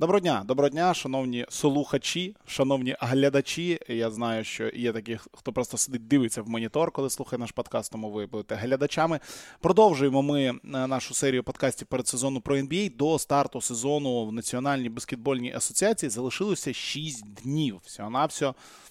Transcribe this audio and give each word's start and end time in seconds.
Доброго 0.00 0.20
дня, 0.20 0.42
доброго 0.46 0.68
дня, 0.68 0.94
шановні 0.94 1.46
слухачі, 1.48 2.36
шановні 2.46 2.96
глядачі. 3.00 3.80
Я 3.88 4.10
знаю, 4.10 4.44
що 4.44 4.68
є 4.68 4.92
такі, 4.92 5.18
хто 5.32 5.52
просто 5.52 5.76
сидить, 5.76 6.08
дивиться 6.08 6.42
в 6.42 6.48
монітор, 6.48 6.90
коли 6.90 7.10
слухає 7.10 7.40
наш 7.40 7.52
подкаст, 7.52 7.92
тому 7.92 8.10
ви 8.10 8.26
будете 8.26 8.54
глядачами. 8.54 9.20
Продовжуємо 9.60 10.22
ми 10.22 10.44
е, 10.44 10.56
нашу 10.64 11.14
серію 11.14 11.44
подкастів 11.44 11.88
перед 11.88 12.08
сезону 12.08 12.40
про 12.40 12.56
NBA. 12.56 12.96
До 12.96 13.18
старту 13.18 13.60
сезону 13.60 14.26
в 14.26 14.32
Національній 14.32 14.88
баскетбольній 14.88 15.54
асоціації 15.54 16.10
залишилося 16.10 16.72
6 16.72 17.34
днів. 17.34 17.80
Всього 17.84 18.10
на 18.10 18.26
всього 18.26 18.54
Е, 18.54 18.87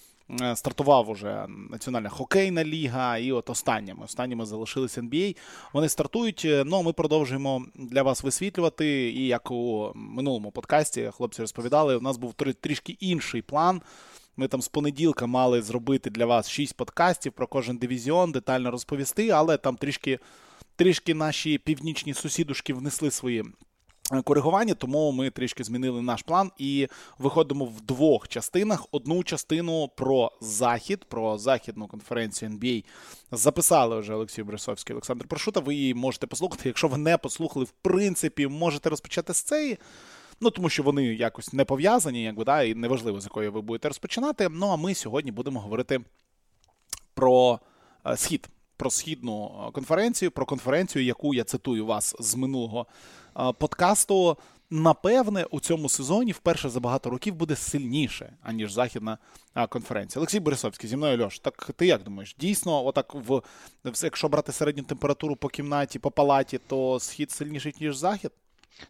стартував 0.54 1.10
уже 1.10 1.46
Національна 1.70 2.08
хокейна 2.08 2.64
ліга, 2.64 3.18
і 3.18 3.32
от 3.32 3.50
останніми 3.50 4.04
останніми 4.04 4.46
залишилися 4.46 5.00
NBA. 5.00 5.36
Вони 5.72 5.88
стартують. 5.88 6.42
Е, 6.44 6.64
ну 6.66 6.82
ми 6.82 6.92
продовжуємо 6.92 7.64
для 7.74 8.02
вас 8.02 8.22
висвітлювати. 8.22 8.86
І 9.10 9.26
як 9.26 9.50
у 9.50 9.92
минулому 9.94 10.50
подкасті 10.50 11.10
хлопці 11.14 11.40
розповідали, 11.42 11.96
у 11.96 12.00
нас 12.00 12.16
був 12.16 12.34
трішки 12.60 12.96
інший 13.00 13.42
план. 13.42 13.82
Ми 14.36 14.48
там 14.48 14.62
з 14.62 14.68
понеділка 14.68 15.26
мали 15.26 15.62
зробити 15.62 16.10
для 16.10 16.26
вас 16.26 16.50
шість 16.50 16.76
подкастів 16.76 17.32
про 17.32 17.46
кожен 17.46 17.76
дивізіон, 17.76 18.32
детально 18.32 18.70
розповісти, 18.70 19.28
але 19.28 19.56
там 19.56 19.76
трішки 19.76 20.18
трішки 20.76 21.14
наші 21.14 21.58
північні 21.58 22.14
сусідушки 22.14 22.74
внесли 22.74 23.10
свої 23.10 23.44
Е, 23.44 23.67
коригування, 24.24 24.74
тому 24.74 25.12
ми 25.12 25.30
трішки 25.30 25.64
змінили 25.64 26.02
наш 26.02 26.22
план 26.22 26.50
і 26.58 26.88
виходимо 27.18 27.64
в 27.64 27.80
двох 27.80 28.28
частинах. 28.28 28.86
Одну 28.92 29.22
частину 29.22 29.88
про 29.96 30.32
захід, 30.40 31.04
про 31.04 31.38
західну 31.38 31.86
конференцію 31.86 32.50
NBA 32.50 32.84
записали 33.32 34.00
вже 34.00 34.14
Олексій 34.14 34.42
Брисовський, 34.42 34.94
Олександр 34.94 35.26
Прошута. 35.26 35.60
Ви 35.60 35.74
її 35.74 35.94
можете 35.94 36.26
послухати. 36.26 36.62
Якщо 36.68 36.88
ви 36.88 36.98
не 36.98 37.18
послухали, 37.18 37.64
в 37.64 37.70
принципі, 37.70 38.46
можете 38.46 38.90
розпочати 38.90 39.34
з 39.34 39.42
цієї. 39.42 39.78
Ну, 40.40 40.50
тому 40.50 40.68
що 40.68 40.82
вони 40.82 41.04
якось 41.04 41.52
не 41.52 41.64
пов'язані, 41.64 42.22
якби 42.22 42.44
да, 42.44 42.62
і 42.62 42.74
неважливо, 42.74 43.20
з 43.20 43.24
якої 43.24 43.48
ви 43.48 43.60
будете 43.60 43.88
розпочинати. 43.88 44.48
Ну 44.48 44.66
а 44.66 44.76
ми 44.76 44.94
сьогодні 44.94 45.32
будемо 45.32 45.60
говорити 45.60 46.00
про 47.14 47.60
е, 48.06 48.16
схід, 48.16 48.48
про 48.76 48.90
східну 48.90 49.64
е, 49.68 49.72
конференцію, 49.72 50.30
про 50.30 50.46
конференцію, 50.46 51.04
яку 51.04 51.34
я 51.34 51.44
цитую 51.44 51.86
вас 51.86 52.16
з 52.20 52.34
минулого 52.34 52.86
подкасту, 53.58 54.38
напевне, 54.70 55.44
у 55.50 55.60
цьому 55.60 55.88
сезоні 55.88 56.32
вперше 56.32 56.68
за 56.68 56.80
багато 56.80 57.10
років 57.10 57.34
буде 57.34 57.56
сильніше, 57.56 58.32
аніж 58.42 58.72
західна 58.72 59.18
конференція. 59.68 60.20
Олексій 60.20 60.40
Борисовський, 60.40 60.90
зі 60.90 60.96
мною 60.96 61.24
Льош, 61.24 61.38
так 61.38 61.70
ти 61.76 61.86
як 61.86 62.02
думаєш? 62.02 62.36
Дійсно, 62.38 62.86
отак 62.86 63.14
в 63.14 63.42
якщо 64.02 64.28
брати 64.28 64.52
середню 64.52 64.82
температуру 64.82 65.36
по 65.36 65.48
кімнаті, 65.48 65.98
по 65.98 66.10
палаті, 66.10 66.58
то 66.66 67.00
схід 67.00 67.30
сильніший, 67.30 67.74
ніж 67.80 67.96
захід? 67.96 68.30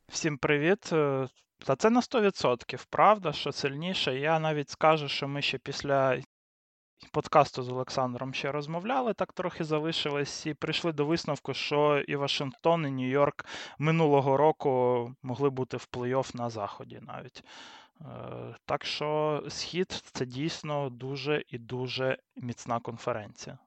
Всім 0.09 0.39
привіт. 0.39 0.93
Е, 0.93 1.29
та 1.67 1.77
це 1.77 1.91
на 1.91 2.01
100%, 2.01 2.87
правда, 2.91 3.33
що 3.33 3.53
сильніше. 3.53 4.19
Я 4.19 4.39
навіть 4.39 4.71
скажу, 4.71 5.09
що 5.09 5.29
ми 5.29 5.43
ще 5.43 5.59
після 5.59 6.23
подкасту 7.13 7.63
з 7.63 7.69
Олександром 7.69 8.35
ще 8.35 8.53
розмовляли, 8.53 9.15
так 9.15 9.33
трохи 9.33 9.65
залишилось, 9.65 10.47
і 10.47 10.55
прийшли 10.55 10.93
до 10.93 11.07
висновку, 11.07 11.55
що 11.55 12.05
і 12.09 12.17
Вашингтон, 12.17 12.87
і 12.87 12.91
Нью-Йорк 12.91 13.45
минулого 13.79 14.37
року 14.37 15.15
могли 15.23 15.51
бути 15.51 15.77
в 15.77 15.89
плей-офф 15.93 16.37
на 16.37 16.51
Заході 16.51 17.01
навіть. 17.03 17.45
Е, 18.01 18.05
так 18.67 18.85
що 18.85 19.43
схід 19.49 20.03
це 20.13 20.27
дійсно 20.27 20.91
дуже 20.91 21.45
і 21.49 21.59
дуже 21.59 22.19
міцна 22.37 22.81
конференція. 22.81 23.59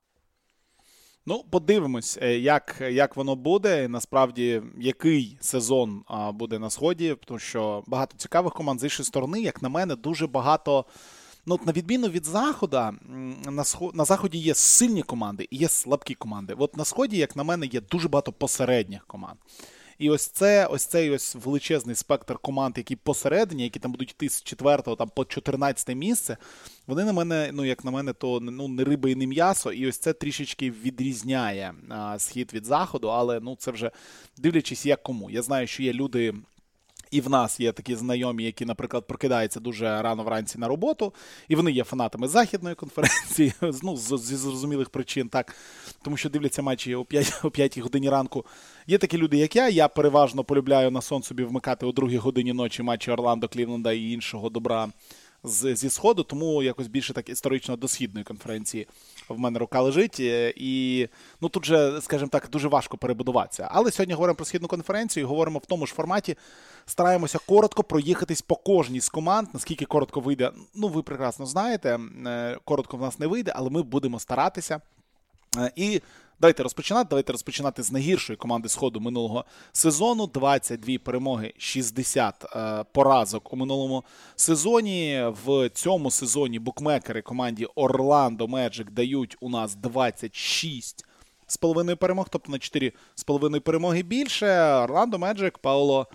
Ну, 1.26 1.44
подивимось, 1.50 2.18
е, 2.22 2.38
як 2.38 2.76
як 2.80 3.16
воно 3.16 3.36
буде. 3.36 3.88
Насправді, 3.88 4.62
який 4.78 5.38
сезон 5.40 6.04
буде 6.32 6.58
на 6.58 6.70
сході, 6.70 7.16
тому 7.24 7.38
що 7.38 7.84
багато 7.86 8.16
цікавих 8.16 8.52
команд 8.52 8.80
з 8.80 8.84
іншої 8.84 9.06
сторони, 9.06 9.40
як 9.40 9.62
на 9.62 9.68
мене, 9.68 9.96
дуже 9.96 10.26
багато. 10.26 10.84
Ну, 11.46 11.58
на 11.66 11.72
відміну 11.72 12.08
від 12.08 12.24
заходу, 12.24 12.76
на 12.76 13.64
на 13.94 14.04
заході 14.04 14.38
є 14.38 14.54
сильні 14.54 15.02
команди 15.02 15.48
і 15.50 15.56
є 15.56 15.68
слабкі 15.68 16.14
команди. 16.14 16.54
От 16.58 16.76
на 16.76 16.84
сході, 16.84 17.16
як 17.16 17.36
на 17.36 17.42
мене, 17.42 17.66
є 17.66 17.80
дуже 17.80 18.08
багато 18.08 18.32
посередніх 18.32 19.06
команд. 19.06 19.38
І 19.98 20.10
ось 20.10 20.26
це 20.26 20.66
ось 20.66 20.84
цей 20.84 21.10
ось 21.10 21.34
величезний 21.34 21.96
спектр 21.96 22.38
команд, 22.38 22.74
які 22.78 22.96
посередині, 22.96 23.62
які 23.62 23.78
там 23.78 23.90
будуть 23.92 24.10
йти 24.10 24.28
з 24.28 24.42
4 24.42 24.82
там, 24.82 25.10
по 25.14 25.24
14 25.24 25.96
місце. 25.96 26.36
Вони 26.86 27.04
на 27.04 27.12
мене, 27.12 27.50
ну 27.52 27.64
як 27.64 27.84
на 27.84 27.90
мене, 27.90 28.12
то 28.12 28.40
ну 28.40 28.68
не 28.68 28.84
риба 28.84 29.08
і 29.08 29.14
не 29.14 29.26
м'ясо. 29.26 29.72
І 29.72 29.88
ось 29.88 29.98
це 29.98 30.12
трішечки 30.12 30.70
відрізняє 30.70 31.74
а, 31.88 32.18
схід 32.18 32.52
від 32.54 32.64
заходу, 32.64 33.08
але 33.08 33.40
ну 33.40 33.56
це 33.56 33.70
вже 33.70 33.90
дивлячись, 34.36 34.86
як 34.86 35.02
кому. 35.02 35.30
Я 35.30 35.42
знаю, 35.42 35.66
що 35.66 35.82
є 35.82 35.92
люди 35.92 36.34
і 37.12 37.20
в 37.20 37.30
нас 37.30 37.60
є 37.60 37.72
такі 37.72 37.96
знайомі, 37.96 38.44
які, 38.44 38.64
наприклад, 38.64 39.06
прокидаються 39.06 39.60
дуже 39.60 40.02
рано 40.02 40.22
вранці 40.24 40.58
на 40.58 40.68
роботу, 40.68 41.12
і 41.48 41.56
вони 41.56 41.72
є 41.72 41.84
фанатами 41.84 42.28
західної 42.28 42.74
конференції, 42.74 43.52
ну, 43.82 43.96
зі 43.96 44.36
зрозумілих 44.36 44.90
причин, 44.90 45.28
так, 45.28 45.56
тому 46.02 46.16
що 46.16 46.30
дивляться 46.30 46.62
матчі 46.62 46.94
о 46.94 47.04
5 47.04 47.40
о 47.42 47.50
5 47.50 47.78
годині 47.78 48.10
ранку. 48.10 48.44
Є 48.86 48.98
такі 48.98 49.18
люди, 49.18 49.36
як 49.36 49.56
я. 49.56 49.68
Я 49.68 49.88
переважно 49.88 50.44
полюбляю 50.44 50.90
на 50.90 51.00
сон 51.00 51.22
собі 51.22 51.44
вмикати 51.44 51.86
о 51.86 51.92
2 51.92 52.18
годині 52.18 52.52
ночі 52.52 52.82
матчі 52.82 53.10
Орландо, 53.10 53.48
Клівленда 53.48 53.92
і 53.92 54.10
іншого 54.10 54.50
добра 54.50 54.88
з, 55.44 55.76
зі 55.76 55.90
сходу, 55.90 56.22
тому 56.22 56.62
якось 56.62 56.86
більше 56.86 57.12
так 57.12 57.28
історично 57.28 57.76
до 57.76 57.88
східної 57.88 58.24
конференції 58.24 58.86
в 59.28 59.38
мене 59.38 59.58
рука 59.58 59.80
лежить. 59.80 60.16
Е, 60.20 60.54
і 60.56 61.08
ну 61.40 61.48
тут 61.48 61.64
же, 61.64 62.00
скажімо 62.00 62.28
так, 62.28 62.48
дуже 62.50 62.68
важко 62.68 62.96
перебудуватися. 62.96 63.68
Але 63.70 63.90
сьогодні 63.90 64.14
говоримо 64.14 64.36
про 64.36 64.44
східну 64.44 64.68
конференцію 64.68 65.24
і 65.24 65.26
говоримо 65.26 65.58
в 65.58 65.66
тому 65.66 65.86
ж 65.86 65.94
форматі. 65.94 66.36
Стараємося 66.86 67.38
коротко 67.46 67.82
проїхатись 67.82 68.42
по 68.42 68.56
кожній 68.56 69.00
з 69.00 69.08
команд. 69.08 69.48
Наскільки 69.52 69.84
коротко 69.84 70.20
вийде, 70.20 70.50
ну 70.74 70.88
ви 70.88 71.02
прекрасно 71.02 71.46
знаєте. 71.46 71.98
Е, 72.26 72.58
коротко 72.64 72.96
в 72.96 73.00
нас 73.00 73.18
не 73.18 73.26
вийде, 73.26 73.52
але 73.54 73.70
ми 73.70 73.82
будемо 73.82 74.18
старатися. 74.18 74.80
Е, 75.58 75.72
і 75.76 76.00
Давайте 76.42 76.62
розпочинати. 76.62 77.06
Давайте 77.10 77.32
розпочинати 77.32 77.82
з 77.82 77.92
найгіршої 77.92 78.36
команди 78.36 78.68
Сходу 78.68 79.00
минулого 79.00 79.44
сезону. 79.72 80.26
22 80.26 80.98
перемоги, 80.98 81.54
60 81.58 82.44
е, 82.56 82.84
поразок 82.92 83.52
у 83.52 83.56
минулому 83.56 84.04
сезоні. 84.36 85.24
В 85.44 85.68
цьому 85.68 86.10
сезоні 86.10 86.58
букмекери 86.58 87.22
команді 87.22 87.64
Орландо 87.74 88.48
Меджик 88.48 88.90
дають 88.90 89.36
у 89.40 89.48
нас 89.48 89.74
26 89.74 91.04
з 91.46 91.56
половиною 91.56 91.96
перемог, 91.96 92.26
тобто 92.30 92.52
на 92.52 92.58
4 92.58 92.92
з 93.14 93.24
половиною 93.24 93.60
перемоги 93.60 94.02
більше. 94.02 94.62
Орландо 94.62 95.18
Меджик, 95.18 95.58
Пауло 95.58 96.06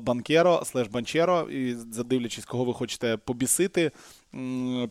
Банкеро, 0.00 0.62
слеш 0.64 0.88
Банчеро, 0.88 1.50
і 1.50 1.74
задивлячись, 1.74 2.44
кого 2.44 2.64
ви 2.64 2.74
хочете 2.74 3.16
побісити 3.16 3.90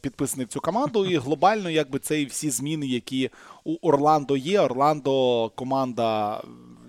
підписаний 0.01 0.45
в 0.45 0.49
цю 0.49 0.59
команду. 0.59 1.05
І 1.05 1.17
глобально, 1.17 1.69
якби 1.69 1.99
це 1.99 2.21
і 2.21 2.25
всі 2.25 2.49
зміни, 2.49 2.87
які 2.87 3.29
у 3.63 3.87
Орландо 3.87 4.37
є. 4.37 4.59
Орландо 4.59 5.49
команда 5.55 6.41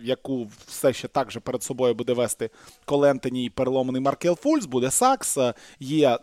яку 0.03 0.49
все 0.67 0.93
ще 0.93 1.09
так 1.09 1.31
же 1.31 1.41
перед 1.41 1.63
собою 1.63 1.95
буде 1.95 2.13
вести 2.13 2.51
Колентені 2.85 3.45
і 3.45 3.51
переломаний 3.51 4.03
Маркел 4.03 4.37
Фульс, 4.37 4.67
буде 4.67 4.91
Сакс. 4.91 5.39
Є 5.81 6.19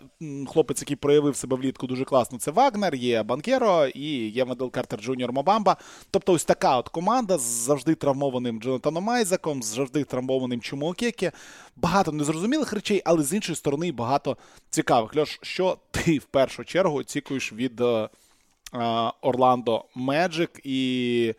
хлопець, 0.47 0.81
який 0.81 0.95
проявив 0.95 1.35
себе 1.35 1.55
влітку 1.55 1.87
дуже 1.87 2.05
класно. 2.05 2.37
Це 2.37 2.51
Вагнер, 2.51 2.95
є 2.95 3.23
Банкеро 3.23 3.85
і 3.85 4.27
є 4.27 4.45
Медел 4.45 4.71
Картер 4.71 4.99
Джуніор 5.01 5.33
Мобамба. 5.33 5.77
Тобто, 6.11 6.33
ось 6.33 6.45
така 6.45 6.77
от 6.77 6.89
команда 6.89 7.37
з 7.37 7.41
завжди 7.41 7.95
травмованим 7.95 8.61
Джонатаном 8.61 9.09
Айзаком, 9.09 9.63
з 9.63 9.65
завжди 9.65 10.03
травмованим 10.03 10.61
Чумоокеке. 10.61 11.31
Багато 11.75 12.11
незрозумілих 12.11 12.73
речей, 12.73 13.01
але 13.05 13.23
з 13.23 13.33
іншої 13.33 13.55
сторони 13.55 13.91
багато 13.91 14.37
цікавих. 14.69 15.15
Льош, 15.15 15.39
що 15.41 15.77
ти 15.91 16.17
в 16.17 16.23
першу 16.23 16.63
чергу 16.63 16.97
очікуєш 16.97 17.53
від 17.53 17.81
е, 17.81 18.09
Орландо 19.21 19.85
Меджик 19.95 20.59
і. 20.63 21.33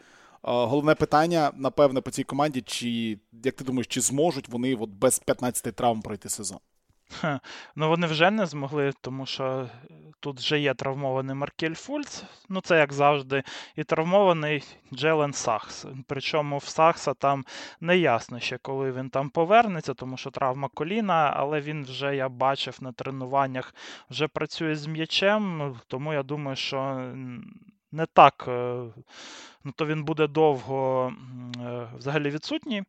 Головне 0.46 0.94
питання, 0.94 1.52
напевне, 1.54 2.00
по 2.00 2.10
цій 2.10 2.24
команді, 2.24 2.62
чи 2.62 3.18
як 3.44 3.54
ти 3.54 3.64
думаєш, 3.64 3.86
чи 3.86 4.00
зможуть 4.00 4.48
вони 4.48 4.74
от 4.74 4.90
без 4.90 5.18
15 5.18 5.76
травм 5.76 6.02
пройти 6.02 6.28
сезон? 6.28 6.58
Ха, 7.10 7.40
ну 7.76 7.88
вони 7.88 8.06
вже 8.06 8.30
не 8.30 8.46
змогли, 8.46 8.92
тому 9.00 9.26
що 9.26 9.68
тут 10.20 10.38
вже 10.38 10.58
є 10.58 10.74
травмований 10.74 11.36
Маркель 11.36 11.74
Фульц, 11.74 12.24
ну 12.48 12.60
це 12.60 12.78
як 12.78 12.92
завжди, 12.92 13.42
і 13.76 13.84
травмований 13.84 14.64
Джелен 14.94 15.32
Сахс. 15.32 15.86
Причому 16.06 16.58
в 16.58 16.64
Сахса 16.64 17.14
там 17.14 17.44
не 17.80 17.98
ясно 17.98 18.40
ще, 18.40 18.58
коли 18.58 18.92
він 18.92 19.10
там 19.10 19.30
повернеться, 19.30 19.94
тому 19.94 20.16
що 20.16 20.30
травма 20.30 20.68
коліна, 20.74 21.32
але 21.36 21.60
він 21.60 21.84
вже, 21.84 22.16
я 22.16 22.28
бачив, 22.28 22.78
на 22.80 22.92
тренуваннях 22.92 23.74
вже 24.10 24.28
працює 24.28 24.76
з 24.76 24.86
м'ячем, 24.86 25.76
тому 25.86 26.12
я 26.12 26.22
думаю, 26.22 26.56
що 26.56 27.10
не 27.96 28.06
так, 28.06 28.44
е, 28.48 28.82
ну 29.64 29.72
то 29.76 29.86
він 29.86 30.04
буде 30.04 30.26
довго 30.26 31.12
е, 31.60 31.88
взагалі 31.98 32.30
відсутній, 32.30 32.82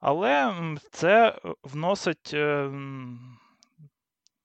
але 0.00 0.54
це 0.90 1.38
вносить. 1.62 2.36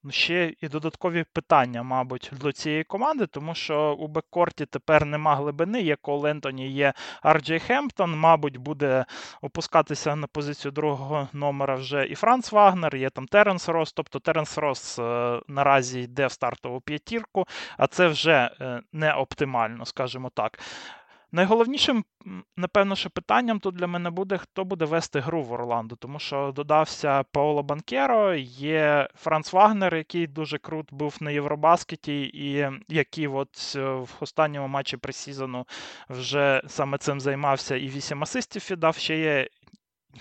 Ну, 0.04 0.12
ще 0.12 0.54
і 0.62 0.68
додаткові 0.68 1.26
питання, 1.34 1.84
мабуть, 1.84 2.32
до 2.42 2.52
цієї 2.52 2.84
команди, 2.84 3.28
тому 3.28 3.56
що 3.56 3.94
у 4.00 4.08
backcourt 4.08 4.60
і 4.60 4.66
тепер 4.66 5.06
нема 5.06 5.36
глибини, 5.36 5.82
є 5.82 5.96
Кол 5.96 6.26
Ентоні, 6.26 6.72
є 6.72 6.94
Арджей 7.22 7.60
Хемптон, 7.60 8.16
мабуть, 8.20 8.58
буде 8.58 9.06
опускатися 9.42 10.16
на 10.16 10.28
позицію 10.28 10.72
другого 10.72 11.28
номера 11.34 11.76
вже 11.76 12.08
і 12.08 12.16
Франц 12.16 12.52
Вагнер, 12.52 12.96
є 12.96 13.10
там 13.10 13.28
Теренс 13.28 13.70
Рос. 13.70 13.94
Тобто 13.94 14.20
Теренс 14.20 14.58
Рос 14.58 15.00
е, 15.00 15.40
наразі 15.48 16.02
йде 16.02 16.28
в 16.28 16.32
стартову 16.32 16.82
п'ятірку, 16.82 17.46
а 17.78 17.88
це 17.88 18.08
вже 18.08 18.52
е, 18.62 18.82
не 18.94 19.14
оптимально, 19.14 19.86
скажімо 19.86 20.32
так. 20.34 20.60
Найголовнішим, 21.32 22.06
напевно, 22.58 22.96
що 22.96 23.10
питанням 23.10 23.60
тут 23.60 23.76
для 23.76 23.88
мене 23.88 24.10
буде, 24.10 24.38
хто 24.38 24.66
буде 24.66 24.86
вести 24.86 25.20
гру 25.20 25.44
в 25.44 25.52
Орландо, 25.52 25.96
тому 25.96 26.20
що 26.20 26.52
додався 26.56 27.24
Паоло 27.24 27.64
Банкеро, 27.64 28.36
є 28.36 29.10
Франц 29.16 29.54
Вагнер, 29.54 29.96
який 29.96 30.28
дуже 30.28 30.58
крут 30.58 30.94
був 30.94 31.18
на 31.20 31.32
Євробаскеті, 31.32 32.22
і 32.22 32.70
який 32.88 33.28
от 33.28 33.74
е, 33.76 33.80
в 33.82 34.16
останньому 34.20 34.68
матчі 34.68 34.98
preseason 34.98 35.59
у 35.59 35.66
вже 36.10 36.62
саме 36.68 36.98
цим 36.98 37.20
займався 37.20 37.76
і 37.76 37.88
8 37.88 38.24
асистів 38.24 38.68
віддав. 38.72 38.96
Ще 38.96 39.20
є 39.20 39.48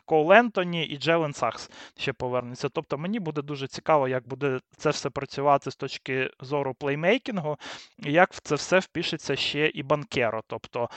Кол 0.05 0.33
Ентоні 0.33 0.85
і 0.85 0.97
Джелен 0.97 1.33
Саггс 1.33 1.71
ще 1.99 2.13
повернуться. 2.13 2.69
Тобто 2.69 2.99
мені 2.99 3.21
буде 3.21 3.43
дуже 3.43 3.67
цікаво, 3.67 4.09
як 4.09 4.29
буде 4.29 4.61
це 4.77 4.91
все 4.91 5.11
працювати 5.11 5.71
з 5.71 5.77
точки 5.77 6.31
зору 6.41 6.75
плеймейкінгу, 6.75 7.57
і 7.99 8.13
як 8.13 8.33
в 8.33 8.41
це 8.41 8.55
все 8.55 8.79
впишеться 8.79 9.37
ще 9.37 9.67
і 9.69 9.83
Банкеро. 9.83 10.43
Тобто 10.47 10.89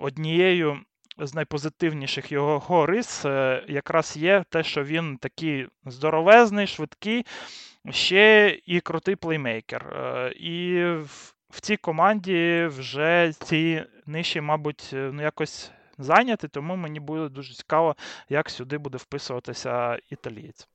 однією 0.00 0.80
з 1.18 1.34
найпозитивніших 1.34 2.32
його 2.32 2.86
рис 2.86 3.24
е, 3.24 3.64
якраз 3.68 4.16
є 4.16 4.44
те, 4.50 4.62
що 4.62 4.84
він 4.84 5.16
такий 5.16 5.68
здоровезний, 5.84 6.66
швидкий, 6.66 7.26
ще 7.90 8.58
і 8.66 8.80
крутий 8.80 9.16
плеймейкер. 9.16 9.86
Е, 9.86 10.32
і 10.32 10.84
в 11.50 11.60
цій 11.60 11.76
команді 11.76 12.66
вже 12.66 13.32
ці 13.40 13.84
ниші, 14.06 14.40
мабуть, 14.40 14.90
е, 14.92 15.10
ну 15.12 15.22
якось 15.22 15.70
зайнятий, 16.02 16.50
тому 16.50 16.76
мені 16.76 17.00
буде 17.00 17.28
дуже 17.28 17.54
цікаво, 17.54 17.96
як 18.28 18.50
сюди 18.50 18.78
буде 18.78 18.98
вписуватися 18.98 19.98
італієць. 20.10 20.68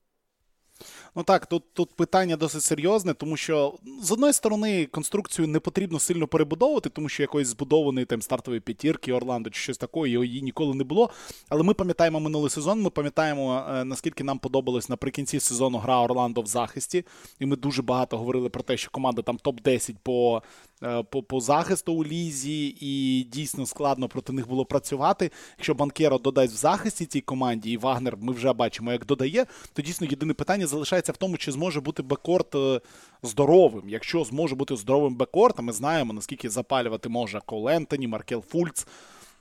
Ну 1.15 1.23
так, 1.23 1.45
тут 1.45 1.63
тут 1.73 1.93
питання 1.93 2.37
досить 2.37 2.63
серйозне, 2.63 3.13
тому 3.13 3.37
що 3.37 3.73
з 4.01 4.11
одної 4.11 4.33
сторони 4.33 4.85
конструкцію 4.85 5.47
не 5.47 5.59
потрібно 5.59 5.99
сильно 5.99 6.27
перебудовувати, 6.27 6.89
тому 6.89 7.09
що 7.09 7.23
якоїсь 7.23 7.47
збудованої 7.47 8.05
там 8.05 8.21
стартової 8.21 8.61
п'ятірки 8.61 9.13
Орландо 9.13 9.49
чи 9.49 9.59
щось 9.59 9.77
такої, 9.77 10.13
її 10.27 10.41
ніколи 10.41 10.75
не 10.75 10.83
було. 10.83 11.09
Але 11.49 11.63
ми 11.63 11.73
пам'ятаємо 11.73 12.19
минулий 12.19 12.49
сезон. 12.49 12.81
Ми 12.81 12.89
пам'ятаємо, 12.89 13.65
е, 13.69 13.83
наскільки 13.83 14.23
нам 14.23 14.39
подобалось 14.39 14.89
наприкінці 14.89 15.39
сезону 15.39 15.77
гра 15.77 16.01
Орландо 16.01 16.41
в 16.41 16.47
захисті. 16.47 17.05
І 17.39 17.45
ми 17.45 17.55
дуже 17.55 17.81
багато 17.81 18.17
говорили 18.17 18.49
про 18.49 18.63
те, 18.63 18.77
що 18.77 18.91
команда 18.91 19.21
там 19.21 19.37
топ-10 19.43 19.95
по 20.03 20.41
Е, 20.83 21.03
по 21.03 21.23
по 21.23 21.39
захисту 21.39 21.93
у 21.93 22.05
лізі, 22.05 22.75
і 22.79 23.23
дійсно 23.23 23.65
складно 23.65 24.07
проти 24.07 24.33
них 24.33 24.47
було 24.47 24.65
працювати. 24.65 25.31
Якщо 25.57 25.73
Банкеро 25.73 26.17
додасть 26.17 26.53
в 26.53 26.57
захисті 26.57 27.05
цій 27.05 27.21
команді, 27.21 27.71
і 27.71 27.77
Вагнер 27.77 28.17
ми 28.21 28.33
вже 28.33 28.53
бачимо, 28.53 28.91
як 28.91 29.05
додає, 29.05 29.45
то 29.73 29.81
дійсно 29.81 30.07
єдине 30.09 30.33
питання 30.33 30.66
залишається 30.67 31.11
в 31.11 31.17
тому, 31.17 31.37
чи 31.37 31.51
зможе 31.51 31.81
бути 31.81 32.03
backcourt 32.03 32.55
е, 32.55 32.81
здоровим. 33.23 33.89
Якщо 33.89 34.23
зможе 34.23 34.55
бути 34.55 34.75
здоровим 34.75 35.15
backcourt, 35.15 35.59
а 35.59 35.61
ми 35.61 35.73
знаємо, 35.73 36.13
наскільки 36.13 36.49
запалювати 36.49 37.09
може 37.09 37.41
Кол 37.45 37.69
Ентоні, 37.69 38.07
Маркел 38.07 38.43
Фульц. 38.47 38.87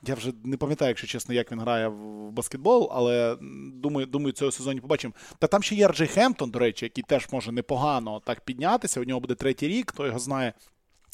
Я 0.06 0.14
вже 0.14 0.32
не 0.44 0.56
пам'ятаю, 0.56 0.88
якщо 0.88 1.06
чесно, 1.06 1.34
як 1.34 1.52
він 1.52 1.61
грає 1.61 1.88
в 1.88 2.31
баскетбол, 2.31 2.88
але 2.93 3.37
думаю, 3.75 4.06
думаю, 4.06 4.32
цього 4.32 4.52
сезоні 4.52 4.81
побачимо. 4.81 5.14
Та 5.38 5.46
там 5.46 5.62
ще 5.62 5.75
є 5.75 5.84
Арджей 5.84 6.08
Хемптон, 6.08 6.50
до 6.50 6.58
речі, 6.58 6.84
який 6.84 7.05
теж 7.08 7.28
може 7.32 7.52
непогано 7.52 8.20
так 8.25 8.40
піднятися. 8.40 9.00
У 9.00 9.05
нього 9.05 9.20
буде 9.20 9.34
третій 9.34 9.69
рік, 9.69 9.90
хто 9.90 10.06
його 10.06 10.19
знає. 10.19 10.52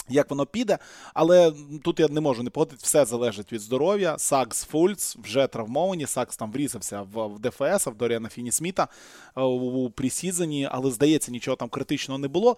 Як 0.08 0.30
воно 0.30 0.46
піде, 0.46 0.78
але 1.14 1.52
тут 1.84 2.00
я 2.00 2.08
не 2.08 2.20
можу 2.20 2.42
не 2.42 2.50
погодити, 2.50 2.78
все 2.82 3.04
залежить 3.04 3.52
від 3.52 3.60
здоров'я. 3.60 4.18
Сакс 4.18 4.64
Фульц 4.64 5.16
вже 5.16 5.46
травмовані. 5.46 6.06
Сакс 6.06 6.36
там 6.36 6.52
врізався 6.52 7.02
в, 7.02 7.26
в 7.26 7.38
ДФС, 7.38 7.86
в 7.86 7.94
Доріана 7.94 8.28
Фіні 8.28 8.52
Сміта 8.52 8.88
е, 9.36 9.42
у, 9.42 9.90
пресізоні, 9.90 10.68
але 10.70 10.90
здається, 10.90 11.32
нічого 11.32 11.56
там 11.56 11.68
критичного 11.68 12.18
не 12.18 12.28
було. 12.28 12.56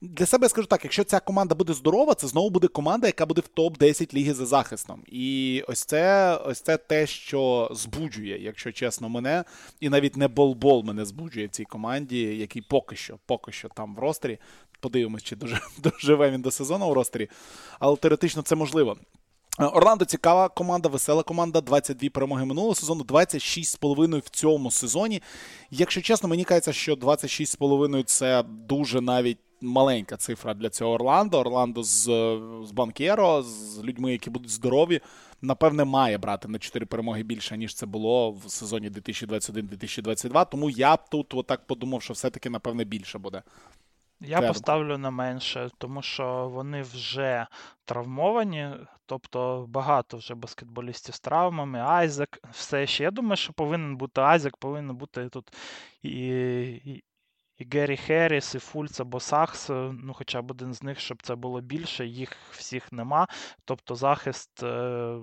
Для 0.00 0.26
себе 0.26 0.44
я 0.44 0.48
скажу 0.48 0.66
так: 0.66 0.84
якщо 0.84 1.04
ця 1.04 1.20
команда 1.20 1.54
буде 1.54 1.72
здорова, 1.72 2.14
це 2.14 2.26
знову 2.26 2.50
буде 2.50 2.68
команда, 2.68 3.06
яка 3.06 3.26
буде 3.26 3.40
в 3.40 3.60
топ-10 3.60 4.14
ліги 4.14 4.34
за 4.34 4.46
захистом. 4.46 5.02
І 5.06 5.64
ось 5.68 5.84
це 5.84 6.36
ось 6.36 6.60
це 6.60 6.76
те, 6.76 7.06
що 7.06 7.70
збуджує, 7.72 8.42
якщо 8.42 8.72
чесно, 8.72 9.08
мене. 9.08 9.44
І 9.80 9.88
навіть 9.88 10.16
не 10.16 10.28
болбол 10.28 10.84
мене 10.84 11.04
збуджує 11.04 11.46
в 11.46 11.50
цій 11.50 11.64
команді, 11.64 12.18
який 12.18 12.62
поки 12.62 12.96
що, 12.96 13.18
поки 13.26 13.52
що 13.52 13.68
там 13.68 13.94
в 13.96 13.98
ростері. 13.98 14.38
Подивимось, 14.80 15.22
чи 15.22 15.36
доживе 15.78 16.30
він 16.30 16.42
до 16.42 16.50
сезону 16.50 16.85
у 16.86 16.94
ростері. 16.94 17.28
Але 17.78 17.96
теоретично 17.96 18.42
це 18.42 18.54
можливо. 18.54 18.96
Е, 19.60 19.64
Орландо 19.64 20.04
цікава 20.04 20.48
команда, 20.48 20.88
весела 20.88 21.22
команда. 21.22 21.60
22 21.60 22.10
перемоги 22.10 22.44
минулого 22.44 22.74
сезону, 22.74 23.04
26,5 23.04 24.18
в 24.18 24.28
цьому 24.28 24.70
сезоні. 24.70 25.22
Якщо 25.70 26.02
чесно, 26.02 26.28
мені 26.28 26.44
кажеться, 26.44 26.72
що 26.72 26.94
26,5 26.94 28.02
це 28.04 28.42
дуже 28.42 29.00
навіть 29.00 29.38
маленька 29.60 30.16
цифра 30.16 30.54
для 30.54 30.70
цього 30.70 30.92
Орландо. 30.92 31.38
Орландо 31.38 31.82
з 31.82 32.02
з 32.64 32.70
Банкєро, 32.70 33.42
з 33.42 33.82
людьми, 33.84 34.12
які 34.12 34.30
будуть 34.30 34.50
здорові, 34.50 35.00
напевне, 35.42 35.84
має 35.84 36.18
брати 36.18 36.48
на 36.48 36.58
4 36.58 36.86
перемоги 36.86 37.22
більше, 37.22 37.56
ніж 37.56 37.74
це 37.74 37.86
було 37.86 38.30
в 38.30 38.50
сезоні 38.50 38.90
2021-2022. 38.90 40.46
Тому 40.50 40.70
я 40.70 40.96
б 40.96 41.00
тут 41.10 41.34
отак 41.34 41.66
подумав, 41.66 42.02
що 42.02 42.12
все-таки, 42.12 42.50
напевне, 42.50 42.84
більше 42.84 43.18
буде. 43.18 43.42
Я 44.20 44.38
Треба. 44.38 44.52
поставлю 44.52 44.98
на 44.98 45.10
менше, 45.10 45.70
тому 45.78 46.02
що 46.02 46.48
вони 46.48 46.82
вже 46.82 47.46
травмовані, 47.84 48.70
тобто 49.06 49.66
багато 49.68 50.16
вже 50.16 50.34
баскетболістів 50.34 51.14
з 51.14 51.20
травмами. 51.20 51.78
Айзек, 51.78 52.40
все 52.50 52.86
ще. 52.86 53.04
Я 53.04 53.10
думаю, 53.10 53.36
що 53.36 53.52
повинен 53.52 53.96
бути 53.96 54.20
Айзек, 54.20 54.56
повинен 54.56 54.96
бути 54.96 55.28
тут 55.28 55.50
і, 56.02 56.28
і, 56.84 57.04
і 57.58 57.64
Геррі 57.72 57.96
Херріс, 57.96 58.54
і 58.54 58.58
Фульц 58.58 59.00
або 59.00 59.20
Сахс, 59.20 59.68
ну 59.70 60.12
хоча 60.14 60.42
б 60.42 60.50
один 60.50 60.74
з 60.74 60.82
них, 60.82 61.00
щоб 61.00 61.22
це 61.22 61.34
було 61.34 61.60
більше, 61.60 62.06
їх 62.06 62.32
всіх 62.50 62.92
нема. 62.92 63.28
Тобто 63.64 63.94
захист 63.94 64.62
е, 64.62 64.66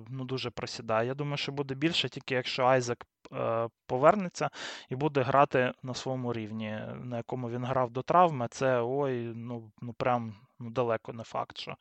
ну, 0.10 0.26
дуже 0.26 0.50
просідає. 0.50 1.08
Я 1.08 1.14
думаю, 1.14 1.38
що 1.38 1.52
буде 1.52 1.76
більше, 1.76 2.10
тільки 2.10 2.36
якщо 2.36 2.66
Айзек 2.66 3.06
е, 3.34 3.68
повернеться 3.88 4.50
і 4.90 4.96
буде 4.96 5.22
грати 5.22 5.72
на 5.84 5.94
своєму 5.94 6.34
рівні, 6.34 6.80
на 7.04 7.18
якому 7.18 7.50
він 7.50 7.66
грав 7.66 7.92
до 7.92 8.02
травми, 8.02 8.48
це 8.52 8.82
ой, 8.82 9.32
ну 9.36 9.72
ну 9.82 9.94
прям 9.94 10.36
ну, 10.60 10.70
далеко 10.70 11.14
не 11.14 11.24
факт. 11.24 11.58
що 11.58 11.76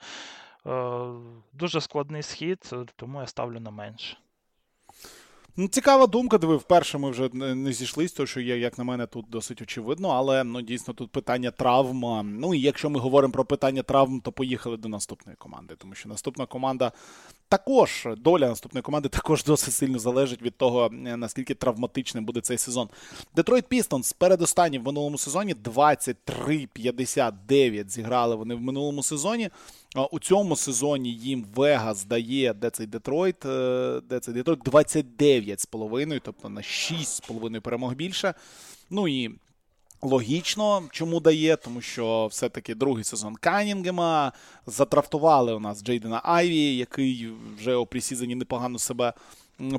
е, 0.66 1.34
Дуже 1.52 1.80
складний 1.80 2.22
схід, 2.22 2.70
тому 2.96 3.20
я 3.20 3.26
ставлю 3.26 3.60
на 3.60 3.70
менше. 3.70 4.18
Ну, 5.56 5.68
Цікава 5.68 6.06
думка, 6.06 6.38
диви, 6.38 6.56
вперше 6.56 6.98
ми 6.98 7.10
вже 7.10 7.28
не 7.34 7.72
зійшлися, 7.72 8.16
тому 8.16 8.26
що 8.26 8.40
є, 8.40 8.58
як 8.58 8.78
на 8.78 8.84
мене, 8.84 9.06
тут 9.06 9.26
досить 9.30 9.62
очевидно, 9.62 10.08
але 10.08 10.44
ну, 10.44 10.62
дійсно 10.62 10.94
тут 10.94 11.10
питання 11.10 11.50
травм. 11.50 12.36
Ну 12.40 12.54
і 12.54 12.60
якщо 12.60 12.90
ми 12.90 13.00
говоримо 13.00 13.32
про 13.32 13.44
питання 13.44 13.82
травм, 13.82 14.20
то 14.20 14.32
поїхали 14.32 14.76
до 14.76 14.88
наступної 14.88 15.36
команди, 15.36 15.74
тому 15.78 15.94
що 15.94 16.08
наступна 16.08 16.46
команда 16.46 16.92
також, 17.52 18.08
доля 18.16 18.48
наступної 18.48 18.82
команди 18.82 19.08
також 19.08 19.44
досить 19.44 19.74
сильно 19.74 19.98
залежить 19.98 20.42
від 20.42 20.56
того, 20.56 20.90
е, 21.06 21.16
наскільки 21.16 21.54
травматичним 21.54 22.24
буде 22.24 22.40
цей 22.40 22.58
сезон. 22.58 22.88
Детройт 23.36 23.66
Пістонс 23.66 24.12
передостанні 24.12 24.78
в 24.78 24.82
минулому 24.82 25.18
сезоні 25.18 25.54
23-59 25.54 27.90
зіграли 27.90 28.36
вони 28.36 28.54
в 28.54 28.60
минулому 28.60 29.02
сезоні. 29.02 29.50
У 30.10 30.20
цьому 30.20 30.56
сезоні 30.56 31.12
їм 31.12 31.46
Вегас 31.54 32.04
дає, 32.04 32.54
де 32.54 32.70
цей 32.70 32.86
Детройт, 32.86 33.46
е, 33.46 34.00
де 34.08 34.20
цей 34.20 34.34
Детройт 34.34 34.64
29,5, 34.64 36.20
тобто 36.24 36.48
на 36.48 36.62
6,5 36.62 37.60
перемог 37.60 37.94
більше. 37.94 38.34
Ну 38.90 39.08
і 39.08 39.30
логічно, 40.02 40.82
чому 40.90 41.20
дає, 41.20 41.56
тому 41.56 41.80
що 41.80 42.26
все-таки 42.26 42.74
другий 42.74 43.04
сезон 43.04 43.36
Канінгема. 43.36 44.32
Задрафтували 44.66 45.54
у 45.54 45.60
нас 45.60 45.84
Джейдена 45.84 46.20
Айві, 46.24 46.76
який 46.76 47.28
вже 47.58 47.74
у 47.74 47.86
preseason 47.86 48.30
і 48.30 48.34
непогано 48.34 48.78
себе 48.78 49.12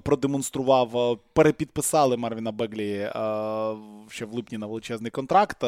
продемонстрував. 0.04 0.98
Е, 0.98 1.18
перепідписали 1.34 2.18
Марвіна 2.18 2.52
Беглі 2.52 2.92
е, 2.92 3.12
ще 4.10 4.26
в 4.26 4.34
липні 4.34 4.58
на 4.58 4.68
величезний 4.68 5.12
контракт. 5.12 5.64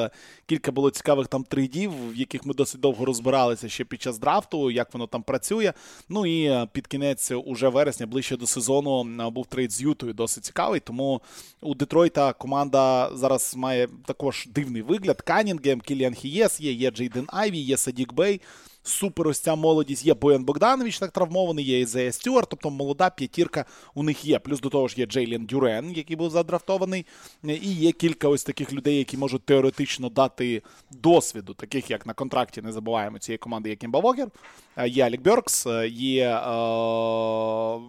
Кілька 0.45 0.71
було 0.71 0.91
цікавих 0.91 1.27
там 1.27 1.43
трейдів, 1.43 2.12
в 2.12 2.15
яких 2.15 2.45
ми 2.45 2.53
досить 2.53 2.81
довго 2.81 3.05
розбиралися 3.05 3.69
ще 3.69 3.83
під 3.83 4.01
час 4.01 4.17
драфту, 4.17 4.71
як 4.71 4.93
воно 4.93 5.07
там 5.07 5.24
працює. 5.24 5.74
Ну 6.09 6.25
і 6.25 6.45
е, 6.45 6.67
під 6.71 6.88
кінець 6.88 7.31
уже 7.31 7.69
вересня, 7.69 8.05
ближче 8.05 8.38
до 8.38 8.47
сезону, 8.47 9.03
був 9.31 9.45
трейд 9.45 9.71
з 9.71 9.81
Ютою 9.81 10.13
досить 10.13 10.45
цікавий. 10.45 10.79
Тому 10.79 11.21
у 11.62 11.75
Детройта 11.75 12.33
команда 12.33 13.09
зараз 13.15 13.55
має 13.55 13.88
також 14.05 14.47
дивний 14.47 14.81
вигляд. 14.81 15.21
Канінгем, 15.21 15.81
Кіліан 15.81 16.13
Хейс 16.13 16.62
є, 16.62 16.71
є 16.71 16.91
Джейден 16.91 17.25
Айві, 17.27 17.57
є 17.57 17.77
Садік 17.77 18.13
Бей. 18.13 18.41
Супер 18.88 19.27
ось 19.27 19.39
ця 19.39 19.56
молодість. 19.56 20.06
Є 20.06 20.13
Боян 20.13 20.44
Богданович, 20.44 21.00
так 21.00 21.12
травмований, 21.12 21.65
є 21.65 21.80
Ізея 21.80 22.12
Стюарт, 22.12 22.50
тобто 22.50 22.70
молода 22.70 23.10
п'ятірка 23.10 23.65
у 23.94 24.04
них 24.04 24.25
є. 24.25 24.39
Плюс 24.39 24.62
до 24.62 24.70
того 24.70 24.88
ж 24.88 24.96
є 24.98 25.06
Джейлен 25.05 25.45
Дюрен, 25.46 25.92
який 25.92 26.15
був 26.15 26.30
задрафтований, 26.30 27.06
і 27.44 27.72
є 27.72 27.92
кілька 27.92 28.27
ось 28.27 28.44
таких 28.44 28.74
людей, 28.74 28.98
які 28.98 29.18
можуть 29.18 29.44
теоретично 29.44 30.10
дати 30.10 30.62
досвіду, 30.92 31.54
таких 31.54 31.92
як 31.92 32.06
на 32.06 32.13
контракті, 32.13 32.62
не 32.62 32.72
забуваємо 32.72 33.20
цієї 33.20 33.38
команди, 33.38 33.70
є 33.70 33.75
Кімба 33.75 34.00
Вокер, 34.00 34.27
є 34.88 35.04
Алек 35.03 35.22
Бьоркс, 35.22 35.68
є 35.89 36.27
е, 36.27 36.39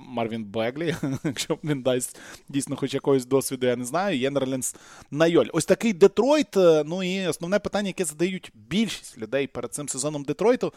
Марвін 0.09 0.45
Беглі, 0.45 0.97
якщо 1.25 1.59
він 1.65 1.83
дасть 1.83 2.19
дійсно 2.49 2.77
хоч 2.77 2.95
якогось 2.95 3.27
досвіду, 3.27 3.67
я 3.67 3.77
не 3.77 3.85
знаю. 3.85 4.19
Є 4.19 4.31
Нерленс 4.31 4.77
Ноель. 5.11 5.47
Ось 5.53 5.65
такий 5.65 5.93
Детройт. 5.93 6.57
Е, 6.57 6.85
ну 6.87 7.03
і 7.03 7.27
основне 7.27 7.59
питання, 7.59 7.87
яке 7.89 8.05
задають 8.05 8.53
більшість 8.55 9.19
людей 9.19 9.47
перед 9.47 9.75
цим 9.75 9.89
сезоном 9.89 10.23
Детройту. 10.23 10.73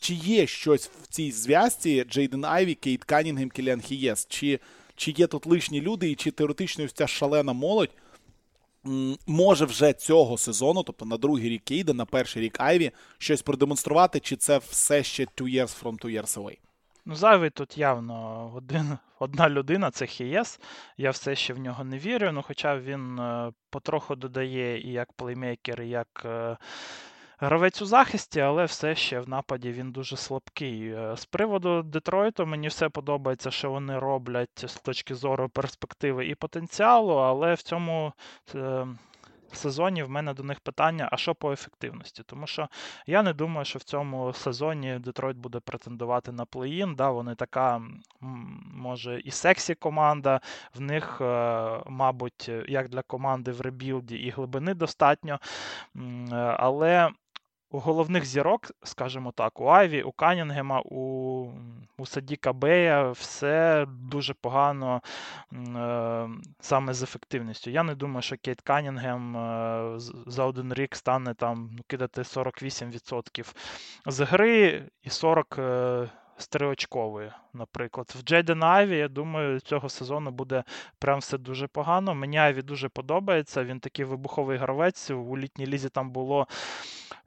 Чи 0.00 0.14
є 0.14 0.46
щось 0.46 0.90
в 1.02 1.06
цій 1.06 1.32
зв'язці 1.32 2.04
Джейден 2.04 2.44
Айві, 2.44 2.74
Кейт 2.74 3.04
Канінгем, 3.04 3.50
Кіліан 3.50 3.80
Хейс? 3.80 4.26
Чи 4.28 4.60
чи 4.96 5.10
є 5.10 5.26
тут 5.26 5.46
лишні 5.46 5.80
люди, 5.80 6.10
і 6.10 6.14
чи 6.14 6.30
теоретично 6.30 6.88
ця 6.88 7.06
шалена 7.06 7.52
молодь 7.52 7.90
може 9.26 9.64
вже 9.64 9.92
цього 9.92 10.38
сезону, 10.38 10.82
тобто 10.82 11.04
на 11.04 11.16
другий 11.16 11.48
рік 11.48 11.64
Кейда, 11.64 11.92
на 11.92 12.04
перший 12.04 12.42
рік 12.42 12.60
Айві, 12.60 12.90
щось 13.18 13.42
продемонструвати, 13.42 14.20
чи 14.20 14.36
це 14.36 14.58
все 14.58 15.02
ще 15.02 15.24
two 15.24 15.54
years 15.54 15.82
from 15.82 16.04
two 16.04 16.20
years 16.20 16.38
away? 16.38 16.58
Ну, 17.04 17.14
зайвий 17.14 17.50
тут 17.50 17.78
явно 17.78 18.52
один, 18.56 18.98
одна 19.18 19.48
людина 19.48 19.90
це 19.90 20.06
Хейс. 20.06 20.60
Я 20.96 21.10
все 21.10 21.36
ще 21.36 21.54
в 21.54 21.58
нього 21.58 21.84
не 21.84 21.98
вірю. 21.98 22.32
Ну, 22.32 22.42
хоча 22.42 22.78
він 22.78 23.18
е, 23.18 23.52
потроху 23.70 24.16
додає 24.16 24.80
і 24.80 24.92
як 24.92 25.12
плеймейкер, 25.12 25.82
і 25.82 25.88
як 25.88 26.22
е, 26.24 26.56
гравець 27.46 27.82
у 27.82 27.86
захисті, 27.86 28.40
але 28.40 28.64
все 28.64 28.94
ще 28.94 29.20
в 29.20 29.28
нападі 29.28 29.72
він 29.72 29.92
дуже 29.92 30.16
слабкий. 30.16 30.88
Е, 30.88 31.16
з 31.16 31.24
приводу 31.24 31.82
Детройту 31.82 32.46
мені 32.46 32.68
все 32.68 32.88
подобається, 32.88 33.50
що 33.50 33.70
вони 33.70 33.98
роблять 33.98 34.64
з 34.66 34.74
точки 34.74 35.14
зору 35.14 35.48
перспективи 35.48 36.26
і 36.26 36.34
потенціалу, 36.34 37.14
але 37.14 37.54
в 37.54 37.62
цьому 37.62 38.12
сезоні 39.52 40.02
в 40.02 40.10
мене 40.10 40.34
до 40.34 40.42
них 40.42 40.60
питання: 40.60 41.08
а 41.12 41.16
що 41.16 41.34
по 41.34 41.52
ефективності? 41.52 42.22
Тому 42.26 42.46
що 42.46 42.68
я 43.06 43.22
не 43.22 43.32
думаю, 43.32 43.64
що 43.64 43.78
в 43.78 43.82
цьому 43.82 44.32
сезоні 44.32 44.98
Детройт 44.98 45.36
буде 45.36 45.60
претендувати 45.60 46.32
на 46.32 46.44
плей-ін. 46.44 46.94
Да, 46.94 47.10
Вони 47.10 47.34
така, 47.34 47.82
може, 48.74 49.20
і 49.20 49.30
сексі 49.30 49.74
команда. 49.74 50.40
В 50.74 50.80
них, 50.80 51.20
е, 51.20 51.80
мабуть, 51.86 52.50
як 52.68 52.88
для 52.88 53.02
команди 53.02 53.52
в 53.52 53.60
ребілді, 53.60 54.16
і 54.16 54.30
глибини 54.30 54.74
достатньо. 54.74 55.40
Е, 55.96 56.36
але 56.58 57.10
у 57.72 57.78
головних 57.78 58.24
зірок, 58.24 58.72
скажімо 58.82 59.32
так, 59.32 59.60
у 59.60 59.64
Айві, 59.64 60.02
у 60.02 60.12
Канінгема, 60.12 60.80
у 60.84 61.46
у 61.98 62.06
Садіка 62.06 62.52
Бея 62.52 63.10
все 63.10 63.86
дуже 63.88 64.34
погано 64.34 65.02
е, 65.52 66.28
саме 66.60 66.94
з 66.94 67.02
ефективністю. 67.02 67.70
Я 67.70 67.82
не 67.82 67.94
думаю, 67.94 68.22
що 68.22 68.36
Кейд 68.36 68.60
Канінгем 68.60 69.36
е, 69.36 69.94
за 70.26 70.44
один 70.44 70.74
рік 70.74 70.96
стане 70.96 71.34
там 71.34 71.70
ну, 71.72 71.82
кидати 71.86 72.22
48% 72.22 73.54
з 74.06 74.20
гри 74.20 74.84
і 75.02 75.08
40%. 75.08 75.60
Е, 75.60 76.08
з 76.42 76.48
наприклад. 77.54 78.12
В 78.18 78.22
Джейдена 78.22 78.62
Айві, 78.62 78.96
я 78.96 79.08
думаю, 79.08 79.60
цього 79.60 79.88
сезону 79.88 80.30
буде 80.30 80.64
прям 80.98 81.18
все 81.18 81.38
дуже 81.38 81.66
погано. 81.66 82.14
Мені 82.14 82.38
Айві 82.38 82.62
дуже 82.62 82.88
подобається. 82.88 83.64
Він 83.64 83.80
такий 83.80 84.04
вибуховий 84.04 84.58
гравець. 84.58 85.10
У 85.10 85.38
літній 85.38 85.66
лізі 85.66 85.88
там 85.88 86.10
було 86.10 86.46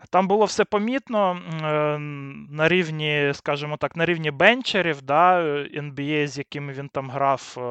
там 0.10 0.28
було 0.28 0.46
все 0.46 0.66
помітно 0.66 1.42
е, 1.64 1.98
на 2.50 2.68
рівні, 2.68 3.32
скажімо 3.34 3.78
так, 3.78 3.96
на 3.96 4.06
рівні 4.06 4.32
бенчерів, 4.32 5.02
да, 5.02 5.42
NBA, 5.64 6.28
з 6.28 6.38
якими 6.38 6.74
він 6.74 6.90
там 6.90 7.10
грав. 7.10 7.56
Е, 7.58 7.62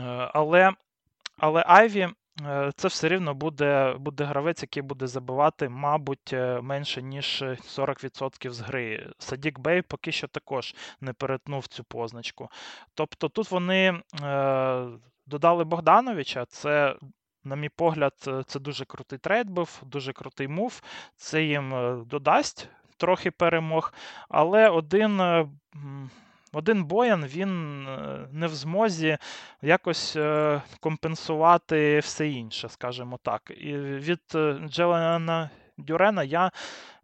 е, 0.00 0.30
але 0.34 0.72
але 1.38 1.64
Айві 1.66 2.08
це 2.76 2.88
все 2.88 3.08
рівно 3.08 3.34
буде 3.34 3.94
буде 3.98 4.24
гравець, 4.24 4.62
який 4.62 4.82
буде 4.82 5.06
забивати, 5.06 5.68
мабуть, 5.68 6.34
менше, 6.62 7.02
ніж 7.02 7.42
40% 7.42 8.50
з 8.50 8.60
гри. 8.60 9.12
Садік 9.18 9.58
Бей 9.58 9.82
поки 9.82 10.12
що 10.12 10.28
також 10.28 10.74
не 11.00 11.12
перетнув 11.12 11.66
цю 11.66 11.84
позначку. 11.84 12.48
Тобто 12.94 13.28
тут 13.28 13.50
вони 13.50 14.02
додали 15.26 15.64
Богдановича, 15.64 16.44
це 16.44 16.96
на 17.44 17.56
мій 17.56 17.68
погляд, 17.68 18.14
е, 18.28 18.42
це 18.46 18.60
дуже 18.60 18.84
крутий 18.84 19.18
трейд 19.18 19.50
був, 19.50 19.82
дуже 19.86 20.12
крутий 20.12 20.48
мув. 20.48 20.82
Це 21.16 21.42
їм 21.44 21.74
е, 21.74 22.04
додасть 22.06 22.68
трохи 22.96 23.30
перемог, 23.30 23.92
але 24.28 24.68
один. 24.68 25.20
Е, 26.54 26.58
один 26.58 26.84
Боян 26.84 27.24
він 27.26 27.82
не 28.32 28.46
в 28.46 28.54
змозі 28.54 29.18
якось 29.62 30.16
компенсувати 30.80 31.98
все 31.98 32.28
інше, 32.28 32.68
скажімо 32.68 33.18
так. 33.22 33.52
І 33.56 33.76
від 33.76 34.20
Джелена 34.66 35.50
Дюрена 35.78 36.22
я 36.22 36.50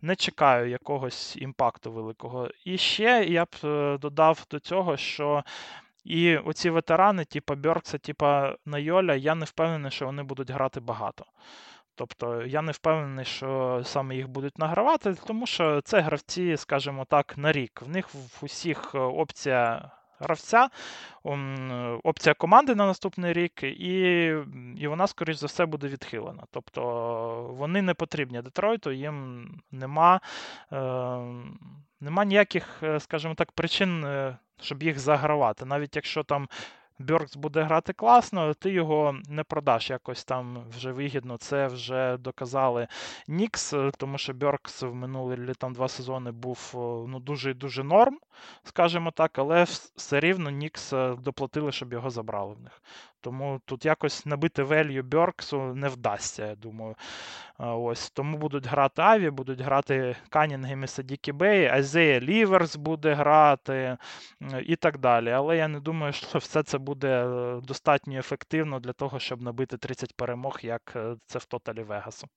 не 0.03 0.17
чекаю 0.17 0.71
якогось 0.71 1.37
імпакту 1.37 1.93
великого. 1.93 2.49
І 2.65 2.79
ще 2.79 3.25
я 3.25 3.45
б 3.45 3.49
додав 3.99 4.47
до 4.51 4.59
цього, 4.59 4.97
що 4.97 5.45
і 6.05 6.37
оці 6.37 6.71
ветерани, 6.71 7.25
типа 7.25 7.55
Бьоркса, 7.55 7.99
типа 7.99 8.57
Найоля, 8.65 9.15
я 9.15 9.35
не 9.35 9.45
впевнений, 9.45 9.91
що 9.91 10.07
вони 10.07 10.23
будуть 10.23 10.51
грати 10.51 10.81
багато. 10.81 11.25
Тобто 11.97 12.43
я 12.43 12.63
не 12.63 12.73
впевнений, 12.73 13.25
що 13.25 13.81
саме 13.85 14.17
їх 14.17 14.29
будуть 14.29 14.59
награвати, 14.59 15.15
тому 15.27 15.47
що 15.47 15.81
це 15.81 16.01
гравці, 16.01 16.57
скажімо 16.57 17.05
так, 17.05 17.39
на 17.39 17.53
рік. 17.53 17.83
В 17.83 17.89
них 17.89 18.15
в 18.15 18.45
усіх 18.45 18.95
е, 18.95 18.99
опція 18.99 19.91
гравця, 20.19 20.69
опція 22.05 22.35
команди 22.35 22.75
на 22.75 22.87
наступний 22.87 23.33
рік, 23.33 23.63
і 23.63 24.25
і 24.77 24.87
вона, 24.87 25.07
скоріш 25.07 25.37
за 25.37 25.47
все, 25.47 25.67
буде 25.67 25.89
відхилена. 25.89 26.43
Тобто 26.51 26.83
вони 27.59 27.83
не 27.83 27.95
потрібні 27.95 28.43
Детройту, 28.43 28.93
їм 28.93 29.49
нема, 29.71 30.21
е, 30.73 30.77
нема 32.01 32.25
ніяких, 32.25 32.83
е, 32.83 33.01
скажімо 33.01 33.35
так, 33.35 33.53
причин 33.53 34.07
щоб 34.61 34.83
їх 34.83 34.99
загравати. 34.99 35.65
Навіть 35.65 35.97
якщо 35.97 36.23
там 36.23 36.49
Бьоркс 36.99 37.37
буде 37.37 37.63
грати 37.63 37.93
класно, 37.93 38.55
ти 38.55 38.71
його 38.71 39.17
не 39.29 39.45
продаш 39.45 39.91
якось 39.91 40.25
там 40.25 40.65
вже 40.71 40.93
вигідно. 40.93 41.37
Це 41.37 41.67
вже 41.67 42.17
доказали 42.17 42.89
Нікс, 43.29 43.75
тому 43.97 44.19
що 44.19 44.35
Бьоркс 44.35 44.83
в 44.83 44.95
минулі 44.95 45.55
там 45.59 45.73
два 45.73 45.89
сезони 45.89 46.31
був 46.31 46.71
ну, 47.09 47.21
дуже 47.21 47.55
дуже 47.55 47.85
норм, 47.85 48.19
скажімо 48.65 49.11
так, 49.11 49.39
але 49.39 49.63
все 49.97 50.21
рівно 50.21 50.51
Нікс 50.51 50.93
е, 50.93 51.17
доплатили, 51.19 51.73
щоб 51.73 51.93
його 51.93 52.11
забрали 52.11 52.55
в 52.55 52.61
них. 52.61 52.83
Тому 53.27 53.61
тут 53.65 53.85
якось 53.85 54.27
набити 54.27 54.63
велью 54.63 55.03
Бьорксу 55.03 55.75
не 55.75 55.89
вдасться, 55.89 56.47
я 56.47 56.55
думаю. 56.55 56.95
Ось 57.59 58.11
Тому 58.11 58.39
будуть 58.39 58.67
грати 58.67 59.03
Аві, 59.03 59.31
будуть 59.31 59.61
грати 59.61 60.17
Канінгем 60.29 60.85
і 60.85 60.87
Садікі 60.87 61.33
Бей, 61.33 61.67
Азея 61.67 62.21
Ліверс 62.21 62.77
буде 62.77 63.15
грати 63.15 63.97
і 64.67 64.77
так 64.77 64.99
далі. 64.99 65.31
Але 65.31 65.57
я 65.57 65.69
не 65.69 65.81
думаю, 65.81 66.13
що 66.13 66.39
все 66.39 66.63
це 66.63 66.79
буде 66.79 67.09
е, 67.09 67.61
достатньо 67.61 68.19
ефективно 68.19 68.81
для 68.81 68.93
того, 68.93 69.19
щоб 69.19 69.43
набити 69.43 69.77
30 69.79 70.17
перемог, 70.17 70.59
як 70.63 70.93
е, 70.97 71.17
це 71.27 71.39
в 71.39 71.45
Тоталі 71.45 71.83
Вегасу. 71.83 72.29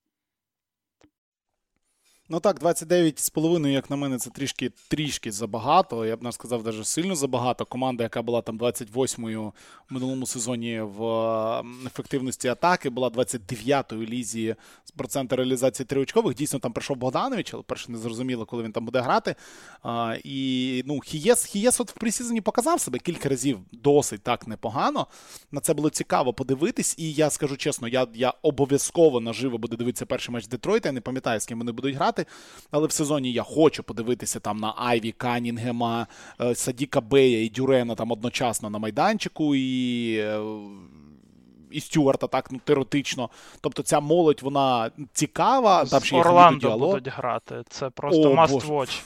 Ну 2.32 2.40
так, 2.40 2.62
29,5, 2.62 3.68
як 3.68 3.90
на 3.90 3.96
мене, 3.96 4.18
це 4.18 4.30
трішки 4.30 4.72
трішки 4.88 5.32
забагато. 5.32 6.06
Я 6.06 6.16
б 6.16 6.24
не 6.24 6.32
сказав, 6.32 6.66
навіть 6.66 6.88
сильно 6.88 7.16
забагато. 7.16 7.66
Команда, 7.66 8.04
яка 8.04 8.22
була 8.22 8.42
там 8.42 8.60
28-ю 8.60 9.54
в 9.90 9.94
минулому 9.94 10.28
сезоні 10.28 10.82
в 10.82 11.04
ефективності 11.86 12.48
атаки, 12.48 12.90
була 12.90 13.10
29-ю 13.10 14.06
лізі 14.06 14.56
з 14.86 14.92
проценту 14.92 15.36
реалізації 15.36 15.86
триочкових. 15.86 16.36
Дійсно, 16.36 16.60
там 16.60 16.74
прийшов 16.74 16.98
Богданович, 16.98 17.54
але 17.54 17.64
перше 17.64 17.92
не 17.92 17.98
зрозуміло, 17.98 18.46
коли 18.46 18.64
він 18.64 18.72
там 18.72 18.86
буде 18.86 19.00
грати. 19.00 19.36
А, 19.84 20.16
І 20.24 20.84
ну, 20.86 21.00
Хієс, 21.00 21.46
Хієс 21.46 21.80
от 21.80 21.92
в 21.92 21.94
пресізоні 21.94 22.42
показав 22.42 22.82
себе 22.82 23.00
кілька 23.00 23.30
разів 23.30 23.60
досить 23.72 24.22
так 24.22 24.48
непогано. 24.48 25.08
На 25.52 25.62
це 25.62 25.74
було 25.74 25.90
цікаво 25.90 26.34
подивитись. 26.34 26.96
І 26.98 27.14
я 27.14 27.30
скажу 27.30 27.58
чесно, 27.58 27.88
я 27.88 28.08
я 28.14 28.34
обов'язково 28.42 29.20
наживо 29.20 29.58
буду 29.58 29.78
дивитися 29.78 30.06
перший 30.06 30.34
матч 30.34 30.48
Детройта. 30.48 30.90
Я 30.90 30.94
не 30.94 31.02
пам'ятаю, 31.02 31.40
з 31.40 31.46
ким 31.46 31.58
вони 31.60 31.72
будуть 31.72 31.96
грати. 31.96 32.19
Але 32.72 32.88
в 32.88 32.92
сезоні 32.92 33.32
я 33.32 33.44
хочу 33.44 33.84
подивитися 33.84 34.40
там 34.40 34.58
на 34.58 34.74
Айві 34.78 35.12
Канінгема, 35.12 36.08
е, 36.42 36.56
Садіка 36.56 37.02
Бея 37.02 37.44
і 37.44 37.50
Дюрена 37.50 37.96
там 37.96 38.12
одночасно 38.12 38.70
на 38.70 38.80
майданчику. 38.80 39.56
і... 39.56 40.16
Е, 40.18 40.40
і 41.72 41.80
Стюарта 41.80 42.28
так 42.28 42.52
ну, 42.52 42.60
теоретично. 42.64 43.30
Тобто 43.62 43.84
ця 43.84 44.00
молодь, 44.00 44.42
вона 44.42 44.92
цікава. 45.14 45.86
Там 45.86 46.02
ще 46.02 46.16
Орландо 46.16 46.78
будуть 46.78 47.08
грати. 47.08 47.64
Це 47.70 47.90
просто 47.90 48.32
О, 48.32 48.36
must 48.36 48.68
watch. 48.68 49.02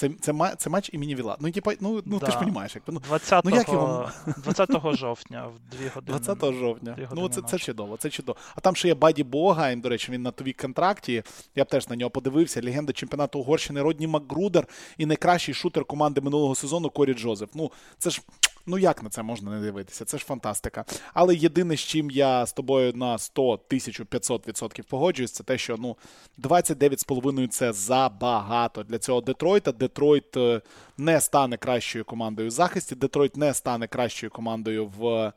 Це 0.00 0.10
це, 0.20 0.54
це 0.58 0.70
матч 0.70 0.90
імені 0.92 1.14
Віла. 1.14 1.36
Ну, 1.40 1.50
типу, 1.50 1.70
ну, 1.80 2.02
ну 2.06 2.18
да. 2.18 2.26
ти 2.26 2.32
ж 2.32 2.38
розумієш, 2.38 2.74
як 2.74 2.84
ну, 2.86 3.00
20 3.08 3.44
ну, 3.44 3.50
як 3.50 3.68
його... 3.68 4.10
20 4.44 4.96
жовтня 4.96 5.46
в 5.46 5.76
2 5.76 5.90
години. 5.94 6.18
20 6.18 6.54
жовтня. 6.54 7.08
Ну, 7.12 7.28
це 7.28 7.42
це 7.42 7.58
чудово, 7.58 7.96
це 7.96 8.10
чудово. 8.10 8.38
А 8.54 8.60
там 8.60 8.76
ще 8.76 8.88
є 8.88 8.94
Баді 8.94 9.24
Бога, 9.24 9.74
до 9.74 9.88
речі, 9.88 10.12
він 10.12 10.22
на 10.22 10.30
тобі 10.30 10.52
контракті. 10.52 11.22
Я 11.54 11.64
б 11.64 11.68
теж 11.68 11.88
на 11.88 11.96
нього 11.96 12.10
подивився. 12.10 12.60
Легенда 12.64 12.92
чемпіонату 12.92 13.38
Угорщини 13.38 13.82
Родні 13.82 14.06
Макгрудер 14.06 14.66
і 14.98 15.06
найкращий 15.06 15.54
шутер 15.54 15.84
команди 15.84 16.20
минулого 16.20 16.54
сезону 16.54 16.90
Корі 16.90 17.14
Джозеф. 17.14 17.48
Ну, 17.54 17.70
це 17.98 18.10
ж. 18.10 18.22
Ну, 18.66 18.78
як 18.78 19.02
на 19.02 19.10
це 19.10 19.22
можна 19.22 19.50
не 19.50 19.60
дивитися? 19.60 20.04
Це 20.04 20.18
ж 20.18 20.24
фантастика. 20.24 20.84
Але 21.14 21.34
єдине, 21.34 21.76
з 21.76 21.80
чим 21.80 22.10
я 22.10 22.46
з 22.46 22.52
тобою 22.52 22.92
на 22.94 23.18
100 23.18 23.60
1500% 23.70 24.82
погоджуюсь, 24.82 25.32
це 25.32 25.44
те, 25.44 25.58
що 25.58 25.76
ну 25.78 25.96
29,5 26.38 27.48
це 27.48 27.72
забагато 27.72 28.82
для 28.82 28.98
цього 28.98 29.20
Детройта. 29.20 29.72
Детройт 29.72 30.36
е, 30.36 30.60
не 30.98 31.20
стане 31.20 31.56
кращою 31.56 32.04
командою 32.04 32.48
в 32.48 32.50
захисті. 32.50 32.94
Детройт 32.94 33.36
не 33.36 33.54
стане 33.54 33.86
кращою 33.86 34.30
командою 34.30 34.92
в. 34.98 35.32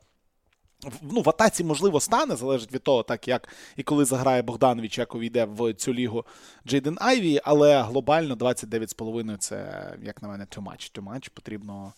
Ну, 1.01 1.21
в 1.21 1.29
атаці, 1.29 1.63
можливо, 1.63 1.99
стане, 1.99 2.35
залежить 2.35 2.73
від 2.73 2.83
того, 2.83 3.03
так 3.03 3.27
як 3.27 3.49
і 3.77 3.83
коли 3.83 4.05
заграє 4.05 4.41
Богданович, 4.41 4.97
як 4.97 5.15
увійде 5.15 5.45
в 5.45 5.73
цю 5.73 5.93
лігу 5.93 6.25
Джейден 6.67 6.97
Айві, 7.01 7.41
але 7.43 7.81
глобально 7.81 8.35
29,5 8.35 9.37
це, 9.37 9.89
як 10.01 10.21
на 10.21 10.27
мене, 10.27 10.43
too 10.43 10.63
much. 10.63 10.99
Too 10.99 11.13
much. 11.13 11.29
Потрібно 11.33 11.93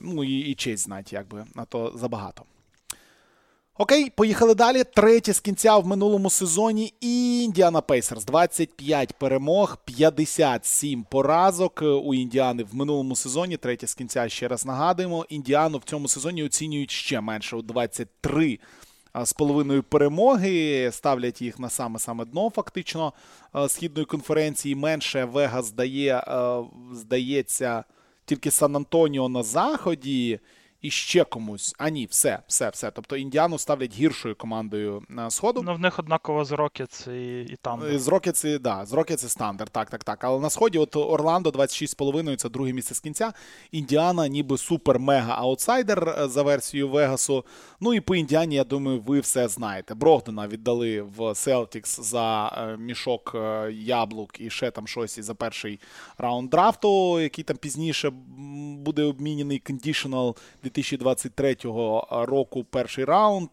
ну 0.00 0.24
і 0.24 0.38
і 0.38 0.54
честь 0.54 0.84
знати, 0.84 1.08
якби, 1.12 1.44
а 1.56 1.64
то 1.64 1.92
забагато. 1.96 2.42
Окей, 3.78 4.10
поїхали 4.10 4.54
далі. 4.54 4.84
Третє 4.84 5.32
з 5.32 5.40
кінця 5.40 5.76
в 5.76 5.86
минулому 5.86 6.30
сезоні. 6.30 6.94
Індіана 7.00 7.80
Пейсерс. 7.80 8.24
25 8.24 9.12
перемог, 9.18 9.76
57 9.84 11.04
поразок 11.04 11.82
у 11.82 12.14
Індіани 12.14 12.62
в 12.62 12.74
минулому 12.74 13.16
сезоні. 13.16 13.56
Третє 13.56 13.86
з 13.86 13.94
кінця 13.94 14.28
ще 14.28 14.48
раз 14.48 14.66
нагадуємо. 14.66 15.26
Індіану 15.28 15.78
в 15.78 15.84
цьому 15.84 16.08
сезоні 16.08 16.44
оцінюють 16.44 16.90
ще 16.90 17.20
менше 17.20 17.56
у 17.56 17.62
23 17.62 18.58
з 19.22 19.32
половиною 19.32 19.82
перемоги. 19.82 20.90
Ставлять 20.92 21.42
їх 21.42 21.58
на 21.58 21.70
саме-саме 21.70 22.24
дно, 22.24 22.50
фактично, 22.50 23.12
східної 23.68 24.06
конференції. 24.06 24.74
Менше 24.74 25.24
Вега 25.24 25.62
здає, 25.62 26.24
здається 26.92 27.84
тільки 28.24 28.50
Сан 28.50 28.76
Антоніо 28.76 29.28
на 29.28 29.42
заході 29.42 30.40
і 30.84 30.90
ще 30.90 31.24
комусь. 31.24 31.74
А 31.78 31.88
ні, 31.88 32.06
все, 32.06 32.38
все, 32.46 32.70
все. 32.70 32.90
Тобто 32.90 33.16
Індіану 33.16 33.58
ставлять 33.58 33.94
гіршою 33.94 34.36
командою 34.36 35.02
на 35.08 35.30
сходу. 35.30 35.62
Ну, 35.62 35.74
в 35.74 35.78
них 35.78 35.98
однаково 35.98 36.44
з 36.44 36.52
Рокетс 36.52 37.06
і, 37.06 37.40
і 37.40 37.56
там. 37.62 37.98
З 37.98 38.08
Рокетс, 38.08 38.44
да, 38.60 38.86
з 38.86 38.92
Рокетс 38.92 39.24
і 39.24 39.28
Сан 39.28 39.40
Антоніо, 39.40 39.72
так, 39.72 39.90
так, 39.90 40.04
так. 40.04 40.24
Але 40.24 40.40
на 40.40 40.50
сході, 40.50 40.78
от 40.78 40.96
Орландо 40.96 41.50
26,5 41.50 42.36
це 42.36 42.48
друге 42.48 42.72
місце 42.72 42.94
з 42.94 43.00
кінця. 43.00 43.32
Індіана, 43.72 44.28
ніби 44.28 44.56
супер-мега-аутсайдер 44.56 46.28
за 46.28 46.42
версією 46.42 46.88
Вегасу. 46.88 47.44
Ну 47.84 47.94
і 47.94 48.00
по 48.00 48.16
Індіані, 48.16 48.54
я 48.54 48.64
думаю, 48.64 49.02
ви 49.06 49.20
все 49.20 49.48
знаєте. 49.48 49.94
Брогдена 49.94 50.48
віддали 50.48 51.02
в 51.02 51.34
Селтікс 51.34 52.00
за 52.00 52.48
е, 52.48 52.76
мішок 52.76 53.32
е, 53.34 53.72
яблук 53.72 54.40
і 54.40 54.50
ще 54.50 54.70
там 54.70 54.86
щось 54.86 55.18
і 55.18 55.22
за 55.22 55.34
перший 55.34 55.80
раунд 56.18 56.50
драфту, 56.50 57.20
який 57.20 57.44
там 57.44 57.56
пізніше 57.56 58.12
буде 58.78 59.02
обмінений 59.02 59.58
conditional 59.58 60.36
2023 60.62 61.56
року 62.10 62.64
перший 62.70 63.04
раунд 63.04 63.50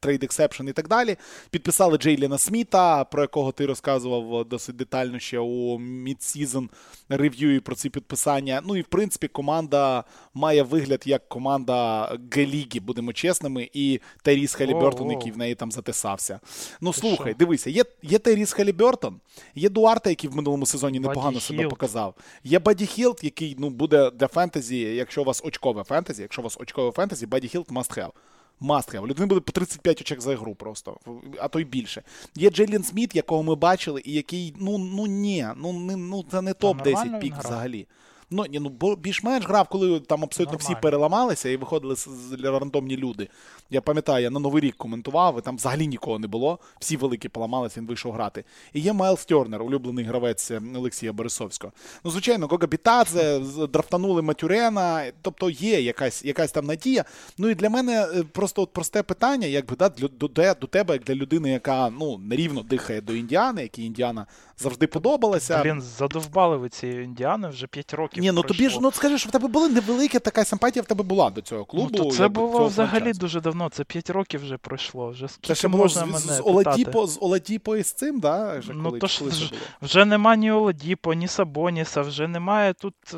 trade 0.00 0.24
exception 0.24 0.68
і 0.68 0.72
так 0.72 0.88
далі. 0.88 1.16
Підписали 1.50 1.98
Джейліна 1.98 2.38
Сміта, 2.38 3.04
про 3.04 3.22
якого 3.22 3.52
ти 3.52 3.66
розказував 3.66 4.44
досить 4.44 4.76
детально 4.76 5.18
ще 5.18 5.38
у 5.38 5.78
midseason 5.78 6.70
review 7.08 7.62
про 7.62 7.74
ці 7.74 7.90
підписання. 7.90 8.62
Ну 8.64 8.76
і 8.76 8.80
в 8.80 8.86
принципі 8.86 9.28
команда 9.28 10.04
має 10.34 10.62
вигляд 10.62 11.02
як 11.04 11.28
команда 11.28 12.04
Г-ліги, 12.30 12.80
будемо 12.80 13.12
чесними, 13.12 13.68
і 13.72 14.00
Тайріз 14.22 14.54
Халібертон, 14.54 15.10
який 15.10 15.32
в 15.32 15.38
неї 15.38 15.54
там 15.54 15.72
затисався. 15.72 16.40
Ну 16.80 16.92
слухай, 16.92 17.34
дивися, 17.34 17.70
є 17.70 17.84
є 18.02 18.18
Тайріз 18.18 18.52
Халібертон, 18.52 19.20
є 19.54 19.68
Дуарте, 19.68 20.10
який 20.10 20.30
в 20.30 20.36
минулому 20.36 20.66
сезоні 20.66 21.00
непогано 21.00 21.40
себе 21.40 21.68
показав. 21.68 22.14
Є 22.44 22.58
Баді 22.58 22.86
Хілд, 22.86 23.20
який 23.22 23.56
ну 23.58 23.70
буде 23.70 24.10
для 24.10 24.28
фентезі, 24.28 24.78
якщо 24.78 25.22
у 25.22 25.24
вас 25.24 25.42
очкове 25.44 25.84
фентезі, 25.84 26.22
якщо 26.22 26.42
у 26.42 26.44
вас 26.44 26.56
очкове 26.60 26.92
фентезі, 26.92 27.26
Баді 27.26 27.48
Хілд 27.48 27.66
must 27.68 27.98
have, 27.98 28.10
have. 28.60 29.06
Людини 29.06 29.26
буде 29.26 29.40
по 29.40 29.52
35 29.52 30.00
очок 30.00 30.20
за 30.20 30.36
гру 30.36 30.54
просто, 30.54 30.96
а 31.38 31.48
то 31.48 31.60
й 31.60 31.64
більше. 31.64 32.02
Є 32.34 32.50
Джейлін 32.50 32.84
Сміт, 32.84 33.16
якого 33.16 33.42
ми 33.42 33.54
бачили, 33.54 34.02
і 34.04 34.12
який, 34.12 34.54
ну 34.58 34.78
ну 34.78 35.06
ні, 35.06 35.48
ну 35.56 35.72
не 35.72 35.96
ну 35.96 36.24
це 36.30 36.42
не 36.42 36.52
топ-10 36.52 37.20
пік 37.20 37.34
взагалі. 37.38 37.86
Ну, 38.30 38.44
ні, 38.50 38.60
ну 38.60 38.96
більш-менш 38.96 39.46
грав, 39.46 39.68
коли 39.68 40.00
там 40.00 40.24
абсолютно 40.24 40.52
Нормально. 40.52 40.74
всі 40.74 40.82
переламалися 40.82 41.48
і 41.48 41.56
виходили 41.56 41.96
з, 41.96 42.08
з 42.08 42.44
рандомні 42.44 42.96
люди. 42.96 43.28
Я 43.70 43.80
пам'ятаю, 43.80 44.22
я 44.22 44.30
на 44.30 44.40
Новий 44.40 44.62
рік 44.62 44.76
коментував, 44.76 45.38
і 45.38 45.40
там 45.40 45.56
взагалі 45.56 45.86
нікого 45.86 46.18
не 46.18 46.26
було. 46.26 46.58
Всі 46.80 46.96
великі 46.96 47.28
поламалися, 47.28 47.80
він 47.80 47.86
вийшов 47.86 48.12
грати. 48.12 48.44
І 48.72 48.80
є 48.80 48.92
Майлз 48.92 49.24
Тернер, 49.24 49.62
улюблений 49.62 50.04
гравець 50.04 50.50
е, 50.50 50.60
Олексія 50.76 51.12
Борисовського. 51.12 51.72
Ну, 52.04 52.10
звичайно, 52.10 52.46
Гога 52.46 52.66
Бітадзе, 52.66 53.40
драфтанули 53.72 54.22
Матюрена, 54.22 55.12
тобто 55.22 55.50
є 55.50 55.80
якась 55.80 56.24
якась 56.24 56.52
там 56.52 56.66
надія. 56.66 57.04
Ну 57.38 57.48
і 57.48 57.54
для 57.54 57.70
мене 57.70 58.06
е, 58.14 58.22
просто 58.22 58.62
от 58.62 58.72
просте 58.72 59.02
питання, 59.02 59.46
якби 59.46 59.76
да, 59.76 59.88
до, 59.88 60.08
до, 60.08 60.28
до 60.54 60.66
тебе, 60.66 60.94
як 60.94 61.04
для 61.04 61.14
людини, 61.14 61.50
яка 61.50 61.90
ну, 61.90 62.18
нерівно 62.18 62.62
дихає 62.62 63.00
до 63.00 63.14
Індіани, 63.14 63.62
якій 63.62 63.84
Індіана 63.84 64.26
завжди 64.58 64.86
подобалася. 64.86 65.62
Блін, 65.62 65.80
задовбали 65.80 66.56
ви 66.56 66.68
цієї 66.68 67.04
Індіани 67.04 67.48
вже 67.48 67.66
5 67.66 67.94
років. 67.94 68.17
Ні, 68.20 68.32
ну 68.32 68.42
пройшло. 68.42 68.56
тобі 68.56 68.70
ж 68.70 68.78
ну 68.82 68.92
скажи, 68.92 69.18
що 69.18 69.28
в 69.28 69.32
тебе 69.32 69.48
була 69.48 69.68
невелика 69.68 70.18
така 70.18 70.44
симпатія 70.44 70.82
в 70.82 70.86
тебе 70.86 71.04
була 71.04 71.30
до 71.30 71.40
цього 71.40 71.64
клубу. 71.64 71.88
Ну, 71.92 72.04
то 72.04 72.10
Це 72.10 72.28
було 72.28 72.66
взагалі 72.66 73.12
дуже 73.12 73.40
давно. 73.40 73.68
Це 73.68 73.84
5 73.84 74.10
років 74.10 74.40
вже 74.40 74.56
пройшло. 74.56 75.10
Вже 75.10 75.28
скільки 75.28 75.46
Це 75.46 75.54
ще 75.54 75.68
було 75.68 75.82
можна 75.84 76.02
з, 76.02 76.04
мене 76.06 76.18
з 76.18 76.42
Оладіпо, 76.44 77.06
з 77.06 77.18
Оладіпо 77.20 77.76
і 77.76 77.82
з 77.82 77.92
цим, 77.92 78.20
да? 78.20 78.58
Вже, 78.58 78.72
ну, 78.72 78.84
коли, 78.84 78.98
то 78.98 79.06
ж, 79.06 79.24
вже, 79.24 79.52
вже 79.82 80.04
нема 80.04 80.36
ні 80.36 80.50
Оладіпо, 80.50 81.14
ні 81.14 81.28
Сабоніса, 81.28 82.02
вже 82.02 82.28
немає 82.28 82.74
тут. 82.74 82.94
Е, 83.14 83.16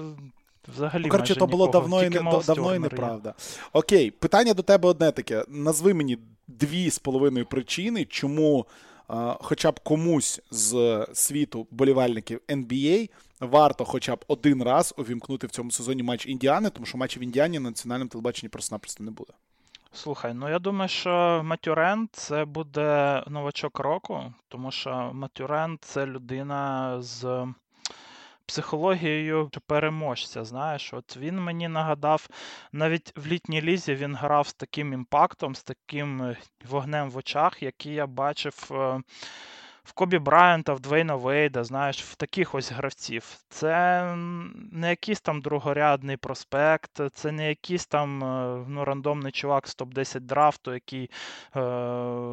взагалі, 0.77 1.03
ну, 1.03 1.09
коротше, 1.09 1.35
то 1.35 1.47
було 1.47 1.67
нікого, 1.67 1.83
давно 1.83 2.05
і 2.05 2.11
не, 2.11 2.43
давно 2.47 2.75
і 2.75 2.79
неправда. 2.79 3.35
Окей, 3.73 4.11
питання 4.11 4.55
до 4.55 4.63
тебе 4.63 4.89
одне 4.89 5.13
таке. 5.13 5.45
Назви 5.49 5.95
мені 5.95 6.19
дві 6.49 6.91
з 6.91 6.99
половиною 6.99 7.47
причини, 7.47 8.05
чому 8.05 8.67
хоча 9.40 9.70
б 9.70 9.81
комусь 9.81 10.40
з 10.51 11.07
світу 11.14 11.66
болівальників 11.70 12.40
NBA 12.49 13.11
варто 13.40 13.85
хоча 13.85 14.16
б 14.16 14.25
один 14.29 14.62
раз 14.62 14.94
увімкнути 14.96 15.46
в 15.46 15.51
цьому 15.51 15.70
сезоні 15.70 16.03
матч 16.03 16.27
Індіани, 16.27 16.70
тому 16.70 16.87
що 16.87 16.99
матчів 16.99 17.23
Індіані 17.23 17.59
на 17.59 17.70
національному 17.70 18.09
телебаченні 18.09 18.49
просто-напросто 18.49 19.05
не 19.05 19.11
буде. 19.11 19.33
Слухай, 19.92 20.35
ну 20.35 20.49
я 20.49 20.59
думаю, 20.59 20.88
що 20.88 21.42
Матюрен 21.44 22.09
це 22.12 22.44
буде 22.44 23.23
новачок 23.27 23.79
року, 23.79 24.35
тому 24.49 24.70
що 24.70 25.11
Матюрен 25.14 25.79
це 25.81 26.07
людина 26.07 26.96
з 27.03 27.46
психологією 28.51 29.51
переможця. 29.67 30.45
Знаєш, 30.45 30.95
от 30.95 31.17
він 31.17 31.41
мені 31.41 31.69
нагадав, 31.69 32.29
навіть 32.73 33.13
в 33.17 33.27
літній 33.27 33.63
лізі 33.63 33.95
він 33.95 34.15
грав 34.15 34.49
з 34.49 34.55
таким 34.55 34.93
імпактом, 34.93 35.55
з 35.55 35.63
таким 35.63 36.23
е, 36.23 36.37
вогнем 36.65 37.11
в 37.11 37.17
очах, 37.17 37.63
який 37.63 37.95
я 37.95 38.07
бачив. 38.07 38.71
В 39.85 39.93
Кобі 39.93 40.19
Брайанта, 40.19 40.75
в 40.75 40.81
Двейна 40.81 41.14
Вейда, 41.16 41.64
знаєш, 41.64 42.03
в 42.05 42.14
таких 42.14 42.55
ось 42.55 42.73
гравців. 42.73 43.25
Це 43.49 44.05
не 44.73 44.90
якийсь 44.90 45.21
там 45.21 45.40
другорядний 45.40 46.16
проспект, 46.16 47.01
це 47.12 47.33
не 47.33 47.49
якийсь 47.49 47.87
там 47.87 48.25
е, 48.25 48.64
ну, 48.69 48.85
рандомний 48.85 49.33
чувак 49.33 49.69
з 49.69 49.77
топ-10 49.77 50.21
драфту, 50.21 50.75
який, 50.75 51.11
е, 51.57 51.61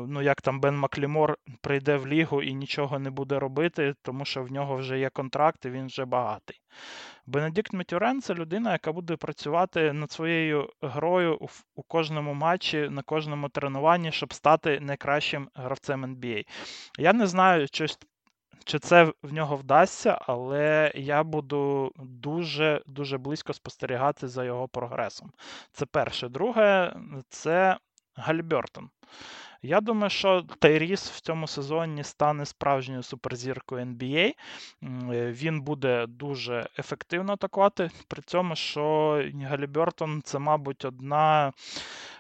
ну 0.08 0.22
як 0.22 0.42
там 0.42 0.60
Бен 0.60 0.78
Маклімор 0.78 1.38
прийде 1.62 1.98
в 1.98 2.08
лігу 2.08 2.42
і 2.42 2.54
нічого 2.54 3.00
не 3.00 3.10
буде 3.10 3.40
робити, 3.40 3.96
тому 4.02 4.26
що 4.26 4.44
в 4.44 4.52
нього 4.52 4.76
вже 4.76 5.00
є 5.00 5.10
контракт 5.10 5.66
і 5.66 5.70
він 5.70 5.88
вже 5.88 6.06
багатий. 6.06 6.62
Бенедикт 7.28 7.74
Метюрен 7.74 8.22
це 8.22 8.34
людина, 8.34 8.72
яка 8.72 8.92
буде 8.92 9.16
працювати 9.16 9.94
над 9.94 10.12
своєю 10.12 10.70
грою 10.82 11.40
у 11.76 11.84
кожному 11.84 12.34
матчі, 12.34 12.90
на 12.90 13.02
кожному 13.02 13.50
тренуванні, 13.50 14.12
щоб 14.12 14.34
стати 14.34 14.80
найкращим 14.80 15.50
гравцем 15.54 16.06
NBA. 16.06 16.46
Я 16.98 17.14
не 17.14 17.28
знаю, 17.28 17.68
чи, 17.68 17.88
чи 18.66 18.80
це 18.80 19.14
в 19.24 19.34
нього 19.34 19.56
вдасться, 19.56 20.20
але 20.22 20.92
я 20.96 21.24
буду 21.24 21.92
дуже 21.98 22.82
дуже 22.86 23.18
близько 23.18 23.54
спостерігати 23.54 24.28
за 24.28 24.44
його 24.44 24.68
прогресом. 24.68 25.32
Це 25.72 25.86
перше. 25.86 26.30
Друге, 26.30 26.96
це 27.30 27.78
Гальбертон. 28.18 28.90
Я 29.62 29.82
думаю, 29.82 30.10
що 30.10 30.42
Тайріс 30.60 31.10
в 31.10 31.20
цьому 31.20 31.48
сезоні 31.48 32.04
стане 32.04 32.46
справжньою 32.46 33.04
суперзіркою 33.04 33.86
NBA. 33.86 34.34
Він 35.32 35.62
буде 35.62 36.06
дуже 36.08 36.70
ефективно 36.80 37.34
атакувати. 37.34 37.90
При 38.08 38.22
цьому, 38.22 38.56
що 38.56 39.24
Галібертон 39.44 40.22
це, 40.24 40.40
мабуть, 40.40 40.86
одна, 40.86 41.54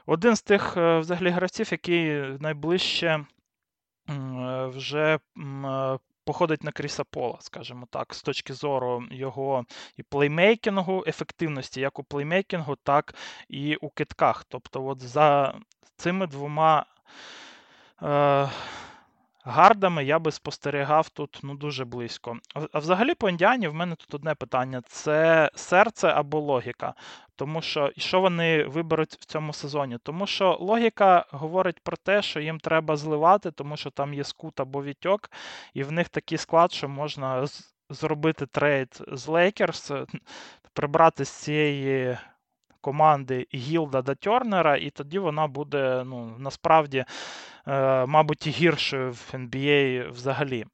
один 0.05 0.35
з 0.35 0.41
тих 0.41 0.77
е, 0.77 0.99
взагалі 0.99 1.29
гравців, 1.29 1.67
який 1.71 2.21
найближче 2.39 3.25
вже 4.67 5.19
походить 6.27 6.63
на 6.63 6.71
Кріса 6.71 7.03
Пола, 7.03 7.37
скажімо 7.39 7.87
так, 7.89 8.13
з 8.13 8.21
точки 8.21 8.53
зору 8.53 9.03
його 9.11 9.65
і 9.97 10.03
плеймейкінгу, 10.03 11.03
ефективності 11.07 11.81
як 11.81 11.99
у 11.99 12.03
плеймейкінгу, 12.03 12.75
так 12.75 13.15
і 13.49 13.75
у 13.75 13.89
китках. 13.89 14.45
Тобто, 14.47 14.85
от 14.85 15.01
за 15.01 15.55
цими 15.95 16.27
двома. 16.27 16.85
Е, 18.03 18.49
Гардами 19.49 20.05
я 20.05 20.19
би 20.19 20.31
спостерігав 20.31 21.09
тут 21.09 21.39
ну, 21.43 21.55
дуже 21.55 21.85
близько. 21.85 22.37
А 22.71 22.79
взагалі, 22.79 23.13
по 23.13 23.29
індіані 23.29 23.67
в 23.67 23.73
мене 23.73 23.95
тут 23.95 24.13
одне 24.13 24.35
питання: 24.35 24.81
це 24.87 25.49
серце 25.55 26.07
або 26.07 26.39
логіка. 26.39 26.93
Тому 27.35 27.61
що 27.61 27.91
що 27.97 28.21
вони 28.21 28.63
виберуть 28.63 29.13
в 29.13 29.25
цьому 29.25 29.53
сезоні? 29.53 29.97
Тому 30.03 30.27
що 30.27 30.57
логіка 30.59 31.25
говорить 31.31 31.79
про 31.79 31.97
те, 31.97 32.21
що 32.21 32.39
їм 32.39 32.59
треба 32.59 32.97
зливати, 32.97 33.51
тому 33.51 33.77
що 33.77 33.89
там 33.89 34.13
є 34.13 34.23
скут 34.23 34.59
або 34.59 34.83
вітьок, 34.83 35.31
і 35.73 35.83
в 35.83 35.91
них 35.91 36.09
такий 36.09 36.37
склад, 36.37 36.71
що 36.71 36.89
можна 36.89 37.45
зробити 37.89 38.45
трейд 38.45 39.03
з 39.11 39.27
Лейкерс, 39.27 39.91
прибрати 40.73 41.25
з 41.25 41.29
цієї 41.29 42.17
команди 42.81 43.47
Гілда 43.53 44.01
до 44.01 44.15
Тернера, 44.15 44.77
і 44.77 44.89
тоді 44.89 45.19
вона 45.19 45.47
буде 45.47 46.03
ну, 46.05 46.35
насправді, 46.39 47.05
е, 47.67 48.05
мабуть, 48.05 48.47
гіршою 48.47 49.11
в 49.11 49.29
NBA 49.33 50.11
взагалі. 50.11 50.61
Е, 50.61 50.67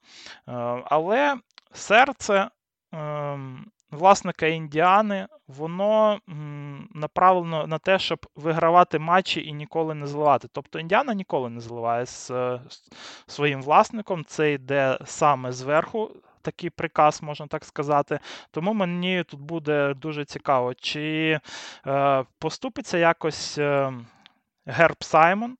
але 0.85 1.35
серце. 1.73 2.49
Е, 2.93 3.37
Власника 3.93 4.47
Індіани, 4.47 5.27
воно 5.47 6.19
направлено 6.93 7.67
на 7.67 7.77
те, 7.77 7.99
щоб 7.99 8.25
вигравати 8.35 8.99
матчі 8.99 9.45
і 9.45 9.53
ніколи 9.53 9.93
не 9.93 10.07
зливати. 10.07 10.47
Тобто 10.51 10.79
Індіана 10.79 11.13
ніколи 11.13 11.49
не 11.49 11.61
зливає 11.61 12.05
з 12.05 12.31
своїм 13.27 13.61
власником. 13.61 14.25
Це 14.25 14.53
йде 14.53 14.97
саме 15.05 15.51
зверху 15.51 16.11
такий 16.41 16.69
приказ, 16.69 17.23
можна 17.23 17.47
так 17.47 17.65
сказати. 17.65 18.19
Тому 18.51 18.73
мені 18.73 19.23
тут 19.23 19.39
буде 19.39 19.93
дуже 19.93 20.25
цікаво, 20.25 20.73
чи 20.73 21.39
е, 21.87 22.25
поступиться 22.39 22.97
якось 22.97 23.57
е, 23.57 23.93
Герб 24.65 25.03
Саймон 25.03 25.57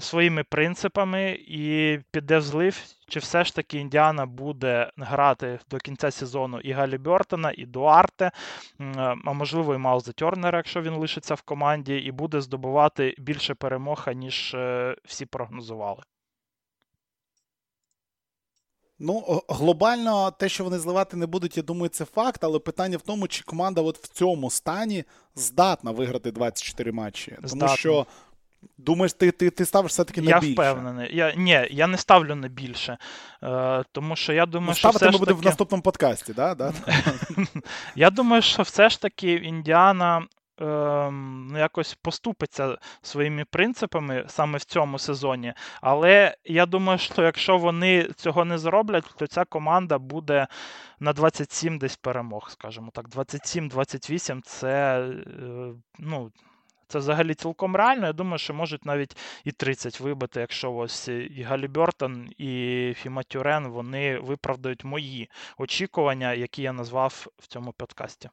своїми 0.00 0.44
принципами 0.44 1.38
і 1.48 1.98
піде 2.10 2.38
в 2.38 2.42
злив, 2.42 2.82
чи 3.08 3.18
все 3.18 3.44
ж 3.44 3.54
таки 3.54 3.78
Індіана 3.78 4.26
буде 4.26 4.90
грати 4.96 5.58
до 5.70 5.78
кінця 5.78 6.10
сезону 6.10 6.60
і 6.60 6.72
Галі 6.72 6.98
Бертона, 6.98 7.52
і 7.56 7.66
Дуарте, 7.66 8.30
а 9.24 9.32
можливо, 9.32 9.74
і 9.74 9.78
Мауза 9.78 10.12
Тернера, 10.12 10.58
якщо 10.58 10.82
він 10.82 10.94
лишиться 10.94 11.34
в 11.34 11.42
команді, 11.42 11.96
і 11.96 12.10
буде 12.12 12.40
здобувати 12.40 13.14
більше 13.18 13.54
перемог, 13.54 14.08
ніж 14.14 14.54
е, 14.54 14.96
всі 15.04 15.26
прогнозували. 15.26 16.02
Ну, 18.98 19.42
глобально, 19.48 20.30
те, 20.30 20.48
що 20.48 20.64
вони 20.64 20.78
зливати 20.78 21.16
не 21.16 21.26
будуть, 21.26 21.56
я 21.56 21.62
думаю, 21.62 21.88
це 21.88 22.04
факт, 22.04 22.44
але 22.44 22.58
питання 22.58 22.96
в 22.96 23.02
тому, 23.02 23.28
чи 23.28 23.44
команда 23.44 23.80
от 23.80 23.98
в 23.98 24.08
цьому 24.08 24.50
стані 24.50 25.04
здатна 25.34 25.90
виграти 25.90 26.30
24 26.30 26.92
матчі. 26.92 27.36
Здатна. 27.42 27.66
Тому 27.66 27.76
що. 27.76 28.06
Думаєш, 28.78 29.12
ти 29.12 29.30
ти, 29.30 29.50
ти 29.50 29.64
ставиш 29.64 29.92
все-таки 29.92 30.22
на 30.22 30.30
я 30.30 30.40
більше? 30.40 30.62
Я 30.62 30.72
впевнений. 30.72 31.16
Я, 31.16 31.34
Ні, 31.34 31.68
я 31.70 31.86
не 31.86 31.96
ставлю 31.96 32.34
на 32.34 32.48
більше. 32.48 32.98
Е, 33.42 33.84
Тому 33.92 34.16
що 34.16 34.32
я 34.32 34.46
думаю, 34.46 34.68
ну, 34.68 34.74
що. 34.74 34.88
Ставити 34.88 35.12
ми 35.12 35.18
будемо 35.18 35.40
в 35.40 35.44
наступному 35.44 35.82
подкасті, 35.82 36.32
да? 36.32 36.54
да? 36.54 36.72
Я 37.96 38.10
думаю, 38.10 38.42
що 38.42 38.62
все 38.62 38.88
ж 38.88 39.00
таки 39.00 39.32
Індіана 39.32 40.26
ну, 40.60 41.58
якось 41.58 41.94
поступиться 41.94 42.78
своїми 43.02 43.44
принципами 43.44 44.24
саме 44.28 44.58
в 44.58 44.64
цьому 44.64 44.98
сезоні. 44.98 45.54
Але 45.80 46.36
я 46.44 46.66
думаю, 46.66 46.98
що 46.98 47.22
якщо 47.22 47.58
вони 47.58 48.08
цього 48.16 48.44
не 48.44 48.58
зроблять, 48.58 49.04
то 49.16 49.26
ця 49.26 49.44
команда 49.44 49.98
буде 49.98 50.46
на 51.00 51.12
27 51.12 51.78
десь 51.78 51.96
перемог, 51.96 52.50
скажімо 52.50 52.90
так. 52.94 53.08
27-28 53.08 54.40
це 54.44 55.00
е, 55.00 55.14
ну. 55.98 56.30
Це 56.92 56.98
взагалі 56.98 57.34
цілком 57.34 57.76
реально. 57.76 58.06
Я 58.06 58.12
думаю, 58.12 58.38
що 58.38 58.54
можуть 58.54 58.86
навіть 58.86 59.16
і 59.44 59.52
30 59.52 60.00
вибити, 60.00 60.40
якщо 60.40 60.72
ось 60.72 61.08
і 61.08 61.42
Галібертон, 61.48 62.30
і 62.38 62.94
Фіма 62.96 63.22
Тюрен 63.22 63.68
вони 63.68 64.18
виправдають 64.18 64.84
мої 64.84 65.30
очікування, 65.58 66.34
які 66.34 66.62
я 66.62 66.72
назвав 66.72 67.26
в 67.38 67.46
цьому 67.46 67.72
подкасті. 67.72 68.30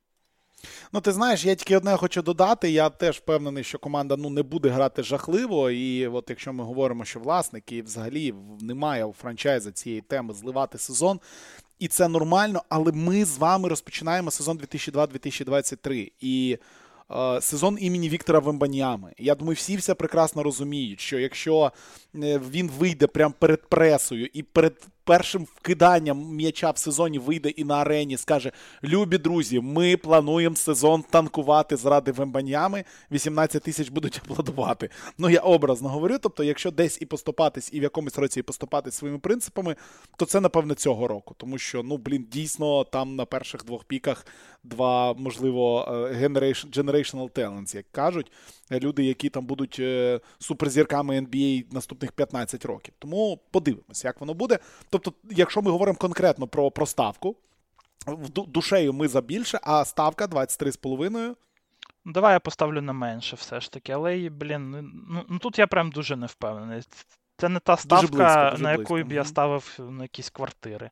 Ну, 0.94 1.02
ти 1.02 1.12
знаєш, 1.12 1.46
я 1.46 1.56
тільки 1.56 1.78
одне 1.78 1.98
хочу 1.98 2.22
додати. 2.22 2.72
Я 2.72 2.90
теж 2.90 3.18
впевнений, 3.18 3.64
що 3.64 3.80
команда 3.80 4.16
ну, 4.18 4.30
не 4.30 4.44
буде 4.44 4.70
грати 4.70 5.04
жахливо. 5.04 5.72
І 5.72 6.08
от 6.08 6.30
якщо 6.30 6.54
ми 6.54 6.64
говоримо, 6.64 7.06
що 7.06 7.20
власник 7.20 7.72
і 7.72 7.82
взагалі 7.82 8.34
немає 8.62 9.06
у 9.06 9.14
франчайза 9.14 9.72
цієї 9.72 10.02
теми 10.02 10.34
зливати 10.34 10.78
сезон, 10.78 11.20
і 11.80 11.88
це 11.88 12.08
нормально, 12.08 12.64
але 12.70 12.92
ми 12.92 13.26
з 13.26 13.38
вами 13.38 13.70
розпочинаємо 13.70 14.32
сезон 14.32 14.58
2002-2023. 14.58 16.12
І 16.20 16.58
е, 16.60 16.89
сезон 17.42 17.78
імені 17.82 18.10
Віктора 18.10 18.40
Вембаніами. 18.40 19.14
Я 19.18 19.36
думаю, 19.36 19.56
всі 19.56 19.78
все 19.78 19.94
прекрасно 19.94 20.44
розуміють, 20.44 21.00
що 21.00 21.20
якщо 21.20 21.72
е, 22.16 22.42
він 22.52 22.70
вийде 22.80 23.08
прямо 23.08 23.34
перед 23.40 23.70
пресою 23.70 24.30
і 24.34 24.44
перед 24.44 24.88
першим 25.10 25.48
вкиданням 25.56 26.36
м'яча 26.36 26.72
в 26.72 26.78
сезоні 26.78 27.20
вийде 27.20 27.50
і 27.50 27.64
на 27.64 27.76
арені, 27.76 28.18
скаже: 28.18 28.52
Любі 28.84 29.18
друзі, 29.18 29.60
ми 29.60 29.98
плануємо 29.98 30.56
сезон 30.56 31.04
танкувати 31.10 31.76
заради 31.76 32.12
вембаньями, 32.12 32.84
18 33.12 33.64
тисяч 33.64 33.90
будуть 33.90 34.22
аплодувати. 34.26 34.90
Ну, 35.18 35.30
я 35.30 35.40
образно 35.40 35.90
говорю. 35.90 36.18
Тобто, 36.22 36.44
якщо 36.44 36.72
десь 36.72 37.02
і 37.02 37.06
поступатись, 37.06 37.70
і 37.74 37.80
в 37.80 37.84
якомусь 37.84 38.18
році 38.18 38.40
і 38.40 38.44
поступатись 38.44 38.96
своїми 38.96 39.20
принципами, 39.20 39.76
то 40.18 40.26
це, 40.26 40.42
напевне, 40.42 40.76
цього 40.76 41.08
року. 41.08 41.36
Тому 41.38 41.58
що, 41.58 41.84
ну, 41.84 41.98
блін, 41.98 42.28
дійсно, 42.32 42.84
там 42.84 43.16
на 43.16 43.26
перших 43.26 43.66
двох 43.66 43.84
піках 43.84 44.26
два, 44.64 45.14
можливо, 45.14 45.86
е, 46.12 46.28
generational 46.28 47.30
talents, 47.30 47.76
як 47.76 47.86
кажуть 47.92 48.32
люди, 48.72 49.04
які 49.04 49.30
там 49.30 49.46
будуть 49.46 49.78
е, 49.80 50.20
суперзірками 50.40 51.22
NBA 51.22 51.66
наступних 51.72 52.12
15 52.12 52.66
років. 52.66 52.94
Тому 53.00 53.40
подивимося, 53.52 54.08
як 54.08 54.20
воно 54.20 54.34
буде. 54.34 54.60
Тобто, 55.00 55.20
якщо 55.30 55.62
ми 55.62 55.72
говоримо 55.72 55.98
конкретно 55.98 56.48
про, 56.48 56.72
про 56.72 56.86
ставку, 56.86 57.36
душею 58.48 58.94
ми 58.94 59.08
за 59.08 59.22
більше, 59.22 59.60
а 59.64 59.86
ставка 59.86 60.26
23,5. 60.26 61.36
Ну, 62.06 62.14
давай 62.14 62.34
я 62.34 62.40
поставлю 62.40 62.82
на 62.82 62.94
менше 62.94 63.36
все 63.36 63.60
ж 63.60 63.72
таки, 63.72 63.92
але, 63.92 64.30
блін, 64.30 64.72
ну, 64.72 64.82
ну, 65.10 65.26
ну 65.30 65.40
тут 65.40 65.60
я 65.60 65.68
прям 65.68 65.92
дуже 65.92 66.16
не 66.16 66.26
впевнений. 66.26 66.82
Це 67.38 67.50
не 67.50 67.60
та 67.60 67.78
ставка, 67.78 68.08
дуже 68.08 68.24
близько, 68.24 68.50
дуже 68.52 68.64
на 68.64 68.72
яку 68.72 69.04
б 69.04 69.12
я 69.12 69.26
ставив 69.26 69.80
на 69.80 70.04
якісь 70.04 70.30
квартири. 70.30 70.90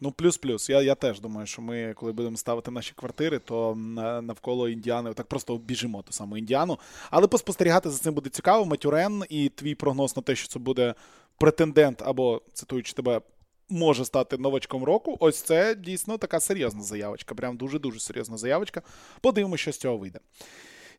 Ну, 0.00 0.12
плюс-плюс. 0.12 0.70
Я 0.70 0.82
я 0.82 0.94
теж 0.94 1.20
думаю, 1.20 1.46
що 1.46 1.62
ми, 1.62 1.94
коли 1.96 2.12
будемо 2.12 2.36
ставити 2.36 2.70
наші 2.70 2.92
квартири, 2.96 3.38
то 3.38 3.74
навколо 4.22 4.68
Індіани 4.68 5.14
так 5.14 5.26
просто 5.26 5.58
біжимо 5.58 6.02
ту 6.02 6.12
саму 6.12 6.38
Індіану. 6.38 6.78
Але 7.10 7.26
поспостерігати 7.26 7.90
за 7.90 7.98
цим 7.98 8.14
буде 8.14 8.30
цікаво. 8.30 8.64
Матюрен 8.64 9.24
і 9.28 9.48
твій 9.48 9.74
прогноз 9.74 10.16
на 10.16 10.22
те, 10.22 10.36
що 10.36 10.48
це 10.48 10.58
буде 10.58 10.94
претендент, 11.38 12.02
або, 12.02 12.42
цитуючи 12.54 12.92
тебе, 12.92 13.20
може 13.68 14.04
стати 14.04 14.38
новачком 14.38 14.84
року. 14.84 15.16
Ось 15.20 15.42
це 15.42 15.74
дійсно 15.74 16.18
така 16.18 16.40
серйозна 16.40 16.82
заявочка. 16.82 17.34
Прям 17.34 17.56
дуже-дуже 17.56 18.00
серйозна 18.00 18.36
заявочка. 18.36 18.82
Подивимося, 19.20 19.62
що 19.62 19.72
з 19.72 19.78
цього 19.78 19.96
вийде. 19.98 20.18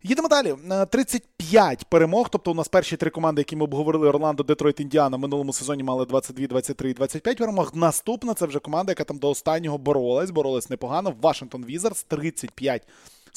Їдемо 0.04 0.28
далі. 0.28 0.56
35 0.90 1.82
е, 1.82 1.86
перемог. 1.90 2.30
Тобто 2.30 2.52
у 2.52 2.54
нас 2.54 2.68
перші 2.68 2.98
три 2.98 3.10
команди, 3.10 3.42
які 3.42 3.56
ми 3.56 3.64
обговорили: 3.64 4.10
Орландо, 4.10 4.44
Детройт, 4.44 4.80
Індіана, 4.80 5.18
в 5.18 5.20
минулому 5.20 5.54
сезоні 5.54 5.84
мали 5.84 6.06
22, 6.06 6.48
23 6.48 6.90
і 6.90 6.94
25 6.94 7.38
перемог. 7.38 7.72
Наступна 7.74 8.34
це 8.34 8.46
вже 8.46 8.60
команда, 8.60 8.92
яка 8.92 9.04
там 9.04 9.18
до 9.18 9.30
останнього 9.30 9.78
боролась. 9.78 10.32
Боролась 10.32 10.70
непогано. 10.70 11.14
Вашингтон 11.22 11.66
Візардс 11.66 12.04
35 12.04 12.88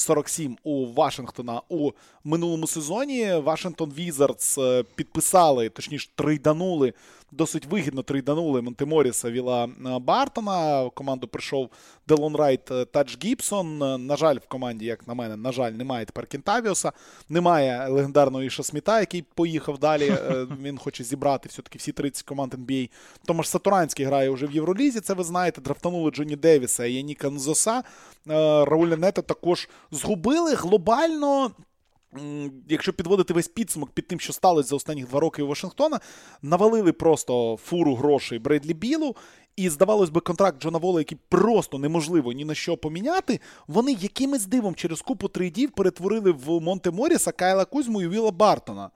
47 0.02 0.56
у 0.64 0.86
Вашингтона 0.92 1.60
у 1.68 1.90
минулому 2.24 2.66
сезоні. 2.66 3.34
Вашингтон 3.34 3.92
Візардс 3.98 4.58
е, 4.58 4.84
підписали, 4.94 5.68
точніше, 5.68 6.08
трейданули, 6.14 6.92
досить 7.32 7.66
вигідно 7.66 8.02
трейданули 8.02 8.62
Монте 8.62 8.90
Моріса, 8.90 9.30
Віла 9.30 9.64
е, 9.64 9.98
Бартона. 9.98 10.82
В 10.82 10.90
команду 10.90 11.28
прийшов 11.28 11.70
Делон 12.08 12.36
Райт 12.36 12.70
е, 12.70 12.84
Тадж 12.84 13.18
Гібсон. 13.24 13.78
На 14.06 14.16
жаль, 14.16 14.36
в 14.36 14.48
команді, 14.48 14.84
як 14.84 15.08
на 15.08 15.14
мене, 15.14 15.36
на 15.36 15.52
жаль, 15.52 15.72
немає 15.72 16.04
тепер 16.04 16.26
Кентавіуса, 16.26 16.92
немає 17.28 17.88
легендарного 17.88 18.44
Іша 18.44 18.62
Сміта, 18.62 19.00
який 19.00 19.22
поїхав 19.22 19.78
далі. 19.78 20.16
Він 20.62 20.78
хоче 20.78 21.04
зібрати 21.04 21.48
все-таки 21.48 21.78
всі 21.78 21.92
30 21.92 22.22
команд 22.22 22.54
NBA. 22.54 22.90
Томаш 23.26 23.48
Сатуранський 23.48 24.06
грає 24.06 24.30
вже 24.30 24.46
в 24.46 24.52
Євролізі. 24.52 25.00
Це 25.00 25.14
ви 25.14 25.24
знаєте, 25.24 25.60
драфтанули 25.60 26.10
Джоні 26.10 26.36
Девіса 26.36 26.84
і 26.84 26.92
Яніка 26.92 27.30
Нзосу. 27.30 27.82
Рауля 28.26 28.96
Нета 28.96 29.22
також 29.22 29.68
згубили 29.90 30.54
глобально. 30.54 31.50
Якщо 32.68 32.92
підводити 32.92 33.34
весь 33.34 33.48
підсумок 33.48 33.90
під 33.90 34.06
тим, 34.06 34.20
що 34.20 34.32
сталося 34.32 34.68
за 34.68 34.76
останні 34.76 35.04
два 35.04 35.20
роки 35.20 35.42
у 35.42 35.46
Вашингтона, 35.46 36.00
навалили 36.42 36.92
просто 36.92 37.58
фуру 37.64 37.94
грошей 37.94 38.38
Бредлі 38.38 38.74
Білу, 38.74 39.16
і, 39.56 39.68
здавалось 39.68 40.10
би, 40.10 40.20
контракт 40.20 40.62
Джона 40.62 40.78
Вола, 40.78 41.00
який 41.00 41.18
просто 41.28 41.78
неможливо 41.78 42.32
ні 42.32 42.44
на 42.44 42.54
що 42.54 42.76
поміняти, 42.76 43.40
вони 43.66 43.92
якимось 43.92 44.46
дивом 44.46 44.74
через 44.74 45.02
купу 45.02 45.28
трейдів 45.28 45.70
перетворили 45.70 46.32
в 46.32 46.60
Монте 46.60 46.90
Моріса 46.90 47.32
Кайла 47.32 47.64
Кузьму 47.64 48.02
і 48.02 48.08
Віла 48.08 48.30
Бартона. 48.30 48.90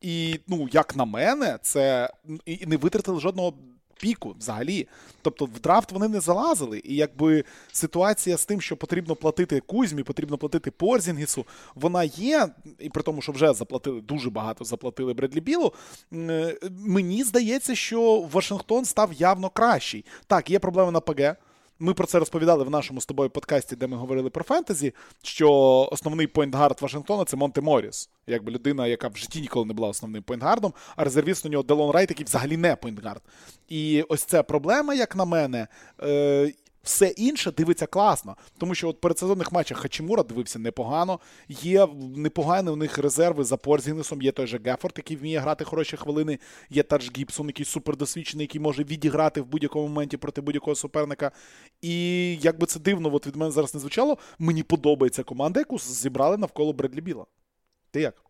І, 0.00 0.40
ну, 0.48 0.68
як 0.72 0.96
на 0.96 1.04
мене, 1.04 1.58
це 1.62 2.10
і 2.46 2.66
не 2.66 2.76
витратили 2.76 3.20
жодного 3.20 3.54
піку 3.98 4.34
взагалі. 4.38 4.88
Тобто 5.22 5.44
в 5.44 5.60
драфт 5.60 5.92
вони 5.92 6.08
не 6.08 6.20
залазили. 6.20 6.82
І 6.84 6.96
якби 6.96 7.44
ситуація 7.72 8.36
з 8.36 8.44
тим, 8.44 8.60
що 8.60 8.76
потрібно 8.76 9.16
платити 9.16 9.60
Кузьмі, 9.60 10.02
потрібно 10.02 10.38
платити 10.38 10.70
Порзінгісу, 10.70 11.46
вона 11.74 12.04
є, 12.04 12.48
і 12.78 12.88
при 12.88 13.02
тому, 13.02 13.22
що 13.22 13.32
вже 13.32 13.52
заплатили 13.52 14.00
дуже 14.00 14.30
багато 14.30 14.64
заплатили 14.64 15.14
Бредлі 15.14 15.40
Білу. 15.40 15.72
Е, 16.12 16.58
мені 16.86 17.24
здається, 17.24 17.74
що 17.74 18.20
Вашингтон 18.32 18.84
став 18.84 19.12
явно 19.12 19.50
кращий. 19.50 20.04
Так, 20.26 20.50
є 20.50 20.58
проблеми 20.58 20.92
на 20.92 21.00
ПГ. 21.00 21.36
Ми 21.80 21.94
про 21.94 22.06
це 22.06 22.18
розповідали 22.18 22.64
в 22.64 22.70
нашому 22.70 23.00
з 23.00 23.06
тобою 23.06 23.30
подкасті, 23.30 23.76
де 23.76 23.86
ми 23.86 23.96
говорили 23.96 24.30
про 24.30 24.44
фентезі, 24.44 24.94
що 25.22 25.50
основний 25.92 26.26
point 26.26 26.54
guard 26.54 26.82
Вашингтона 26.82 27.24
це 27.24 27.36
Монте 27.36 27.60
Моріс, 27.60 28.10
якби 28.26 28.52
людина, 28.52 28.86
яка 28.86 29.08
в 29.08 29.16
житті 29.16 29.40
ніколи 29.40 29.66
не 29.66 29.74
була 29.74 29.88
основним 29.88 30.22
point 30.22 30.40
guard'ом, 30.40 30.72
а 30.96 31.04
резервіст 31.04 31.46
у 31.46 31.48
нього 31.48 31.62
Делон 31.62 31.90
Райт, 31.90 32.10
який 32.10 32.24
взагалі 32.26 32.56
не 32.56 32.76
point 32.76 32.97
guard. 32.97 33.22
І 33.68 34.02
ось 34.08 34.24
це 34.24 34.42
проблема, 34.42 34.94
як 34.94 35.16
на 35.16 35.24
мене. 35.24 35.66
Все 36.88 37.06
інше 37.06 37.50
дивиться 37.50 37.86
класно, 37.86 38.36
тому 38.58 38.74
що 38.74 38.88
от 38.88 39.00
передсезонних 39.00 39.52
матчах 39.52 39.78
Хачимура 39.78 40.22
дивився 40.22 40.58
непогано. 40.58 41.20
Є 41.48 41.88
непогані 42.16 42.70
у 42.70 42.76
них 42.76 42.98
резерви 42.98 43.44
за 43.44 43.56
Порзінесом, 43.56 44.22
є 44.22 44.32
той 44.32 44.46
же 44.46 44.60
Гефорд, 44.64 44.94
який 44.96 45.16
вміє 45.16 45.38
грати 45.38 45.64
хороші 45.64 45.96
хвилини. 45.96 46.38
Є 46.70 46.82
Тадж 46.82 47.10
Гібсон, 47.16 47.46
який 47.46 47.66
супердосвідчений, 47.66 48.44
який 48.44 48.60
може 48.60 48.84
відіграти 48.84 49.40
в 49.40 49.46
будь-якому 49.46 49.88
моменті 49.88 50.16
проти 50.16 50.40
будь-якого 50.40 50.74
суперника. 50.74 51.30
І 51.82 52.34
як 52.36 52.58
би 52.58 52.66
це 52.66 52.80
дивно 52.80 53.14
от 53.14 53.26
від 53.26 53.36
мене 53.36 53.50
зараз 53.50 53.74
не 53.74 53.80
звучало, 53.80 54.18
мені 54.38 54.62
подобається 54.62 55.22
команда, 55.22 55.60
яку 55.60 55.78
зібрали 55.78 56.36
навколо 56.36 56.72
Бредлі 56.72 57.00
Біла. 57.00 57.26
Ти 57.90 58.00
як? 58.00 58.27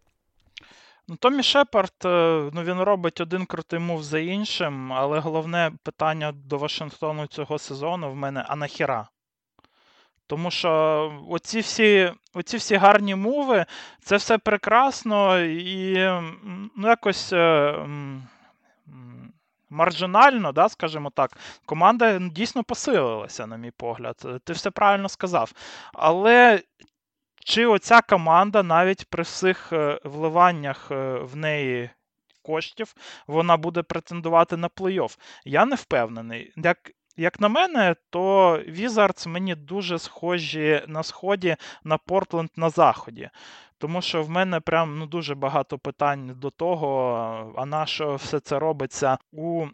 Ну, 1.11 1.16
Томі 1.16 1.42
Шепард, 1.42 1.94
е, 2.05 2.51
ну 2.53 2.62
він 2.62 2.81
робить 2.81 3.21
один 3.21 3.47
крутий 3.47 3.79
мув 3.79 4.03
за 4.03 4.18
іншим, 4.18 4.92
але 4.92 5.18
головне 5.18 5.73
питання 5.83 6.33
до 6.33 6.59
Вашингтону 6.59 7.27
цього 7.27 7.59
сезону 7.59 8.11
в 8.11 8.16
мене 8.16 8.44
а 8.49 8.57
нахіра? 8.57 9.09
Тому 10.27 10.51
що 10.51 11.12
оці 11.29 11.61
всі 11.61 12.12
оці 12.35 12.57
всі 12.57 12.77
гарні 12.77 13.14
муви, 13.14 13.66
це 14.03 14.16
все 14.16 14.38
прекрасно 14.38 15.40
і 15.40 15.94
ну, 16.77 16.88
якось 16.88 17.33
е, 17.33 17.75
маржинально, 19.71 20.53
да, 20.53 20.68
скажімо 20.68 21.11
так, 21.14 21.37
команда 21.66 22.18
дійсно 22.18 22.64
посилилася, 22.64 23.47
на 23.47 23.57
мій 23.57 23.71
погляд. 23.71 24.42
Ти 24.44 24.53
все 24.53 24.71
правильно 24.71 25.09
сказав. 25.09 25.53
Але 25.92 26.62
чи 27.44 27.66
оця 27.66 28.01
команда 28.01 28.62
навіть 28.62 29.05
при 29.11 29.22
всіх 29.22 29.72
е, 29.72 30.01
вливаннях 30.05 30.88
е, 30.90 31.18
в 31.18 31.37
неї 31.37 31.90
коштів 32.42 32.94
вона 33.27 33.57
буде 33.57 33.83
претендувати 33.83 34.57
на 34.57 34.68
плей-офф? 34.68 35.18
Я 35.44 35.64
не 35.64 35.77
впевнений. 35.77 36.53
Як 36.57 36.90
як 37.16 37.40
на 37.40 37.48
мене, 37.48 37.96
то 38.11 38.53
Wizards 38.68 39.29
мені 39.29 39.55
дуже 39.55 39.98
схожі 39.98 40.83
на 40.87 41.03
сході 41.03 41.57
на 41.85 41.98
Портленд 41.98 42.51
на 42.57 42.70
заході. 42.70 43.31
Тому 43.79 44.03
що 44.03 44.22
в 44.22 44.31
мене 44.31 44.61
прям 44.61 44.98
ну, 44.98 45.07
дуже 45.07 45.35
багато 45.35 45.79
питань 45.79 46.33
до 46.37 46.51
того, 46.51 47.55
а 47.57 47.66
на 47.66 47.87
що 47.87 48.14
все 48.14 48.40
це 48.40 48.59
робиться 48.59 49.18
у 49.33 49.66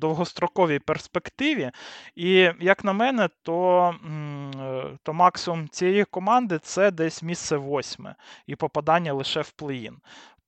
довгостроковій 0.00 0.78
перспективі. 0.78 1.70
І, 2.14 2.50
як 2.60 2.84
на 2.84 2.92
мене, 2.92 3.28
то 3.42 3.94
е, 4.60 4.98
то 5.02 5.12
максимум 5.12 5.68
цієї 5.68 6.04
команди 6.04 6.58
це 6.58 6.90
десь 6.90 7.22
місце 7.22 7.56
восьме 7.56 8.14
і 8.46 8.56
попадання 8.56 9.12
лише 9.12 9.40
в 9.40 9.52
плей-ін. 9.58 9.96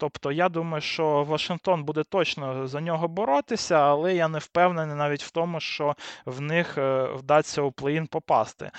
Тобто, 0.03 0.33
я 0.33 0.49
думаю, 0.49 0.81
що 0.81 1.25
Вашингтон 1.25 1.85
буде 1.85 2.05
точно 2.05 2.67
за 2.67 2.81
нього 2.81 3.09
боротися, 3.09 3.75
але 3.75 4.15
я 4.15 4.29
не 4.29 4.39
впевнений 4.39 4.97
навіть 4.97 5.23
в 5.23 5.31
тому, 5.31 5.61
що 5.61 5.95
в 6.27 6.41
них 6.41 6.79
е, 6.79 7.09
вдасться 7.15 7.63
у 7.63 7.71
плей-ін 7.71 8.07
попасти. 8.07 8.71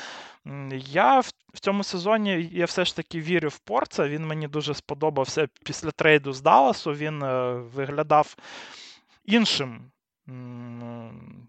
Я 0.75 1.19
в 1.53 1.59
цьому 1.59 1.83
сезоні 1.83 2.49
я 2.51 2.65
все 2.65 2.85
ж 2.85 2.95
таки 2.95 3.19
вірю 3.19 3.49
в 3.49 3.57
Порца. 3.57 4.07
Він 4.07 4.27
мені 4.27 4.47
дуже 4.47 4.73
сподобався 4.73 5.47
після 5.65 5.91
трейду 5.91 6.33
з 6.33 6.41
Далласу. 6.41 6.93
Він 6.93 7.23
е, 7.23 7.53
виглядав 7.53 8.35
іншим 9.25 9.91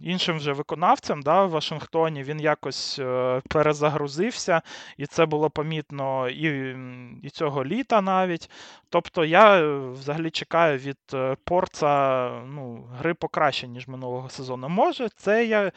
іншим 0.00 0.36
вже 0.36 0.52
виконавцем 0.52 1.22
да, 1.22 1.44
в 1.44 1.50
Вашингтоні 1.50 2.22
він 2.22 2.40
якось 2.40 2.98
е, 2.98 3.42
перезагрузився, 3.48 4.62
і 4.96 5.06
це 5.06 5.26
було 5.26 5.50
помітно 5.50 6.28
і 6.28 6.76
і 7.22 7.30
цього 7.30 7.64
літа 7.64 8.00
навіть. 8.00 8.50
Тобто 8.88 9.24
я 9.24 9.60
е, 9.60 9.78
взагалі 9.90 10.30
чекаю 10.30 10.78
від 10.78 10.98
е, 11.14 11.36
Порца 11.44 12.28
ну, 12.46 12.88
гри 12.98 13.14
покраще, 13.14 13.68
ніж 13.68 13.88
минулого 13.88 14.28
сезону. 14.28 14.68
Може, 14.68 15.08
це 15.08 15.46
я 15.46 15.72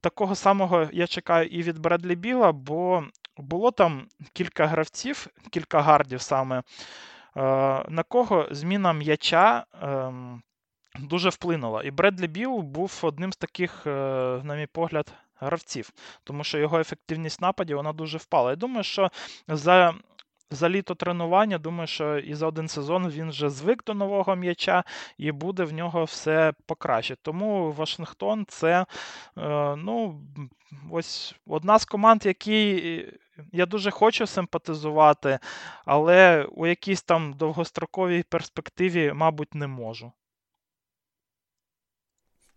такого 0.00 0.34
самого 0.34 0.88
я 0.92 1.06
чекаю 1.06 1.46
і 1.46 1.62
від 1.62 1.78
Бредлі 1.78 2.14
Біла, 2.14 2.52
бо 2.52 3.04
було 3.36 3.70
там 3.70 4.06
кілька 4.32 4.66
гравців, 4.66 5.26
кілька 5.50 5.80
гардів 5.80 6.20
саме, 6.20 6.62
на 7.88 8.04
кого 8.08 8.48
зміна 8.50 8.92
м'яча. 8.92 9.64
Дуже 10.98 11.28
вплинула. 11.28 11.82
І 11.82 11.90
Бредлі 11.90 12.26
Біл 12.26 12.58
був 12.58 13.00
одним 13.02 13.32
з 13.32 13.36
таких, 13.36 13.86
е, 13.86 13.90
на 14.44 14.56
мій 14.56 14.66
погляд, 14.66 15.12
гравців, 15.40 15.90
тому 16.24 16.44
що 16.44 16.58
його 16.58 16.80
ефективність 16.80 17.40
нападів 17.40 17.76
вона 17.76 17.92
дуже 17.92 18.18
впала. 18.18 18.50
Я 18.50 18.56
думаю, 18.56 18.84
що 18.84 19.10
за. 19.48 19.94
За 20.52 20.68
літо 20.68 20.94
тренування, 20.94 21.58
думаю, 21.58 21.86
що 21.86 22.18
і 22.18 22.34
за 22.34 22.46
один 22.46 22.68
сезон 22.68 23.08
він 23.08 23.30
вже 23.30 23.50
звик 23.50 23.84
до 23.84 23.94
нового 23.94 24.36
м'яча 24.36 24.84
і 25.18 25.32
буде 25.32 25.64
в 25.64 25.72
нього 25.72 26.04
все 26.04 26.52
покраще. 26.66 27.16
Тому 27.22 27.72
Вашингтон 27.72 28.44
це 28.48 28.86
е, 29.38 29.76
ну, 29.76 30.22
ось 30.90 31.34
одна 31.46 31.78
з 31.78 31.84
команд, 31.84 32.26
які 32.26 33.04
я 33.52 33.66
дуже 33.66 33.90
хочу 33.90 34.26
симпатизувати, 34.26 35.38
але 35.84 36.44
у 36.44 36.66
якійсь 36.66 37.02
там 37.02 37.32
довгостроковій 37.32 38.22
перспективі, 38.22 39.12
мабуть, 39.14 39.54
не 39.54 39.66
можу. 39.66 40.12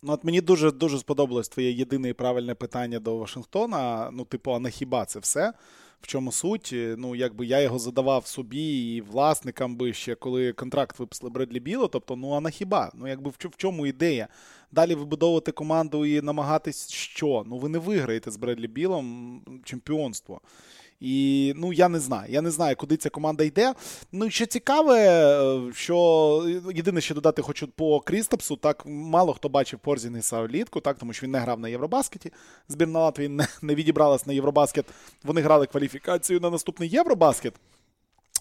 Ну, 0.06 0.12
от 0.12 0.24
мені 0.24 0.40
дуже 0.40 0.70
дуже 0.70 0.98
сподобалось 0.98 1.48
твоє 1.48 1.72
єдине 1.72 2.08
і 2.08 2.12
правильне 2.12 2.54
питання 2.54 2.98
до 2.98 3.16
Вашингтона. 3.16 4.10
Ну, 4.12 4.24
типу, 4.24 4.52
а 4.52 4.58
на 4.58 4.70
хіба 4.70 5.04
це 5.04 5.18
все? 5.18 5.52
В 6.00 6.06
чому 6.06 6.32
суть? 6.32 6.74
Ну, 6.74 7.14
якби 7.14 7.46
я 7.46 7.60
його 7.60 7.78
задавав 7.78 8.26
собі 8.26 8.94
і 8.94 9.00
власникам 9.00 9.76
би 9.76 9.92
ще, 9.92 10.14
коли 10.14 10.52
контракт 10.52 10.98
виписали 10.98 11.30
Бредлі 11.30 11.60
Біло. 11.60 11.88
Тобто, 11.88 12.16
ну 12.16 12.30
а 12.32 12.40
на 12.40 12.50
хіба? 12.50 12.92
Ну, 12.94 13.08
якби 13.08 13.30
в 13.30 13.56
чому 13.56 13.86
ідея? 13.86 14.28
Далі 14.72 14.94
вибудовувати 14.94 15.52
команду 15.52 16.06
і 16.06 16.22
намагатись 16.22 16.90
що? 16.90 17.44
Ну, 17.46 17.58
ви 17.58 17.68
не 17.68 17.78
виграєте 17.78 18.30
з 18.30 18.36
Бредлі 18.36 18.68
Білом 18.68 19.40
чемпіонство. 19.64 20.40
І 21.04 21.52
ну 21.56 21.72
я 21.72 21.88
не 21.88 22.00
знаю. 22.00 22.32
Я 22.32 22.40
не 22.40 22.50
знаю, 22.50 22.76
куди 22.76 22.96
ця 22.96 23.10
команда 23.10 23.44
йде. 23.44 23.74
Ну, 24.12 24.30
що 24.30 24.46
цікаве, 24.46 24.98
е, 24.98 25.72
що 25.74 26.60
єдине, 26.74 27.00
що 27.00 27.14
додати 27.14 27.42
хочу 27.42 27.68
по 27.68 28.00
Крістапсу, 28.00 28.56
так 28.56 28.82
мало 28.86 29.32
хто 29.32 29.48
бачив 29.48 29.78
Порзінгіса 29.78 30.42
влітку, 30.42 30.80
так, 30.80 30.98
тому 30.98 31.12
що 31.12 31.26
він 31.26 31.30
не 31.30 31.38
грав 31.38 31.60
на 31.60 31.68
Євробаскеті. 31.68 32.32
Збірна 32.68 33.00
Латвії 33.00 33.28
не, 33.28 33.48
не 33.62 33.74
відібралась 33.74 34.26
на 34.26 34.32
Євробаскет. 34.32 34.86
Вони 35.24 35.40
грали 35.40 35.66
кваліфікацію 35.66 36.40
на 36.40 36.50
наступний 36.50 36.88
Євробаскет. 36.88 37.54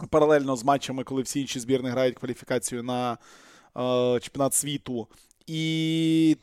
Паралельно 0.10 0.56
з 0.56 0.64
матчами, 0.64 1.04
коли 1.04 1.22
всі 1.22 1.42
інші 1.42 1.60
збірни 1.60 1.90
грають 1.90 2.16
кваліфікацію 2.20 2.84
на 2.84 3.12
е, 3.14 4.20
чемпіонат 4.20 4.54
світу. 4.54 5.08
І 5.48 6.38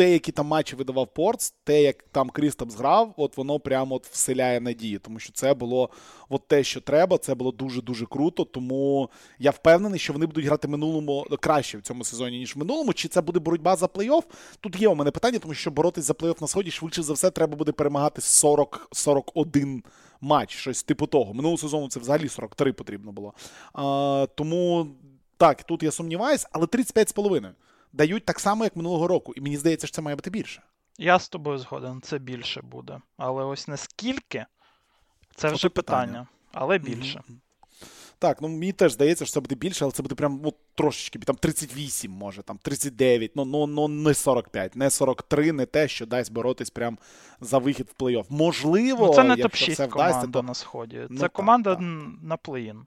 те, 0.00 0.12
які 0.12 0.32
там 0.32 0.46
матчі 0.46 0.76
видавав 0.76 1.14
Порзе, 1.14 1.54
те, 1.64 1.82
як 1.82 2.04
там 2.12 2.30
Крістапс 2.30 2.70
грав, 2.70 3.14
от 3.16 3.36
воно 3.36 3.60
прямо 3.60 3.94
от 3.94 4.06
вселяє 4.06 4.60
надії, 4.60 4.98
тому 4.98 5.18
що 5.18 5.32
це 5.32 5.54
було 5.54 5.90
от 6.28 6.48
те, 6.48 6.64
що 6.64 6.80
треба. 6.80 7.18
Це 7.18 7.34
було 7.34 7.52
дуже-дуже 7.52 8.06
круто. 8.06 8.44
Тому 8.44 9.10
я 9.38 9.50
впевнений, 9.50 9.98
що 9.98 10.12
вони 10.12 10.26
будуть 10.26 10.44
грати 10.44 10.68
минулому 10.68 11.26
краще 11.40 11.78
в 11.78 11.82
цьому 11.82 12.04
сезоні, 12.04 12.38
ніж 12.38 12.56
в 12.56 12.58
минулому. 12.58 12.92
Чи 12.92 13.08
це 13.08 13.20
буде 13.20 13.38
боротьба 13.38 13.76
за 13.76 13.86
плей-офф? 13.86 14.22
Тут 14.60 14.80
є 14.80 14.88
у 14.88 14.94
мене 14.94 15.10
питання, 15.10 15.38
тому 15.38 15.54
що 15.54 15.70
боротись 15.70 16.04
за 16.04 16.12
плей-офф 16.12 16.40
на 16.40 16.46
сході 16.46 16.70
швидше 16.70 17.02
за 17.02 17.12
все 17.12 17.30
треба 17.30 17.56
буде 17.56 17.72
перемагати 17.72 18.20
40-41 18.20 19.82
матч, 20.20 20.56
щось 20.56 20.82
типу 20.82 21.06
того. 21.06 21.34
Минулого 21.34 21.58
сезону 21.58 21.88
це 21.88 22.00
взагалі 22.00 22.28
43 22.28 22.72
потрібно 22.72 23.12
було. 23.12 23.34
А, 23.72 24.26
Тому 24.34 24.86
так, 25.36 25.62
тут 25.62 25.82
я 25.82 25.90
сумніваюся, 25.90 26.48
але 26.52 26.66
35,5 26.66 27.50
дають 27.92 28.24
так 28.24 28.40
само, 28.40 28.64
як 28.64 28.76
минулого 28.76 29.08
року. 29.08 29.32
І 29.36 29.40
мені 29.40 29.56
здається, 29.56 29.86
що 29.86 29.94
це 29.94 30.02
має 30.02 30.16
бути 30.16 30.30
більше. 30.30 30.62
Я 30.98 31.18
з 31.18 31.28
тобою 31.28 31.58
згоден, 31.58 32.00
це 32.02 32.18
більше 32.18 32.62
буде. 32.62 33.00
Але 33.16 33.44
ось 33.44 33.68
наскільки 33.68 34.46
це 35.34 35.48
вже 35.48 35.68
питання. 35.68 36.06
питання, 36.06 36.26
але 36.52 36.78
більше. 36.78 37.18
Mm-hmm. 37.18 37.36
Так, 38.20 38.42
ну 38.42 38.48
мені 38.48 38.72
теж 38.72 38.92
здається, 38.92 39.24
що 39.24 39.34
це 39.34 39.40
буде 39.40 39.54
більше, 39.54 39.84
але 39.84 39.92
це 39.92 40.02
буде 40.02 40.14
прям 40.14 40.40
ну, 40.44 40.54
трошечки, 40.74 41.18
там 41.18 41.36
38, 41.36 42.10
може, 42.10 42.42
там 42.42 42.58
39, 42.62 43.32
ну 43.36 43.44
ну, 43.44 43.66
ну 43.66 43.88
не 43.88 44.14
45, 44.14 44.76
не 44.76 44.90
43, 44.90 45.52
не 45.52 45.66
те, 45.66 45.88
що 45.88 46.06
дасть 46.06 46.32
боротись 46.32 46.70
прям 46.70 46.98
за 47.40 47.58
вихід 47.58 47.88
в 47.96 48.02
плей-офф. 48.02 48.24
Можливо, 48.28 49.06
ну, 49.06 49.14
це 49.14 49.24
не 49.24 49.34
топ-6 49.34 49.88
команда 49.88 50.26
то... 50.26 50.42
на 50.42 50.54
сході. 50.54 50.96
Це 50.96 51.06
ну, 51.10 51.28
команда 51.32 51.74
так, 51.74 51.78
так. 51.78 51.88
на 52.22 52.36
плей-ін. 52.36 52.86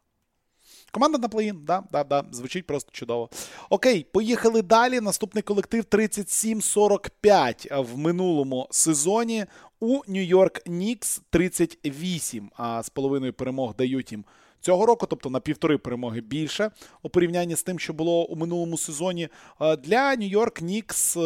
Команда 0.94 1.18
на 1.18 1.28
плей-ін, 1.28 1.66
да, 1.66 1.84
да, 1.92 2.04
да, 2.04 2.24
звучить 2.32 2.68
просто 2.68 2.92
чудово. 2.92 3.30
Окей, 3.70 4.06
поїхали 4.14 4.62
далі. 4.62 5.02
Наступний 5.02 5.42
колектив 5.42 5.84
37-45 5.84 7.84
в 7.84 7.98
минулому 7.98 8.68
сезоні. 8.72 9.46
У 9.80 10.02
Нью-Йорк 10.08 10.62
Нікс 10.66 11.22
38 11.30 12.52
а 12.58 12.84
з 12.84 12.90
половиною 12.90 13.34
перемог 13.34 13.76
дають 13.76 14.12
їм 14.12 14.26
цього 14.64 14.86
року, 14.86 15.06
тобто 15.10 15.30
на 15.30 15.40
півтори 15.40 15.78
перемоги 15.78 16.22
більше 16.22 16.72
у 17.02 17.10
порівнянні 17.10 17.56
з 17.56 17.64
тим, 17.64 17.80
що 17.80 17.94
було 17.94 18.26
у 18.26 18.36
минулому 18.36 18.78
сезоні. 18.78 19.30
Для 19.84 20.16
Нью-Йорк 20.16 20.64
Нікс 20.64 21.18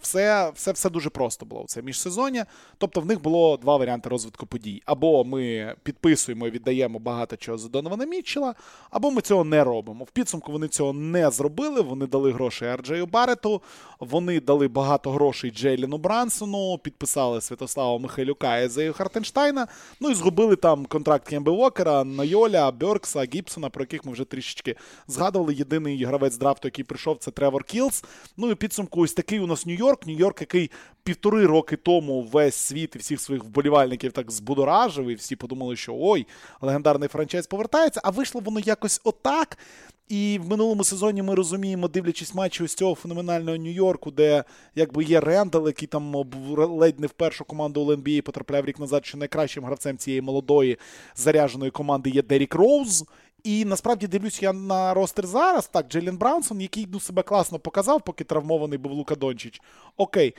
все 0.00 0.50
все, 0.54 0.72
все 0.72 0.90
дуже 0.90 1.10
просто 1.10 1.46
було 1.46 1.62
в 1.62 1.66
це 1.66 1.82
міжсезоння. 1.82 2.46
Тобто 2.78 3.00
в 3.00 3.06
них 3.06 3.22
було 3.22 3.56
два 3.56 3.76
варіанти 3.76 4.08
розвитку 4.08 4.46
подій. 4.46 4.82
Або 4.86 5.24
ми 5.24 5.74
підписуємо 5.82 6.46
і 6.46 6.50
віддаємо 6.50 6.98
багато 6.98 7.36
чого 7.36 7.58
за 7.58 7.68
Донована 7.68 8.04
Мітчела, 8.04 8.54
або 8.90 9.10
ми 9.10 9.20
цього 9.20 9.44
не 9.44 9.64
робимо. 9.64 10.04
В 10.04 10.10
підсумку 10.10 10.52
вони 10.52 10.68
цього 10.68 10.92
не 10.92 11.30
зробили. 11.30 11.80
Вони 11.80 12.06
дали 12.06 12.32
гроші 12.32 12.64
Арджею 12.64 13.06
Барету, 13.06 13.62
вони 14.00 14.40
дали 14.40 14.68
багато 14.68 15.10
грошей 15.10 15.50
Джейліну 15.50 15.98
Брансону, 15.98 16.78
підписали 16.78 17.40
Святослава 17.40 17.98
Михайлюка 17.98 18.58
і 18.58 18.68
Зею 18.68 18.92
Хартенштайна. 18.92 19.66
Ну 20.00 20.10
і 20.10 20.14
зробили 20.14 20.56
там 20.56 20.86
контракт 20.86 21.28
Кембе 21.28 21.52
Вокера. 21.52 22.04
Нойоля, 22.16 22.70
Бьоркса, 22.70 23.24
Гібсона, 23.34 23.70
про 23.70 23.82
яких 23.82 24.04
ми 24.04 24.12
вже 24.12 24.24
трішечки 24.24 24.76
згадували. 25.06 25.54
Єдиний 25.54 26.04
гравець 26.04 26.36
драфту, 26.36 26.68
який 26.68 26.84
прийшов, 26.84 27.18
це 27.18 27.30
Тревор 27.30 27.64
Кілс. 27.64 28.04
Ну 28.36 28.50
і 28.50 28.54
підсумку, 28.54 29.00
ось 29.00 29.14
такий 29.14 29.40
у 29.40 29.46
нас 29.46 29.66
Нью-Йорк. 29.66 30.06
Нью-Йорк, 30.06 30.40
який 30.40 30.70
півтори 31.02 31.46
роки 31.46 31.76
тому 31.76 32.22
весь 32.22 32.54
світ 32.54 32.96
і 32.96 32.98
всіх 32.98 33.20
своїх 33.20 33.44
вболівальників 33.44 34.12
так 34.12 34.30
збудоражив, 34.30 35.08
і 35.08 35.14
всі 35.14 35.36
подумали, 35.36 35.76
що 35.76 35.96
ой, 35.98 36.26
легендарний 36.60 37.08
франчайз 37.08 37.46
повертається. 37.46 38.00
А 38.04 38.10
вийшло 38.10 38.40
воно 38.40 38.60
якось 38.60 39.00
отак. 39.04 39.58
І 40.08 40.40
в 40.42 40.48
минулому 40.48 40.84
сезоні 40.84 41.22
ми 41.22 41.34
розуміємо, 41.34 41.88
дивлячись 41.88 42.34
матчі 42.34 42.64
ось 42.64 42.74
цього 42.74 42.94
феноменального 42.94 43.56
Нью-Йорку, 43.56 44.10
де 44.10 44.44
якби 44.74 45.04
є 45.04 45.20
Рендал, 45.20 45.66
який 45.66 45.88
там 45.88 46.14
ледь 46.56 47.00
не 47.00 47.06
в 47.06 47.10
першу 47.10 47.44
команду 47.44 47.80
ЛНБА 47.80 48.22
потрапляв 48.22 48.64
рік 48.64 48.78
назад, 48.78 49.06
що 49.06 49.18
найкращим 49.18 49.64
гравцем 49.64 49.98
цієї 49.98 50.22
молодої 50.22 50.78
заряженої 51.16 51.70
команди 51.70 52.10
є 52.10 52.22
Дерік 52.22 52.54
Роуз. 52.54 53.04
І 53.44 53.64
насправді 53.64 54.06
дивлюсь 54.06 54.42
я 54.42 54.52
на 54.52 54.94
ростер 54.94 55.26
зараз. 55.26 55.68
Так, 55.68 55.88
Джейлен 55.88 56.16
Брансон, 56.16 56.60
який 56.60 56.88
ну, 56.92 57.00
себе 57.00 57.22
класно 57.22 57.58
показав, 57.58 58.02
поки 58.02 58.24
травмований 58.24 58.78
був 58.78 58.92
Лука 58.92 59.14
Дончич. 59.14 59.60
Окей. 59.96 60.34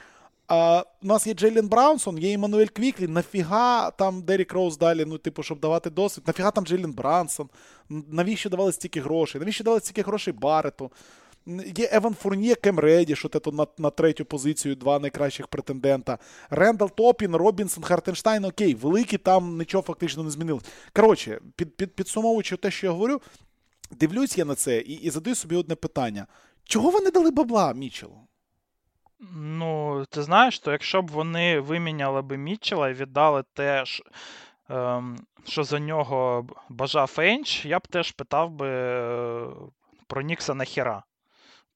А, 0.50 0.84
У 1.04 1.08
нас 1.08 1.28
є 1.28 1.34
Джейлен 1.34 1.68
Брансон, 1.68 2.18
є 2.18 2.32
Іммануель 2.32 2.68
Квіклі. 2.68 3.08
Нафіга 3.08 3.92
там 3.92 4.22
Дерік 4.22 4.54
Роуз 4.54 4.78
далі, 4.78 5.06
ну, 5.06 5.18
типу, 5.18 5.44
щоб 5.44 5.60
давати 5.60 5.90
досвід. 5.90 6.24
Нафіга 6.28 6.52
там 6.52 6.66
Джейлен 6.66 6.94
Брансон? 6.94 7.50
Навіщо 7.90 8.50
давали 8.50 8.72
стільки 8.72 9.02
грошей? 9.02 9.40
Навіщо 9.40 9.64
давали 9.64 9.82
стільки 9.82 10.02
грошей 10.02 10.34
Барету? 10.34 10.92
Є 11.78 11.90
Еван 11.92 12.14
Фурніє, 12.14 12.56
Кем 12.56 12.80
Редіш, 12.80 13.16
що 13.16 13.30
це 13.30 13.52
на 13.52 13.68
на 13.78 13.90
третю 13.90 14.26
позицію 14.26 14.76
два 14.76 15.00
найкращих 15.00 15.48
претендента. 15.48 16.18
Рендал 16.50 16.92
Топін, 16.92 17.36
Робінсон, 17.36 17.84
Хартенштайн. 17.84 18.46
Окей, 18.46 18.76
великі 18.76 19.18
там 19.18 19.58
нічого 19.58 19.82
фактично 19.84 20.24
не 20.24 20.30
змінилось. 20.30 20.64
Коротше, 20.94 21.40
під, 21.56 21.78
під, 21.78 21.96
підсумовуючи 21.96 22.58
те, 22.58 22.72
що 22.72 22.88
я 22.88 22.92
говорю, 22.92 23.22
дивлюсь 23.92 24.38
я 24.38 24.46
на 24.46 24.56
це 24.56 24.78
і, 24.78 24.94
і 24.94 25.10
задаю 25.10 25.36
собі 25.36 25.56
одне 25.56 25.76
питання: 25.76 26.28
чого 26.64 26.90
вони 26.90 27.12
дали 27.12 27.32
бабла 27.32 27.74
Мічелу? 27.74 28.29
Ну, 29.20 30.06
ти 30.10 30.24
знаєш, 30.24 30.60
то 30.60 30.72
якщо 30.72 31.02
б 31.02 31.12
вони 31.12 31.60
виміняли 31.60 32.22
би 32.22 32.38
Мітчела 32.38 32.90
і 32.90 32.94
віддали 32.94 33.44
теж, 33.54 34.04
ем, 34.70 35.18
що 35.48 35.64
за 35.64 35.80
нього 35.80 36.48
бажав 36.70 37.16
Енч, 37.18 37.66
я 37.66 37.80
б 37.80 37.88
теж 37.88 38.12
питав 38.12 38.52
би 38.52 38.68
е, 38.70 39.48
про 40.08 40.22
Нікса 40.22 40.54
нахіра. 40.54 41.04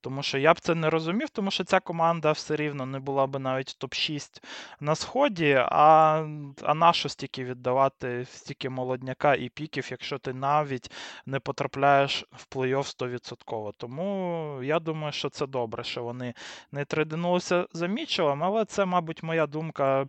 Тому 0.04 0.24
що 0.24 0.38
я 0.38 0.54
б 0.54 0.60
це 0.60 0.76
не 0.76 0.89
розумів, 0.89 1.30
тому 1.30 1.52
що 1.52 1.63
ця 1.63 1.80
команда 1.80 2.32
все 2.32 2.56
рівно 2.56 2.86
не 2.86 3.00
була 3.00 3.28
б 3.28 3.39
навіть 3.39 3.78
топ-6 3.80 4.44
на 4.80 4.96
сході, 4.96 5.63
а 5.66 6.28
а 6.63 6.74
нащо 6.74 7.10
стільки 7.10 7.44
віддавати 7.44 8.26
стільки 8.26 8.70
молодняка 8.70 9.36
і 9.36 9.50
піків, 9.50 9.88
якщо 9.92 10.18
ти 10.18 10.34
навіть 10.34 10.92
не 11.26 11.39
потрапляєш 11.39 12.26
в 12.32 12.56
плей-офф 12.56 13.22
100%. 13.48 13.74
Тому 13.78 14.60
я 14.63 14.80
думаю, 14.80 15.13
що 15.13 15.30
це 15.30 15.48
добре, 15.48 15.84
що 15.84 16.04
вони 16.04 16.34
не 16.72 16.86
трейдинулися 16.86 17.68
за 17.74 17.88
Мічелом, 17.88 18.44
але 18.44 18.66
це, 18.66 18.86
мабуть, 18.86 19.24
моя 19.24 19.48
думка 19.48 20.08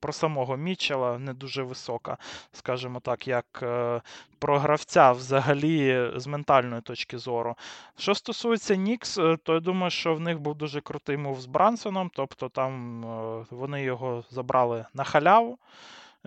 про 0.00 0.12
самого 0.12 0.56
Мічела 0.56 1.18
не 1.18 1.34
дуже 1.34 1.62
висока, 1.62 2.16
скажімо 2.52 3.00
так, 3.00 3.28
як 3.28 3.60
е, 3.62 4.00
про 4.38 4.58
гравця 4.58 5.12
взагалі 5.12 6.10
з 6.16 6.26
ментальної 6.26 6.82
точки 6.82 7.18
зору. 7.18 7.56
Що 7.98 8.14
стосується 8.14 8.76
Нікс, 8.76 9.18
е, 9.18 9.36
то 9.42 9.54
я 9.54 9.60
думаю, 9.60 9.90
що 9.90 10.14
в 10.14 10.20
них 10.20 10.40
був 10.40 10.54
дуже 10.54 10.80
крутий 10.80 11.16
мув 11.16 11.40
з 11.40 11.46
Брансоном, 11.46 12.10
тобто 12.14 12.48
там 12.48 13.04
е, 13.04 13.46
вони 13.50 13.82
його 13.82 14.24
забрали 14.30 14.86
на 14.94 15.04
халяву. 15.04 15.58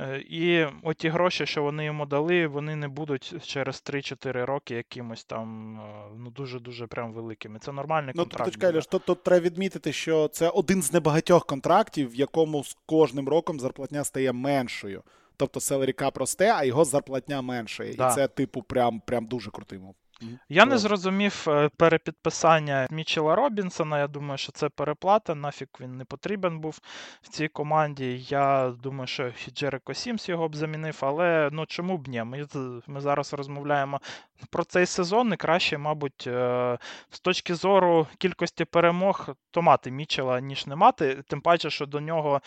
Е, 0.02 0.24
і 0.30 0.66
оті 0.84 1.10
гроші, 1.10 1.46
що 1.46 1.64
вони 1.64 1.86
йому 1.86 2.06
дали, 2.06 2.48
вони 2.48 2.76
не 2.76 2.88
будуть 2.88 3.46
через 3.48 3.76
3-4 3.76 4.46
роки 4.46 4.76
якимось 4.76 5.24
там 5.24 5.80
ну 6.18 6.30
дуже-дуже 6.30 6.88
прям 6.88 7.14
великими. 7.14 7.60
Це 7.60 7.72
нормальний 7.72 8.14
ну, 8.16 8.22
контракт. 8.24 8.58
Ну, 8.62 8.72
Леш, 8.74 8.88
тут, 8.88 9.06
тут 9.06 9.24
треба 9.24 9.46
відмітити, 9.46 9.94
що 9.94 10.28
це 10.28 10.50
один 10.50 10.82
з 10.82 10.94
небагатьох 10.94 11.46
контрактів, 11.46 12.12
в 12.12 12.16
якому 12.16 12.64
з 12.64 12.78
кожним 12.86 13.30
роком 13.30 13.60
зарплатня 13.60 14.04
стає 14.04 14.34
меншою. 14.34 15.04
Тобто 15.38 15.60
селері 15.60 15.94
кап 15.94 16.18
росте, 16.18 16.54
а 16.56 16.64
його 16.64 16.86
зарплатня 16.86 17.42
менше. 17.42 17.94
Да. 17.98 18.12
І 18.12 18.16
це, 18.16 18.28
типу, 18.28 18.62
прям 18.62 19.00
прям 19.00 19.26
дуже 19.26 19.52
крутий 19.52 19.80
мов. 19.80 19.96
Я 20.50 20.66
не 20.66 20.78
зрозумів 20.78 21.46
е, 21.48 21.70
перепідписання 21.78 22.88
Мічела 22.92 23.36
Робінсона. 23.36 24.00
Я 24.00 24.08
думаю, 24.08 24.38
що 24.38 24.52
це 24.52 24.70
переплата. 24.70 25.36
Нафік 25.36 25.82
він 25.82 25.98
не 25.98 26.06
потрібен 26.06 26.60
був 26.60 26.80
в 27.22 27.30
цій 27.30 27.48
команді. 27.48 28.26
Я 28.30 28.74
думаю, 28.84 29.08
що 29.08 29.32
Джереко 29.54 29.94
Сімс 29.94 30.30
його 30.30 30.50
б 30.50 30.56
замінив, 30.56 30.98
але 31.02 31.50
ну 31.52 31.66
чому 31.66 31.98
б 31.98 32.08
ні? 32.08 32.24
Ми 32.24 32.48
ми 32.88 33.02
зараз 33.02 33.34
розмовляємо 33.34 34.02
про 34.50 34.64
цей 34.64 34.86
сезон. 34.86 35.34
І 35.34 35.38
краще, 35.38 35.78
мабуть, 35.78 36.28
е, 36.28 36.78
з 37.10 37.20
точки 37.20 37.56
зору 37.56 38.08
кількості 38.18 38.66
перемог, 38.66 39.30
то 39.52 39.62
мати 39.62 39.92
Мічела, 39.92 40.40
ніж 40.40 40.68
не 40.68 40.76
мати. 40.76 41.24
Тим 41.28 41.42
паче, 41.42 41.70
що 41.70 41.86
до 41.86 42.00
нього 42.00 42.42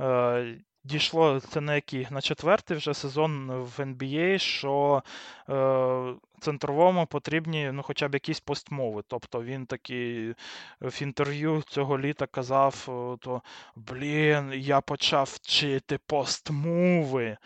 е, 0.00 0.58
дійшло 0.88 1.40
це 1.40 1.60
на 1.60 1.74
який? 1.74 2.06
На 2.10 2.20
четвертий 2.20 2.76
вже 2.76 2.94
сезон 2.94 3.50
в 3.50 3.80
NBA, 3.80 4.38
що 4.38 5.02
е, 5.48 6.14
центровому 6.40 7.06
потрібні 7.06 7.70
ну, 7.72 7.82
хоча 7.82 8.08
б 8.08 8.14
якісь 8.14 8.40
постмови. 8.40 9.02
Тобто 9.08 9.42
він 9.42 9.66
такий 9.66 10.34
в 10.80 11.02
інтерв'ю 11.02 11.62
цього 11.68 11.98
літа 11.98 12.26
казав: 12.26 12.84
то 13.20 13.42
блін, 13.76 14.52
я 14.54 14.80
почав 14.80 15.30
вчити 15.34 15.98
постмови. 16.06 17.36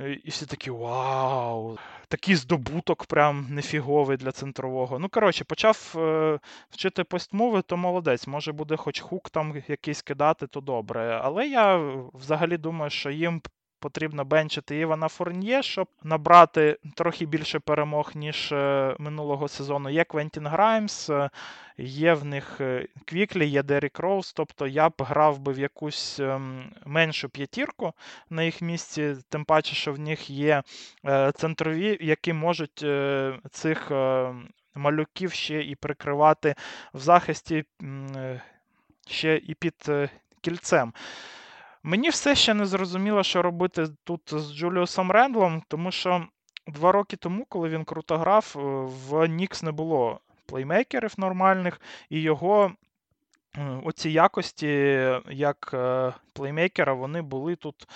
І 0.00 0.30
всі 0.30 0.46
такі 0.46 0.70
вау! 0.70 1.78
Такий 2.08 2.34
здобуток 2.36 3.04
прям 3.04 3.46
нефіговий 3.50 4.16
для 4.16 4.32
центрового. 4.32 4.98
Ну, 4.98 5.08
коротше, 5.08 5.44
почав 5.44 5.94
е, 5.96 6.38
вчити 6.70 7.04
постмови, 7.04 7.62
то 7.62 7.76
молодець. 7.76 8.26
Може 8.26 8.52
буде 8.52 8.76
хоч 8.76 9.00
хук 9.00 9.30
там 9.30 9.62
якийсь 9.68 10.02
кидати, 10.02 10.46
то 10.46 10.60
добре. 10.60 11.20
Але 11.24 11.48
я 11.48 11.76
взагалі 12.14 12.56
думаю, 12.56 12.90
що 12.90 13.10
їм 13.10 13.42
потрібно 13.80 14.24
бенчити 14.24 14.78
Евана 14.78 15.08
Фурньє, 15.08 15.62
щоб 15.62 15.88
набрати 16.02 16.78
трохи 16.94 17.26
більше 17.26 17.58
перемог, 17.58 18.12
ніж 18.14 18.52
е, 18.52 18.96
минулого 18.98 19.48
сезону. 19.48 19.90
Є 19.90 20.04
Квентін 20.04 20.46
Граймс, 20.46 21.10
е, 21.10 21.30
є 21.78 22.14
в 22.14 22.24
них 22.24 22.60
е, 22.60 22.86
Квіклі, 23.04 23.46
є 23.46 23.62
Дерік 23.62 23.98
Роуз. 23.98 24.32
Тобто 24.32 24.66
я 24.66 24.88
б 24.88 24.92
грав 24.98 25.38
би 25.38 25.52
в 25.52 25.58
якусь 25.58 26.20
ем, 26.20 26.72
меншу 26.86 27.28
п'ятірку 27.28 27.92
на 28.30 28.42
їх 28.42 28.62
місці, 28.62 29.16
тим 29.28 29.44
паче, 29.44 29.74
що 29.74 29.92
в 29.92 29.98
них 29.98 30.30
є 30.30 30.62
центрові, 31.34 31.98
які 32.00 32.32
можуть 32.32 32.84
цих 33.50 33.90
малюків 34.74 35.32
ще 35.32 35.62
і 35.62 35.74
прикривати 35.74 36.54
в 36.94 36.98
захисті 36.98 37.64
ще 39.06 39.36
і 39.36 39.54
під 39.54 39.90
кільцем. 40.40 40.92
Мені 41.82 42.08
все 42.08 42.34
ще 42.34 42.54
не 42.54 42.66
зрозуміло, 42.66 43.22
що 43.22 43.42
робити 43.42 43.86
тут 44.04 44.20
з 44.26 44.54
Джуліусом 44.54 45.10
Рендлом, 45.10 45.62
тому 45.68 45.90
що 45.90 46.26
два 46.66 46.92
роки 46.92 47.16
тому, 47.16 47.44
коли 47.48 47.68
він 47.68 47.84
круто 47.84 48.18
грав, 48.18 48.54
е, 48.56 48.60
в 49.08 49.26
Нікс 49.26 49.62
не 49.62 49.72
було 49.72 50.20
плеймейкерів 50.46 51.14
нормальних, 51.18 51.80
і 52.10 52.20
його 52.20 52.72
е, 53.58 53.80
оці 53.84 54.10
якості 54.10 54.66
як 55.30 55.70
е, 55.74 56.12
плеймейкера 56.32 56.92
вони 56.92 57.22
були 57.22 57.56
тут. 57.56 57.88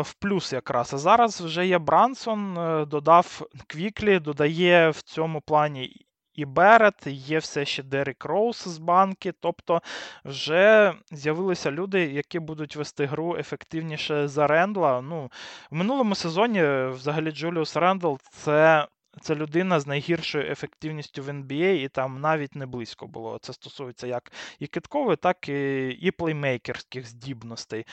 В 0.00 0.14
плюс 0.18 0.52
якраз. 0.52 0.94
А 0.94 0.98
зараз 0.98 1.40
вже 1.40 1.66
є 1.66 1.78
Брансон, 1.78 2.54
додав 2.88 3.42
Квіклі, 3.66 4.18
додає 4.18 4.90
в 4.90 5.02
цьому 5.02 5.40
плані 5.40 6.03
і 6.34 6.44
Берет, 6.44 7.06
є 7.06 7.38
все 7.38 7.64
ще 7.64 7.82
Дерек 7.82 8.24
Роуз 8.24 8.56
з 8.56 8.78
бенки. 8.78 9.32
Тобто 9.40 9.82
вже 10.24 10.92
з'явилися 11.10 11.70
люди, 11.70 12.00
які 12.00 12.38
будуть 12.38 12.76
вести 12.76 13.06
гру 13.06 13.36
ефективніше 13.36 14.28
за 14.28 14.46
Рендла. 14.46 15.00
Ну, 15.00 15.30
В 15.70 15.74
минулому 15.74 16.14
сезоні 16.14 16.62
взагалі 16.90 17.30
Джуліус 17.30 17.76
Рендл 17.76 18.14
це 18.30 18.86
це 19.20 19.34
людина 19.34 19.80
з 19.80 19.86
найгіршою 19.86 20.50
ефективністю 20.50 21.22
в 21.22 21.28
NBA, 21.28 21.72
і 21.72 21.88
там 21.88 22.20
навіть 22.20 22.54
не 22.54 22.66
близько 22.66 23.06
було. 23.06 23.38
Це 23.38 23.52
стосується 23.52 24.06
як 24.06 24.32
і 24.58 24.66
кидкової, 24.66 25.16
так 25.16 25.48
і 25.48 25.88
і 25.88 26.10
плеймейкерських 26.10 27.06
здібностей. 27.06 27.86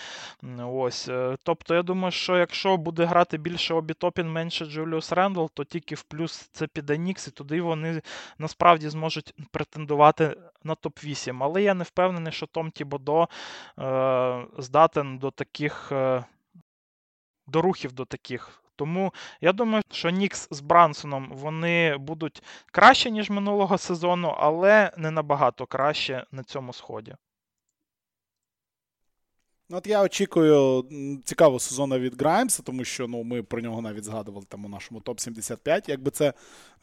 Ось. 0.60 1.08
Е, 1.10 1.38
тобто, 1.44 1.76
я 1.76 1.84
думаю, 1.84 2.12
що 2.12 2.38
якщо 2.38 2.78
буде 2.78 3.06
грати 3.06 3.38
більше 3.38 3.74
Обі 3.74 3.94
Топін, 3.94 4.32
менше 4.32 4.66
Джуліус 4.66 5.12
Рендл, 5.12 5.46
то 5.54 5.64
тільки 5.64 5.96
в 5.96 6.04
плюс 6.04 6.50
це 6.52 6.68
піде 6.68 6.98
Нікс, 6.98 7.28
і 7.28 7.32
туди 7.32 7.62
вони 7.62 8.02
насправді 8.38 8.90
зможуть 8.90 9.34
претендувати 9.52 10.38
на 10.64 10.76
топ-8. 10.76 11.38
Але 11.44 11.64
я 11.64 11.74
не 11.74 11.84
впевнений, 11.84 12.34
що 12.34 12.46
Том 12.46 12.72
Тібодо 12.72 13.30
е, 13.80 14.46
здатен 14.58 15.18
до 15.18 15.32
таких. 15.32 15.92
Е, 15.92 16.26
до 17.48 17.62
рухів 17.62 17.92
до 17.92 18.06
таких. 18.06 18.62
Тому 18.82 19.14
я 19.42 19.54
думаю, 19.54 19.84
що 19.92 20.10
Нікс 20.10 20.48
з 20.52 20.62
Брансоном 20.62 21.30
вони 21.32 21.98
будуть 21.98 22.44
краще, 22.72 23.12
ніж 23.12 23.30
минулого 23.30 23.78
сезону, 23.78 24.36
але 24.38 24.92
не 24.98 25.12
набагато 25.12 25.66
краще 25.66 26.26
на 26.32 26.44
цьому 26.44 26.74
сході. 26.74 27.16
Ну, 29.72 29.78
От 29.78 29.88
я 29.88 30.02
очікую 30.02 30.86
цікавого 31.26 31.60
сезону 31.60 32.00
від 32.00 32.22
Граймса, 32.22 32.64
тому 32.64 32.84
що 32.84 33.08
ну, 33.08 33.24
ми 33.24 33.44
про 33.44 33.62
нього 33.62 33.82
навіть 33.82 34.04
згадували 34.04 34.46
там 34.50 34.66
у 34.66 34.70
нашому 34.70 35.00
топ-75. 35.00 35.84
Якби 35.88 36.12
це 36.12 36.34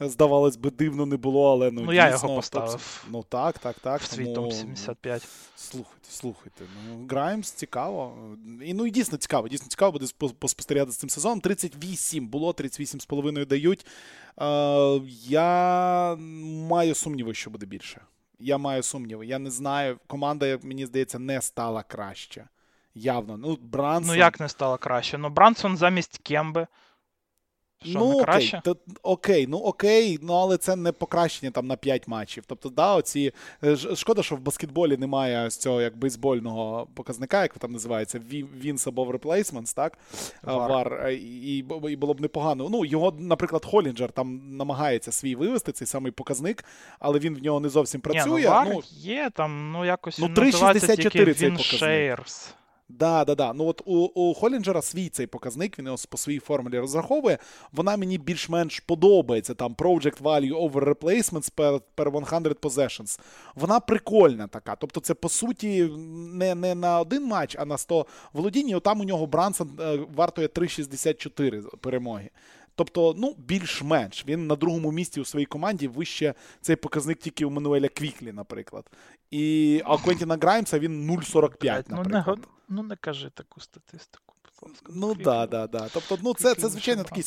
здавалось 0.00 0.56
би 0.56 0.70
дивно 0.70 1.06
не 1.06 1.16
було, 1.16 1.52
але 1.52 1.70
ну, 1.70 1.82
ну 1.82 1.92
я 1.92 2.10
його 2.10 2.36
поставив. 2.36 2.72
Топ... 2.72 2.80
Ну 3.10 3.24
так, 3.28 3.58
так, 3.58 3.78
так. 3.78 4.00
В 4.00 4.04
свій 4.04 4.24
топ-75. 4.24 5.26
Слухайте, 5.56 6.08
слухайте. 6.08 6.64
Ну, 6.88 7.06
Граймс 7.10 7.50
цікаво. 7.50 8.16
І 8.64 8.74
ну 8.74 8.86
і 8.86 8.90
дійсно 8.90 9.18
цікаво. 9.18 9.48
Дійсно 9.48 9.68
цікаво 9.68 9.92
буде 9.92 10.06
поспостерігати 10.38 10.92
з 10.92 10.96
цим 10.96 11.10
сезоном. 11.10 11.40
38 11.40 12.28
було, 12.28 12.52
38,5 12.52 13.46
дають. 13.46 13.86
Е, 14.40 15.00
Я 15.28 16.16
маю 16.68 16.94
сумніви, 16.94 17.34
що 17.34 17.50
буде 17.50 17.66
більше. 17.66 18.00
Я 18.40 18.58
маю 18.58 18.82
сумніви. 18.82 19.26
Я 19.26 19.38
не 19.38 19.50
знаю. 19.50 19.98
Команда, 20.06 20.58
мені 20.62 20.86
здається, 20.86 21.18
не 21.18 21.42
стала 21.42 21.82
краще 21.82 22.48
явно. 22.98 23.36
Ну, 23.36 23.58
Брансон... 23.60 24.14
Ну, 24.14 24.18
як 24.18 24.40
не 24.40 24.48
стало 24.48 24.78
краще? 24.78 25.18
Ну, 25.18 25.28
Брансон 25.28 25.76
замість 25.76 26.18
Кемби. 26.18 26.66
Що, 27.82 27.98
ну, 27.98 28.18
не 28.18 28.24
краще? 28.24 28.58
Окей, 28.58 28.74
то, 28.74 28.76
окей, 29.02 29.46
ну 29.46 29.58
окей, 29.58 30.18
ну 30.22 30.32
але 30.34 30.56
це 30.56 30.76
не 30.76 30.92
покращення 30.92 31.52
там 31.52 31.66
на 31.66 31.76
5 31.76 32.08
матчів. 32.08 32.44
Тобто, 32.46 32.68
да, 32.68 32.94
оці. 32.94 33.32
Е, 33.64 33.76
шкода, 33.76 34.22
що 34.22 34.36
в 34.36 34.40
баскетболі 34.40 34.96
немає 34.96 35.50
з 35.50 35.56
цього 35.56 35.80
як 35.80 35.96
бейсбольного 35.96 36.88
показника, 36.94 37.42
як 37.42 37.58
там 37.58 37.72
називається, 37.72 38.18
Wins 38.18 38.92
above 38.92 39.18
replacements, 39.18 39.76
так? 39.76 39.98
Вар. 40.42 40.70
Вар. 40.70 41.06
Е, 41.06 41.14
і, 41.14 41.58
і 41.88 41.96
було 41.96 42.14
б 42.14 42.20
непогано. 42.20 42.68
Ну, 42.70 42.84
його, 42.84 43.14
наприклад, 43.18 43.64
Холінджер 43.64 44.12
там 44.12 44.56
намагається 44.56 45.12
свій 45.12 45.34
вивести, 45.34 45.72
цей 45.72 45.86
самий 45.86 46.12
показник, 46.12 46.64
але 46.98 47.18
він 47.18 47.34
в 47.34 47.42
нього 47.42 47.60
не 47.60 47.68
зовсім 47.68 48.00
працює. 48.00 48.40
Ні, 48.40 48.46
ну, 48.46 48.50
Вар 48.50 48.68
ну, 48.70 48.82
є, 48.90 49.30
там, 49.34 49.72
ну 49.72 49.84
якось. 49.84 50.18
Ну, 50.18 50.26
3,64 50.26 51.34
цей 51.34 51.50
показник. 51.50 52.58
Да, 52.88 53.24
да, 53.24 53.34
да. 53.34 53.52
Ну 53.52 53.66
от 53.66 53.82
у 53.84 54.04
у 54.04 54.34
Холінджера 54.34 54.82
свій 54.82 55.08
цей 55.08 55.26
показник, 55.26 55.78
він 55.78 55.86
його 55.86 55.96
по 56.10 56.16
своїй 56.16 56.38
формулі 56.38 56.78
розраховує. 56.78 57.38
Вона 57.72 57.96
мені 57.96 58.18
більш-менш 58.18 58.80
подобається. 58.80 59.54
Там 59.54 59.74
Projected 59.74 60.22
Value 60.22 60.70
over 60.70 60.94
Replacements 60.94 61.54
per, 61.56 61.80
per 61.96 62.26
100 62.26 62.54
possessions. 62.60 63.20
Вона 63.54 63.80
прикольна 63.80 64.46
така. 64.46 64.76
Тобто, 64.76 65.00
це 65.00 65.14
по 65.14 65.28
суті 65.28 65.84
не 66.32 66.54
не 66.54 66.74
на 66.74 67.00
один 67.00 67.24
матч, 67.24 67.56
а 67.58 67.64
на 67.64 67.78
100 67.78 68.06
володінь. 68.32 68.68
І 68.68 68.80
там 68.80 69.00
у 69.00 69.04
нього 69.04 69.26
Брансон 69.26 69.78
е, 69.80 69.98
вартує 70.16 70.46
3,64 70.46 71.76
перемоги. 71.76 72.30
Тобто, 72.78 73.14
ну, 73.16 73.34
більш-менш. 73.38 74.24
Він 74.28 74.46
на 74.46 74.56
другому 74.56 74.92
місці 74.92 75.20
у 75.20 75.24
своїй 75.24 75.46
команді 75.46 75.88
вище 75.88 76.34
цей 76.60 76.76
показник 76.76 77.18
тільки 77.18 77.44
у 77.44 77.50
Іммануеля 77.50 77.88
Квіклі, 77.88 78.32
наприклад. 78.32 78.90
І 79.30 79.82
а 79.84 79.98
Квентіна 79.98 80.36
Граймса 80.36 80.78
він 80.78 81.10
0,45, 81.10 81.84
ну, 81.88 81.96
наприклад. 81.96 82.38
Ну, 82.42 82.48
Ну, 82.68 82.82
не 82.82 82.96
кажи 82.96 83.30
таку 83.30 83.60
статистику. 83.60 84.34
Ну 84.88 85.14
так, 85.14 85.50
да, 85.50 85.66
да, 85.66 85.88
Тобто, 85.92 86.18
ну 86.22 86.34
це, 86.34 86.54
це 86.54 86.68
звичайно, 86.68 87.04
такий 87.04 87.24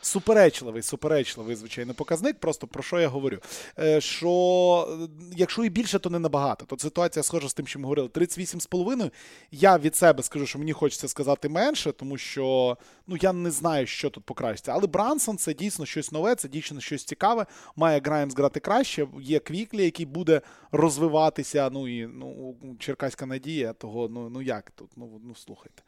суперечливий, 0.00 0.82
суперечливий, 0.82 1.56
звичайно, 1.56 1.94
показник. 1.94 2.40
Просто 2.40 2.66
про 2.66 2.82
що 2.82 3.00
я 3.00 3.08
говорю? 3.08 3.38
Е, 3.78 4.00
Що 4.00 4.98
якщо 5.36 5.64
і 5.64 5.68
більше, 5.68 5.98
то 5.98 6.10
не 6.10 6.18
набагато. 6.18 6.64
То 6.64 6.78
ситуація 6.78 7.22
схожа 7.22 7.48
з 7.48 7.54
тим, 7.54 7.66
що 7.66 7.78
ми 7.78 7.82
говорили. 7.84 8.08
38,5. 8.08 9.10
Я 9.50 9.78
від 9.78 9.96
себе 9.96 10.22
скажу, 10.22 10.46
що 10.46 10.58
мені 10.58 10.72
хочеться 10.72 11.08
сказати 11.08 11.48
менше, 11.48 11.92
тому 11.92 12.18
що 12.18 12.76
ну 13.06 13.16
я 13.20 13.32
не 13.32 13.50
знаю, 13.50 13.86
що 13.86 14.10
тут 14.10 14.24
покращиться. 14.24 14.72
Але 14.72 14.86
Брансон 14.86 15.38
це 15.38 15.54
дійсно 15.54 15.86
щось 15.86 16.12
нове, 16.12 16.34
це 16.34 16.48
дійсно 16.48 16.80
щось 16.80 17.04
цікаве. 17.04 17.46
Має 17.76 18.00
Граймс 18.04 18.34
грати 18.34 18.60
краще. 18.60 19.06
Є 19.20 19.38
Квіклі, 19.38 19.84
який 19.84 20.06
буде 20.06 20.40
розвиватися. 20.72 21.70
Ну 21.72 21.88
і 21.88 22.06
ну, 22.06 22.56
Черкаська 22.78 23.26
надія, 23.26 23.72
того 23.72 24.08
ну 24.08 24.30
ну 24.30 24.42
як 24.42 24.70
тут? 24.70 24.90
Ну, 24.96 25.20
ну 25.24 25.34
слухайте. 25.34 25.82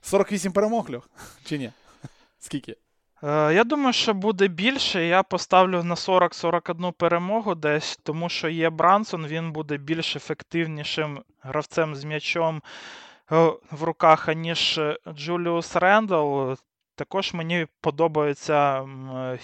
48 0.00 0.52
перемог, 0.52 0.90
Льох? 0.90 1.10
Чи 1.44 1.58
ні? 1.58 1.72
Скільки? 2.38 2.76
Е, 3.22 3.54
я 3.54 3.64
думаю, 3.64 3.92
що 3.92 4.14
буде 4.14 4.48
більше. 4.48 5.06
Я 5.06 5.22
поставлю 5.22 5.82
на 5.82 5.94
40-41 5.94 6.92
перемогу 6.92 7.54
десь, 7.54 7.98
тому 8.02 8.28
що 8.28 8.48
є 8.48 8.70
Брансон, 8.70 9.26
він 9.26 9.52
буде 9.52 9.76
більш 9.76 10.16
ефективнішим 10.16 11.22
гравцем 11.40 11.94
з 11.94 12.04
м'ячом 12.04 12.62
е, 13.32 13.52
в 13.70 13.82
руках, 13.82 14.28
аніж 14.28 14.80
Джуліус 15.14 15.76
Рендл. 15.76 16.52
Також 17.00 17.34
мені 17.34 17.66
подобаються 17.80 18.88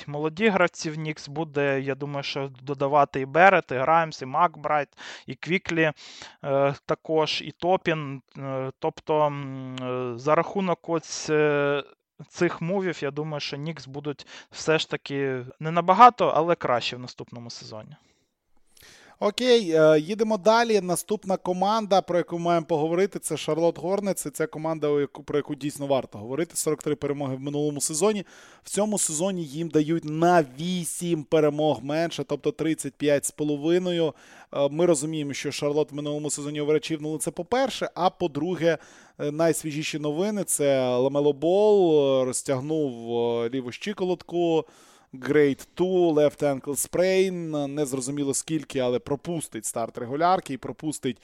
молоді 0.07 0.49
гравці 0.49 0.91
в 0.91 0.99
Нікс. 0.99 1.29
Буде, 1.29 1.81
я 1.81 1.95
думаю, 1.95 2.23
що 2.23 2.51
додавати 2.63 3.21
і 3.21 3.27
Берет, 3.27 3.73
і 3.73 3.75
Граймс, 3.75 4.23
і 4.23 4.27
Макбрайт, 4.27 4.89
і 5.27 5.35
Квіклі 5.35 5.93
е, 6.45 6.75
також, 6.87 7.43
і 7.43 7.51
Топін. 7.51 8.23
Е, 8.39 8.73
тобто, 8.79 9.33
за 10.17 10.35
рахунок 10.35 10.89
ось 10.89 11.31
е, 11.31 11.85
цих 12.29 12.61
мувів, 12.61 13.03
я 13.03 13.11
думаю, 13.11 13.41
що 13.41 13.57
Нікс 13.57 13.87
будуть 13.87 14.27
все 14.51 14.79
ж 14.79 14.91
таки 14.91 15.45
не 15.61 15.71
набагато, 15.71 16.33
але 16.37 16.55
краще 16.55 16.97
в 16.97 17.01
наступному 17.01 17.51
сезоні. 17.51 17.97
Окей, 19.21 19.71
е, 19.71 19.99
їдемо 20.01 20.39
далі. 20.39 20.81
Наступна 20.81 21.37
команда, 21.37 22.01
про 22.01 22.19
яку 22.19 22.39
маємо 22.39 22.67
поговорити, 22.67 23.19
це 23.19 23.37
Шарлот 23.37 23.79
Горнетс. 23.79 24.27
Це 24.33 24.47
команда, 24.47 25.07
про 25.25 25.39
яку 25.39 25.55
дійсно 25.55 25.87
варто 25.87 26.19
говорити. 26.19 26.57
43 26.57 26.95
перемоги 26.95 27.37
в 27.37 27.41
минулому 27.41 27.81
сезоні. 27.81 28.25
В 28.65 28.71
цьому 28.71 28.99
сезоні 28.99 29.45
їм 29.45 29.69
дають 29.69 30.05
на 30.05 30.45
8 30.61 31.25
перемог 31.25 31.79
менше, 31.83 32.25
тобто 32.25 32.53
35 32.53 33.25
з 33.25 33.31
половиною. 33.31 34.15
Е, 34.55 34.69
ми 34.69 34.87
розуміємо, 34.87 35.33
що 35.33 35.53
Шарлот 35.53 35.93
в 35.93 35.95
минулому 35.95 36.31
сезоні 36.31 36.61
оверачівнули 36.61 37.19
це 37.19 37.31
по-перше. 37.31 37.91
А 37.95 38.11
по-друге, 38.11 38.79
е, 39.19 39.31
найсвіжіші 39.31 39.99
новини 39.99 40.45
це 40.45 40.97
Ламело 40.97 41.33
Бол 41.33 42.25
розтягнув 42.25 42.93
ліву 43.51 43.73
щиколотку. 43.73 44.65
Grade 45.19 45.67
2, 45.77 45.87
Left 46.13 46.43
Ankle 46.43 46.91
Sprain. 46.91 47.67
Не 47.67 47.87
зрозуміло 47.87 48.35
скільки, 48.35 48.79
але 48.79 48.99
пропустить 48.99 49.65
старт 49.65 49.99
регулярки 49.99 50.55
і 50.55 50.57
пропустить. 50.57 51.23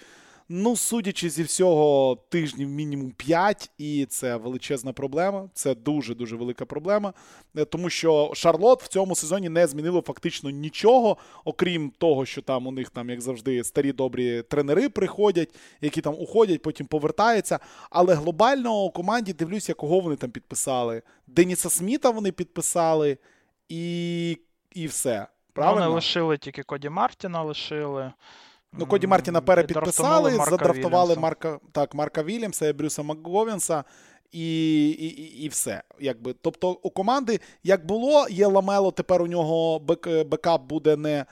Ну, 0.49 0.77
судячи 0.77 1.31
зі 1.31 1.43
всього, 1.43 2.19
тижнів 2.29 2.69
мінімум 2.69 3.11
5, 3.11 3.71
і 3.79 4.07
це 4.09 4.37
величезна 4.37 4.93
проблема. 4.93 5.49
Це 5.55 5.75
дуже-дуже 5.75 6.37
велика 6.37 6.65
проблема. 6.65 7.13
Е, 7.57 7.65
тому 7.65 7.91
що 7.91 8.31
Шарлот 8.35 8.83
в 8.83 8.89
цьому 8.89 9.15
сезоні 9.15 9.49
не 9.49 9.67
змінило 9.67 10.01
фактично 10.01 10.51
нічого, 10.51 11.17
окрім 11.45 11.93
того, 11.99 12.27
що 12.27 12.43
там 12.43 12.67
у 12.67 12.71
них, 12.71 12.91
там, 12.91 13.11
як 13.11 13.21
завжди, 13.21 13.65
старі 13.65 13.93
добрі 13.93 14.43
тренери 14.43 14.89
приходять, 14.89 15.55
які 15.81 16.01
там 16.01 16.15
уходять, 16.19 16.63
потім 16.63 16.87
повертаються. 16.87 17.59
Але 17.91 18.15
глобально 18.15 18.85
у 18.85 18.91
команді 18.91 19.33
дивлюся, 19.33 19.75
кого 19.75 20.01
вони 20.01 20.17
там 20.17 20.31
підписали. 20.31 21.03
Деніса 21.27 21.71
Сміта 21.71 22.11
вони 22.11 22.33
підписали 22.33 23.19
і 23.73 24.39
і 24.73 24.87
все. 24.87 25.27
Правильно? 25.53 25.81
Вони 25.81 25.95
лишили 25.95 26.39
тільки 26.39 26.63
Коді 26.63 26.89
Мартіна, 26.89 27.43
лишили. 27.43 28.13
Ну, 28.73 28.87
Коді 28.87 29.07
Мартіна 29.07 29.41
перепідписали, 29.41 30.31
задрафтували 30.31 31.05
Вільямса. 31.05 31.21
Марка 31.21 31.59
так, 31.73 31.95
Марка 31.95 32.23
Вільямса 32.23 32.69
і 32.69 32.73
Брюса 32.73 33.03
Макговінса. 33.03 33.85
І 34.33 34.89
і, 34.91 35.07
і, 35.07 35.45
і 35.45 35.49
все. 35.49 35.83
Якби. 36.01 36.35
Тобто 36.43 36.71
у 36.71 36.91
команди, 36.91 37.41
як 37.63 37.87
було, 37.87 38.27
є 38.29 38.47
Ламело, 38.47 38.91
тепер 38.91 39.23
у 39.23 39.27
нього 39.27 39.79
бек, 39.79 40.27
бекап 40.27 40.63
буде 40.63 40.97
не 40.97 41.25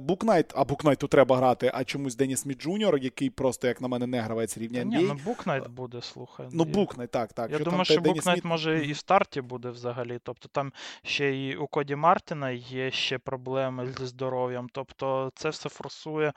Букнайт, 0.00 0.52
а 0.56 0.64
Букнайту 0.64 1.08
треба 1.08 1.36
грати, 1.36 1.70
а 1.74 1.84
чомусь 1.84 2.16
Деніс 2.16 2.40
Сміт 2.40 2.62
Джуніор, 2.62 2.98
який 2.98 3.30
просто, 3.30 3.66
як 3.66 3.80
на 3.80 3.88
мене, 3.88 4.06
не 4.06 4.20
гравець 4.20 4.58
рівня 4.58 4.80
NBA. 4.80 4.84
Ні, 4.84 5.02
ну 5.02 5.20
Букнайт 5.24 5.68
буде, 5.68 6.02
слухай. 6.02 6.46
Ну, 6.52 6.64
Букнайт, 6.64 7.10
так, 7.10 7.32
так. 7.32 7.50
Я 7.50 7.56
що 7.56 7.64
думаю, 7.64 7.84
там, 7.84 7.84
що 7.84 8.00
Букнайт 8.00 8.38
Сміт... 8.38 8.44
може 8.44 8.86
і 8.86 8.92
в 8.92 8.96
старті 8.96 9.40
буде 9.40 9.70
взагалі. 9.70 10.18
Тобто 10.22 10.48
там 10.48 10.72
ще 11.02 11.36
і 11.36 11.56
у 11.56 11.66
Коді 11.66 11.96
Мартіна 11.96 12.50
є 12.50 12.90
ще 12.90 13.18
проблеми 13.18 13.94
зі 13.98 14.06
здоров'ям. 14.06 14.68
Тобто 14.72 15.32
це 15.34 15.48
все 15.48 15.68
форсує 15.68 16.32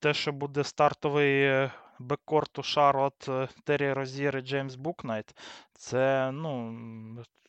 те, 0.00 0.14
що 0.14 0.32
буде 0.32 0.64
стартовий 0.64 1.42
е, 1.42 1.70
беккорту 1.98 2.62
Шарлот, 2.62 3.28
е, 3.28 3.48
Террі 3.64 3.92
Розір 3.92 4.36
і 4.36 4.40
Джеймс 4.40 4.74
Букнайт. 4.74 5.34
Це, 5.74 6.30
ну, 6.32 6.74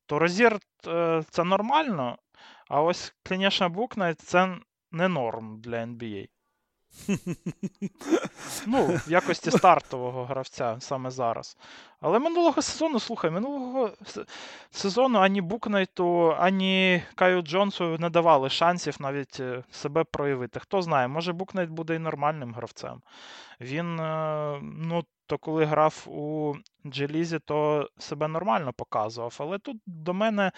то 0.05 0.19
Розір 0.19 0.59
це 1.29 1.43
нормально. 1.43 2.17
А 2.67 2.81
ось, 2.81 3.13
звісно, 3.29 3.69
Букнайт 3.69 4.19
це 4.19 4.57
не 4.91 5.07
норм 5.07 5.61
для 5.61 5.83
NBA. 5.83 6.40
Ну, 8.67 8.85
в 8.85 9.11
якості 9.11 9.51
стартового 9.51 10.25
гравця 10.25 10.75
саме 10.79 11.11
зараз. 11.11 11.57
Але 12.01 12.19
минулого 12.19 12.61
сезону, 12.61 12.99
слухай, 12.99 13.31
минулого 13.31 13.91
сезону 14.71 15.19
ані 15.19 15.41
Букнайту, 15.41 16.35
ані 16.39 17.03
Каю 17.15 17.41
Джонсу 17.41 17.97
не 17.99 18.09
давали 18.09 18.49
шансів 18.49 18.95
навіть 18.99 19.39
е, 19.39 19.63
себе 19.71 20.03
проявити. 20.03 20.59
Хто 20.59 20.81
знає, 20.81 21.07
може 21.07 21.33
Букнайт 21.33 21.69
буде 21.69 21.95
і 21.95 21.99
нормальним 21.99 22.53
гравцем. 22.53 23.01
Він, 23.61 23.99
е, 23.99 24.59
ну, 24.61 25.03
то 25.25 25.37
коли 25.37 25.65
грав 25.65 26.03
у 26.07 26.55
Джелізі, 26.85 27.39
то 27.39 27.89
себе 27.97 28.27
нормально 28.27 28.73
показував. 28.73 29.37
Але 29.39 29.59
тут 29.59 29.77
до 29.85 30.13
мене 30.13 30.51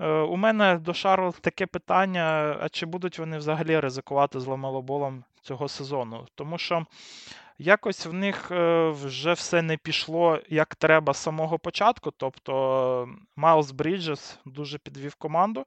е, 0.00 0.08
у 0.08 0.36
мене 0.36 0.78
до 0.78 0.94
Шарл 0.94 1.34
таке 1.40 1.66
питання: 1.66 2.56
а 2.60 2.68
чи 2.68 2.86
будуть 2.86 3.18
вони 3.18 3.38
взагалі 3.38 3.80
ризикувати 3.80 4.40
з 4.40 4.46
ламелоболом 4.46 5.24
цього 5.42 5.68
сезону? 5.68 6.26
Тому 6.34 6.58
що 6.58 6.86
якось 7.62 8.06
в 8.06 8.12
них 8.12 8.50
е, 8.50 8.88
вже 8.88 9.32
все 9.32 9.62
не 9.62 9.76
пішло 9.76 10.38
як 10.48 10.74
треба 10.74 11.14
з 11.14 11.16
самого 11.16 11.58
початку. 11.58 12.10
Тобто 12.16 13.08
Майлз 13.36 13.70
Бріджес 13.70 14.38
дуже 14.44 14.78
підвів 14.78 15.14
команду, 15.14 15.64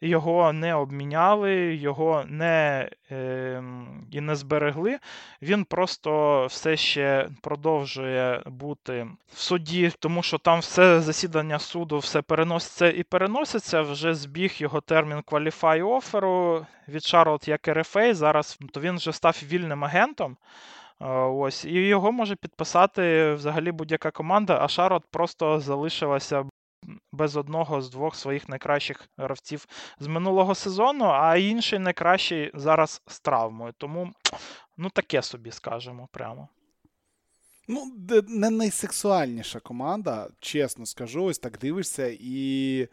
його 0.00 0.52
не 0.52 0.74
обміняли, 0.74 1.74
його 1.74 2.24
не 2.26 2.88
е, 3.10 3.62
і 4.10 4.20
не 4.20 4.36
зберегли. 4.36 4.98
Він 5.42 5.64
просто 5.64 6.46
все 6.46 6.76
ще 6.76 7.28
продовжує 7.40 8.42
бути 8.46 9.06
в 9.32 9.38
суді, 9.38 9.92
тому 9.98 10.22
що 10.22 10.38
там 10.38 10.60
все 10.60 11.00
засідання 11.00 11.58
суду 11.58 11.98
все 11.98 12.22
переноситься 12.22 12.90
і 12.90 13.02
переноситься. 13.02 13.80
Вже 13.80 14.14
збіг 14.14 14.54
його 14.56 14.80
термін 14.80 15.22
кваліфай 15.22 15.82
оферу 15.82 16.66
від 16.88 17.04
Шарлот 17.04 17.48
як 17.48 17.68
РФА. 17.68 18.14
Зараз 18.14 18.58
то 18.72 18.80
він 18.80 18.96
вже 18.96 19.12
став 19.12 19.40
вільним 19.44 19.84
агентом. 19.84 20.36
Ось, 21.00 21.64
І 21.64 21.72
його 21.72 22.12
може 22.12 22.36
підписати 22.36 23.32
взагалі 23.34 23.72
будь-яка 23.72 24.10
команда, 24.10 24.58
а 24.62 24.68
Шарот 24.68 25.04
просто 25.10 25.60
залишилася 25.60 26.44
без 27.12 27.36
одного 27.36 27.82
з 27.82 27.90
двох 27.90 28.16
своїх 28.16 28.48
найкращих 28.48 29.08
гравців 29.16 29.66
з 29.98 30.06
минулого 30.06 30.54
сезону, 30.54 31.04
а 31.04 31.36
інший 31.36 31.78
найкращий 31.78 32.50
зараз 32.54 33.02
з 33.06 33.20
травмою. 33.20 33.74
Тому 33.78 34.12
ну 34.76 34.90
таке 34.90 35.22
собі 35.22 35.50
скажемо 35.50 36.08
прямо. 36.12 36.48
Ну, 37.68 37.92
не 38.28 38.50
найсексуальніша 38.50 39.60
команда, 39.60 40.28
чесно 40.40 40.86
скажу, 40.86 41.24
ось 41.24 41.38
так 41.38 41.58
дивишся 41.58 42.16
і 42.20 42.88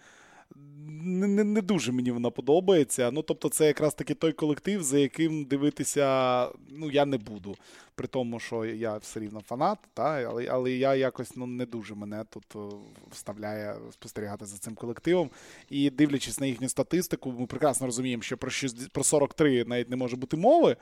не 1.03 1.28
не, 1.28 1.43
не 1.43 1.62
дуже 1.62 1.91
мені 1.91 2.12
вона 2.12 2.30
подобається. 2.30 3.12
Ну, 3.12 3.22
тобто, 3.22 3.49
це 3.49 3.68
якраз 3.68 3.93
таки 3.93 4.14
той 4.14 4.32
колектив, 4.32 4.84
за 4.84 4.99
яким 4.99 5.45
дивитися 5.45 6.47
ну, 6.70 6.91
я 6.91 7.05
не 7.05 7.18
буду. 7.18 7.55
При 7.95 8.07
тому, 8.07 8.39
що 8.39 8.66
я 8.66 8.97
все 8.97 9.20
рівно 9.20 9.41
фанат, 9.41 9.78
та, 9.93 10.03
але 10.03 10.47
але 10.51 10.72
я 10.72 10.95
якось 10.95 11.36
ну, 11.36 11.45
не 11.45 11.66
дуже 11.66 11.95
мене 11.95 12.24
тут 12.30 12.74
вставляє 13.12 13.76
спостерігати 13.91 14.45
за 14.45 14.57
цим 14.57 14.76
колективом. 14.76 15.30
І 15.70 15.89
дивлячись 15.89 16.39
на 16.39 16.45
їхню 16.45 16.70
статистику, 16.70 17.32
ми 17.32 17.45
прекрасно 17.45 17.86
розуміємо, 17.86 18.24
що 18.24 18.38
про 18.38 18.51
6, 18.51 18.89
про 18.89 19.03
43 19.03 19.66
навіть 19.66 19.89
не 19.89 19.95
може 19.95 20.16
бути 20.16 20.38
мови. 20.38 20.76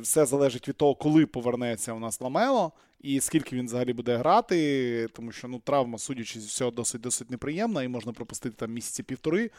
Все 0.00 0.26
залежить 0.26 0.68
від 0.68 0.76
того, 0.76 0.94
коли 0.94 1.26
повернеться 1.26 1.92
у 1.92 1.98
нас 1.98 2.20
Ламело 2.20 2.72
і 3.00 3.20
скільки 3.20 3.56
він 3.56 3.66
взагалі 3.66 3.92
буде 3.92 4.16
грати, 4.16 5.08
тому 5.12 5.32
що 5.32 5.48
ну, 5.48 5.58
травма, 5.58 5.98
судячи 5.98 6.40
з 6.40 6.46
всього, 6.46 6.70
досить 6.70 7.00
досить 7.00 7.30
неприємна, 7.30 7.82
і 7.82 7.88
можна 7.88 8.12
пропустити 8.12 8.56
там 8.58 8.72
місяці 8.72 9.02
півтори 9.02 9.50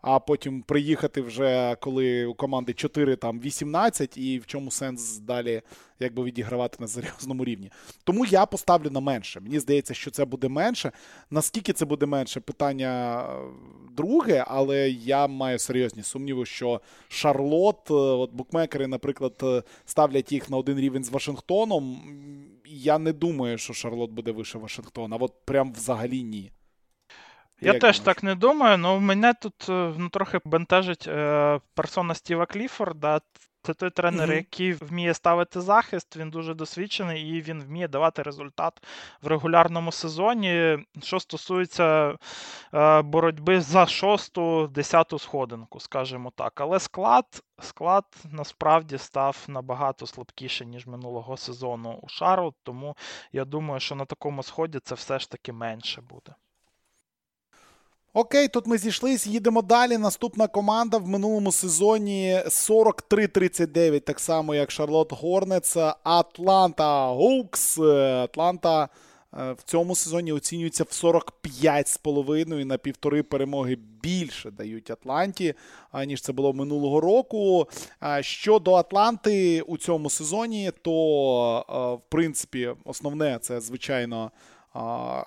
а 0.00 0.18
потім 0.18 0.62
приїхати 0.62 1.20
вже 1.20 1.76
коли 1.80 2.26
у 2.26 2.34
команди 2.34 2.72
4 2.72 3.16
там 3.16 3.40
18, 3.40 4.18
і 4.18 4.38
в 4.38 4.46
чому 4.46 4.70
сенс 4.70 5.18
далі 5.18 5.62
якби 6.00 6.24
відігравати 6.24 6.76
на 6.80 6.88
серйозному 6.88 7.44
рівні. 7.44 7.70
Тому 8.04 8.24
я 8.24 8.46
поставлю 8.46 8.90
на 8.90 9.00
менше. 9.00 9.40
Мені 9.40 9.60
здається, 9.60 9.94
що 9.94 10.10
це 10.10 10.24
буде 10.24 10.48
менше. 10.48 10.92
Наскільки 11.30 11.72
це 11.72 11.84
буде 11.84 12.06
менше, 12.06 12.40
питання 12.40 13.20
е, 13.20 13.36
друге, 13.96 14.44
але 14.48 14.90
я 14.90 15.26
маю 15.26 15.58
серйозні 15.58 16.02
сумніви, 16.02 16.46
що 16.46 16.80
Шарлот, 17.08 17.90
е, 17.90 17.94
от 17.94 18.32
букмекери, 18.32 18.86
наприклад, 18.86 19.34
е, 19.42 19.62
ставлять 19.84 20.32
їх 20.32 20.50
на 20.50 20.56
один 20.56 20.78
рівень 20.78 21.04
з 21.04 21.10
Вашингтоном. 21.10 22.00
Я 22.70 22.98
не 22.98 23.12
думаю, 23.12 23.58
що 23.58 23.72
Шарлот 23.72 24.10
буде 24.10 24.32
вище 24.32 24.58
Вашингтона. 24.58 25.16
От 25.16 25.44
прям 25.44 25.72
взагалі 25.72 26.22
ні. 26.22 26.52
Я 27.60 27.72
Як 27.72 27.72
теж 27.72 27.80
думаєш? 27.80 27.98
так 28.00 28.22
не 28.22 28.34
думаю, 28.34 28.80
але 28.84 29.00
мене 29.00 29.34
тут 29.34 29.66
е, 29.68 29.92
ну, 29.98 30.08
трохи 30.08 30.40
бентежить 30.44 31.08
е, 31.08 31.60
персона 31.74 32.14
Стіва 32.14 32.46
Кліфорда. 32.46 33.20
Це 33.68 33.74
той 33.74 33.90
тренер, 33.90 34.30
mm-hmm. 34.30 34.34
який 34.34 34.72
вміє 34.72 35.14
ставити 35.14 35.60
захист, 35.60 36.16
він 36.16 36.30
дуже 36.30 36.54
досвідчений 36.54 37.30
і 37.30 37.40
він 37.40 37.62
вміє 37.62 37.88
давати 37.88 38.22
результат 38.22 38.82
в 39.22 39.26
регулярному 39.26 39.92
сезоні. 39.92 40.78
Що 41.02 41.20
стосується 41.20 42.16
е, 42.74 43.02
боротьби 43.02 43.60
за 43.60 43.86
шосту, 43.86 44.66
десяту 44.66 45.18
сходинку, 45.18 45.80
скажімо 45.80 46.32
так. 46.36 46.60
Але 46.60 46.80
склад 46.80 47.42
склад 47.60 48.04
насправді 48.24 48.98
став 48.98 49.44
набагато 49.48 50.06
слабкіше, 50.06 50.66
ніж 50.66 50.86
минулого 50.86 51.36
сезону 51.36 52.00
у 52.02 52.08
Шару, 52.08 52.54
тому 52.62 52.96
я 53.32 53.44
думаю, 53.44 53.80
що 53.80 53.94
на 53.94 54.04
такому 54.04 54.42
сході 54.42 54.78
це 54.78 54.94
все 54.94 55.18
ж 55.18 55.30
таки 55.30 55.52
менше 55.52 56.00
буде. 56.00 56.34
Окей, 58.14 58.48
тут 58.48 58.66
ми 58.66 58.78
зійшлись, 58.78 59.26
їдемо 59.26 59.62
далі. 59.62 59.98
Наступна 59.98 60.46
команда 60.46 60.98
в 60.98 61.08
минулому 61.08 61.52
сезоні 61.52 62.40
43-39, 62.46 64.00
так 64.00 64.20
само, 64.20 64.54
як 64.54 64.70
Шарлот 64.70 65.12
Горнец, 65.12 65.76
Атланта 66.02 67.06
Гоукс. 67.06 67.78
Атланта 67.78 68.88
е, 69.38 69.52
в 69.52 69.62
цьому 69.62 69.96
сезоні 69.96 70.32
оцінюється 70.32 70.84
в 70.84 70.86
45,5 70.86 72.64
на 72.64 72.78
півтори 72.78 73.22
перемоги 73.22 73.78
більше 74.02 74.50
дають 74.50 74.90
Атланті, 74.90 75.54
ніж 76.06 76.20
це 76.22 76.32
було 76.32 76.52
минулого 76.52 77.00
року. 77.00 77.68
Щодо 78.20 78.74
Атланти 78.74 79.60
у 79.60 79.78
цьому 79.78 80.10
сезоні, 80.10 80.72
то, 80.82 81.64
е, 81.68 82.06
в 82.06 82.10
принципі, 82.10 82.70
основне 82.84 83.38
це, 83.42 83.60
звичайно 83.60 84.30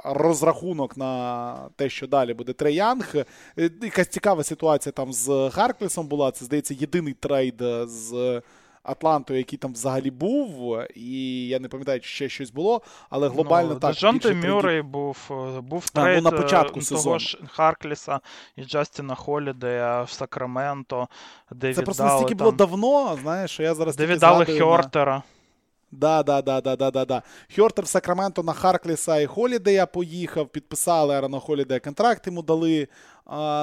розрахунок 0.04 0.98
на 0.98 1.54
те, 1.76 1.90
що 1.90 2.08
далі 2.08 2.34
буде 2.34 2.54
Трей 2.54 2.82
Янг. 2.82 3.16
Е, 3.16 3.70
якась 3.82 4.08
цікава 4.08 4.44
ситуація 4.44 4.94
там 4.94 5.14
з 5.14 5.50
Харклессом 5.50 6.08
була. 6.08 6.32
Це, 6.32 6.46
здається, 6.46 6.74
єдиний 6.74 7.14
трейд 7.14 7.64
з. 7.86 8.42
Атлантою, 8.84 9.40
який 9.40 9.60
там 9.60 9.74
взагалі 9.74 10.12
був, 10.12 10.78
і 10.96 11.48
я 11.48 11.60
не 11.60 11.68
пам'ятаю, 11.68 12.00
чи 12.00 12.08
ще 12.08 12.30
щось 12.30 12.52
було, 12.52 12.82
але 13.10 13.30
глобально 13.30 13.74
ну, 13.74 13.80
так. 13.80 13.96
Дежонте 13.96 14.34
Мюррей 14.34 14.82
був 14.82 15.18
е, 15.32 15.62
був 15.62 15.90
трейд 15.90 16.24
ну, 16.24 16.32
на 16.32 16.38
початку 16.38 16.80
е, 16.80 16.84
того 16.84 17.20
ж 17.20 17.40
Харкліса 17.48 18.20
і 18.56 18.64
Джастіна 18.64 19.16
Холідея 19.16 20.02
в 20.02 20.10
Сакраменто, 20.10 21.08
де 21.52 21.60
Це 21.62 21.68
віддали, 21.68 21.86
просто 21.86 22.04
настільки 22.04 22.30
там, 22.30 22.38
було 22.38 22.52
давно, 22.52 23.18
знаєш, 23.22 23.52
що 23.52 23.64
я 23.64 23.76
зараз 23.76 23.96
де 23.96 24.06
віддали 24.06 24.46
Хьортера. 24.46 25.16
На... 25.16 25.24
Да, 25.92 26.24
да, 26.24 26.42
да, 26.42 26.62
да, 26.62 26.76
да, 26.76 26.92
да, 26.92 27.06
да. 27.06 27.24
Хьортер 27.56 27.86
в 27.86 27.88
Сакраменто 27.88 28.44
на 28.44 28.54
Харкліса 28.54 29.20
і 29.20 29.26
Холідея 29.26 29.86
поїхав, 29.86 30.48
підписали 30.48 31.16
Аарона 31.16 31.40
Холідея 31.40 31.80
контракт 31.80 32.28
йому 32.28 32.42
дали. 32.42 32.88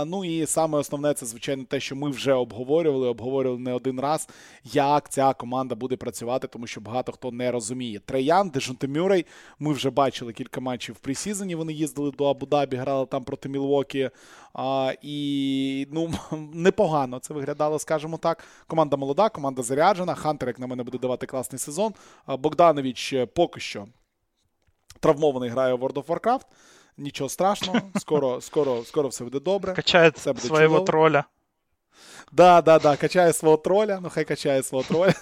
Ну 0.06 0.24
і 0.24 0.46
саме 0.46 0.78
основне, 0.78 1.14
це, 1.14 1.26
звичайно, 1.26 1.64
те, 1.64 1.80
що 1.80 1.96
ми 1.96 2.10
вже 2.10 2.32
обговорювали, 2.32 3.08
обговорювали 3.08 3.60
не 3.60 3.72
один 3.72 4.00
раз, 4.00 4.28
як 4.64 5.08
ця 5.08 5.32
команда 5.32 5.74
буде 5.74 5.96
працювати, 5.96 6.46
тому 6.46 6.66
що 6.66 6.80
багато 6.80 7.12
хто 7.12 7.30
не 7.30 7.50
розуміє. 7.50 7.98
Треян, 7.98 8.50
Дежонте 8.50 8.88
Мюррей, 8.88 9.26
ми 9.58 9.72
вже 9.72 9.90
бачили 9.90 10.32
кілька 10.32 10.60
матчів 10.60 10.94
в 10.94 10.98
пресізоні. 10.98 11.54
Вони 11.54 11.72
їздили 11.72 12.10
до 12.10 12.30
Абу-Дабі, 12.30 12.76
грали 12.76 13.06
там 13.06 13.24
проти 13.24 13.48
Мілвокі. 13.48 14.10
А, 14.54 14.92
І 15.02 15.86
ну, 15.92 16.10
непогано 16.52 17.18
це 17.18 17.34
виглядало, 17.34 17.78
скажімо 17.78 18.16
так. 18.16 18.44
Команда 18.66 18.96
молода, 18.96 19.28
команда 19.28 19.62
заряджена. 19.62 20.14
Хантер, 20.14 20.48
як 20.48 20.58
на 20.58 20.66
мене, 20.66 20.82
буде 20.82 20.98
давати 20.98 21.26
класний 21.26 21.58
сезон. 21.58 21.92
Богданович 22.26 23.12
е, 23.12 23.26
поки 23.26 23.60
що 23.60 23.86
травмований 25.00 25.50
грає 25.50 25.74
у 25.74 25.76
World 25.76 25.94
of 25.94 26.06
Warcraft. 26.06 26.46
Нічого 26.98 27.28
страшного, 27.28 27.80
скоро 27.98 28.40
скоро, 28.40 28.84
скоро 28.84 29.08
все 29.08 29.24
буде 29.24 29.40
добре. 29.40 29.72
Качає 29.74 30.10
все 30.10 30.32
буде 30.32 30.46
свого 30.46 30.62
чудово. 30.62 30.84
троля. 30.84 31.24
Да, 32.32 32.62
да, 32.62 32.78
да, 32.78 32.96
качає 32.96 33.32
свого 33.32 33.56
троля, 33.56 34.00
ну 34.02 34.08
хай 34.08 34.24
качає 34.24 34.62
свого 34.62 34.84
троля. 34.84 35.14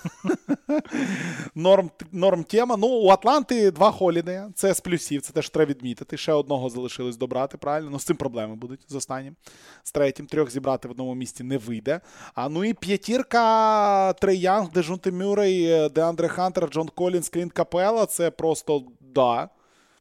норм 1.54 1.90
норм 2.12 2.44
тема. 2.44 2.76
Ну, 2.76 2.86
у 2.86 3.08
Атланти 3.08 3.70
два 3.70 3.90
холідея. 3.90 4.50
Це 4.54 4.74
з 4.74 4.80
плюсів, 4.80 5.22
це 5.22 5.32
теж 5.32 5.48
треба 5.48 5.70
відмітити. 5.70 6.16
Ще 6.16 6.32
одного 6.32 6.70
залишилось 6.70 7.16
добрати, 7.16 7.58
правильно? 7.58 7.90
Ну, 7.90 7.98
з 7.98 8.04
цим 8.04 8.16
проблеми 8.16 8.54
будуть 8.54 8.80
з 8.88 8.94
останнім. 8.94 9.36
З 9.82 9.92
третім 9.92 10.26
трьох 10.26 10.50
зібрати 10.50 10.88
в 10.88 10.90
одному 10.90 11.14
місці 11.14 11.44
не 11.44 11.58
вийде. 11.58 12.00
А 12.34 12.48
ну 12.48 12.64
і 12.64 12.74
п'ятірка 12.74 14.12
Трей 14.12 14.40
Янг, 14.40 14.72
Дежунте 14.72 15.12
Мюррей, 15.12 15.88
Деандре 15.88 16.28
Хантер, 16.28 16.68
Джон 16.70 16.88
Колінс, 16.88 17.28
Клінт 17.28 17.52
Капела. 17.52 18.06
Це 18.06 18.30
просто 18.30 18.82
да. 19.00 19.48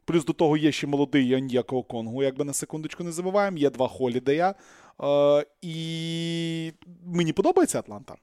Плюс 0.06 0.24
до 0.24 0.32
того 0.32 0.56
є 0.56 0.72
ще 0.72 0.86
молодий 0.86 1.34
Оньєка 1.34 1.82
Оконгву, 1.82 2.22
якби 2.22 2.44
на 2.44 2.52
секундочку 2.52 3.04
не 3.04 3.12
забуваємо. 3.12 3.58
Є 3.58 3.70
два 3.70 3.88
холідея. 3.88 4.54
Е, 5.02 5.46
І 5.62 6.72
мені 7.04 7.32
подобається 7.32 7.78
Атланта. 7.78 8.14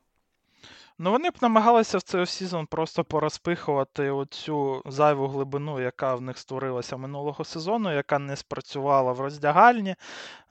Ну, 0.99 1.11
вони 1.11 1.29
б 1.29 1.33
намагалися 1.41 1.97
в 1.97 2.01
цей 2.01 2.25
сезон 2.25 2.65
просто 2.65 3.03
порозпихувати 3.03 4.09
оцю 4.09 4.81
зайву 4.85 5.27
глибину, 5.27 5.79
яка 5.79 6.15
в 6.15 6.21
них 6.21 6.37
створилася 6.37 6.97
минулого 6.97 7.43
сезону, 7.43 7.93
яка 7.93 8.19
не 8.19 8.35
спрацювала 8.35 9.11
в 9.11 9.21
роздягальні, 9.21 9.95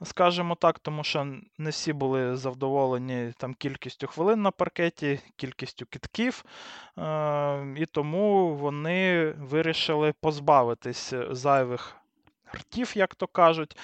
скажімо 0.03 0.55
так, 0.55 0.79
тому 0.79 1.03
що 1.03 1.27
не 1.57 1.69
всі 1.69 1.93
були 1.93 2.35
задоволені 2.35 3.33
там 3.37 3.53
кількістю 3.53 4.07
хвилин 4.07 4.41
на 4.41 4.51
паркеті, 4.51 5.19
кількістю 5.35 5.85
китків. 5.85 6.45
Е- 6.97 7.75
І 7.77 7.85
тому 7.85 8.55
вони 8.55 9.31
вирішили 9.31 10.13
позбавитись 10.21 11.13
зайвих 11.31 11.95
ртів, 12.55 12.91
як 12.97 13.15
то 13.15 13.27
кажуть. 13.27 13.77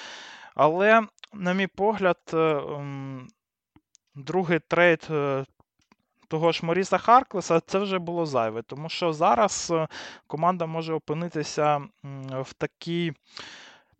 Але, 0.55 1.01
на 1.33 1.53
мій 1.53 1.67
погляд, 1.67 2.19
е, 2.33 2.61
другий 4.15 4.59
трейд 4.59 5.07
е, 5.11 5.45
того 6.29 6.51
ж 6.51 6.65
Моріса 6.65 6.97
Харклеса 6.97 7.59
це 7.59 7.79
вже 7.79 7.99
було 7.99 8.25
зайве, 8.25 8.61
тому 8.61 8.89
що 8.89 9.13
зараз 9.13 9.71
е, 9.71 9.87
команда 10.27 10.65
може 10.65 10.93
опинитися 10.93 11.81
в 12.41 12.53
такій 12.53 13.13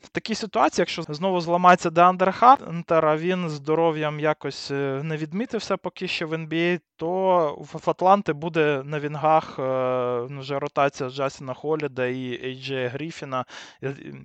в 0.02 0.10
такій 0.10 0.36
ситуації, 0.36 0.82
якщо 0.82 1.04
знову 1.04 1.42
зламається 1.42 1.90
Деандре 1.90 2.32
Хантер, 2.32 3.06
а 3.06 3.18
він 3.18 3.50
здоров'ям 3.50 4.20
якось 4.20 4.72
е, 4.72 5.02
не 5.04 5.18
відмітився 5.18 5.78
поки 5.78 6.08
що 6.08 6.28
в 6.28 6.34
NBA, 6.34 6.80
то 6.96 7.56
в 7.74 7.90
Атланти 7.90 8.34
буде 8.34 8.82
на 8.86 9.00
вінгах 9.00 9.60
е, 9.60 10.22
вже 10.40 10.60
ротація 10.60 11.10
Джастіна 11.10 11.54
Холідея 11.54 12.06
і 12.06 12.46
Ейджея 12.46 12.90
Гріфіна. 12.90 13.46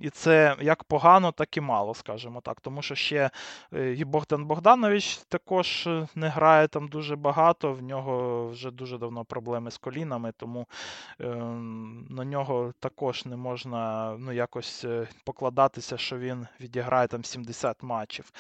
І 0.03 0.11
це 0.11 0.57
як 0.61 0.85
погано, 0.85 1.33
так 1.33 1.57
і 1.57 1.61
мало, 1.61 1.95
скажімо 1.95 2.41
так. 2.41 2.61
Тому 2.61 2.83
що 2.83 2.95
ще 2.95 3.31
е, 3.75 3.93
і 3.93 4.05
Богдан 4.05 4.45
Богданович 4.45 5.17
також 5.17 5.89
не 6.15 6.29
грає 6.29 6.69
там 6.69 6.89
дуже 6.89 7.17
багато. 7.17 7.73
В 7.73 7.83
нього 7.83 8.47
вже 8.49 8.71
дуже 8.71 8.99
давно 8.99 9.25
проблеми 9.25 9.71
з 9.71 9.79
колінами, 9.79 10.33
тому 10.37 10.67
на 12.09 12.25
нього 12.25 12.73
також 12.81 13.27
не 13.27 13.37
можна 13.37 14.15
ну, 14.19 14.33
якось 14.33 14.87
покладати 15.25 15.64
сподіватися, 15.65 15.99
що 15.99 16.19
він 16.19 16.47
відіграє 16.61 17.09
там 17.09 17.25
70 17.25 17.83
матчів. 17.83 18.33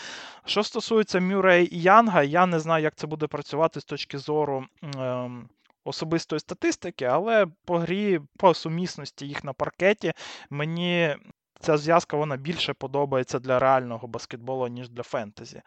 Що 0.45 0.63
стосується 0.63 1.21
Мюррея 1.21 1.69
і 1.71 1.81
Янга, 1.81 2.23
я 2.23 2.47
не 2.47 2.61
знаю, 2.61 2.85
як 2.85 2.95
це 2.95 3.07
буде 3.07 3.27
працювати 3.27 3.81
з 3.81 3.85
точки 3.85 4.19
зору. 4.19 4.67
Ем, 4.99 5.49
Особистої 5.87 6.41
статистики, 6.41 7.05
але 7.05 7.47
по 7.65 7.79
грі, 7.79 8.21
по 8.37 8.55
сумісності 8.55 9.27
їх 9.27 9.45
на 9.45 9.53
паркеті, 9.53 10.13
мені 10.51 11.17
ця 11.61 11.77
зв'язка 11.77 12.17
вона 12.17 12.37
більше 12.37 12.73
подобається 12.73 13.39
для 13.39 13.59
реального 13.59 14.09
баскетболу, 14.09 14.69
ніж 14.69 14.89
для 14.89 15.03
фентезі. 15.03 15.63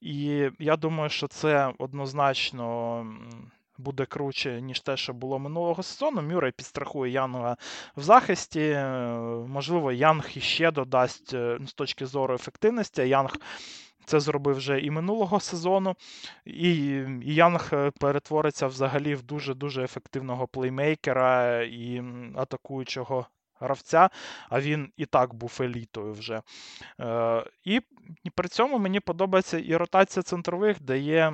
І 0.00 0.50
я 0.58 0.76
думаю, 0.76 1.10
що 1.10 1.28
це 1.28 1.72
однозначно 1.78 3.06
буде 3.78 4.06
круче, 4.06 4.60
ніж 4.60 4.80
те, 4.80 4.96
що 4.96 5.12
було 5.12 5.38
минулого 5.38 5.82
сезону. 5.82 6.22
Мюррей 6.22 6.52
підстрахує 6.52 7.12
Янга 7.12 7.56
в 7.96 8.02
захисті. 8.02 8.60
Е, 8.60 8.88
можливо, 9.48 9.92
Янг 9.92 10.28
іще 10.34 10.70
додасть 10.70 11.34
е, 11.34 11.58
з 11.66 11.72
точки 11.72 12.06
зору 12.06 12.34
ефективності. 12.34 13.02
Янг. 13.02 13.36
Це 14.04 14.20
зробив 14.20 14.56
вже 14.56 14.80
і 14.80 14.90
минулого 14.90 15.40
сезону, 15.40 15.96
і 16.44 16.70
Янг 17.22 17.70
е, 17.72 17.90
перетвориться 17.90 18.66
взагалі 18.66 19.14
в 19.14 19.22
дуже-дуже 19.22 19.84
ефективного 19.84 20.46
плеймейкера 20.46 21.62
і 21.62 22.02
атакуючого 22.36 23.26
гравця, 23.60 24.10
а 24.48 24.60
він 24.60 24.92
і 24.96 25.06
так 25.06 25.34
був 25.34 25.58
елітою 25.60 26.12
вже. 26.12 26.42
Е, 27.00 27.44
І, 27.64 27.80
і 28.24 28.30
при 28.30 28.48
цьому 28.48 28.78
мені 28.78 29.00
подобається 29.00 29.58
і 29.58 29.76
ротація 29.76 30.22
центрових, 30.22 30.82
де 30.82 30.98
є 30.98 31.32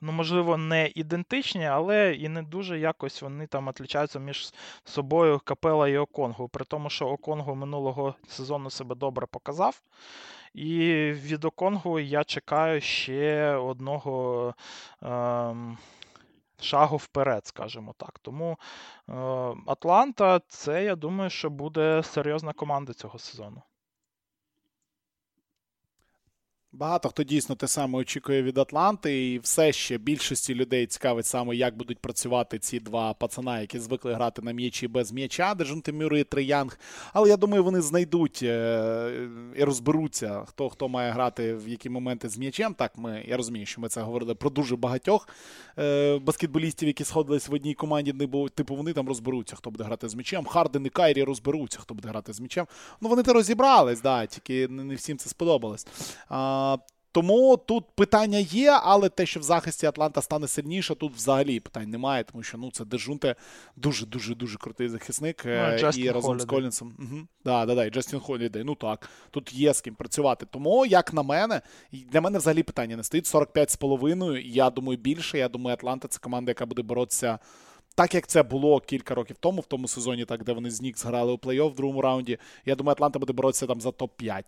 ну, 0.00 0.12
можливо, 0.12 0.56
не 0.56 0.92
ідентичні, 0.94 1.66
але 1.66 2.14
і 2.14 2.28
не 2.28 2.42
дуже 2.42 2.78
якось 2.78 3.22
вони 3.22 3.46
там 3.46 3.68
відрізняються 3.68 4.18
між 4.18 4.52
собою 4.84 5.40
Капела 5.44 5.88
і 5.88 5.96
Оконгу. 5.96 6.48
При 6.48 6.64
тому, 6.64 6.90
що 6.90 7.08
Оконгу 7.08 7.54
минулого 7.54 8.14
сезону 8.28 8.70
себе 8.70 8.94
добре 8.94 9.26
показав. 9.26 9.82
І 10.54 10.78
від 11.12 11.44
Оконгу 11.44 12.00
я 12.00 12.24
чекаю 12.24 12.80
ще 12.80 13.54
одного 13.54 14.54
е, 15.02 15.54
шагу 16.60 16.96
вперед, 16.96 17.46
скажімо 17.46 17.94
так. 17.98 18.18
Тому 18.18 18.58
е, 19.08 19.12
Атланта, 19.66 20.40
це 20.48 20.84
я 20.84 20.96
думаю, 20.96 21.30
що 21.30 21.50
буде 21.50 22.02
серйозна 22.02 22.52
команда 22.52 22.92
цього 22.92 23.18
сезону. 23.18 23.62
Багато 26.74 27.08
хто 27.08 27.22
дійсно 27.22 27.54
те 27.54 27.68
саме 27.68 27.98
очікує 27.98 28.42
від 28.42 28.58
Атланти, 28.58 29.32
і 29.32 29.38
все 29.38 29.72
ще 29.72 29.98
більшості 29.98 30.54
людей 30.54 30.86
цікавить 30.86 31.26
саме, 31.26 31.56
як 31.56 31.76
будуть 31.76 31.98
працювати 31.98 32.58
ці 32.58 32.80
два 32.80 33.14
пацана, 33.14 33.60
які 33.60 33.78
звикли 33.78 34.14
грати 34.14 34.42
на 34.42 34.52
м'ячі 34.52 34.88
без 34.88 35.12
м'яча, 35.12 35.54
Дежунти 35.54 35.92
Мюри 35.92 36.20
і 36.20 36.24
Триянг. 36.24 36.78
Але 37.12 37.28
я 37.28 37.36
думаю, 37.36 37.64
вони 37.64 37.80
знайдуть 37.80 38.40
е, 38.42 39.28
і 39.56 39.64
розберуться, 39.64 40.44
хто 40.46 40.68
хто 40.68 40.88
має 40.88 41.12
грати 41.12 41.54
в 41.54 41.68
які 41.68 41.90
моменти 41.90 42.28
з 42.28 42.38
м'ячем. 42.38 42.74
Так, 42.74 42.98
ми 42.98 43.24
я 43.28 43.36
розумію, 43.36 43.66
що 43.66 43.80
ми 43.80 43.88
це 43.88 44.00
говорили 44.00 44.34
про 44.34 44.50
дуже 44.50 44.76
багатьох 44.76 45.28
е, 45.78 46.18
баскетболістів, 46.18 46.88
які 46.88 47.04
сходились 47.04 47.48
в 47.48 47.54
одній 47.54 47.74
команді. 47.74 48.14
Типу 48.54 48.76
вони 48.76 48.92
там 48.92 49.08
розберуться, 49.08 49.56
хто 49.56 49.70
буде 49.70 49.84
грати 49.84 50.08
з 50.08 50.14
м'ячем. 50.14 50.44
Харден 50.44 50.86
і 50.86 50.88
Кайрі 50.88 51.22
розберуться, 51.22 51.78
хто 51.80 51.94
буде 51.94 52.08
грати 52.08 52.32
з 52.32 52.40
м'ячем. 52.40 52.66
Ну 53.00 53.08
вони 53.08 53.22
то 53.22 53.32
розібрались, 53.32 54.00
да, 54.00 54.26
тільки 54.26 54.68
не 54.68 54.94
всім 54.94 55.18
це 55.18 55.30
сподобалось. 55.30 55.86
Тому 57.12 57.56
тут 57.56 57.84
питання 57.94 58.38
є, 58.38 58.70
але 58.82 59.08
те, 59.08 59.26
що 59.26 59.40
в 59.40 59.42
захисті 59.42 59.86
Атланта 59.86 60.22
стане 60.22 60.48
сильніше, 60.48 60.94
тут 60.94 61.14
взагалі 61.14 61.60
питань 61.60 61.90
немає, 61.90 62.24
тому 62.24 62.42
що 62.42 62.58
ну 62.58 62.70
це 62.70 62.84
Дежунте 62.84 63.34
дуже-дуже 63.76 64.34
дуже 64.34 64.58
крутий 64.58 64.88
захисник. 64.88 65.42
Ну, 65.44 65.50
е, 65.52 65.90
і 65.96 66.10
разом 66.10 66.40
з 66.40 66.44
Колінсом. 66.44 66.96
Угу. 66.98 67.20
Да, 67.44 67.66
да, 67.66 67.74
да, 67.74 67.84
і 67.84 67.90
Джастін 67.90 68.20
Холідей. 68.20 68.64
Ну 68.64 68.74
так, 68.74 69.10
тут 69.30 69.52
є 69.52 69.74
з 69.74 69.80
ким 69.80 69.94
працювати. 69.94 70.46
Тому, 70.50 70.86
як 70.86 71.12
на 71.12 71.22
мене, 71.22 71.60
для 71.92 72.20
мене 72.20 72.38
взагалі 72.38 72.62
питання 72.62 72.96
не 72.96 73.04
стоїть. 73.04 73.34
45,5. 73.34 74.36
Я 74.38 74.70
думаю, 74.70 74.98
більше. 74.98 75.38
Я 75.38 75.48
думаю, 75.48 75.74
Атланта 75.74 76.08
це 76.08 76.18
команда, 76.18 76.50
яка 76.50 76.66
буде 76.66 76.82
боротися. 76.82 77.38
Так 77.94 78.14
як 78.14 78.26
це 78.26 78.42
було 78.42 78.80
кілька 78.80 79.14
років 79.14 79.36
тому, 79.40 79.60
в 79.60 79.66
тому 79.66 79.88
сезоні, 79.88 80.24
так 80.24 80.44
де 80.44 80.52
вони 80.52 80.70
з 80.70 80.82
Нікс 80.82 81.04
грали 81.04 81.32
у 81.32 81.36
плей-офф 81.36 81.70
в 81.72 81.74
другому 81.74 82.02
раунді. 82.02 82.38
Я 82.64 82.74
думаю, 82.74 82.92
Атланта 82.92 83.18
буде 83.18 83.32
боротися 83.32 83.66
там 83.66 83.80
за 83.80 83.88
топ-5. 83.88 84.44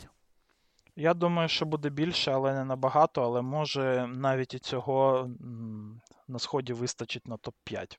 Я 0.96 1.14
думаю, 1.14 1.48
що 1.48 1.66
буде 1.66 1.90
більше, 1.90 2.32
але 2.32 2.54
не 2.54 2.64
набагато. 2.64 3.22
Але 3.22 3.42
може 3.42 4.06
навіть 4.14 4.54
і 4.54 4.58
цього 4.58 5.30
на 6.28 6.38
сході 6.38 6.72
вистачить 6.72 7.28
на 7.28 7.36
топ-5. 7.36 7.98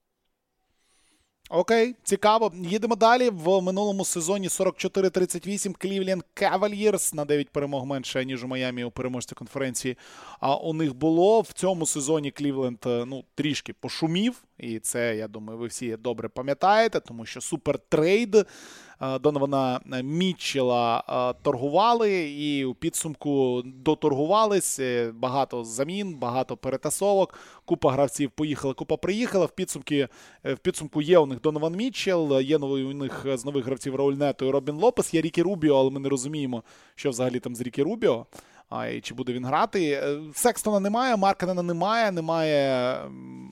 Окей, 1.50 1.96
цікаво. 2.04 2.52
Їдемо 2.56 2.96
далі. 2.96 3.30
В 3.30 3.62
минулому 3.62 4.06
сезоні 4.06 4.48
44-38 4.48 5.86
Cleveland 5.86 6.24
Cavaliers 6.36 7.16
на 7.16 7.26
9 7.26 7.50
перемог 7.50 7.86
менше, 7.86 8.26
ніж 8.26 8.44
у 8.44 8.48
Майамі 8.48 8.84
у 8.84 8.92
переможці 8.92 9.36
конференції. 9.36 9.98
А 10.40 10.56
у 10.56 10.74
них 10.74 10.96
було 10.96 11.42
в 11.42 11.54
цьому 11.54 11.86
сезоні 11.86 12.32
Клівленд 12.32 12.80
ну, 12.86 13.24
трішки 13.36 13.74
пошумів. 13.74 14.44
І 14.58 14.80
це, 14.80 15.16
я 15.16 15.28
думаю, 15.28 15.60
ви 15.60 15.68
всі 15.68 15.98
добре 15.98 16.30
пам'ятаєте, 16.30 17.00
тому 17.00 17.26
що 17.26 17.42
супертрейд, 17.42 18.46
е, 19.02 19.20
Донована 19.20 19.80
Мітчела 20.04 21.04
е, 21.10 21.44
торгували, 21.44 22.30
і 22.30 22.66
у 22.66 22.74
підсумку 22.74 23.62
доторгувались. 23.66 24.80
Е, 24.80 25.12
багато 25.16 25.64
замін, 25.64 26.16
багато 26.16 26.58
перетасовок. 26.58 27.40
Купа 27.66 27.92
гравців 27.92 28.32
поїхали, 28.32 28.74
купа 28.74 28.98
приїхала. 28.98 29.46
В 29.46 29.52
підсумку 29.52 29.96
в 30.44 30.58
підсумку 30.58 31.02
є 31.02 31.20
у 31.20 31.26
них 31.26 31.42
Донован 31.42 31.76
Мітчел, 31.76 32.42
є 32.42 32.58
у 32.58 32.94
них 32.94 33.26
з 33.34 33.46
нових 33.46 33.66
гравців 33.66 33.96
Рауль 33.96 34.14
Нето 34.14 34.46
і 34.46 34.52
Робін 34.52 34.76
Лопес, 34.76 35.14
є 35.14 35.22
Рікі 35.22 35.42
Рубіо, 35.42 35.76
але 35.76 35.90
ми 35.90 36.00
не 36.00 36.10
розуміємо, 36.10 36.64
що 36.96 37.10
взагалі 37.10 37.40
там 37.40 37.56
з 37.56 37.62
Рікі 37.62 37.84
Рубіо. 37.84 38.26
І 38.96 39.02
Чи 39.02 39.14
буде 39.14 39.34
він 39.34 39.46
грати? 39.46 39.90
Е, 39.92 40.20
Секстона 40.34 40.80
немає, 40.80 41.18
Марканена 41.18 41.64
немає, 41.64 42.12
немає 42.12 42.98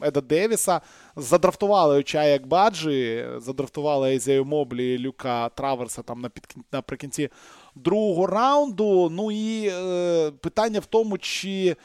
Еда 0.01 0.21
Девіса. 0.21 0.81
Задрафтували 1.15 1.97
Очаяк 1.97 2.47
Баджі, 2.47 3.25
задрафтували 3.37 4.15
Езею 4.15 4.45
Моблі, 4.45 4.99
Люка 4.99 5.49
Траверса 5.49 6.01
там 6.01 6.25
наприкінці 6.71 7.29
другого 7.75 8.27
раунду. 8.27 9.09
Ну 9.09 9.31
і 9.31 9.67
е, 9.67 10.31
питання 10.31 10.79
в 10.79 10.85
тому, 10.85 11.17
чи. 11.17 11.75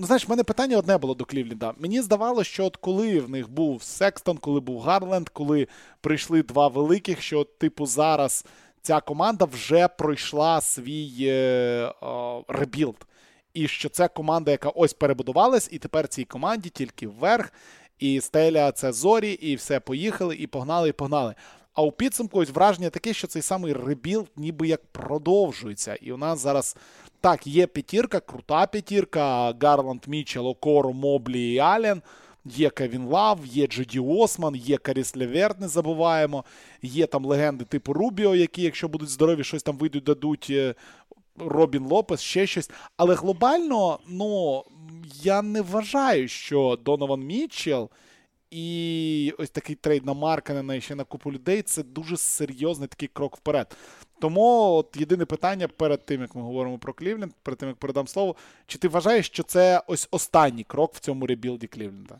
Ну, 0.00 0.06
знаєш, 0.06 0.26
в 0.26 0.30
мене 0.30 0.44
питання 0.44 0.78
одне 0.78 0.98
було 0.98 1.14
до 1.14 1.24
Клівлінда. 1.24 1.74
Мені 1.78 2.02
здавалося, 2.02 2.50
що 2.50 2.64
от 2.64 2.76
коли 2.76 3.20
в 3.20 3.30
них 3.30 3.50
був 3.50 3.82
Секстон, 3.82 4.38
коли 4.38 4.60
був 4.60 4.80
Гарленд, 4.80 5.28
коли 5.28 5.68
прийшли 6.00 6.42
два 6.42 6.68
великих, 6.68 7.22
що, 7.22 7.44
типу, 7.44 7.86
зараз 7.86 8.44
ця 8.88 9.00
команда 9.00 9.44
вже 9.44 9.88
пройшла 9.88 10.60
свій 10.60 11.12
е, 11.20 11.92
rebuild. 12.48 13.06
І 13.54 13.68
що 13.68 13.88
це 13.88 14.08
команда, 14.08 14.50
яка 14.50 14.68
ось 14.68 14.92
перебудувалась, 14.92 15.68
і 15.72 15.78
тепер 15.78 16.08
цій 16.08 16.24
команді 16.24 16.68
тільки 16.68 17.08
вверх. 17.08 17.52
І 17.98 18.20
стеля 18.20 18.72
це 18.72 18.92
зорі, 18.92 19.30
і 19.32 19.54
все 19.54 19.80
поїхали, 19.80 20.36
і 20.36 20.46
погнали, 20.46 20.88
і 20.88 20.92
погнали. 20.92 21.34
А 21.74 21.82
у 21.82 21.92
підсумку 21.92 22.38
ось 22.38 22.50
враження 22.50 22.90
таке, 22.90 23.12
що 23.12 23.26
цей 23.26 23.42
самий 23.42 23.72
rebuild 23.72 24.28
ніби 24.36 24.68
як 24.68 24.86
продовжується. 24.86 25.94
І 25.94 26.12
у 26.12 26.16
нас 26.16 26.40
зараз 26.40 26.76
Так, 27.20 27.46
є 27.46 27.66
п'ятірка, 27.66 28.20
крута 28.20 28.66
п'ятірка. 28.66 29.54
Гарланд, 29.62 30.04
Мічел, 30.06 30.46
Окоро, 30.48 30.92
Моблі 30.92 31.52
і 31.52 31.58
Ален. 31.58 32.02
Є 32.48 32.70
Кевін 32.70 33.04
Лав, 33.04 33.40
є 33.44 33.66
Джеді 33.66 34.00
Осман, 34.00 34.56
є 34.56 34.76
Каріс 34.76 35.16
Леверт, 35.16 35.60
не 35.60 35.68
забуваємо. 35.68 36.44
Є 36.82 37.06
там 37.06 37.24
легенди 37.24 37.64
типу 37.64 37.92
Рубіо, 37.92 38.34
які, 38.34 38.62
якщо 38.62 38.88
будуть 38.88 39.08
здорові, 39.08 39.44
щось 39.44 39.62
там 39.62 39.76
вийдуть, 39.76 40.04
дадуть. 40.04 40.46
Е, 40.50 40.74
Робін 41.38 41.84
Лопес, 41.84 42.20
ще 42.20 42.46
щось. 42.46 42.70
Але 42.96 43.14
глобально, 43.14 43.98
ну, 44.08 44.64
я 45.22 45.42
не 45.42 45.60
вважаю, 45.60 46.28
що 46.28 46.78
Донован 46.84 47.20
Мітчелл 47.20 47.90
і 48.50 49.34
ось 49.38 49.50
такий 49.50 49.76
трейд 49.76 50.06
на 50.06 50.14
Марканена 50.14 50.74
і 50.74 50.80
ще 50.80 50.94
на 50.94 51.04
купу 51.04 51.32
людей 51.32 51.62
це 51.62 51.82
дуже 51.82 52.16
серйозний 52.16 52.88
такий 52.88 53.08
крок 53.12 53.36
вперед. 53.36 53.76
Тому 54.20 54.74
от 54.74 54.96
єдине 54.96 55.24
питання 55.24 55.68
перед 55.68 56.06
тим, 56.06 56.20
як 56.20 56.34
ми 56.34 56.42
говоримо 56.42 56.78
про 56.78 56.92
Клівленд, 56.92 57.32
перед 57.42 57.58
тим 57.58 57.68
як 57.68 57.78
передам 57.78 58.08
слово, 58.08 58.36
чи 58.66 58.78
ти 58.78 58.88
вважаєш, 58.88 59.26
що 59.26 59.42
це 59.42 59.82
ось 59.86 60.08
останній 60.10 60.64
крок 60.64 60.94
в 60.94 61.00
цьому 61.00 61.26
rebuild 61.26 61.61
і 61.61 61.66
Клівленда? 61.66 62.18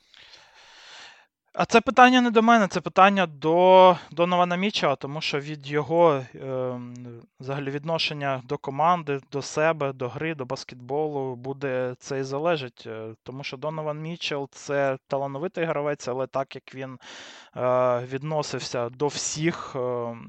А 1.61 1.65
це 1.65 1.81
питання 1.81 2.21
не 2.21 2.31
до 2.31 2.43
мене, 2.43 2.69
це 2.69 2.81
питання 2.81 3.27
до 3.27 3.97
Донована 4.11 4.57
Міча, 4.57 4.97
тому 4.97 5.21
що 5.21 5.41
від 5.41 5.67
його 5.67 6.25
е, 6.35 6.81
взагалі 7.41 7.71
відношення 7.71 8.43
до 8.45 8.59
команди, 8.59 9.21
до 9.33 9.43
себе, 9.43 9.93
до 9.93 10.09
гри, 10.09 10.35
до 10.35 10.45
баскетболу 10.45 11.37
буде 11.37 11.95
це 11.99 12.21
і 12.21 12.23
залежить. 12.23 12.85
Е, 12.87 13.15
тому 13.23 13.45
що 13.45 13.57
Донован 13.57 14.01
Мічел 14.01 14.49
це 14.53 14.99
талановитий 15.07 15.65
гравець, 15.65 16.09
але 16.09 16.27
так 16.27 16.55
як 16.55 16.75
він 16.75 16.99
е, 17.57 18.01
відносився 18.01 18.89
до 18.89 19.07
всіх 19.07 19.73
е, 19.77 19.79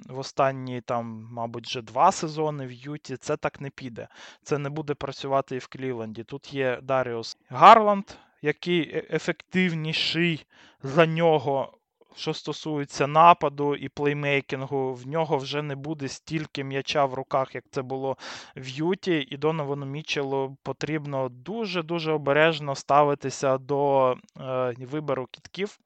в 0.10 0.20
останні 0.20 0.82
там, 0.82 1.28
мабуть, 1.32 1.68
вже 1.68 1.82
два 1.82 2.12
сезони 2.12 2.66
в 2.66 2.72
Юті, 2.72 3.18
це 3.18 3.38
так 3.38 3.62
не 3.62 3.70
піде. 3.70 4.08
Це 4.44 4.58
не 4.58 4.70
буде 4.70 4.94
працювати 4.94 5.56
і 5.56 5.60
в 5.60 5.68
Клівленді. 5.68 6.24
Тут 6.24 6.54
є 6.54 6.80
Даріус 6.84 7.38
Гарланд 7.50 8.06
який 8.42 8.82
е, 8.82 9.04
ефективніший 9.10 10.46
за 10.84 11.06
нього, 11.06 11.74
що 12.16 12.34
стосується 12.34 13.08
нападу 13.08 13.76
і 13.76 13.90
плеймейкінгу, 13.90 14.94
в 14.94 15.08
нього 15.08 15.38
вже 15.38 15.62
не 15.62 15.76
буде 15.76 16.08
стільки 16.08 16.64
м'яча 16.64 17.06
в 17.06 17.14
руках, 17.14 17.56
як 17.56 17.64
це 17.72 17.82
було 17.82 18.18
в 18.56 18.68
Юті, 18.68 19.28
і 19.32 19.38
Доновану 19.38 19.86
Мічелу 19.86 20.58
потрібно 20.64 21.30
дуже-дуже 21.30 22.12
обережно 22.12 22.76
ставитися 22.76 23.58
до 23.58 24.12
е, 24.40 24.74
вибору 24.78 25.28
кітків, 25.32 25.80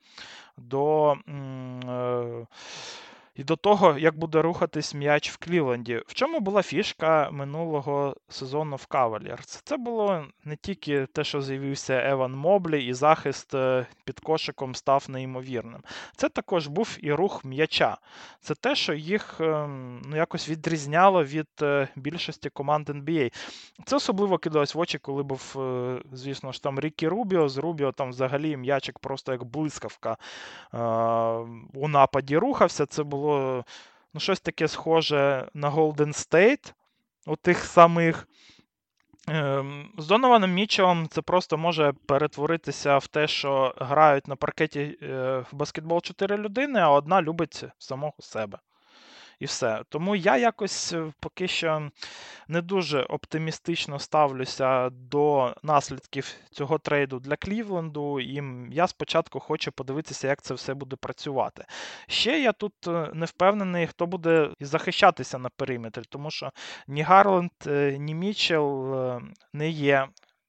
до. 0.57 1.15
Е, 1.27 2.45
і 3.35 3.43
до 3.43 3.55
того, 3.55 3.97
як 3.97 4.17
буде 4.17 4.41
рухатись 4.41 4.93
м'яч 4.93 5.31
в 5.31 5.37
Клівленді. 5.37 6.01
В 6.07 6.13
чому 6.13 6.39
була 6.39 6.63
фішка 6.63 7.29
минулого 7.31 8.15
сезону 8.29 8.75
в 8.75 8.85
Кавалірс? 8.85 9.61
Це 9.63 9.77
було 9.77 10.25
не 10.43 10.55
тільки 10.55 11.05
те, 11.05 11.23
що 11.23 11.41
з'явився 11.41 11.93
Еван 11.93 12.35
Моблі, 12.35 12.85
і 12.85 12.93
захист 12.93 13.53
е, 13.55 13.85
під 14.05 14.19
кошиком 14.19 14.75
став 14.75 15.05
неймовірним. 15.07 15.81
Це 16.15 16.29
також 16.29 16.67
був 16.67 16.97
і 17.01 17.13
рух 17.13 17.45
м'яча. 17.45 17.97
Це 18.39 18.55
те, 18.55 18.75
що 18.75 18.93
їх 18.93 19.41
ем, 19.41 20.01
ну, 20.05 20.17
якось 20.17 20.49
відрізняло 20.49 21.23
від 21.23 21.47
е, 21.61 21.87
більшості 21.95 22.49
команд 22.49 22.89
NBA. 22.89 23.33
Це 23.85 23.95
особливо 23.95 24.37
кидалось 24.37 24.75
в 24.75 24.79
очі, 24.79 24.97
коли 24.97 25.23
був, 25.23 25.55
е, 25.57 26.01
звісно 26.11 26.51
ж, 26.51 26.63
там 26.63 26.79
Рікі 26.79 27.07
Рубіо. 27.07 27.49
З 27.49 27.57
Рубіо 27.57 27.91
там 27.91 28.09
взагалі 28.09 28.57
м'ячик 28.57 28.99
просто 28.99 29.31
як 29.31 29.43
блискавка 29.43 30.17
у 31.73 31.87
нападі 31.87 32.37
рухався. 32.37 32.85
Це 32.85 33.03
було 33.03 33.22
було 33.23 33.65
ну, 34.13 34.19
щось 34.19 34.39
таке 34.39 34.67
схоже 34.67 35.47
на 35.53 35.71
Golden 35.71 36.13
State, 36.13 36.73
у 37.25 37.35
тих 37.35 37.65
самих. 37.65 38.27
Ем, 39.27 39.93
з 39.97 40.07
Донованом 40.07 40.53
Мічелом 40.53 41.07
це 41.07 41.21
просто 41.21 41.57
може 41.57 41.93
перетворитися 42.07 42.97
в 42.97 43.07
те, 43.07 43.27
що 43.27 43.75
грають 43.77 44.27
на 44.27 44.35
паркеті 44.35 44.97
е, 45.01 45.39
в 45.51 45.55
баскетбол 45.55 46.01
чотири 46.01 46.37
людини, 46.37 46.79
а 46.79 46.89
одна 46.89 47.21
любить 47.21 47.63
самого 47.77 48.13
себе 48.19 48.59
і 49.39 49.45
все. 49.45 49.83
Тому 49.89 50.15
я 50.15 50.37
якось 50.37 50.93
е, 50.93 51.13
поки 51.19 51.47
що 51.47 51.89
не 52.47 52.61
дуже 52.61 53.01
оптимістично 53.01 53.99
ставлюся 53.99 54.89
до 54.89 55.55
наслідків 55.63 56.35
цього 56.51 56.77
трейду 56.77 57.19
для 57.19 57.35
Клівленду, 57.35 58.19
і 58.19 58.43
я 58.71 58.87
спочатку 58.87 59.39
хочу 59.39 59.71
подивитися, 59.71 60.27
як 60.27 60.41
це 60.41 60.53
все 60.53 60.73
буде 60.73 60.95
працювати. 60.95 61.65
Ще 62.07 62.41
я 62.41 62.51
тут 62.51 62.73
е, 62.87 63.09
не 63.13 63.25
впевнений, 63.25 63.87
хто 63.87 64.05
буде 64.05 64.49
захищатися 64.59 65.37
на 65.37 65.49
периметрі, 65.49 66.03
тому 66.09 66.31
що 66.31 66.51
ні 66.87 67.01
Гарленд, 67.01 67.51
е, 67.67 67.97
ні 67.99 68.15
Мічел 68.15 68.93
не 69.53 69.69
є 69.69 70.07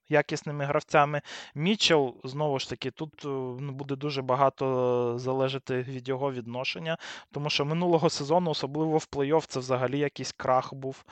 якісними 0.09 0.65
гравцями. 0.65 1.21
Мічел, 1.55 2.15
знову 2.25 2.59
ж 2.59 2.71
таки, 2.71 2.91
тут 2.91 3.25
е, 3.25 3.29
ну, 3.61 3.73
буде 3.73 3.97
дуже 3.97 4.23
багато 4.23 5.15
залежати 5.19 5.83
від 5.83 6.09
його 6.09 6.33
відношення, 6.33 6.97
тому 7.33 7.51
що 7.51 7.65
минулого 7.65 8.11
сезону, 8.11 8.51
особливо 8.51 8.99
в 8.99 9.09
плей-офф, 9.13 9.47
це 9.47 9.61
взагалі 9.61 9.99
якийсь 9.99 10.33
крах 10.33 10.75
був. 10.75 11.05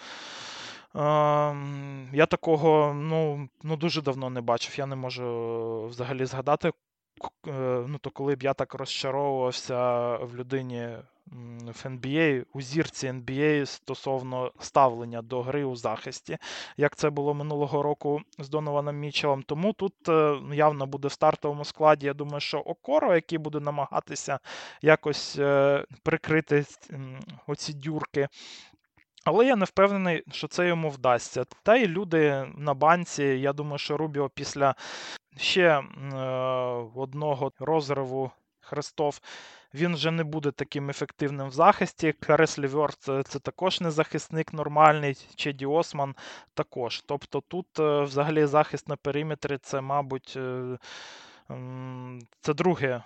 Ем, 0.95 2.09
я 2.12 2.26
такого 2.26 2.95
ну, 2.95 3.49
ну, 3.62 3.76
дуже 3.76 4.03
давно 4.03 4.30
не 4.30 4.40
бачив. 4.40 4.78
Я 4.78 4.86
не 4.86 4.97
можу 4.97 5.86
взагалі 5.86 6.24
згадати, 6.24 6.68
е, 6.68 7.53
ну, 7.88 7.99
то 7.99 8.11
коли 8.11 8.34
б 8.36 8.43
я 8.43 8.55
так 8.55 8.74
розчаровувався 8.74 10.16
в 10.16 10.36
людині 10.36 10.88
в 11.27 11.87
NBA, 11.87 12.45
у 12.53 12.61
зірці 12.61 13.07
NBA 13.07 13.66
стосовно 13.66 14.53
ставлення 14.59 15.23
до 15.23 15.43
гри 15.43 15.64
у 15.64 15.77
захисті, 15.77 16.39
як 16.77 16.97
це 16.97 17.11
було 17.11 17.35
минулого 17.35 17.83
року 17.83 18.20
з 18.39 18.49
Донованом 18.49 18.97
Мічелом. 18.97 19.43
Тому 19.43 19.73
тут 19.73 20.09
е, 20.09 20.37
явно 20.53 20.87
буде 20.87 21.09
в 21.09 21.12
стартовому 21.12 21.64
складі. 21.64 22.07
Я 22.07 22.14
думаю, 22.14 22.41
що 22.41 22.59
Окоро, 22.59 23.14
який 23.14 23.39
буде 23.39 23.61
намагатися 23.61 24.39
якось 24.83 25.39
е, 25.39 25.85
прикрити 26.03 26.64
оці 27.47 27.73
дюрки. 27.73 28.29
Але 29.25 29.47
я 29.47 29.57
не 29.57 29.64
впевнений, 29.64 30.23
що 30.31 30.49
це 30.49 30.68
йому 30.68 30.91
вдасться. 30.91 31.45
Та 31.62 31.77
й 31.77 31.87
люди 31.87 32.47
на 32.57 32.75
банці, 32.75 33.25
я 33.25 33.53
думаю, 33.53 33.79
що 33.79 33.97
Рубіо 33.97 34.29
після 34.29 34.75
ще 35.37 35.68
е, 35.68 35.83
одного 36.95 37.53
розриву 37.59 38.31
Хрестов 38.61 39.20
він 39.75 39.95
вже 39.95 40.11
не 40.11 40.25
буде 40.25 40.51
таким 40.51 40.91
ефективним 40.91 41.49
в 41.49 41.53
захисті. 41.53 42.12
Карес 42.12 42.59
Ліверт 42.59 42.97
це, 43.01 43.23
це 43.23 43.39
також 43.39 43.81
не 43.81 43.91
захисник 43.91 44.53
нормальний, 44.53 45.29
Чеді 45.37 45.66
Осман 45.66 46.14
також. 46.55 47.03
Тобто 47.07 47.41
тут 47.41 47.66
е, 47.79 48.03
взагалі 48.03 48.47
захист 48.47 48.89
на 48.89 48.97
периметрі 48.97 49.59
це, 49.59 49.81
мабуть, 49.81 50.35
е, 50.37 50.79
це 52.41 52.55
друге 52.55 53.03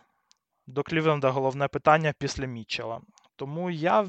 до 0.66 0.82
Клівленда 0.82 1.30
головне 1.30 1.68
питання 1.68 2.14
після 2.18 2.46
Мічела. 2.46 3.00
Тому 3.36 3.70
я 3.70 4.06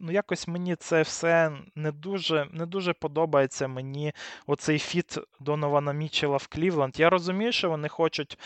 ну 0.00 0.12
якось 0.12 0.48
мені 0.48 0.76
це 0.76 1.02
все 1.02 1.52
не 1.74 1.92
дуже 1.92 2.48
не 2.52 2.66
дуже 2.66 2.92
подобається 2.92 3.68
мені 3.68 4.12
оцей 4.46 4.78
фіт 4.78 5.18
Донована 5.40 5.92
Мічела 5.92 6.36
в 6.36 6.46
Клівленд. 6.46 7.00
Я 7.00 7.10
розумію, 7.10 7.52
що 7.52 7.70
вони 7.70 7.88
хочуть 7.88 8.38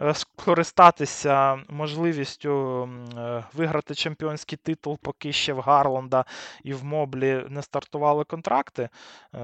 е, 0.00 0.14
скористатися 0.14 1.58
можливістю 1.68 2.82
е, 3.18 3.44
виграти 3.52 3.94
чемпіонський 3.94 4.58
титул, 4.62 4.98
поки 5.02 5.32
ще 5.32 5.52
в 5.52 5.60
Гарланда 5.60 6.24
і 6.62 6.74
в 6.74 6.84
Моблі 6.84 7.44
не 7.48 7.62
стартували 7.62 8.24
контракти, 8.24 8.88
е, 9.34 9.38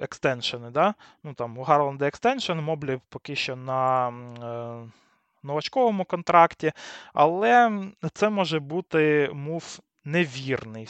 екстеншени. 0.00 0.70
Да? 0.70 0.94
Ну 1.24 1.34
там 1.34 1.58
У 1.58 1.62
Гарланда 1.62 2.06
екстеншн, 2.06 2.52
Моблі 2.52 3.00
поки 3.08 3.36
що 3.36 3.56
на 3.56 4.12
новачковому 5.42 6.04
контракті, 6.04 6.72
але 7.14 7.82
це 8.14 8.30
може 8.30 8.60
бути 8.60 9.30
мув 9.32 9.78
невірний. 10.04 10.88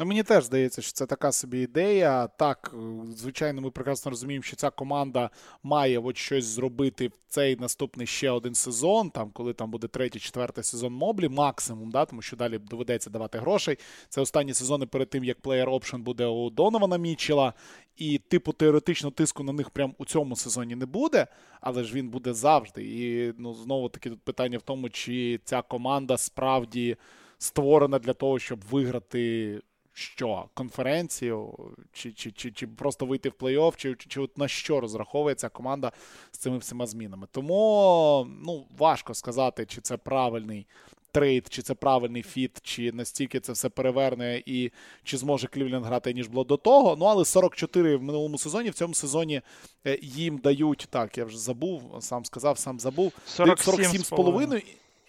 Ну, 0.00 0.06
Мені 0.06 0.22
теж 0.22 0.44
здається, 0.44 0.82
що 0.82 0.92
це 0.92 1.06
така 1.06 1.32
собі 1.32 1.58
ідея. 1.60 2.26
Так, 2.26 2.74
звичайно, 3.16 3.60
ми 3.60 3.70
прекрасно 3.70 4.10
розуміємо, 4.10 4.42
що 4.42 4.56
ця 4.56 4.70
команда 4.70 5.30
має 5.62 5.98
от 5.98 6.16
щось 6.16 6.44
зробити 6.44 7.08
в 7.08 7.12
цей 7.28 7.56
наступний 7.56 8.06
ще 8.06 8.30
один 8.30 8.54
сезон, 8.54 9.10
там, 9.10 9.30
коли 9.30 9.52
там 9.52 9.70
буде 9.70 9.88
третій, 9.88 10.18
четвертий 10.18 10.64
сезон 10.64 10.92
Моблі, 10.92 11.28
максимум, 11.28 11.90
да, 11.90 12.04
тому 12.04 12.22
що 12.22 12.36
далі 12.36 12.58
доведеться 12.58 13.10
давати 13.10 13.38
грошей. 13.38 13.78
Це 14.08 14.20
останні 14.20 14.54
сезони 14.54 14.86
перед 14.86 15.10
тим, 15.10 15.24
як 15.24 15.40
плеєр 15.40 15.68
опшн 15.68 15.96
буде 15.96 16.26
у 16.26 16.50
Донована 16.50 16.96
Мічела. 16.96 17.52
І, 18.00 18.18
типу, 18.18 18.52
теоретично 18.52 19.10
тиску 19.10 19.42
на 19.42 19.52
них 19.52 19.70
прямо 19.70 19.94
у 19.98 20.04
цьому 20.04 20.36
сезоні 20.36 20.76
не 20.76 20.86
буде, 20.86 21.26
але 21.60 21.84
ж 21.84 21.94
він 21.94 22.08
буде 22.08 22.34
завжди. 22.34 22.84
І 22.84 23.32
ну, 23.38 23.54
знову 23.54 23.88
таки 23.88 24.10
тут 24.10 24.20
питання 24.20 24.58
в 24.58 24.62
тому, 24.62 24.90
чи 24.90 25.40
ця 25.44 25.62
команда 25.62 26.16
справді 26.16 26.96
створена 27.38 27.98
для 27.98 28.12
того, 28.12 28.38
щоб 28.38 28.60
виграти 28.70 29.60
що? 29.92 30.48
Конференцію, 30.54 31.54
чи 31.92 32.12
чи, 32.12 32.30
чи, 32.32 32.52
чи 32.52 32.66
просто 32.66 33.06
вийти 33.06 33.28
в 33.28 33.32
плей-офф, 33.32 33.76
чи, 33.76 33.94
чи, 33.94 34.08
чи 34.08 34.28
на 34.36 34.48
що 34.48 34.80
розраховує 34.80 35.34
ця 35.34 35.48
команда 35.48 35.92
з 36.30 36.38
цими 36.38 36.58
всіма 36.58 36.86
змінами. 36.86 37.26
Тому 37.32 38.26
ну, 38.44 38.66
важко 38.78 39.14
сказати, 39.14 39.66
чи 39.66 39.80
це 39.80 39.96
правильний 39.96 40.66
трейд, 41.12 41.46
чи 41.50 41.62
це 41.62 41.74
правильний 41.74 42.22
фіт, 42.22 42.58
чи 42.62 42.92
настільки 42.92 43.40
це 43.40 43.52
все 43.52 43.68
переверне, 43.68 44.42
і 44.46 44.70
чи 45.04 45.16
зможе 45.16 45.46
Клівленд 45.46 45.84
грати, 45.84 46.12
ніж 46.12 46.28
було 46.28 46.44
до 46.44 46.56
того. 46.56 46.96
Ну, 46.96 47.04
але 47.04 47.24
44 47.24 47.96
в 47.96 48.02
минулому 48.02 48.38
сезоні, 48.38 48.70
в 48.70 48.74
цьому 48.74 48.94
сезоні 48.94 49.42
е, 49.86 49.98
їм 50.02 50.38
дають, 50.38 50.86
так, 50.90 51.18
я 51.18 51.24
вже 51.24 51.38
забув, 51.38 51.96
сам 52.00 52.24
сказав, 52.24 52.58
сам 52.58 52.80
забув. 52.80 53.12
47 53.26 54.02
з 54.02 54.10
половиною. 54.10 54.62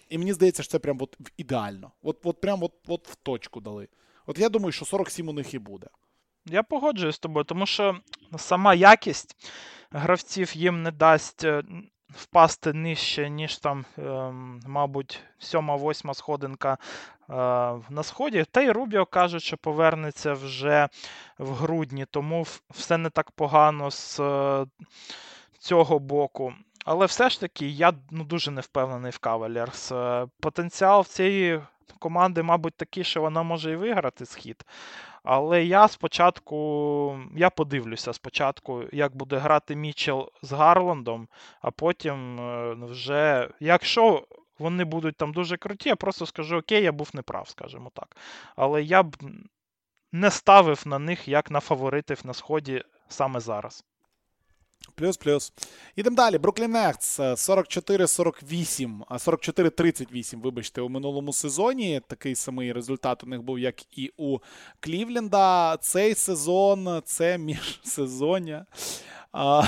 І 0.08 0.18
мені 0.18 0.32
здається, 0.32 0.62
що 0.62 0.72
це 0.72 0.78
прям 0.78 0.98
от 1.00 1.18
ідеально. 1.36 1.90
От 2.02 2.16
от 2.24 2.40
прям 2.40 2.62
от, 2.62 2.72
от 2.88 3.08
в 3.08 3.14
точку 3.14 3.60
дали. 3.60 3.88
От 4.26 4.38
я 4.38 4.48
думаю, 4.48 4.72
що 4.72 4.84
47 4.84 5.28
у 5.28 5.32
них 5.32 5.54
і 5.54 5.58
буде. 5.58 5.86
Я 6.46 6.62
погоджуюсь 6.62 7.16
з 7.16 7.18
тобою, 7.18 7.44
тому 7.44 7.66
що 7.66 7.96
сама 8.36 8.74
якість 8.74 9.36
гравців 9.90 10.56
їм 10.56 10.82
не 10.82 10.90
дасть 10.90 11.44
е, 11.44 11.62
впасти 12.16 12.72
нижче, 12.72 13.30
ніж 13.30 13.58
там, 13.58 13.84
ем, 13.98 14.60
мабуть, 14.66 15.20
сьома-восьма 15.38 16.14
сходинка 16.14 16.72
е, 16.72 17.34
на 17.90 18.02
сході. 18.02 18.44
Та 18.50 18.60
й 18.60 18.70
Рубіо 18.70 19.06
кажуть, 19.06 19.42
що 19.42 19.56
повернеться 19.56 20.32
вже 20.32 20.88
в 21.38 21.52
грудні, 21.52 22.06
тому 22.10 22.46
все 22.70 22.98
не 22.98 23.10
так 23.10 23.30
погано 23.30 23.90
з 23.90 24.20
е, 24.20 24.66
цього 25.58 25.98
боку. 25.98 26.54
Але 26.84 27.06
все 27.06 27.30
ж 27.30 27.40
таки 27.40 27.68
я 27.68 27.92
ну, 28.10 28.24
дуже 28.24 28.50
не 28.50 28.60
впевнений 28.60 29.10
в 29.10 29.18
Кавалерс. 29.18 29.92
Потенціал 30.40 31.04
цієї 31.04 31.60
команди, 31.98 32.42
мабуть, 32.42 32.74
такий, 32.74 33.04
що 33.04 33.20
вона 33.20 33.42
може 33.42 33.72
і 33.72 33.76
виграти 33.76 34.26
схід. 34.26 34.64
Але 35.24 35.64
я 35.64 35.88
спочатку 35.88 37.20
я 37.36 37.50
подивлюся 37.50 38.12
спочатку, 38.12 38.84
як 38.92 39.16
буде 39.16 39.36
грати 39.36 39.76
Мічел 39.76 40.30
з 40.42 40.52
Гарландом, 40.52 41.28
а 41.60 41.70
потім 41.70 42.40
е, 42.40 42.74
вже, 42.74 43.48
якщо 43.60 44.26
вони 44.58 44.84
будуть 44.84 45.16
там 45.16 45.32
дуже 45.32 45.56
круті, 45.56 45.88
я 45.88 45.96
просто 45.96 46.26
скажу, 46.26 46.56
окей, 46.56 46.82
я 46.82 46.92
був 46.92 47.10
неправ, 47.14 47.48
скажімо 47.48 47.90
так. 47.94 48.16
Але 48.56 48.82
я 48.82 49.02
б 49.02 49.16
не 50.12 50.30
ставив 50.30 50.82
на 50.86 50.98
них 50.98 51.28
як 51.28 51.50
на 51.50 51.60
фаворитів 51.60 52.20
на 52.24 52.34
сході 52.34 52.82
саме 53.08 53.40
зараз. 53.40 53.84
Плюс-плюс. 54.94 55.52
Ідемо 55.96 56.16
далі. 56.16 56.38
Бруклін 56.38 56.70
Нехтс 56.70 57.20
44-48, 57.20 59.00
44-38, 59.08 60.40
вибачте, 60.40 60.80
у 60.80 60.88
минулому 60.88 61.32
сезоні. 61.32 62.00
Такий 62.08 62.34
самий 62.34 62.72
результат 62.72 63.24
у 63.24 63.26
них 63.26 63.42
був, 63.42 63.58
як 63.58 63.98
і 63.98 64.12
у 64.16 64.38
Клівленда. 64.80 65.76
Цей 65.76 66.14
сезон 66.14 67.02
це 67.04 67.38
міжсезоння. 67.38 68.66
А, 69.32 69.62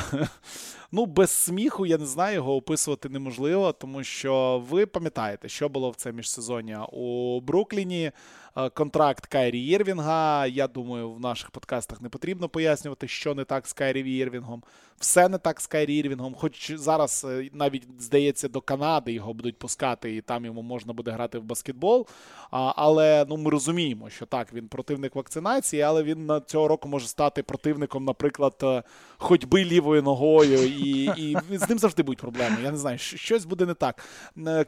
Ну, 0.97 1.07
без 1.07 1.31
сміху, 1.31 1.87
я 1.87 1.99
не 1.99 2.07
знаю, 2.07 2.35
його 2.35 2.57
описувати 2.57 3.09
неможливо, 3.09 3.73
тому 3.73 4.05
що 4.05 4.65
ви 4.71 4.87
пам'ятаєте, 4.87 5.49
що 5.49 5.69
було 5.69 5.91
в 5.91 5.97
це 5.97 6.13
міжсезоння 6.13 6.85
у 6.85 7.41
Брукліні. 7.41 8.13
Е, 8.57 8.71
контракт 8.71 9.27
Кайрі 9.27 9.61
Єрвінга. 9.61 10.47
Я 10.47 10.69
думаю, 10.69 11.13
в 11.13 11.21
наших 11.21 11.51
подкастах 11.51 12.01
не 12.01 12.09
потрібно 12.09 12.49
пояснювати, 12.49 13.09
що 13.09 13.35
не 13.35 13.45
так 13.45 13.67
з 13.67 13.73
Кайрі 13.73 14.13
Єрвінгом. 14.13 14.63
Все 15.01 15.29
не 15.29 15.39
так 15.39 15.61
з 15.61 15.67
Кайрі 15.67 15.97
Ірвінгом. 15.97 16.35
Хоч 16.35 16.73
зараз 16.77 17.27
е, 17.29 17.51
навіть 17.53 17.87
здається 17.99 18.49
до 18.49 18.61
Канади 18.61 19.13
його 19.13 19.35
будуть 19.35 19.59
пускати, 19.59 20.17
і 20.17 20.21
там 20.21 20.45
йому 20.45 20.63
можна 20.63 20.93
буде 20.93 21.11
грати 21.11 21.39
в 21.39 21.43
баскетбол. 21.43 22.07
Але 22.51 23.27
ну 23.29 23.37
ми 23.37 23.51
розуміємо, 23.51 24.11
що 24.11 24.27
так, 24.27 24.53
він 24.53 24.69
противник 24.69 25.15
вакцинації, 25.15 25.83
але 25.83 26.03
він 26.03 26.27
на 26.27 26.41
цього 26.41 26.69
року 26.69 26.89
може 26.89 27.07
стати 27.07 27.43
противником, 27.43 28.05
наприклад, 28.05 28.55
е, 28.63 28.83
ходьби 29.17 29.65
лівою 29.65 30.03
ногою, 30.03 30.67
і 30.67 31.11
і 31.51 31.59
з 31.59 31.69
ним 31.69 31.79
завжди 31.79 32.03
будуть 32.03 32.21
проблеми. 32.21 32.57
Я 32.63 32.71
не 32.71 32.77
знаю, 32.77 32.99
щось 32.99 33.45
буде 33.45 33.67
не 33.67 33.75
так. 33.75 34.05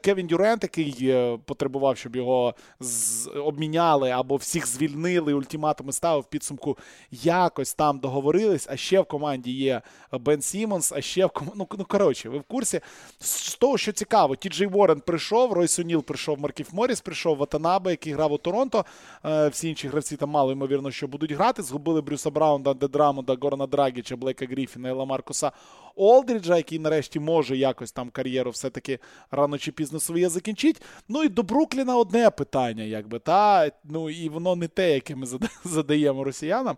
Кевін 0.02 0.26
Дюрент, 0.26 0.62
який 0.62 1.14
потребував, 1.44 1.96
щоб 1.96 2.16
його 2.16 2.54
з... 2.80 3.30
обміняли 3.76 4.10
або 4.10 4.36
всіх 4.36 4.66
звільнили, 4.66 5.32
ультиматуми 5.32 5.92
ставив 5.92 6.24
підсумку, 6.24 6.78
якось 7.10 7.74
там 7.74 7.98
договорились. 7.98 8.66
А 8.70 8.76
ще 8.76 9.00
в 9.00 9.04
команді 9.04 9.52
є 9.52 9.82
Бен 10.12 10.42
Сімонс, 10.42 10.92
а 10.92 11.00
ще 11.00 11.26
в 11.26 11.30
ком... 11.30 11.50
ну, 11.54 11.68
ну 11.78 11.84
коротше, 11.84 12.28
ви 12.28 12.38
в 12.38 12.42
курсі. 12.42 12.80
З 13.20 13.54
того, 13.54 13.78
що 13.78 13.92
цікаво, 13.92 14.36
Ті 14.36 14.48
Джей 14.48 14.66
Уоррен 14.66 15.00
прийшов, 15.00 15.52
Ройс 15.52 15.78
О'Ніл 15.78 16.02
прийшов, 16.02 16.40
Маркіф 16.40 16.68
Морріс 16.72 17.00
прийшов, 17.00 17.36
Ватанабе, 17.36 17.90
який 17.90 18.12
грав 18.12 18.32
у 18.32 18.38
Торонто. 18.38 18.84
Е, 19.24 19.48
всі 19.48 19.68
інші 19.68 19.88
гравці 19.88 20.16
там 20.16 20.30
мало 20.30 20.52
ймовірно, 20.52 20.90
що 20.90 21.08
будуть 21.08 21.32
грати. 21.32 21.62
Згубили 21.62 22.00
Брюса 22.00 22.30
Браунда, 22.30 22.74
Де 22.74 22.85
Драммонда, 22.85 23.36
Горана 23.40 23.66
Драгіча, 23.66 24.16
Блейка 24.16 24.46
Гріфіна 24.46 24.88
і 24.88 24.92
Ламаркуса 24.92 25.52
Олдріджа, 25.96 26.56
який 26.56 26.78
нарешті 26.78 27.20
може 27.20 27.56
якось 27.56 27.92
там 27.92 28.10
кар'єру 28.10 28.50
все-таки 28.50 28.98
рано 29.30 29.58
чи 29.58 29.72
пізно 29.72 30.00
своє 30.00 30.28
закінчить. 30.28 30.82
Ну 31.08 31.22
і 31.22 31.28
до 31.28 31.42
Брукліна 31.42 31.96
одне 31.96 32.30
питання, 32.30 32.82
якби, 32.82 33.18
та, 33.18 33.70
ну 33.84 34.10
і 34.10 34.28
воно 34.28 34.56
не 34.56 34.68
те, 34.68 34.94
яке 34.94 35.16
ми 35.16 35.26
задаємо 35.64 36.24
росіянам. 36.24 36.76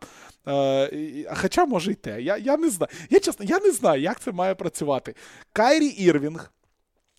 Е, 0.48 1.34
Хоча 1.34 1.66
може 1.66 1.92
й 1.92 1.94
те. 1.94 2.22
Я 2.22 2.36
я 2.36 2.56
не 2.56 2.70
знаю. 2.70 2.90
Я 3.10 3.20
чесно, 3.20 3.44
я 3.44 3.58
не 3.58 3.70
знаю, 3.72 4.02
як 4.02 4.20
це 4.20 4.32
має 4.32 4.54
працювати. 4.54 5.14
Кайрі 5.52 5.86
Ірвінг. 5.86 6.52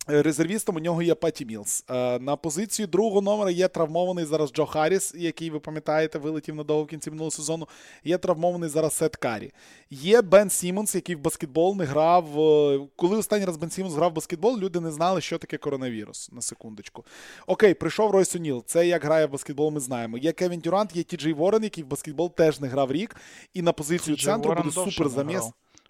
Резервістом 0.09 0.75
у 0.75 0.79
нього 0.79 1.01
є 1.01 1.15
Паті 1.15 1.45
Мілс. 1.45 1.83
Е, 1.89 2.19
на 2.19 2.35
позицію 2.35 2.87
другого 2.87 3.21
номера 3.21 3.51
є 3.51 3.67
травмований 3.67 4.25
зараз 4.25 4.51
Джо 4.51 4.65
Харріс, 4.65 5.13
який, 5.15 5.49
ви 5.49 5.59
пам'ятаєте, 5.59 6.19
вилетів 6.19 6.55
надовго 6.55 6.83
в 6.83 6.87
кінці 6.87 7.09
минулого 7.09 7.31
сезону. 7.31 7.67
Є 8.03 8.17
травмований 8.17 8.69
зараз 8.69 8.93
Сет 8.93 9.15
Каррі. 9.15 9.51
Є 9.89 10.21
Бен 10.21 10.49
Сімонс, 10.49 10.95
який 10.95 11.15
в 11.15 11.19
баскетбол 11.19 11.75
не 11.75 11.85
грав. 11.85 12.39
Е, 12.39 12.79
коли 12.95 13.17
останній 13.17 13.45
раз 13.45 13.57
Бен 13.57 13.69
Сімонс 13.69 13.95
грав 13.95 14.11
в 14.11 14.13
баскетбол, 14.13 14.57
люди 14.57 14.79
не 14.79 14.91
знали, 14.91 15.21
що 15.21 15.37
таке 15.37 15.57
коронавірус. 15.57 16.31
На 16.31 16.41
секундочку. 16.41 17.05
Окей, 17.47 17.73
прийшов 17.73 18.11
Ройс 18.11 18.35
О'Ніл. 18.35 18.63
Це 18.65 18.87
як 18.87 19.05
грає 19.05 19.25
в 19.25 19.31
баскетбол, 19.31 19.71
ми 19.71 19.79
знаємо. 19.79 20.17
Є 20.17 20.31
Кевін 20.31 20.59
Дюрант, 20.59 20.95
є 20.95 21.03
Ті 21.03 21.17
Джей 21.17 21.33
Ворен, 21.33 21.63
який 21.63 21.83
в 21.83 21.87
баскетбол 21.87 22.31
теж 22.35 22.59
не 22.59 22.67
грав 22.67 22.91
рік. 22.91 23.15
І 23.53 23.61
на 23.61 23.73
позицію 23.73 24.17
центру 24.17 24.55
буде 24.55 24.71
супер 24.71 25.09
заміс. 25.09 25.49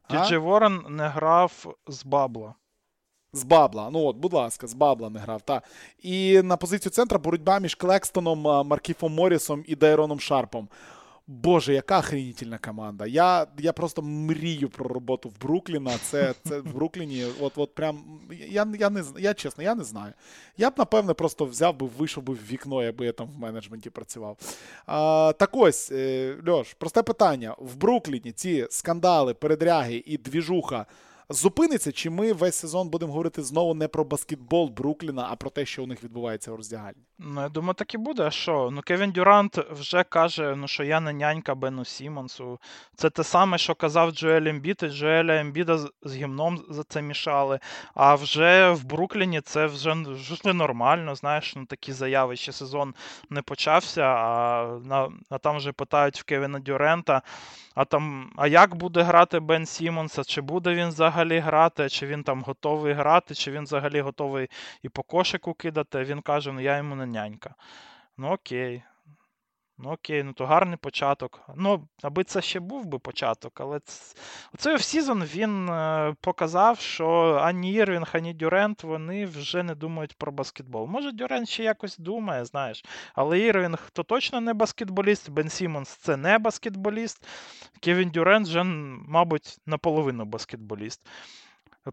Ті 0.10 0.18
Джей 0.18 0.38
Ворен 0.38 0.82
не 0.90 1.08
грав 1.08 1.76
з 1.88 2.06
Бабла. 2.06 2.54
З 3.34 3.44
Бабла. 3.44 3.90
Ну 3.90 4.06
от, 4.06 4.16
будь 4.16 4.34
ласка, 4.34 4.68
з 4.68 4.74
Бабла 4.74 5.10
не 5.10 5.20
грав. 5.20 5.42
Та. 5.42 5.62
І 6.02 6.42
на 6.42 6.58
позицію 6.58 6.92
центра 6.92 7.20
боротьба 7.20 7.60
між 7.60 7.76
Клекстоном, 7.76 8.68
Маркіфом 8.68 9.14
Морісом 9.14 9.64
і 9.68 9.76
Дайроном 9.76 10.20
Шарпом. 10.20 10.68
Боже, 11.32 11.74
яка 11.74 12.00
охренітельна 12.00 12.58
команда. 12.58 13.06
Я 13.06 13.48
я 13.58 13.74
просто 13.74 14.02
мрію 14.02 14.70
про 14.70 14.88
роботу 14.88 15.30
в 15.30 15.42
Брукліна. 15.42 15.92
Це 16.04 16.34
це 16.48 16.60
в 16.60 16.74
Брукліні. 16.74 17.26
От 17.42 17.54
от 17.56 17.76
прям, 17.76 18.20
Я 18.50 18.68
я, 18.80 18.90
не 18.90 19.04
я 19.20 19.34
чесно, 19.34 19.64
я 19.64 19.76
не 19.76 19.84
знаю. 19.84 20.14
Я 20.58 20.70
б, 20.70 20.74
напевне, 20.78 21.14
просто 21.14 21.46
взяв 21.46 21.78
би, 21.78 21.90
вийшов 21.98 22.24
би 22.24 22.34
в 22.34 22.52
вікно, 22.52 22.84
якби 22.84 23.06
я 23.06 23.12
там 23.12 23.28
в 23.28 23.40
менеджменті 23.40 23.90
працював. 23.90 24.38
А, 24.86 25.34
Так 25.40 25.50
ось, 25.54 25.92
е, 25.92 26.36
Льош, 26.48 26.74
просте 26.74 27.04
питання. 27.04 27.56
В 27.60 27.76
Брукліні 27.76 28.32
ці 28.32 28.68
скандали, 28.70 29.34
передряги 29.34 30.04
і 30.06 30.18
двіжуха 30.18 30.86
зупиниться, 31.30 31.92
чи 31.92 32.10
ми 32.10 32.34
весь 32.34 32.56
сезон 32.56 32.90
будемо 32.90 33.12
говорити 33.12 33.44
знову 33.44 33.74
не 33.74 33.88
про 33.88 34.04
баскетбол 34.04 34.70
Брукліна, 34.70 35.28
а 35.32 35.36
про 35.36 35.50
те, 35.50 35.66
що 35.66 35.84
у 35.84 35.88
них 35.88 36.04
відбувається 36.04 36.52
в 36.52 36.56
роздягальні? 36.56 37.02
Ну, 37.20 37.42
я 37.42 37.50
думаю, 37.50 37.74
так 37.74 37.94
і 37.94 37.98
буде. 37.98 38.24
А 38.24 38.32
що? 38.32 38.70
Ну, 38.72 38.82
Кевін 38.82 39.12
Дюрант 39.12 39.58
вже 39.58 40.04
каже, 40.04 40.56
ну, 40.56 40.68
що 40.68 40.84
я 40.84 41.00
не 41.00 41.14
нянька 41.14 41.56
Бену 41.56 41.86
Сімонсу. 41.86 42.60
Це 42.96 43.10
те 43.10 43.24
саме, 43.24 43.58
що 43.58 43.76
казав 43.76 44.12
Джоель 44.12 44.46
Ембід, 44.46 44.84
і 44.84 44.88
Джоеля 44.88 45.40
Ембіда 45.40 45.78
з 46.04 46.16
гімном 46.16 46.62
за 46.70 46.84
це 46.84 47.02
мішали. 47.02 47.60
А 47.94 48.16
вже 48.16 48.72
в 48.72 48.86
Брукліні 48.86 49.42
це 49.42 49.66
вже, 49.66 49.94
вже 49.94 50.54
нормально. 50.54 51.16
Знаєш, 51.16 51.56
ну 51.56 51.66
такі 51.66 51.94
заяви 51.94 52.36
ще 52.36 52.52
сезон 52.52 52.94
не 53.30 53.42
почався, 53.42 54.02
а, 54.02 55.10
а 55.30 55.38
там 55.38 55.58
вже 55.58 55.72
питають 55.72 56.20
в 56.20 56.24
Кевіна 56.24 56.60
Дюрента. 56.60 57.22
А 57.76 57.86
там, 57.86 58.32
а 58.36 58.48
як 58.48 58.76
буде 58.76 59.02
грати 59.02 59.40
Бен 59.40 59.66
Сімонса? 59.66 60.24
Чи 60.24 60.42
буде 60.42 60.74
він 60.74 60.88
взагалі 60.88 61.19
грати, 61.28 61.90
чи 61.90 62.08
він 62.08 62.24
там 62.24 62.42
готовий 62.44 62.94
грати, 62.94 63.36
чи 63.36 63.52
він 63.52 63.64
взагалі 63.64 64.02
готовий 64.02 64.50
і 64.84 64.90
по 64.90 65.04
кошику 65.04 65.54
кидати? 65.54 66.04
Він 66.04 66.22
каже: 66.22 66.52
ну 66.52 66.60
я 66.62 66.78
йому 66.78 66.96
не 66.96 67.06
нянька. 67.06 67.56
Ну 68.18 68.32
окей. 68.32 68.84
Ну 69.82 69.92
окей, 69.92 70.24
ну 70.24 70.34
то 70.34 70.46
гарний 70.46 70.78
початок. 70.78 71.42
Ну, 71.56 71.88
аби 72.02 72.24
це 72.24 72.42
ще 72.42 72.60
був 72.60 72.86
би 72.86 73.00
початок, 73.00 73.62
але 73.62 73.80
оцей 74.54 74.76
offseason 74.76 75.24
він 75.24 75.70
е, 75.70 76.16
показав, 76.22 76.80
що 76.80 77.40
ані 77.44 77.74
Ірвінг, 77.74 78.10
ані 78.14 78.34
Дюрент 78.34 78.84
вони 78.84 79.26
вже 79.26 79.64
не 79.64 79.76
думають 79.76 80.18
про 80.18 80.32
баскетбол. 80.32 80.88
Може, 80.88 81.12
Дюрент 81.12 81.50
ще 81.50 81.64
якось 81.64 81.98
думає, 81.98 82.46
знаєш. 82.46 82.86
Але 83.16 83.40
Ірвінг 83.40 83.90
то 83.94 84.04
точно 84.04 84.42
не 84.42 84.54
баскетболіст, 84.54 85.30
Бен 85.30 85.50
Сімонс 85.50 85.90
це 85.90 86.18
не 86.18 86.40
баскетболіст. 86.40 87.28
Кевін 87.80 88.10
Дюрент 88.10 88.48
вже, 88.48 88.64
мабуть, 88.64 89.58
наполовину 89.66 90.26
баскетболіст. 90.26 91.08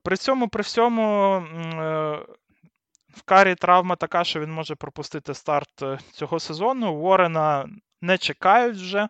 При 0.03 0.17
цьому, 0.17 0.49
при 0.49 0.63
всьому. 0.63 1.43
В 3.17 3.23
Карі 3.23 3.55
травма 3.55 3.97
така, 3.97 4.25
що 4.25 4.41
він 4.41 4.53
може 4.53 4.75
пропустити 4.75 5.35
старт 5.35 5.83
е, 5.83 5.99
цього 6.13 6.41
сезону. 6.41 6.95
Уоррена 6.95 7.69
не 8.03 8.19
чекають 8.19 8.77
вже. 8.77 9.09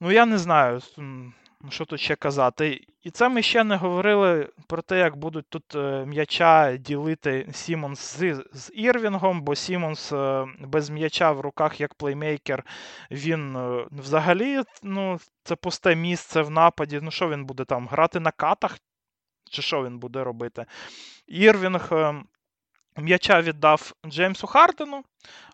Ну, 0.00 0.12
я 0.12 0.26
не 0.26 0.38
знаю. 0.38 0.80
Що 1.70 1.84
тут 1.84 2.00
ще 2.00 2.16
казати? 2.16 2.86
І 3.02 3.10
це 3.10 3.28
ми 3.28 3.42
ще 3.42 3.64
не 3.64 3.76
говорили 3.76 4.48
про 4.66 4.82
те, 4.82 4.98
як 4.98 5.16
будуть 5.16 5.48
тут 5.48 5.74
е, 5.74 6.04
м'яча 6.06 6.76
ділити 6.76 7.48
Сімонс 7.52 8.16
з, 8.16 8.44
з 8.52 8.70
Ірвінгом, 8.74 9.42
бо 9.42 9.54
Сімонс 9.54 10.12
е, 10.12 10.46
без 10.60 10.90
м'яча 10.90 11.32
в 11.32 11.40
руках 11.40 11.80
як 11.80 11.94
playmaker, 11.94 12.64
він 13.10 13.58
взагалі 13.90 14.62
ну, 14.82 15.18
це 15.44 15.56
пусте 15.56 15.96
місце 15.96 16.42
в 16.42 16.50
нападі. 16.50 17.00
Ну, 17.02 17.10
що 17.10 17.28
він 17.28 17.44
буде 17.44 17.64
там? 17.64 17.88
Грати 17.88 18.20
на 18.20 18.30
катах? 18.30 18.78
Чи 19.50 19.62
що 19.62 19.84
він 19.84 19.98
буде 19.98 20.24
робити? 20.24 20.66
Ірвінг 21.26 21.92
м'яча 22.96 23.42
віддав 23.42 23.92
Джеймсу 24.06 24.46
Хардену, 24.46 25.04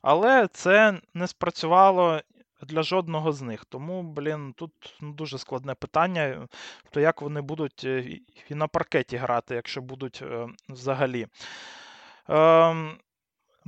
але 0.02 0.48
це 0.52 1.00
не 1.14 1.26
спрацювало 1.26 2.20
для 2.62 2.82
жодного 2.82 3.32
з 3.32 3.42
них. 3.42 3.64
Тому, 3.64 4.02
блін, 4.02 4.54
тут 4.56 4.96
ну, 5.00 5.12
дуже 5.12 5.38
складне 5.38 5.74
питання, 5.74 6.48
то 6.90 7.00
як 7.00 7.22
вони 7.22 7.40
будуть 7.40 7.84
е, 7.84 8.18
і 8.48 8.54
на 8.54 8.68
паркеті 8.68 9.16
грати, 9.16 9.54
якщо 9.54 9.80
будуть 9.80 10.22
е, 10.22 10.48
взагалі. 10.68 11.26
Ем, 12.28 12.98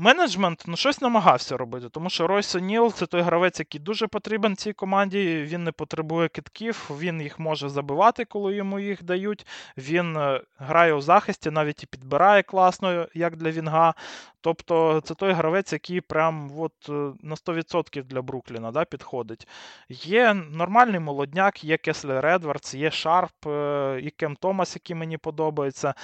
Менеджмент 0.01 0.65
ну, 0.67 0.77
щось 0.77 1.01
намагався 1.01 1.57
робити, 1.57 1.89
тому 1.89 2.11
що 2.11 2.27
Ройс 2.27 2.55
О'Ніл 2.55 2.93
це 2.93 3.07
той 3.07 3.21
гравець, 3.21 3.59
який 3.59 3.81
дуже 3.81 4.07
потрібен 4.07 4.57
цій 4.57 4.73
команді. 4.73 5.43
Він 5.43 5.65
не 5.65 5.73
потребує 5.73 6.29
китків, 6.29 6.91
він 6.99 7.23
їх 7.23 7.39
може 7.39 7.69
забивати, 7.69 8.25
коли 8.25 8.55
йому 8.55 8.81
їх 8.81 9.03
дають. 9.03 9.47
Він 9.77 10.17
е, 10.17 10.41
грає 10.59 10.93
у 10.93 11.01
захисті, 11.01 11.51
навіть 11.51 11.83
і 11.83 11.87
підбирає 11.87 12.43
класно, 12.43 13.07
як 13.15 13.37
для 13.37 13.51
вінга. 13.51 13.95
Тобто 14.41 15.01
це 15.05 15.15
той 15.15 15.33
гравець, 15.33 15.73
який 15.73 16.01
прям 16.01 16.51
от 16.59 16.73
е, 16.89 16.93
на 17.23 17.35
100% 17.35 18.05
для 18.05 18.23
Брукліна 18.23 18.71
да, 18.71 18.85
підходить. 18.85 19.49
Є 19.89 20.35
нормальний 20.35 21.01
молодняк, 21.01 21.65
є 21.65 21.77
Кеслер 21.77 22.27
Едвардс, 22.27 22.75
є 22.75 22.91
Шарп, 22.91 23.47
е, 23.47 24.01
і 24.03 24.11
Кем 24.11 24.37
Томас, 24.37 24.77
який 24.77 24.97
мені 24.97 25.19
подобається. 25.19 25.95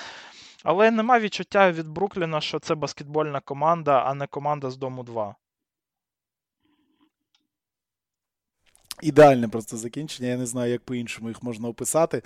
Але 0.65 0.91
нема 0.91 1.21
відчуття 1.21 1.73
від 1.73 1.89
Брукліна, 1.89 2.41
що 2.41 2.59
це 2.59 2.75
баскетбольна 2.75 3.41
команда, 3.41 4.03
а 4.07 4.15
не 4.15 4.27
команда 4.27 4.71
з 4.71 4.77
дому 4.77 5.03
2. 5.03 5.35
Ідеальне 9.03 9.49
просто 9.49 9.77
закінчення, 9.77 10.29
я 10.29 10.37
не 10.37 10.47
знаю, 10.47 10.73
як 10.73 10.83
по-іншому 10.83 11.29
їх 11.29 11.43
можна 11.43 11.69
описати. 11.69 12.23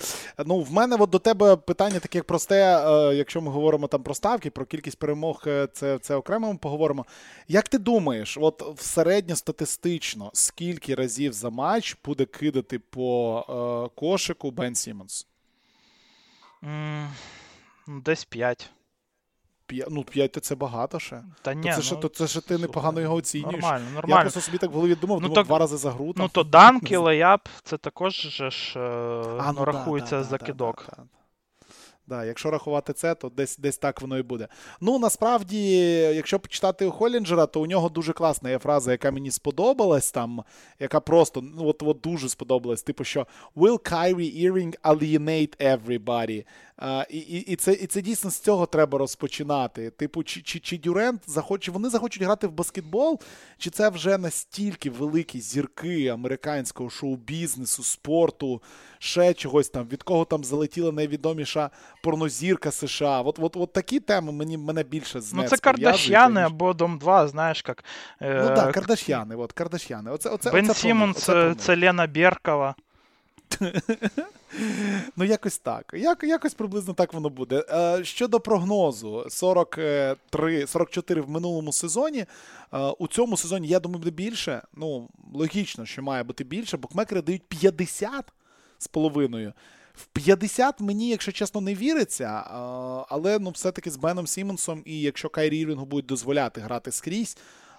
Ну, 0.46 0.60
В 0.60 0.72
мене 0.72 0.96
от 1.00 1.10
до 1.10 1.18
тебе 1.18 1.56
питання 1.56 1.98
таке 1.98 2.22
просте, 2.22 2.56
е, 2.56 3.14
якщо 3.14 3.40
ми 3.40 3.50
говоримо 3.50 3.86
там 3.86 4.02
про 4.02 4.14
ставки, 4.14 4.50
про 4.50 4.66
кількість 4.66 4.98
перемог, 4.98 5.42
е, 5.46 5.68
це 5.72 5.98
це 5.98 6.14
окремо 6.14 6.52
ми 6.52 6.58
поговоримо. 6.58 7.06
Як 7.48 7.68
ти 7.68 7.78
думаєш, 7.78 8.38
от 8.40 8.62
середньостатистично, 8.76 10.30
скільки 10.34 10.94
разів 10.94 11.32
за 11.32 11.50
матч 11.50 11.96
буде 12.04 12.24
кидати 12.24 12.78
по 12.78 13.90
е, 13.94 14.00
кошику 14.00 14.50
Бен 14.50 14.74
Сімонс? 14.74 15.26
Mm. 16.62 17.06
Ну, 17.88 18.00
десь 18.00 18.24
5. 18.24 18.70
Ну, 19.88 20.04
5 20.04 20.32
то 20.32 20.40
це 20.40 20.54
багато 20.54 20.98
ще. 20.98 21.22
Та 21.42 21.54
ні, 21.54 21.70
це, 21.70 21.76
ну, 21.76 21.82
ще, 21.82 21.96
то, 21.96 22.08
це 22.08 22.28
ще 22.28 22.40
ти 22.40 22.58
непогано 22.58 23.00
його 23.00 23.14
оцінюєш. 23.14 23.62
Нормально, 23.62 23.86
нормально. 23.94 24.16
Я 24.16 24.20
просто 24.20 24.40
собі 24.40 24.58
так 24.58 24.70
в 24.70 24.74
голові 24.74 24.94
думав, 24.94 25.20
ну, 25.20 25.28
думав 25.28 25.34
так, 25.34 25.46
два 25.46 25.58
рази 25.58 25.76
за 25.76 25.90
гру. 25.90 26.12
Там. 26.12 26.22
Ну, 26.22 26.28
то 26.28 26.44
данки, 26.44 26.96
лейап, 26.96 27.48
це 27.62 27.76
також 27.78 28.14
же 28.14 28.50
ж 28.50 28.80
а, 29.40 29.52
ну, 29.52 29.64
рахується 29.64 30.16
да, 30.16 30.24
за 30.24 30.36
да, 30.36 30.46
кидок. 30.46 30.86
Да, 32.08 32.24
Якщо 32.24 32.50
рахувати 32.50 32.92
це, 32.92 33.14
то 33.14 33.28
десь 33.28 33.58
десь 33.58 33.78
так 33.78 34.00
воно 34.00 34.18
і 34.18 34.22
буде. 34.22 34.48
Ну, 34.80 34.98
насправді, 34.98 35.76
якщо 36.14 36.38
почитати 36.38 36.86
у 36.86 36.90
Холінджера, 36.90 37.46
то 37.46 37.60
у 37.60 37.66
нього 37.66 37.88
дуже 37.88 38.12
класна 38.12 38.50
є 38.50 38.58
фраза, 38.58 38.92
яка 38.92 39.10
мені 39.10 39.30
сподобалась, 39.30 40.12
там, 40.12 40.44
яка 40.80 41.00
просто 41.00 41.40
ну, 41.40 41.66
от, 41.66 41.82
от 41.82 42.00
дуже 42.00 42.28
сподобалась. 42.28 42.82
Типу, 42.82 43.04
що 43.04 43.26
Will 43.56 43.92
Kyrie 43.92 44.52
Irving 44.52 44.80
alienate 44.80 45.76
everybody? 45.76 46.44
Uh, 46.78 47.10
і, 47.10 47.18
і, 47.18 47.56
це 47.56 47.72
і 47.72 47.86
це 47.86 48.02
дійсно 48.02 48.30
з 48.30 48.38
цього 48.40 48.66
треба 48.66 48.98
розпочинати. 48.98 49.90
Типу, 49.90 50.22
чи 50.22 50.42
чи, 50.42 50.58
чи 50.58 50.78
Дюрент 50.78 51.22
захоче, 51.26 51.70
вони 51.70 51.88
захочуть 51.88 52.22
грати 52.22 52.46
в 52.46 52.52
баскетбол, 52.52 53.20
чи 53.58 53.70
це 53.70 53.88
вже 53.88 54.18
настільки 54.18 54.90
великі 54.90 55.40
зірки 55.40 56.08
американського 56.08 56.90
шоу-бізнесу, 56.90 57.82
спорту, 57.82 58.62
ще 58.98 59.34
чогось 59.34 59.68
там, 59.68 59.88
від 59.88 60.02
кого 60.02 60.24
там 60.24 60.44
залетіла 60.44 60.92
найвідоміша 60.92 61.70
порнозірка 62.08 62.70
США. 62.70 63.20
От 63.20 63.38
от, 63.38 63.56
от 63.56 63.72
такі 63.72 64.00
теми 64.00 64.32
мені 64.32 64.58
мене 64.58 64.82
більше 64.82 65.20
знесли. 65.20 65.42
Ну, 65.42 65.48
це 65.48 65.56
Кардашяни 65.56 66.40
або 66.40 66.74
Дом 66.74 66.98
2, 66.98 67.28
знаєш 67.28 67.64
як. 67.68 67.84
Е... 68.20 68.40
Ну 68.42 68.46
так, 68.46 68.66
да, 68.66 68.72
Кардашяни. 68.72 69.36
от, 69.36 69.52
Кардашяни. 69.52 70.10
Оце, 70.10 70.28
оце, 70.28 70.50
Бен 70.50 70.70
оце 70.70 70.80
Сімонс, 70.80 71.16
це, 71.16 71.54
це 71.58 71.76
Лена 71.76 72.06
Беркова. 72.06 72.74
Ну, 75.16 75.24
якось 75.24 75.58
так. 75.58 75.90
Як, 75.94 76.24
Якось 76.24 76.54
приблизно 76.54 76.94
так 76.94 77.14
воно 77.14 77.30
буде. 77.30 77.64
Е, 77.70 78.04
щодо 78.04 78.40
прогнозу, 78.40 79.26
43, 79.28 80.66
44 80.66 81.20
в 81.20 81.30
минулому 81.30 81.72
сезоні. 81.72 82.24
Е, 82.72 82.78
у 82.78 83.08
цьому 83.08 83.36
сезоні, 83.36 83.68
я 83.68 83.80
думаю, 83.80 83.98
буде 83.98 84.10
більше. 84.10 84.62
Ну, 84.74 85.08
логічно, 85.34 85.86
що 85.86 86.02
має 86.02 86.22
бути 86.22 86.44
більше. 86.44 86.76
Букмекери 86.76 87.22
дають 87.22 87.42
50 87.48 88.24
з 88.78 88.86
половиною. 88.86 89.52
В 89.98 90.06
50 90.06 90.80
мені, 90.80 91.08
якщо 91.08 91.32
чесно, 91.32 91.60
не 91.60 91.74
віриться, 91.74 92.28
але 93.08 93.38
ну, 93.38 93.50
все-таки 93.50 93.90
з 93.90 93.96
Беном 93.96 94.26
Сімонсом, 94.26 94.82
і 94.84 95.00
якщо 95.00 95.28
Кайрі 95.28 95.58
Ірвінгу 95.58 95.86
будуть 95.86 96.06
дозволяти 96.06 96.60
грати 96.60 96.92
скрізь. 96.92 97.36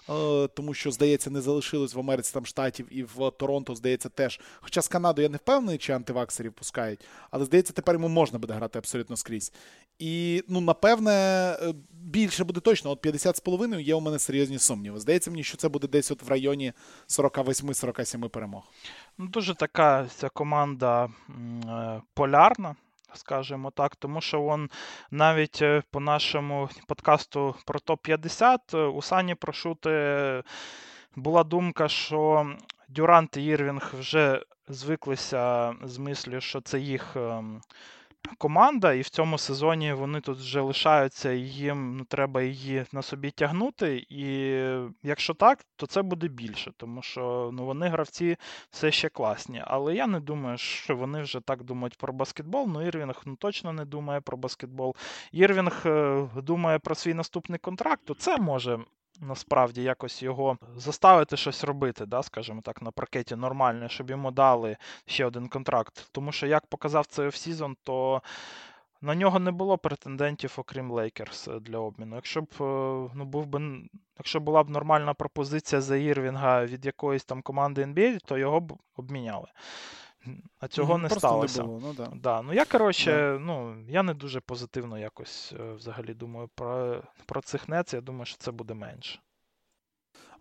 Е, 0.09 0.47
тому 0.47 0.73
що, 0.73 0.91
здається, 0.91 1.29
не 1.29 1.41
залишилось 1.41 1.93
в 1.93 1.99
Америці 1.99 2.33
там 2.33 2.45
штатів 2.45 2.87
і 2.91 3.03
в 3.03 3.31
Торонто, 3.39 3.75
здається, 3.75 4.09
теж. 4.09 4.39
Хоча 4.61 4.81
з 4.81 4.87
Канадою 4.87 5.23
я 5.23 5.29
не 5.29 5.37
впевнений, 5.37 5.77
чи 5.77 5.93
антиваксерів 5.93 6.53
пускають, 6.53 7.05
але 7.31 7.45
здається, 7.45 7.73
тепер 7.73 7.95
йому 7.95 8.07
можна 8.07 8.39
буде 8.39 8.53
грати 8.53 8.79
абсолютно 8.79 9.17
скрізь. 9.17 9.53
І, 9.99 10.43
ну, 10.47 10.61
напевне, 10.61 11.11
е, 11.61 11.73
більше 11.91 12.43
буде 12.43 12.59
точно. 12.59 12.91
От 12.91 13.01
50 13.01 13.37
з 13.37 13.39
половиною 13.39 13.81
є 13.81 13.95
у 13.95 13.99
мене 13.99 14.19
серйозні 14.19 14.59
сумніви. 14.59 14.99
Здається 14.99 15.31
мені, 15.31 15.43
що 15.43 15.57
це 15.57 15.69
буде 15.69 15.87
десь 15.87 16.11
от 16.11 16.23
в 16.23 16.27
районі 16.27 16.73
48-47 17.07 18.29
перемог. 18.29 18.63
Ну, 19.17 19.27
Дуже 19.27 19.55
така 19.55 20.07
ця 20.15 20.29
команда 20.29 21.05
е, 21.05 22.01
полярна 22.13 22.75
скажімо 23.13 23.71
так, 23.71 23.95
тому 23.95 24.21
що 24.21 24.43
он 24.43 24.69
навіть 25.11 25.61
е, 25.61 25.83
по 25.91 25.99
нашому 25.99 26.69
подкасту 26.87 27.55
про 27.65 27.79
топ-50 27.79 28.59
е, 28.73 28.77
у 28.77 29.01
Сані 29.01 29.35
Прошути 29.35 30.43
була 31.15 31.43
думка, 31.43 31.87
що 31.87 32.49
Дюрант 32.87 33.37
і 33.37 33.45
Ірвінг 33.45 33.93
вже 33.99 34.41
звиклися 34.67 35.73
з 35.83 35.97
мислю, 35.97 36.41
що 36.41 36.61
це 36.61 36.79
їх 36.79 37.15
ем, 37.15 37.61
команда, 38.37 38.93
і 38.93 39.01
в 39.01 39.09
цьому 39.09 39.37
сезоні 39.37 39.93
вони 39.93 40.21
тут 40.21 40.37
вже 40.37 40.61
лишаються, 40.61 41.31
і 41.31 41.39
їм 41.39 41.97
ну, 41.97 42.05
треба 42.05 42.41
її 42.41 42.85
на 42.91 43.01
собі 43.01 43.31
тягнути. 43.31 44.05
І 44.09 44.23
якщо 45.03 45.33
так, 45.33 45.65
то 45.75 45.87
це 45.87 46.01
буде 46.01 46.27
більше, 46.27 46.71
тому 46.77 47.01
що 47.01 47.49
ну, 47.53 47.65
вони 47.65 47.87
гравці 47.87 48.37
все 48.69 48.91
ще 48.91 49.09
класні. 49.09 49.63
Але 49.65 49.95
я 49.95 50.07
не 50.07 50.19
думаю, 50.19 50.57
що 50.57 50.95
вони 50.95 51.21
вже 51.21 51.39
так 51.39 51.63
думають 51.63 51.97
про 51.97 52.13
баскетбол. 52.13 52.67
Ну, 52.67 52.87
Ірвінг 52.87 53.21
ну, 53.25 53.35
точно 53.35 53.73
не 53.73 53.85
думає 53.85 54.21
про 54.21 54.37
баскетбол. 54.37 54.95
Ірвінг 55.31 55.81
е, 55.85 56.27
думає 56.35 56.79
про 56.79 56.95
свій 56.95 57.13
наступний 57.13 57.59
контракт, 57.59 58.01
то 58.05 58.13
це 58.13 58.37
може 58.37 58.79
насправді 59.21 59.83
якось 59.83 60.23
його 60.23 60.57
заставити 60.75 61.37
щось 61.37 61.63
робити, 61.63 62.05
да, 62.05 62.23
скажімо 62.23 62.61
так, 62.63 62.81
на 62.81 62.91
паркеті 62.91 63.35
нормально, 63.35 63.87
щоб 63.89 64.09
йому 64.09 64.31
дали 64.31 64.77
ще 65.05 65.25
один 65.25 65.47
контракт. 65.47 66.09
Тому 66.11 66.31
що, 66.31 66.47
як 66.47 66.67
показав 66.67 67.05
цей 67.05 67.27
offseason, 67.27 67.75
то 67.83 68.21
на 69.01 69.15
нього 69.15 69.39
не 69.39 69.51
було 69.51 69.77
претендентів, 69.77 70.53
окрім 70.57 70.91
Лейкерс 70.91 71.49
для 71.61 71.77
обміну. 71.77 72.15
Якщо 72.15 72.41
б 72.41 72.47
е, 72.61 72.63
ну, 73.15 73.25
був 73.25 73.45
би, 73.45 73.61
якщо 74.17 74.39
була 74.39 74.63
б 74.63 74.69
нормальна 74.69 75.13
пропозиція 75.13 75.81
за 75.81 75.97
Ірвінга 75.97 76.65
від 76.65 76.85
якоїсь 76.85 77.25
там 77.25 77.41
команди 77.41 77.85
NBA, 77.85 78.19
то 78.25 78.37
його 78.37 78.59
б 78.59 78.73
обміняли. 78.95 79.47
А 80.59 80.67
цього 80.67 80.93
mm, 80.93 81.01
не 81.01 81.09
сталося. 81.09 81.61
Не 81.61 81.67
було, 81.67 81.79
ну, 81.83 81.93
да. 81.93 82.11
Да. 82.15 82.41
Ну, 82.41 82.53
я, 82.53 82.65
коротше, 82.65 83.11
yeah. 83.11 83.39
ну, 83.39 83.85
я 83.87 84.03
не 84.03 84.13
дуже 84.13 84.39
позитивно 84.39 84.97
якось 84.97 85.53
е, 85.59 85.73
взагалі 85.73 86.13
думаю 86.13 86.49
про 86.55 87.01
про 87.25 87.41
цих 87.41 87.69
Нетс. 87.69 87.93
Я 87.93 88.01
думаю, 88.01 88.25
що 88.25 88.37
це 88.37 88.51
буде 88.51 88.73
менше. 88.73 89.19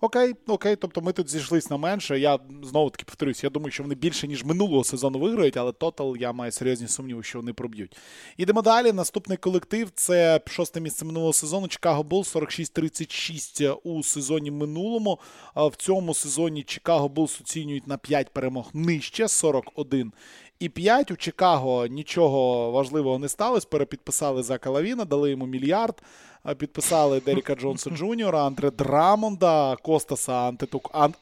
Окей, 0.00 0.34
окей, 0.46 0.76
тобто 0.76 1.00
ми 1.00 1.12
тут 1.12 1.30
зійшлись 1.30 1.70
на 1.70 1.76
менше. 1.76 2.18
Я 2.20 2.38
знову 2.62 2.90
таки 2.90 3.04
повторюсь, 3.04 3.44
я 3.44 3.50
думаю, 3.50 3.70
що 3.70 3.82
вони 3.82 3.94
більше, 3.94 4.28
ніж 4.28 4.44
минулого 4.44 4.84
сезону 4.84 5.18
виграють, 5.18 5.56
але 5.56 5.72
тотал 5.72 6.16
я 6.16 6.32
маю 6.32 6.52
серйозні 6.52 6.88
сумніви, 6.88 7.22
що 7.22 7.38
вони 7.38 7.52
проб'ють. 7.52 7.96
Ідемо 8.36 8.62
далі. 8.62 8.92
Наступний 8.92 9.38
колектив 9.38 9.90
це 9.94 10.40
шосте 10.46 10.80
місце 10.80 11.04
минулого 11.04 11.32
сезону. 11.32 11.68
Чикаго 11.68 12.02
Булс 12.02 12.36
46-36 12.36 13.72
у 13.72 14.02
сезоні 14.02 14.50
минулому. 14.50 15.18
В 15.56 15.76
цьому 15.76 16.14
сезоні 16.14 16.62
Чикаго 16.62 17.08
Булс 17.08 17.40
оцінюють 17.40 17.86
на 17.86 17.98
5 17.98 18.32
перемог 18.32 18.70
нижче 18.72 19.28
41 19.28 20.12
і 20.60 20.68
5. 20.68 21.10
У 21.10 21.16
Чикаго 21.16 21.86
нічого 21.86 22.70
важливого 22.70 23.18
не 23.18 23.28
сталося. 23.28 23.66
Перепідписали 23.70 24.42
за 24.42 24.58
Калавіна, 24.58 25.04
дали 25.04 25.30
йому 25.30 25.46
мільярд. 25.46 26.02
Підписали 26.54 27.20
Деріка 27.20 27.54
Джонса 27.54 27.90
Джуніора, 27.90 28.46
Андре 28.46 28.70
Драмонда, 28.70 29.76
Костаса 29.76 30.52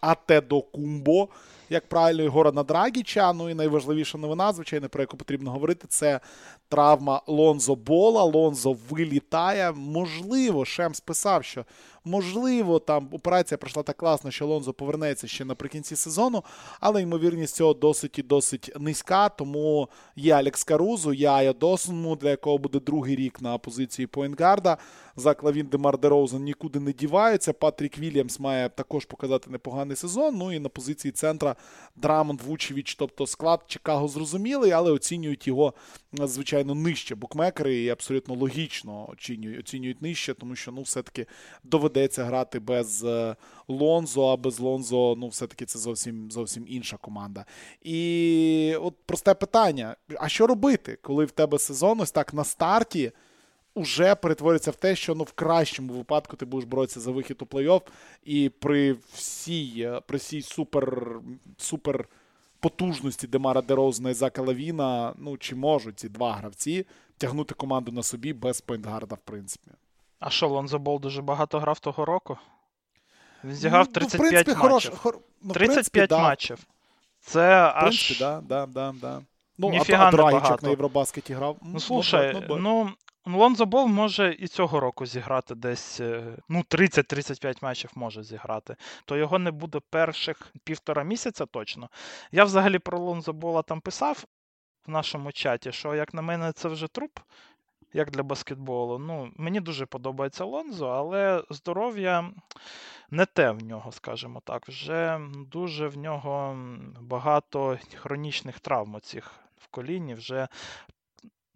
Адетокумбо, 0.00 1.28
як 1.70 1.88
правильно, 1.88 2.22
і 2.22 2.26
Горана 2.26 2.50
Драгіча. 2.50 3.32
Ну 3.32 3.50
і 3.50 3.54
найважливіша 3.54 4.18
новина, 4.18 4.52
звичайно, 4.52 4.88
про 4.88 5.02
яку 5.02 5.16
потрібно 5.16 5.50
говорити, 5.50 5.86
це 5.88 6.20
травма 6.68 7.22
Лонзо 7.26 7.74
Бола. 7.74 8.22
Лонзо 8.22 8.76
вилітає. 8.90 9.72
Можливо, 9.72 10.64
Шемс 10.64 11.00
писав, 11.00 11.44
що 11.44 11.64
можливо, 12.04 12.78
там 12.78 13.08
операція 13.12 13.58
пройшла 13.58 13.82
так 13.82 13.96
класно, 13.96 14.30
що 14.30 14.46
Лонзо 14.46 14.72
повернеться 14.72 15.26
ще 15.26 15.44
наприкінці 15.44 15.96
сезону, 15.96 16.44
але 16.80 17.02
ймовірність 17.02 17.54
цього 17.54 17.74
досить 17.74 18.18
і 18.18 18.22
досить 18.22 18.72
низька. 18.80 19.28
Тому 19.28 19.88
є 20.16 20.34
Алекс 20.34 20.64
Карузо, 20.64 21.12
є 21.12 21.28
Айо 21.28 21.52
Досунму, 21.52 22.16
для 22.16 22.30
якого 22.30 22.58
буде 22.58 22.80
другий 22.80 23.16
рік 23.16 23.42
на 23.42 23.58
позиції 23.58 24.06
point 24.06 24.35
guard 24.35 24.64
а. 24.64 24.76
Зак 25.16 25.34
Лавін 25.34 25.66
Демар 25.66 25.98
Дерозен 25.98 26.42
нікуди 26.42 26.80
не 26.80 26.92
діваються. 26.92 27.52
Патрік 27.52 27.98
Вільямс 27.98 28.40
має 28.40 28.68
також 28.68 29.04
показати 29.04 29.50
непоганий 29.50 29.96
сезон. 29.96 30.36
Ну 30.36 30.52
і 30.52 30.58
на 30.58 30.68
позиції 30.68 31.12
центра 31.12 31.56
Драмонд 31.96 32.40
Вучевич, 32.42 32.94
тобто 32.94 33.26
склад 33.26 33.60
Чикаго 33.66 34.08
зрозумілий, 34.08 34.70
але 34.70 34.90
оцінюють 34.90 35.46
його 35.46 35.74
звичайно 36.12 36.55
нижче. 36.64 37.14
Букмекери 37.14 37.74
і 37.74 37.88
абсолютно 37.88 38.34
логічно 38.34 39.10
оцінюють, 39.10 39.60
оцінюють 39.60 40.02
нижче, 40.02 40.34
тому 40.34 40.56
що 40.56 40.72
ну 40.72 40.82
все-таки 40.82 41.26
доведеться 41.64 42.24
грати 42.24 42.60
без 42.60 43.04
е, 43.04 43.36
Лонзо, 43.68 44.26
а 44.26 44.36
без 44.36 44.60
Лонзо, 44.60 45.14
ну 45.18 45.28
все-таки 45.28 45.64
це 45.64 45.78
зовсім 45.78 46.30
зовсім 46.30 46.64
інша 46.68 46.96
команда. 46.96 47.44
І 47.82 48.76
от 48.80 48.94
просте 49.06 49.34
питання: 49.34 49.96
а 50.18 50.28
що 50.28 50.46
робити, 50.46 50.98
коли 51.02 51.24
в 51.24 51.30
тебе 51.30 51.58
сезон 51.58 52.00
ось 52.00 52.10
так 52.10 52.34
на 52.34 52.44
старті? 52.44 53.12
Уже 53.74 54.14
перетворюється 54.14 54.70
в 54.70 54.76
те, 54.76 54.96
що 54.96 55.14
ну 55.14 55.24
в 55.24 55.32
кращому 55.32 55.92
випадку 55.92 56.36
ти 56.36 56.44
будеш 56.44 56.68
боротися 56.68 57.00
за 57.00 57.10
вихід 57.10 57.42
у 57.42 57.44
плей-офф, 57.44 57.82
і 58.24 58.48
при 58.48 58.96
всій 59.12 59.74
е, 59.78 60.00
при 60.06 60.18
всій 60.18 60.42
супер 60.42 61.18
супер 61.58 62.08
потужності 62.68 63.26
Демара 63.26 63.62
Дерозна 63.62 64.10
і 64.10 64.14
Зака 64.14 64.42
Лавіна, 64.42 65.14
ну 65.18 65.36
чи 65.36 65.54
можуть 65.54 65.98
ці 65.98 66.08
два 66.08 66.32
гравці 66.32 66.86
тягнути 67.18 67.54
команду 67.54 67.92
на 67.92 68.02
собі 68.02 68.32
без 68.32 68.60
point 68.60 68.83
guard 68.83 69.05
а, 69.05 69.14
в 69.14 69.18
принципі. 69.18 69.70
А 70.20 70.30
що, 70.30 70.48
Лонзо 70.48 70.78
Бол 70.78 71.00
дуже 71.00 71.22
багато 71.22 71.60
грав 71.60 71.78
того 71.78 72.04
року? 72.04 72.38
Він 73.44 73.54
зіграв 73.54 73.86
35 73.86 74.20
ну, 74.20 74.26
в 74.26 74.30
принципі, 74.30 74.50
матчів. 74.50 74.62
Хорош, 74.62 74.90
хор... 74.96 75.18
ну, 75.42 75.52
35 75.52 75.92
принципі, 75.92 76.22
матчів. 76.22 76.58
Це 77.20 77.68
в 77.68 77.80
принципі, 77.80 78.14
аж. 78.14 78.18
да, 78.18 78.40
да, 78.40 78.66
да, 78.66 78.94
да. 79.00 79.22
Ну, 79.58 79.70
Ніфіга 79.70 80.04
а, 80.04 80.08
а 80.08 80.10
Драгічок 80.10 80.62
на 80.62 80.68
Євробаскеті 80.70 81.34
грав. 81.34 81.56
Ну 81.62 81.80
слушай, 81.80 82.32
ну, 82.34 82.42
ну, 82.48 82.56
ну 82.56 82.90
Лонзо 83.26 83.66
Бол 83.66 83.86
може 83.86 84.36
і 84.38 84.46
цього 84.46 84.80
року 84.80 85.06
зіграти 85.06 85.54
десь 85.54 86.00
е, 86.00 86.36
ну 86.48 86.60
30-35 86.70 87.58
матчів 87.62 87.90
може 87.94 88.22
зіграти. 88.22 88.76
То 89.04 89.16
його 89.16 89.38
не 89.38 89.50
буде 89.50 89.80
перших 89.90 90.52
півтора 90.64 91.02
місяця 91.02 91.46
точно. 91.46 91.88
Я 92.32 92.44
взагалі 92.44 92.78
про 92.78 92.98
Лонзо 92.98 93.32
Бола 93.32 93.62
там 93.62 93.80
писав 93.80 94.24
в 94.86 94.90
нашому 94.90 95.32
чаті, 95.32 95.72
що, 95.72 95.94
як 95.94 96.14
на 96.14 96.22
мене, 96.22 96.52
це 96.52 96.68
вже 96.68 96.88
труп, 96.88 97.18
як 97.92 98.10
для 98.10 98.22
баскетболу. 98.22 98.98
Ну, 98.98 99.32
Мені 99.36 99.60
дуже 99.60 99.86
подобається 99.86 100.44
Лонзо, 100.44 100.88
але 100.88 101.44
здоров'я 101.50 102.30
не 103.10 103.26
те 103.26 103.50
в 103.50 103.64
нього, 103.64 103.92
скажімо 103.92 104.42
так. 104.44 104.68
Вже 104.68 105.20
дуже 105.46 105.88
в 105.88 105.96
нього 105.96 106.56
багато 107.00 107.78
хронічних 107.94 108.60
травм 108.60 108.94
оцих 108.94 109.34
в 109.56 109.66
коліні. 109.66 110.14
вже 110.14 110.48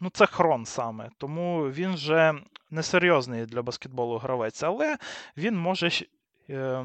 Ну, 0.00 0.10
це 0.10 0.26
хрон 0.26 0.66
саме, 0.66 1.10
тому 1.18 1.62
він 1.62 1.94
вже 1.94 2.34
несерйозний 2.70 3.46
для 3.46 3.62
баскетболу 3.62 4.18
гравець, 4.18 4.62
але 4.62 4.98
він 5.36 5.58
може 5.58 5.90
е, 6.50 6.84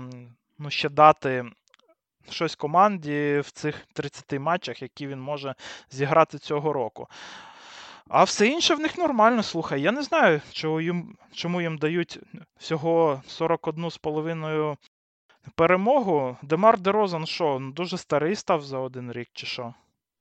ну, 0.60 0.70
ще 0.70 0.90
дати 0.90 1.46
щось 2.30 2.56
команді 2.56 3.42
в 3.46 3.52
цих 3.52 3.86
30 3.94 4.40
матчах, 4.40 4.82
які 4.82 5.08
він 5.08 5.20
може 5.20 5.56
зіграти 5.90 6.38
цього 6.38 6.74
року. 6.74 7.08
А 8.10 8.24
все 8.24 8.48
інше 8.48 8.76
в 8.76 8.80
них 8.80 8.98
нормально, 8.98 9.44
слухай. 9.44 9.82
Я 9.82 9.92
не 9.92 10.04
знаю, 10.04 10.42
чому 10.52 10.82
їм 10.82 11.18
чому 11.34 11.62
їм 11.62 11.78
дають 11.78 12.20
всього 12.58 13.22
41,5 13.28 14.78
перемогу. 15.56 16.38
Демар 16.42 16.80
Дерозан 16.80 17.26
що, 17.26 17.72
дуже 17.74 17.98
старий 17.98 18.36
став 18.36 18.62
за 18.62 18.78
один 18.78 19.12
рік, 19.12 19.30
чи 19.34 19.46
що? 19.46 19.74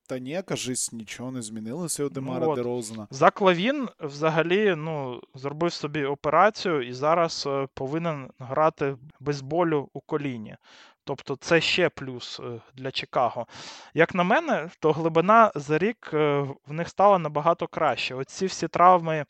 Та 0.06 0.18
ні, 0.18 0.42
кажись, 0.46 0.92
нічого 0.92 1.30
не 1.30 1.42
змінилося 1.42 2.04
у 2.04 2.08
Демара 2.08 2.46
ну, 2.46 2.54
Дерозена. 2.54 3.06
Заклавін 3.10 3.88
взагалі 4.00 4.74
ну, 4.76 5.20
зробив 5.34 5.72
собі 5.72 6.04
операцію 6.04 6.82
і 6.82 6.92
зараз 6.92 7.44
е, 7.46 7.68
повинен 7.74 8.30
грати 8.38 8.96
без 9.20 9.40
болю 9.40 9.88
у 9.92 10.00
коліні. 10.00 10.56
Тобто 11.04 11.36
це 11.36 11.60
ще 11.60 11.88
плюс 11.88 12.40
е, 12.40 12.60
для 12.74 12.90
Чикаго. 12.90 13.46
Як 13.94 14.14
на 14.14 14.22
мене, 14.22 14.70
то 14.78 14.92
глибина 14.92 15.52
за 15.54 15.78
рік 15.78 16.10
е, 16.14 16.40
в 16.66 16.72
них 16.72 16.88
стала 16.88 17.18
набагато 17.18 17.66
краще. 17.66 18.14
Оці 18.14 18.46
всі 18.46 18.68
травми. 18.68 19.24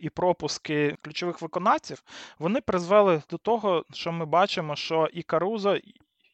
І 0.00 0.10
пропуски 0.10 0.96
ключових 1.02 1.42
виконавців 1.42 2.02
вони 2.38 2.60
призвели 2.60 3.22
до 3.30 3.38
того, 3.38 3.84
що 3.92 4.12
ми 4.12 4.24
бачимо, 4.24 4.76
що 4.76 5.08
і 5.12 5.22
Карузо, 5.22 5.78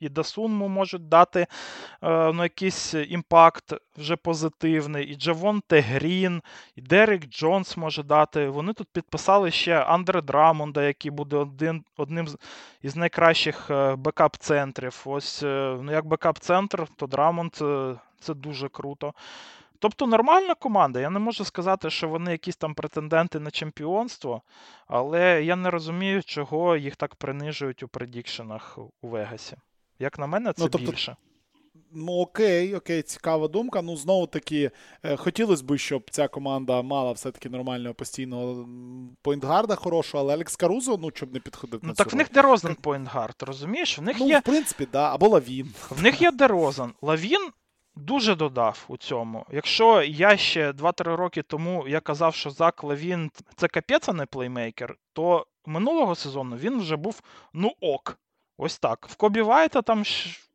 і 0.01 0.09
Дасунму 0.09 0.69
можуть 0.69 1.09
дати 1.09 1.41
е, 1.41 2.33
ну, 2.33 2.43
якийсь 2.43 2.95
impact 2.95 3.75
вже 3.97 4.17
позитивний, 4.17 5.07
і 5.07 5.15
Джавонте 5.15 5.81
Грін, 5.81 6.43
і 6.77 6.81
Дерек 6.81 7.27
Джонс 7.27 7.77
може 7.77 8.03
дати. 8.03 8.49
Вони 8.49 8.73
тут 8.73 8.89
підписали 8.93 9.51
ще 9.51 9.75
Андре 9.75 10.23
Драмонда, 10.23 10.83
який 10.83 11.11
буде 11.11 11.37
один, 11.37 11.85
одним 11.97 12.29
із 12.83 12.97
найкращих 12.97 13.71
е, 13.71 13.97
backup-центрів. 13.97 15.03
Ось 15.05 15.43
е, 15.43 15.79
ну, 15.83 15.93
як 15.93 16.07
backup-центр, 16.07 16.87
то 16.97 17.07
Драмонд 17.07 17.55
це 18.21 18.35
дуже 18.35 18.69
круто. 18.69 19.15
Тобто 19.79 20.07
нормальна 20.07 20.55
команда. 20.55 21.01
Я 21.01 21.11
не 21.11 21.19
можу 21.19 21.45
сказати, 21.45 21.91
що 21.91 22.09
вони 22.09 22.33
якісь 22.33 22.57
там 22.57 22.75
претенденти 22.75 23.41
на 23.41 23.51
чемпіонство, 23.51 24.43
але 24.87 25.45
я 25.45 25.57
не 25.57 25.71
розумію, 25.71 26.23
чого 26.23 26.77
їх 26.77 26.97
так 26.97 27.15
принижують 27.15 27.83
у 27.83 27.89
prediction 27.89 28.58
ах 28.58 28.79
у 28.79 29.09
Вегасі. 29.09 29.57
Як 29.99 30.19
на 30.19 30.27
мене, 30.27 30.53
це 30.53 30.63
ну, 30.63 30.69
тобто, 30.69 30.91
більше. 30.91 31.17
Ну, 31.93 32.13
окей, 32.13 32.75
окей, 32.75 33.03
цікава 33.03 33.49
думка. 33.49 33.83
Ну, 33.83 33.97
знову 33.97 34.27
таки, 34.27 34.71
е, 35.03 35.17
хотілося 35.17 35.65
б, 35.65 35.79
щоб 35.79 36.11
ця 36.11 36.29
команда 36.29 36.83
мала 36.83 37.13
все-таки 37.13 37.49
нормального 37.49 37.95
постійного 37.95 38.69
point 39.23 39.46
guard 39.46 39.70
а 39.70 39.75
хорошого, 39.75 40.25
але 40.25 40.35
Алекс 40.35 40.57
Карузо, 40.57 40.97
ну, 40.97 41.11
щоб 41.15 41.35
не 41.35 41.41
підходив 41.41 41.81
ну, 41.83 41.89
на 41.89 41.95
так 41.95 42.13
в 42.13 42.17
них 42.17 42.33
Дерозен 42.33 42.75
point 42.75 43.03
guard, 43.03 43.37
розумієш? 43.41 43.99
В 43.99 44.03
них 44.03 44.17
ну, 44.21 44.29
є... 44.29 44.39
в 44.39 44.43
принципі, 44.43 44.89
да, 44.93 45.15
або 45.15 45.29
Лавін. 45.29 45.75
В 45.91 46.03
них 46.03 46.23
є 46.23 46.31
Дерозен. 46.31 46.93
Лавін 47.03 47.51
дуже 47.97 48.35
додав 48.35 48.85
у 48.89 48.97
цьому. 48.97 49.47
Якщо 49.51 50.03
я 50.03 50.37
ще 50.37 50.73
2-3 50.73 51.17
роки 51.17 51.43
тому 51.43 51.89
я 51.89 52.01
казав, 52.01 52.35
що 52.35 52.51
Зак 52.51 52.85
Лавін 52.85 53.31
це 53.57 53.69
капець, 53.69 54.09
а 54.09 54.13
не 54.13 54.27
плеймейкер, 54.27 54.97
то 55.13 55.47
минулого 55.67 56.15
сезону 56.15 56.57
він 56.57 56.81
вже 56.81 56.97
був 56.97 57.21
ну 57.53 57.73
ок. 57.81 58.19
Ось 58.59 58.79
так. 58.79 59.07
В 59.11 59.17
Кобі 59.17 59.43
Вайта 59.43 59.83
там 59.83 60.03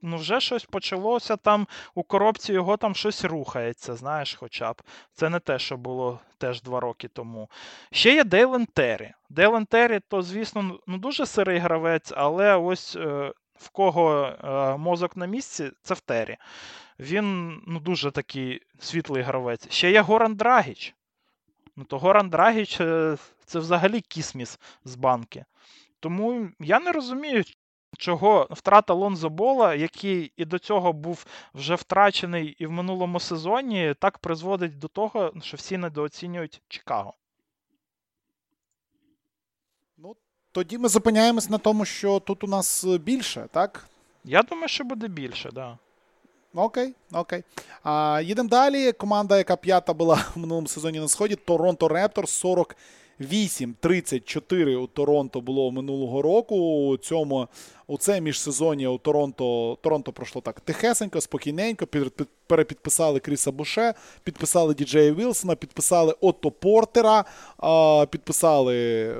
ну, 0.01 0.17
вже 0.17 0.39
щось 0.39 0.65
почалося, 0.65 1.35
там 1.35 1.67
у 1.95 2.03
коробці 2.03 2.53
його 2.53 2.77
там 2.77 2.95
щось 2.95 3.25
рухається, 3.25 3.95
знаєш, 3.95 4.35
хоча 4.35 4.73
б. 4.73 4.81
Це 5.13 5.29
не 5.29 5.39
те, 5.39 5.59
що 5.59 5.77
було 5.77 6.19
теж 6.37 6.61
два 6.61 6.79
роки 6.79 7.07
тому. 7.07 7.49
Ще 7.91 8.15
є 8.15 8.23
Дейлен 8.23 8.65
Террі. 8.65 9.13
Дейлен 9.29 9.65
Террі, 9.65 9.99
то, 10.07 10.21
звісно, 10.21 10.79
ну, 10.87 10.97
дуже 10.97 11.25
сирий 11.25 11.57
гравець, 11.57 12.13
але 12.15 12.55
ось 12.55 12.95
е, 12.95 13.33
в 13.55 13.69
кого 13.69 14.25
е, 14.25 14.77
мозок 14.77 15.17
на 15.17 15.25
місці, 15.25 15.71
це 15.83 15.93
в 15.93 15.99
Террі. 15.99 16.37
Він 16.99 17.57
ну, 17.67 17.79
дуже 17.79 18.11
такий 18.11 18.61
світлий 18.79 19.23
гравець. 19.23 19.71
Ще 19.71 19.91
є 19.91 20.01
Горан 20.01 20.35
Драгіч. 20.35 20.95
Ну, 21.75 21.83
то 21.83 21.99
Горан 21.99 22.29
Драгіч 22.29 22.81
е, 22.81 23.17
це 23.45 23.59
взагалі 23.59 24.01
кісміс 24.01 24.59
з 24.85 24.95
банки. 24.95 25.45
Тому 25.99 26.49
я 26.59 26.79
не 26.79 26.91
розумію, 26.91 27.43
чого 28.01 28.47
втрата 28.51 28.93
Лонзо 28.93 29.29
Бола, 29.29 29.75
який 29.75 30.31
і 30.37 30.45
до 30.45 30.59
цього 30.59 30.93
був 30.93 31.25
вже 31.53 31.75
втрачений 31.75 32.55
і 32.59 32.65
в 32.65 32.71
минулому 32.71 33.19
сезоні, 33.19 33.95
так 33.99 34.17
призводить 34.17 34.79
до 34.79 34.87
того, 34.87 35.33
що 35.41 35.57
всі 35.57 35.77
недооцінюють 35.77 36.61
Чикаго. 36.67 37.13
Ну, 39.97 40.15
тоді 40.51 40.77
ми 40.77 40.89
зупиняємось 40.89 41.49
на 41.49 41.57
тому, 41.57 41.85
що 41.85 42.19
тут 42.19 42.43
у 42.43 42.47
нас 42.47 42.85
більше, 42.85 43.47
так? 43.51 43.87
Я 44.23 44.43
думаю, 44.43 44.67
що 44.67 44.83
буде 44.83 45.07
більше, 45.07 45.43
так. 45.43 45.53
Да. 45.53 45.77
Окей, 46.53 46.93
окей. 47.11 47.43
А, 47.83 48.21
Їдемо 48.23 48.49
далі. 48.49 48.91
Команда, 48.91 49.37
яка 49.37 49.55
п'ята 49.55 49.93
була 49.93 50.15
в 50.35 50.39
минулому 50.39 50.67
сезоні 50.67 50.99
на 50.99 51.07
сході, 51.07 51.35
Торонто 51.35 51.87
Рептор 51.87 52.29
40 52.29 52.75
8-34 53.21 54.75
у 54.75 54.87
Торонто 54.87 55.41
було 55.41 55.71
минулого 55.71 56.21
року. 56.21 56.55
У 56.87 56.97
цьому 56.97 57.47
у 57.87 57.97
це 57.97 58.21
міжсезоння 58.21 58.89
у 58.89 58.97
Торонто 58.97 59.77
Торонто 59.81 60.11
пройшло 60.11 60.41
так 60.41 60.59
тихесенько, 60.59 61.21
спокійненько. 61.21 61.87
перепідписали 62.47 63.19
Кріса 63.19 63.51
Буше, 63.51 63.93
підписали 64.23 64.73
Діджея 64.73 65.13
Вілсона, 65.13 65.55
підписали 65.55 66.15
Отто 66.21 66.51
Портера, 66.51 67.25
підписали. 68.09 69.15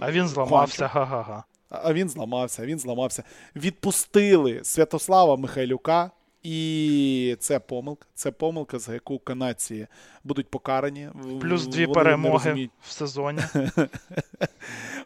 А 0.00 0.12
він 0.12 0.28
зламався. 0.28 0.86
Га-га-га. 0.86 1.44
А 1.68 1.92
він 1.92 2.08
зламався, 2.08 2.66
він 2.66 2.78
зламався. 2.78 3.22
Відпустили 3.56 4.60
Святослава 4.64 5.36
Михайлюка. 5.36 6.10
І 6.42 7.36
це 7.40 7.58
помилка. 7.58 8.06
Це 8.14 8.30
помилка, 8.30 8.78
за 8.78 8.94
яку 8.94 9.18
канадці 9.18 9.86
будуть 10.24 10.48
покарані. 10.48 11.08
Плюс 11.40 11.66
дві 11.66 11.86
вони 11.86 11.94
перемоги 11.94 12.68
в 12.82 12.90
сезоні. 12.92 13.40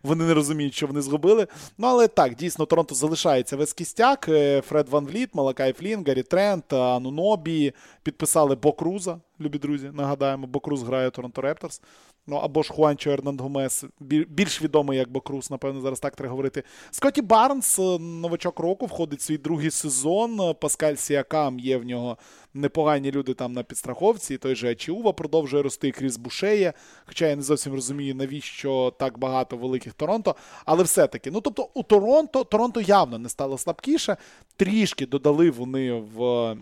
Вони 0.02 0.24
не 0.24 0.34
розуміють, 0.34 0.74
що 0.74 0.86
вони 0.86 1.00
зробили. 1.00 1.46
Ну, 1.78 1.86
але 1.86 2.08
так, 2.08 2.34
дійсно, 2.34 2.66
Торонто 2.66 2.94
залишається 2.94 3.56
весь 3.56 3.72
кістяк. 3.72 4.28
Е, 4.28 4.60
Фред 4.60 4.88
Ван 4.88 5.06
Вліт, 5.06 5.34
Малакай 5.34 5.72
Флін, 5.72 6.04
Гері 6.06 6.22
Трент, 6.22 6.72
Анунобі. 6.72 7.74
Підписали 8.02 8.54
Бо 8.54 8.71
Круза, 8.71 9.20
любі 9.40 9.58
друзі. 9.58 9.90
Нагадаємо, 9.94 10.46
Бо 10.46 10.58
Круз 10.58 10.82
грає 10.82 11.10
Торонто 11.10 11.40
Репторс. 11.42 11.82
Ну, 12.28 12.36
або 12.36 12.62
ж 12.62 12.72
Хуанчо 12.72 13.10
Ернангомес, 13.10 13.84
більш 14.28 14.62
відомий 14.62 14.98
як 14.98 15.10
Бо 15.10 15.22
Круз, 15.22 15.50
напевно, 15.50 15.80
зараз 15.80 16.00
так 16.00 16.16
треба 16.16 16.30
говорити. 16.30 16.62
Скотті 16.90 17.22
Барнс, 17.22 17.78
е, 17.78 17.98
новачок 17.98 18.60
року, 18.60 18.86
входить 18.86 19.20
в 19.20 19.22
свій 19.22 19.38
другий 19.38 19.70
сезон. 19.70 20.54
Паскаль 20.54 20.94
Сіакам 20.94 21.58
є 21.58 21.76
в 21.76 21.84
нього 21.84 22.16
непогані 22.54 23.10
люди 23.10 23.34
там 23.34 23.52
на 23.52 23.62
підстраховці. 23.62 24.38
Той 24.38 24.54
же 24.54 24.70
Ачіува 24.70 25.12
продовжує 25.12 25.62
рости 25.62 25.90
Кріс 25.90 26.16
Буше 26.16 26.51
є. 26.51 26.72
Хоча 27.04 27.26
я 27.26 27.36
не 27.36 27.42
зовсім 27.42 27.74
розумію, 27.74 28.14
навіщо 28.14 28.94
так 28.98 29.18
багато 29.18 29.56
великих 29.56 29.92
Торонто. 29.92 30.36
Але 30.64 30.82
все-таки, 30.82 31.30
ну 31.30 31.40
тобто, 31.40 31.68
у 31.74 31.82
Торонто 31.82 32.44
Торонто 32.44 32.80
явно 32.80 33.18
не 33.18 33.28
стало 33.28 33.58
слабкіше. 33.58 34.16
Трішки 34.56 35.06
додали 35.06 35.50
вони 35.50 35.92
в 35.92 36.56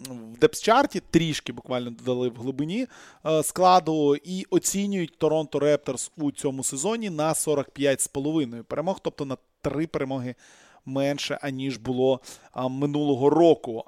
в 0.00 0.38
depth 0.38 0.67
chart 0.67 0.96
і 0.96 1.02
трішки 1.10 1.52
буквально 1.52 1.90
додали 1.90 2.28
в 2.28 2.36
глибині 2.36 2.86
е, 3.26 3.42
складу 3.42 4.16
і 4.16 4.44
оцінюють 4.50 5.18
Торонто 5.18 5.58
Репторс 5.58 6.12
у 6.16 6.32
цьому 6.32 6.64
сезоні 6.64 7.10
на 7.10 7.32
45,5 7.32 8.62
перемог, 8.62 9.00
тобто 9.02 9.24
на 9.24 9.36
3 9.60 9.86
перемоги 9.86 10.34
менше, 10.86 11.38
аніж 11.42 11.76
було 11.76 12.20
минулого 12.70 13.30
року. 13.30 13.84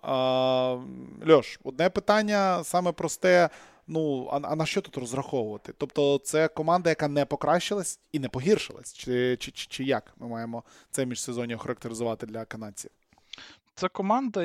Льош, 1.28 1.60
одне 1.64 1.90
питання 1.90 2.64
саме 2.64 2.92
просте. 2.92 3.50
Ну, 3.90 4.28
а, 4.32 4.40
а 4.42 4.56
на 4.56 4.66
що 4.66 4.80
тут 4.80 4.96
розраховувати? 4.98 5.72
Тобто, 5.78 6.20
це 6.24 6.48
команда, 6.48 6.90
яка 6.90 7.08
не 7.08 7.24
покращилась 7.24 8.00
і 8.12 8.18
не 8.18 8.28
погіршилась, 8.28 8.94
чи, 8.94 9.36
чи, 9.36 9.50
чи, 9.50 9.66
чи 9.66 9.84
як 9.84 10.14
ми 10.16 10.28
маємо 10.28 10.62
це 10.90 11.06
міжсезоння 11.06 11.56
охарактеризувати 11.56 12.26
для 12.26 12.44
канадців? 12.44 12.90
Це 13.78 13.88
команда, 13.88 14.40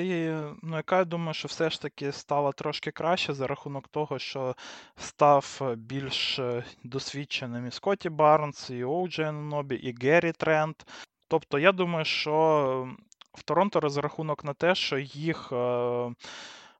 ну, 0.64 0.76
яка 0.78 0.98
я 0.98 1.06
думаю, 1.06 1.34
що 1.34 1.48
все 1.48 1.70
ж 1.70 1.82
таки 1.82 2.12
стала 2.12 2.52
трошки 2.52 2.92
краще 2.92 3.34
за 3.34 3.48
рахунок 3.48 3.88
того, 3.88 4.20
що 4.20 4.56
став 4.98 5.62
більш 5.78 6.40
е, 6.40 6.64
досвідченим 6.84 7.68
і 7.68 7.72
Скотті 7.72 8.10
Барнс, 8.10 8.70
і 8.70 8.84
Оуджен 8.84 9.50
Нобі, 9.50 9.76
і 9.76 9.96
Геррі 10.02 10.32
Трент. 10.32 10.88
Тобто, 11.28 11.60
я 11.60 11.72
думаю, 11.72 12.06
що 12.06 12.88
в 13.34 13.44
Торонто 13.44 13.80
розрахунок 13.80 14.44
на 14.44 14.54
те, 14.54 14.76
що 14.76 14.98
їх 14.98 15.52
е, 15.52 16.12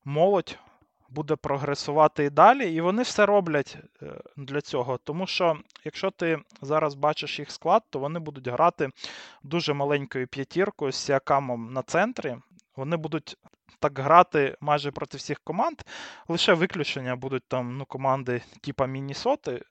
молодь 0.06 0.60
буде 1.14 1.36
прогресувати 1.36 2.24
і 2.24 2.30
далі, 2.30 2.74
і 2.74 2.82
вони 2.82 3.04
все 3.04 3.26
роблять 3.26 3.78
е, 4.02 4.06
для 4.38 4.62
цього. 4.62 4.98
Тому 5.04 5.28
що, 5.28 5.58
якщо 5.84 6.12
ти 6.12 6.40
зараз 6.62 6.96
бачиш 6.96 7.40
їх 7.40 7.52
склад, 7.52 7.84
то 7.90 8.00
вони 8.00 8.20
будуть 8.20 8.48
грати 8.48 8.90
дуже 9.44 9.74
маленькою 9.74 10.28
п'ятіркою 10.28 10.92
з 10.92 10.96
Сіакамом 10.96 11.74
на 11.74 11.82
центрі. 11.82 12.36
Вони 12.76 12.98
будуть 12.98 13.38
так 13.80 14.00
грати 14.00 14.58
майже 14.60 14.92
проти 14.92 15.18
всіх 15.18 15.40
команд. 15.40 15.82
Лише 16.28 16.54
виключення 16.54 17.16
будуть 17.16 17.44
там 17.48 17.78
ну, 17.78 17.86
команди 17.86 18.42
типа 18.62 18.86
Міннісоти, 18.86 19.62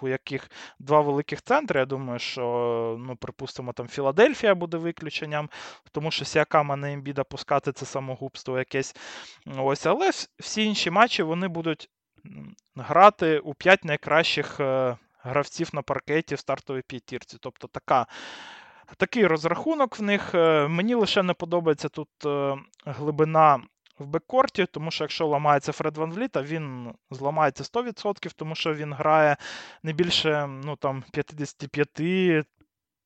у 0.00 0.08
яких 0.08 0.50
два 0.78 1.00
великих 1.00 1.42
центри. 1.42 1.80
Я 1.80 1.86
думаю, 1.86 2.18
що, 2.18 2.96
ну, 3.00 3.16
припустимо, 3.16 3.72
там 3.72 3.88
Філадельфія 3.88 4.54
буде 4.54 4.76
виключенням, 4.76 5.50
тому 5.92 6.10
що 6.10 6.24
Сіакама 6.24 6.76
на 6.76 6.92
Ембіда 6.92 7.24
пускати 7.24 7.72
це 7.72 7.86
самогубство 7.86 8.58
якесь. 8.58 8.96
Ось, 9.58 9.86
Але 9.86 10.10
всі 10.38 10.64
інші 10.64 10.90
матчі 10.90 11.22
вони 11.22 11.48
будуть 11.48 11.90
грати 12.76 13.38
у 13.38 13.54
п'ять 13.54 13.84
найкращих 13.84 14.60
е, 14.60 14.96
гравців 15.22 15.70
на 15.72 15.82
паркеті 15.82 16.34
в 16.34 16.38
стартовій 16.38 16.82
п'ятірці. 16.82 17.36
Тобто 17.40 17.68
така. 17.68 18.06
Такий 18.96 19.26
розрахунок 19.26 19.98
в 19.98 20.02
них. 20.02 20.34
Е, 20.34 20.68
мені 20.68 20.94
лише 20.94 21.22
не 21.22 21.34
подобається 21.34 21.88
тут 21.88 22.08
е, 22.26 22.56
глибина 22.86 23.60
в 23.98 24.06
беккорті, 24.06 24.66
тому 24.66 24.90
що 24.90 25.04
якщо 25.04 25.26
ламається 25.26 25.72
Фред 25.72 25.96
Ван 25.96 26.12
Вліта, 26.12 26.42
він 26.42 26.92
зламається 27.10 27.64
100%, 27.64 28.32
тому 28.36 28.54
що 28.54 28.74
він 28.74 28.92
грає 28.92 29.36
не 29.82 29.92
більше 29.92 30.46
ну, 30.46 30.76
там, 30.76 31.04
55 31.12 32.46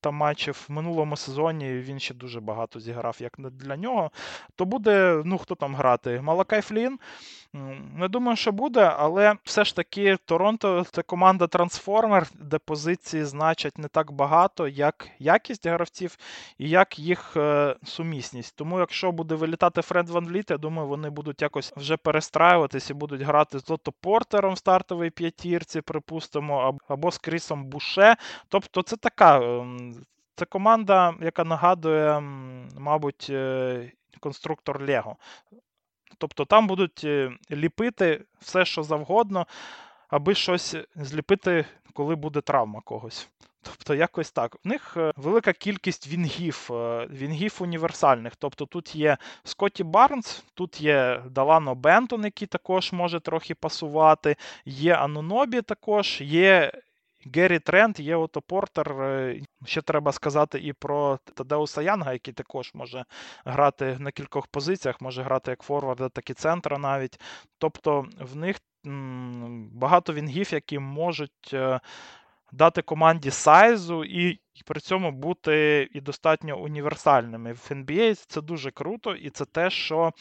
там 0.02 0.14
матчів 0.14 0.66
в 0.68 0.72
минулому 0.72 1.16
сезоні 1.16 1.72
він 1.72 2.00
ще 2.00 2.14
дуже 2.14 2.40
багато 2.40 2.80
зіграв, 2.80 3.16
як 3.20 3.32
для 3.38 3.76
нього. 3.76 4.10
То 4.56 4.64
буде, 4.64 5.22
ну 5.24 5.38
хто 5.38 5.54
там 5.54 5.74
грати? 5.74 6.20
Малакай 6.20 6.60
Флін. 6.60 6.98
Не 7.94 8.08
думаю, 8.08 8.36
що 8.36 8.52
буде, 8.52 8.94
але 8.98 9.34
все 9.44 9.64
ж 9.64 9.76
таки 9.76 10.16
Торонто 10.24 10.84
це 10.90 11.02
команда 11.02 11.46
трансформер, 11.46 12.26
де 12.40 12.58
позиції 12.58 13.24
значать 13.24 13.78
не 13.78 13.88
так 13.88 14.12
багато, 14.12 14.68
як 14.68 15.08
якість 15.18 15.66
гравців 15.66 16.16
і 16.58 16.68
як 16.68 16.98
їх 16.98 17.36
е, 17.36 17.76
сумісність. 17.84 18.56
Тому, 18.56 18.78
якщо 18.78 19.12
буде 19.12 19.34
вилітати 19.34 19.82
Фред 19.82 20.08
Ван 20.08 20.26
Вліт, 20.26 20.50
я 20.50 20.58
думаю, 20.58 20.88
вони 20.88 21.10
будуть 21.10 21.42
якось 21.42 21.72
вже 21.76 21.96
перестраюватись 21.96 22.90
і 22.90 22.94
будуть 22.94 23.22
грати 23.22 23.58
з 23.58 23.68
Лото 23.68 23.92
Портером 23.92 24.54
в 24.54 24.58
стартовій 24.58 25.10
п'ятірці, 25.10 25.80
припустимо, 25.80 26.78
або 26.88 27.10
з 27.10 27.18
Крісом 27.18 27.64
Буше. 27.64 28.16
Тобто, 28.48 28.82
це 28.82 28.96
така. 28.96 29.62
Це 30.36 30.44
команда, 30.44 31.14
яка 31.20 31.44
нагадує, 31.44 32.20
мабуть, 32.78 33.26
е, 33.30 33.92
конструктор 34.20 34.82
Лего. 34.82 35.16
Тобто 36.18 36.44
там 36.44 36.66
будуть 36.66 37.04
е, 37.04 37.32
ліпити 37.50 38.24
все, 38.40 38.64
що 38.64 38.82
завгодно, 38.82 39.46
аби 40.08 40.34
щось 40.34 40.76
зліпити, 40.96 41.64
коли 41.94 42.14
буде 42.14 42.40
травма 42.40 42.80
когось. 42.80 43.28
Тобто, 43.62 43.94
якось 43.94 44.30
так. 44.30 44.56
В 44.64 44.68
них 44.68 44.96
е, 44.96 45.12
велика 45.16 45.52
кількість 45.52 46.08
вінгів, 46.08 46.68
вінгів 47.10 47.56
універсальних. 47.60 48.36
Тобто 48.36 48.66
тут 48.66 48.96
є 48.96 49.16
Скотті 49.44 49.84
Барнс, 49.84 50.44
тут 50.54 50.80
є 50.80 51.22
Далано 51.30 51.74
Бентон, 51.74 52.24
який 52.24 52.48
також 52.48 52.92
може 52.92 53.20
трохи 53.20 53.54
пасувати, 53.54 54.36
є 54.64 54.94
Анунобі 54.94 55.62
також, 55.62 56.20
є 56.20 56.72
Геррі 57.34 57.58
Трент, 57.58 58.00
є 58.00 58.16
Ото 58.16 58.40
Портер. 58.40 58.92
Е, 58.92 59.40
ще 59.64 59.82
треба 59.82 60.12
сказати 60.12 60.58
і 60.58 60.72
про 60.72 61.18
Тадеуса 61.34 61.82
Янга, 61.82 62.12
який 62.12 62.34
також 62.34 62.70
може 62.74 63.04
грати 63.44 63.96
на 63.98 64.10
кількох 64.10 64.46
позиціях, 64.46 65.00
може 65.00 65.22
грати 65.22 65.50
як 65.50 65.62
форварда, 65.62 66.08
так 66.08 66.30
і 66.30 66.34
центра 66.34 66.78
навіть. 66.78 67.20
Тобто 67.58 68.06
в 68.20 68.36
них 68.36 68.56
багато 69.72 70.12
вінгів, 70.12 70.52
які 70.52 70.78
можуть 70.78 71.50
е, 71.52 71.80
дати 72.52 72.82
команді 72.82 73.30
сайзу 73.30 74.04
і 74.04 74.40
при 74.64 74.80
цьому 74.80 75.12
бути 75.12 75.88
і 75.92 76.00
достатньо 76.00 76.58
універсальними. 76.58 77.52
В 77.52 77.68
NBA 77.70 78.24
це 78.26 78.40
дуже 78.40 78.70
круто, 78.70 79.14
і 79.14 79.30
це 79.30 79.44
те, 79.44 79.70
що 79.70 80.12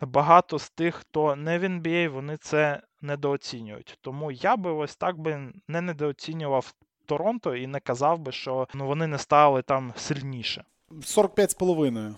багато 0.00 0.58
з 0.58 0.70
тих, 0.70 0.94
хто 0.94 1.36
не 1.36 1.58
в 1.58 1.64
NBA, 1.64 2.08
вони 2.08 2.36
це 2.36 2.82
недооцінюють. 3.00 3.98
Тому 4.00 4.32
я 4.32 4.56
би 4.56 4.72
ось 4.72 4.96
так 4.96 5.18
би 5.18 5.52
не 5.68 5.80
недооцінював 5.80 6.74
Торонто 7.06 7.56
і 7.56 7.66
не 7.66 7.80
казав 7.80 8.18
би, 8.18 8.32
що 8.32 8.68
ну, 8.74 8.86
вони 8.86 9.06
не 9.06 9.18
стали 9.18 9.62
там 9.62 9.92
сильніше. 9.96 10.64
45,5. 10.90 12.14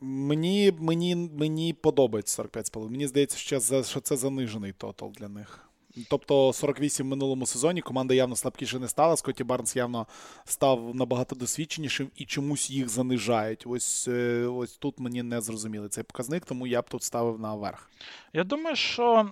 Мені 0.00 0.72
мені, 0.78 1.16
мені 1.16 1.72
подобається 1.72 2.42
45,5. 2.42 2.90
Мені 2.90 3.06
здається, 3.06 3.38
що 3.82 4.00
це 4.00 4.16
занижений 4.16 4.72
тотал 4.72 5.12
для 5.12 5.28
них. 5.28 5.66
Тобто 6.08 6.52
48 6.52 7.06
в 7.06 7.10
минулому 7.10 7.46
сезоні 7.46 7.82
команда 7.82 8.14
явно 8.14 8.36
слабкіше 8.36 8.78
не 8.78 8.88
стала. 8.88 9.16
Скотті 9.16 9.44
Барнс 9.44 9.76
явно 9.76 10.06
став 10.44 10.94
набагато 10.94 11.36
досвідченішим 11.36 12.10
і 12.16 12.24
чомусь 12.24 12.70
їх 12.70 12.88
занижають. 12.88 13.64
Ось 13.66 14.08
е, 14.08 14.46
ось 14.46 14.76
тут 14.76 15.00
мені 15.00 15.22
не 15.22 15.40
зрозуміли 15.40 15.88
цей 15.88 16.04
показник, 16.04 16.44
тому 16.44 16.66
я 16.66 16.82
б 16.82 16.88
тут 16.88 17.02
ставив 17.02 17.40
наверх. 17.40 17.90
Я 18.32 18.44
думаю, 18.44 18.76
що 18.76 19.30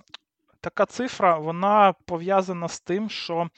така 0.65 0.85
цифра 0.85 1.37
вона 1.37 1.93
пов'язана 2.05 2.67
з 2.67 2.79
тим, 2.79 3.09
що 3.09 3.49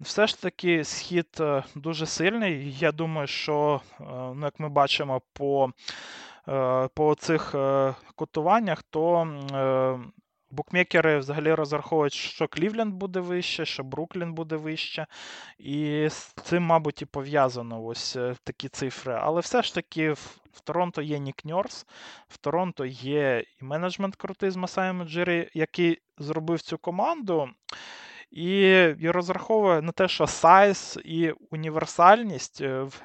все 0.00 0.26
ж 0.26 0.42
таки 0.42 0.84
схід 0.84 1.28
е, 1.40 1.62
дуже 1.74 2.06
сильний. 2.06 2.76
Я 2.78 2.92
думаю, 2.92 3.26
що, 3.26 3.80
е, 4.00 4.04
ну, 4.10 4.40
як 4.44 4.60
ми 4.60 4.68
бачимо 4.68 5.22
по 5.32 5.70
по 6.94 7.14
цих 7.14 7.54
котуваннях, 8.14 8.82
то 8.82 9.26
Букмекери 10.52 11.18
взагалі 11.18 11.54
розраховують, 11.54 12.12
що 12.12 12.48
Клівленд 12.48 12.94
буде 12.94 13.20
вище, 13.20 13.64
що 13.64 13.84
Бруклін 13.84 14.34
буде 14.34 14.56
вище. 14.56 15.06
І 15.58 16.08
з 16.10 16.34
цим, 16.42 16.62
мабуть, 16.62 17.02
і 17.02 17.06
пов'язано 17.06 17.84
ось 17.84 18.16
е, 18.16 18.34
такі 18.44 18.68
цифри. 18.68 19.18
Але 19.20 19.40
все 19.40 19.62
ж 19.62 19.74
таки 19.74 20.12
в, 20.12 20.40
Торонто 20.64 21.02
є 21.02 21.18
Нік 21.18 21.44
Ньорс, 21.44 21.86
в 22.28 22.36
Торонто 22.36 22.84
є 22.84 23.44
і 23.60 23.64
менеджмент 23.64 24.16
крутий 24.16 24.50
з 24.50 24.56
Масаєм 24.56 25.04
Джирі, 25.04 25.50
який 25.54 25.98
зробив 26.18 26.62
цю 26.62 26.78
команду. 26.78 27.48
І, 28.30 28.60
і 29.00 29.10
розраховує 29.10 29.82
на 29.82 29.92
те, 29.92 30.08
що 30.08 30.26
сайз 30.26 30.98
і 31.04 31.32
універсальність 31.50 32.60
е, 32.60 32.82
в, 32.82 33.02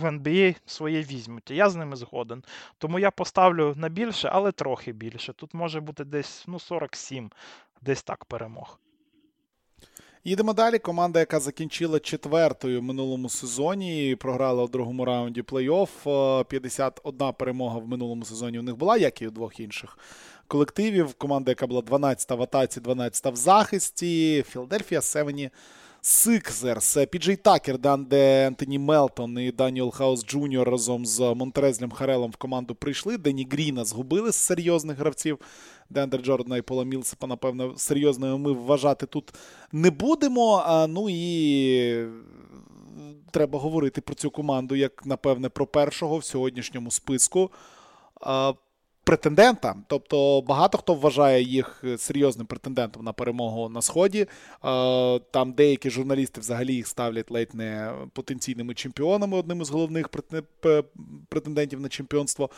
в 0.00 0.04
NBA 0.04 0.56
своє 0.66 1.02
візьмуть. 1.02 1.50
Я 1.50 1.70
з 1.70 1.76
ними 1.76 1.96
згоден. 1.96 2.44
Тому 2.78 2.98
я 2.98 3.10
поставлю 3.10 3.74
на 3.76 3.88
більше, 3.88 4.28
але 4.32 4.52
трохи 4.52 4.92
більше. 4.92 5.32
Тут 5.32 5.54
може 5.54 5.80
бути 5.80 6.04
десь 6.04 6.44
ну, 6.46 6.60
47, 6.60 7.30
десь 7.80 8.02
так 8.02 8.24
перемог. 8.24 8.78
Їдемо 10.24 10.52
далі. 10.52 10.78
Команда, 10.78 11.18
яка 11.18 11.40
закінчила 11.40 12.00
четвертою 12.00 12.80
в 12.80 12.82
минулому 12.82 13.28
сезоні, 13.28 14.16
програла 14.16 14.64
в 14.64 14.70
другому 14.70 15.04
раунді 15.04 15.42
плей-офф. 15.42 16.44
51 16.44 17.32
перемога 17.32 17.78
в 17.78 17.88
минулому 17.88 18.24
сезоні 18.24 18.58
у 18.58 18.62
них 18.62 18.76
була, 18.76 18.96
як 18.96 19.22
і 19.22 19.28
у 19.28 19.30
двох 19.30 19.60
інших 19.60 19.98
колективів. 20.46 21.14
Команда, 21.14 21.50
яка 21.50 21.66
була 21.66 21.80
12-та 21.80 22.34
в 22.34 22.42
атаці, 22.42 22.80
12-та 22.80 23.30
в 23.30 23.36
захисті. 23.36 24.44
Філадельфія 24.48 25.00
70 25.00 25.50
Сиксерс, 26.02 26.98
Піджей 27.10 27.36
Такер, 27.36 27.78
Де'Ентоні 27.98 28.78
Мелтон 28.78 29.38
і 29.38 29.52
Даніел 29.52 29.90
Хаус 29.90 30.26
Джуніор 30.26 30.70
разом 30.70 31.06
з 31.06 31.34
Монтрезлем 31.34 31.90
Харелом 31.90 32.30
в 32.30 32.36
команду 32.36 32.74
прийшли. 32.74 33.18
Дені 33.18 33.48
Гріна 33.50 33.84
згубили 33.84 34.32
з 34.32 34.36
серйозних 34.36 34.98
гравців. 34.98 35.38
ДеАндре 35.90 36.22
Джордана 36.22 36.56
і 36.56 36.62
Пола 36.62 36.84
Мілсепа, 36.84 37.26
напевно, 37.26 37.74
серйозними 37.76 38.38
ми 38.38 38.52
вважати 38.52 39.06
тут 39.06 39.34
не 39.72 39.90
будемо. 39.90 40.64
Ну 40.88 41.06
і 41.10 42.06
треба 43.30 43.58
говорити 43.58 44.00
про 44.00 44.14
цю 44.14 44.30
команду, 44.30 44.74
як, 44.74 45.06
напевне, 45.06 45.48
про 45.48 45.66
першого 45.66 46.18
в 46.18 46.24
сьогоднішньому 46.24 46.90
списку. 46.90 47.50
Претендента. 49.10 49.76
Тобто 49.86 50.44
багато 50.46 50.78
хто 50.78 50.94
вважає 50.94 51.42
їх 51.42 51.84
серйозним 51.98 52.46
претендентом 52.46 53.04
на 53.04 53.12
перемогу 53.12 53.68
на 53.68 53.82
сході. 53.82 54.26
Там 55.30 55.52
деякі 55.56 55.90
журналісти 55.90 56.40
взагалі 56.40 56.74
їх 56.74 56.86
ставлять 56.86 57.30
ледь 57.30 57.54
не 57.54 57.92
потенційними 58.12 58.74
чемпіонами, 58.74 59.36
одним 59.36 59.62
із 59.62 59.70
головних 59.70 60.08
претендентів 61.28 61.80
на 61.80 61.88
чемпіонство. 61.88 62.50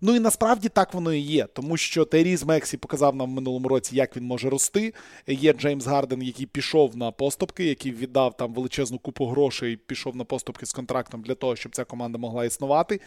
Ну 0.00 0.16
і 0.16 0.20
насправді 0.20 0.68
так 0.68 0.94
воно 0.94 1.12
і 1.12 1.20
є, 1.20 1.46
тому 1.52 1.76
що 1.76 2.04
Тайріз 2.04 2.44
Мексі 2.44 2.76
показав 2.76 3.16
нам 3.16 3.30
в 3.30 3.34
минулому 3.34 3.68
році, 3.68 3.96
як 3.96 4.16
він 4.16 4.24
може 4.24 4.50
рости. 4.50 4.94
Є 5.26 5.52
Джеймс 5.52 5.86
Гарден, 5.86 6.22
який 6.22 6.46
пішов 6.46 6.96
на 6.96 7.10
поступки, 7.10 7.64
який 7.64 7.92
віддав 7.92 8.36
там 8.36 8.54
величезну 8.54 8.98
купу 8.98 9.26
грошей, 9.26 9.76
пішов 9.76 10.16
на 10.16 10.24
поступки 10.24 10.66
з 10.66 10.72
контрактом 10.72 11.22
для 11.22 11.34
того, 11.34 11.56
щоб 11.56 11.74
ця 11.74 11.84
команда 11.84 12.18
могла 12.18 12.44
існувати. 12.44 13.00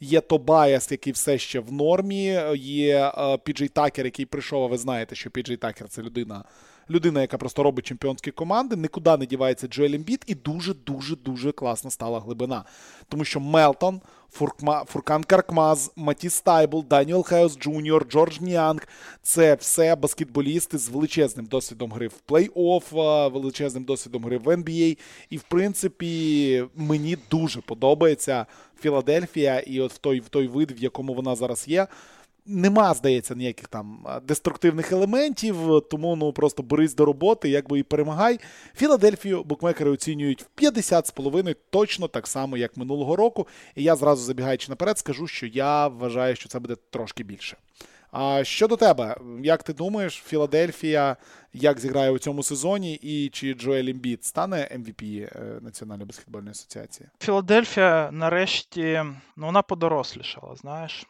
Є 0.00 0.20
Тобаяс, 0.20 0.90
який 0.90 1.12
все 1.12 1.38
ще 1.38 1.60
в 1.60 1.72
нормі. 1.72 2.40
Є 2.56 3.12
Піджей 3.44 3.68
Такер, 3.68 4.04
який 4.04 4.26
прийшов. 4.26 4.64
а 4.64 4.66
Ви 4.66 4.78
знаєте, 4.78 5.14
що 5.14 5.30
Піджей 5.30 5.56
Такер 5.56 5.88
це 5.88 6.02
людина, 6.02 6.44
людина, 6.90 7.20
яка 7.20 7.38
просто 7.38 7.62
робить 7.62 7.86
чемпіонські 7.86 8.30
команди. 8.30 8.76
Нікуди 8.76 9.16
не 9.16 9.26
дівається 9.26 9.68
Джоель 9.68 9.94
Ембід, 9.94 10.24
і 10.26 10.34
дуже-дуже 10.34 11.16
дуже 11.16 11.52
класна 11.52 11.90
стала 11.90 12.20
глибина. 12.20 12.64
Тому 13.08 13.24
що 13.24 13.40
Мелтон, 13.40 14.00
Фуркма, 14.32 14.84
Фуркан 14.84 15.24
Коркмаз, 15.24 15.92
Матіс 15.96 16.30
Тайбл, 16.30 16.84
Даніел 16.90 17.24
Хаус 17.24 17.58
Джуніор, 17.58 18.06
Жорж 18.08 18.40
Ніанг 18.40 18.88
це 19.22 19.54
все 19.54 19.96
баскетболісти 19.96 20.78
з 20.78 20.88
величезним 20.88 21.46
досвідом 21.46 21.92
гри 21.92 22.08
в 22.08 22.22
плей-офф, 22.28 23.30
величезним 23.32 23.84
досвідом 23.84 24.24
гри 24.24 24.38
в 24.38 24.48
NBA. 24.48 24.98
І, 25.30 25.36
в 25.36 25.42
принципі, 25.42 26.64
мені 26.74 27.18
дуже 27.30 27.60
подобається 27.60 28.46
Філадельфія, 28.80 29.58
і 29.58 29.80
от 29.80 29.92
в 29.92 29.98
той 29.98 30.20
в 30.20 30.28
той 30.28 30.46
вид, 30.46 30.70
в 30.70 30.82
якому 30.82 31.14
вона 31.14 31.36
зараз 31.36 31.68
є. 31.68 31.86
Нема, 32.48 32.94
здається, 32.94 33.34
ніяких 33.34 33.68
там 33.68 34.06
деструктивних 34.22 34.92
елементів, 34.92 35.56
тому 35.90 36.16
ну 36.16 36.32
просто 36.32 36.62
берись 36.62 36.94
до 36.94 37.04
роботи, 37.04 37.48
якби 37.48 37.78
і 37.78 37.82
перемагай. 37.82 38.40
Філадельфію 38.76 39.44
букмекери 39.44 39.90
оцінюють 39.90 40.42
в 40.42 40.62
50,5, 40.62 41.56
точно 41.70 42.08
так 42.08 42.26
само, 42.26 42.56
як 42.56 42.76
минулого 42.76 43.16
року. 43.16 43.46
І 43.74 43.82
я 43.82 43.96
зразу 43.96 44.24
забігаючи 44.24 44.70
наперед, 44.70 44.98
скажу, 44.98 45.26
що 45.26 45.46
я 45.46 45.88
вважаю, 45.88 46.36
що 46.36 46.48
це 46.48 46.58
буде 46.58 46.76
трошки 46.90 47.24
більше. 47.24 47.56
А 48.10 48.44
щодо 48.44 48.76
тебе, 48.76 49.16
як 49.42 49.62
ти 49.62 49.72
думаєш, 49.72 50.22
Філадельфія 50.26 51.16
як 51.52 51.80
зіграє 51.80 52.10
у 52.10 52.18
цьому 52.18 52.42
сезоні, 52.42 52.94
і 52.94 53.28
чи 53.28 53.54
Джоель 53.54 53.84
Ембід 53.84 54.24
стане 54.24 54.68
MVP 54.76 55.22
е, 55.22 55.60
Національної 55.60 56.06
баскетбольної 56.06 56.50
асоціації? 56.50 57.08
Філадельфія 57.20 58.10
нарешті 58.12 59.02
ну 59.36 59.46
вона 59.46 59.62
подорослішала, 59.62 60.56
знаєш. 60.56 61.06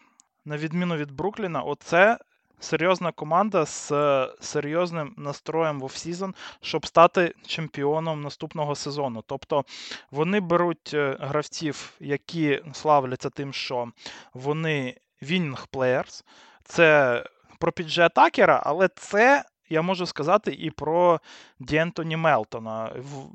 На 0.49 0.57
відміну 0.57 0.97
від 0.97 1.13
Брукліна, 1.13 1.63
оце 1.63 2.19
серйозна 2.61 3.13
команда 3.13 3.67
з 3.67 3.93
серйозним 4.41 5.15
настроєм 5.17 5.81
в 5.81 5.85
offseason, 5.85 6.35
щоб 6.61 6.87
стати 6.87 7.35
чемпіоном 7.47 8.23
наступного 8.23 8.75
сезону. 8.75 9.25
Тобто 9.27 9.65
вони 10.11 10.41
беруть 10.41 10.91
е, 10.95 11.17
гравців, 11.21 11.93
які 12.01 12.63
славляться 12.73 13.31
тим, 13.31 13.53
що 13.53 13.89
вони 14.35 14.97
winning 15.23 15.69
players, 15.73 16.25
це 16.65 17.25
про 17.59 17.73
підже 17.73 18.09
Такера, 18.15 18.63
але 18.67 18.89
це 18.89 19.45
я 19.69 19.83
можу 19.83 20.07
сказати 20.07 20.53
і 20.53 20.71
про 20.71 21.21
Діентоні 21.59 22.17
Мелтона. 22.17 22.85
В, 22.85 23.27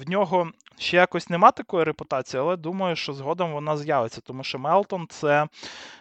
в 0.00 0.08
нього 0.08 0.50
ще 0.78 0.96
якось 0.96 1.30
нема 1.30 1.50
такої 1.50 1.84
репутації, 1.84 2.40
але 2.40 2.56
думаю, 2.56 2.96
що 2.96 3.12
згодом 3.12 3.52
вона 3.52 3.76
з'явиться, 3.76 4.20
тому 4.20 4.44
що 4.44 4.58
Мелтон 4.58 5.06
це 5.10 5.48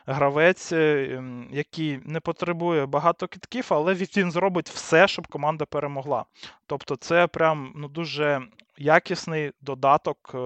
гравець, 0.06 0.72
е, 0.72 1.24
який 1.52 2.00
не 2.06 2.20
потребує 2.20 2.86
багато 2.86 3.28
китків, 3.28 3.68
але 3.70 3.94
він 3.94 4.32
зробить 4.32 4.70
все, 4.70 5.08
щоб 5.08 5.28
команда 5.28 5.66
перемогла. 5.66 6.26
Тобто, 6.66 6.96
це 6.96 7.28
прям 7.28 7.74
ну, 7.76 7.88
дуже 7.88 8.42
якісний 8.78 9.52
додаток 9.62 10.32
е, 10.34 10.38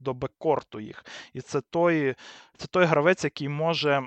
до 0.00 0.14
беккорту 0.14 0.80
їх. 0.80 1.04
І 1.34 1.40
це 1.40 1.60
той, 1.60 2.14
це 2.56 2.66
той 2.66 2.84
гравець, 2.84 3.24
який 3.24 3.48
може. 3.48 4.02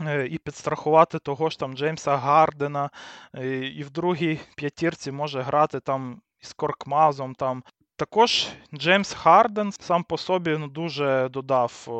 Е, 0.00 0.26
і 0.26 0.38
підстрахувати 0.38 1.18
того 1.18 1.50
ж 1.50 1.58
там 1.58 1.76
Джеймса 1.76 2.16
Гардена, 2.16 2.90
е, 3.34 3.56
і 3.56 3.82
в 3.82 3.90
другій 3.90 4.40
п'ятірці 4.56 5.12
може 5.12 5.42
грати 5.42 5.80
там 5.80 6.20
із 6.42 6.52
Коркмазом, 6.52 7.34
там 7.34 7.62
також 7.96 8.48
Джеймс 8.74 9.12
Харден 9.12 9.72
сам 9.72 10.04
по 10.04 10.18
собі 10.18 10.56
ну, 10.58 10.68
дуже 10.68 11.28
додав 11.32 11.84
о, 11.86 11.92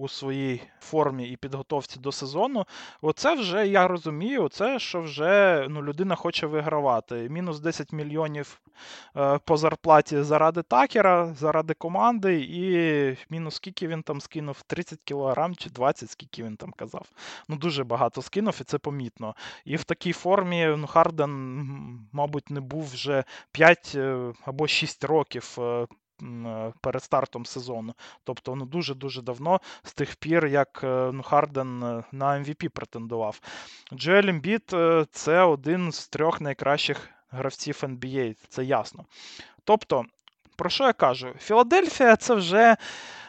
у 0.00 0.08
своїй 0.08 0.60
формі 0.80 1.28
і 1.28 1.36
підготовці 1.36 2.00
до 2.00 2.12
сезону. 2.12 2.64
Оце 3.02 3.34
вже 3.34 3.66
я 3.66 3.88
розумію, 3.88 4.48
це 4.48 4.78
що 4.78 5.00
вже 5.00 5.66
ну, 5.70 5.82
людина 5.82 6.14
хоче 6.14 6.46
вигравати. 6.46 7.28
Мінус 7.30 7.60
10 7.60 7.92
мільйонів 7.92 8.60
е, 9.16 9.38
по 9.44 9.56
зарплаті 9.56 10.22
заради 10.22 10.62
Такера, 10.62 11.34
заради 11.34 11.74
команди, 11.74 12.40
і 12.50 13.16
мінус 13.30 13.54
скільки 13.54 13.88
він 13.88 14.02
там 14.02 14.20
скинув? 14.20 14.62
30 14.66 14.98
кілограм 15.04 15.56
чи 15.56 15.70
20, 15.70 16.10
скільки 16.10 16.42
він 16.42 16.56
там 16.56 16.72
казав. 16.72 17.06
Ну 17.48 17.56
Дуже 17.56 17.84
багато 17.84 18.22
скинув, 18.22 18.58
і 18.60 18.64
це 18.64 18.78
помітно. 18.78 19.34
І 19.64 19.76
в 19.76 19.84
такій 19.84 20.12
формі 20.12 20.74
ну, 20.76 20.86
Харден, 20.86 21.30
мабуть, 22.12 22.50
не 22.50 22.60
був 22.60 22.90
вже 22.92 23.24
5 23.52 23.92
е, 23.94 24.32
або 24.44 24.66
6 24.66 25.04
років 25.04 25.17
років 25.18 25.56
е, 25.58 25.86
е, 26.22 26.72
перед 26.80 27.02
стартом 27.02 27.46
сезону. 27.46 27.94
Тобто 28.24 28.56
ну, 28.56 28.66
дуже-дуже 28.66 29.22
давно, 29.22 29.60
з 29.82 29.92
тих 29.92 30.16
пір, 30.16 30.46
як 30.46 30.80
е, 30.84 31.10
ну, 31.12 31.22
Харден 31.22 31.78
на 32.12 32.38
MVP 32.38 32.68
претендував. 32.68 33.40
Джоель 33.92 34.28
Ембід– 34.28 34.74
це 35.12 35.42
один 35.42 35.92
з 35.92 36.08
трьох 36.08 36.40
найкращих 36.40 37.08
гравців 37.30 37.80
NBA, 37.82 38.36
це 38.48 38.64
ясно. 38.64 39.04
Тобто, 39.64 40.04
про 40.58 40.70
що 40.70 40.84
я 40.84 40.92
кажу? 40.92 41.28
Філадельфія 41.40 42.16
це 42.16 42.34
вже 42.34 42.76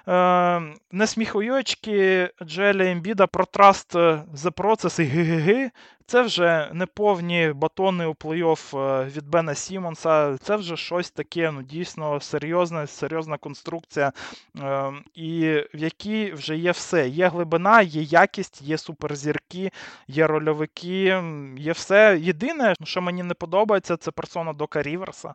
е, 0.07 0.61
не 0.91 1.07
сміхуйочки 1.07 2.29
Джоеля 2.43 2.91
Ембіда 2.91 3.27
про 3.27 3.45
trust 3.45 3.93
the 4.33 4.51
process 4.51 4.99
і 4.99 5.03
ГГГ. 5.03 5.69
Це 6.09 6.21
вже 6.21 6.69
не 6.73 6.85
повні 6.85 7.51
батони 7.55 8.05
у 8.05 8.11
плей-офф 8.11 8.77
е, 8.77 9.05
від 9.05 9.27
Бена 9.27 9.55
Сімонса. 9.55 10.37
Це 10.37 10.55
вже 10.55 10.77
щось 10.77 11.11
таке, 11.11 11.51
ну 11.51 11.63
дійсно 11.63 12.19
серйозна, 12.19 12.87
серйозна 12.87 13.37
конструкція, 13.37 14.11
е, 14.59 14.91
і 15.15 15.63
в 15.73 15.79
якій 15.79 16.31
вже 16.31 16.57
є 16.57 16.71
все. 16.71 17.09
Є 17.09 17.27
глибина, 17.27 17.81
є 17.81 18.01
якість, 18.01 18.61
є 18.61 18.77
суперзірки, 18.77 19.71
є 20.07 20.27
рольовики, 20.27 21.23
є 21.57 21.71
все. 21.71 22.17
Єдине, 22.21 22.73
що 22.83 23.01
мені 23.01 23.23
не 23.23 23.33
подобається, 23.33 23.97
це 23.97 24.11
персона 24.11 24.53
Дока 24.53 24.81
Ріверса 24.81 25.33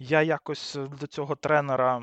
Я 0.00 0.22
якось 0.22 0.78
до 1.00 1.06
цього 1.06 1.34
тренера 1.34 2.02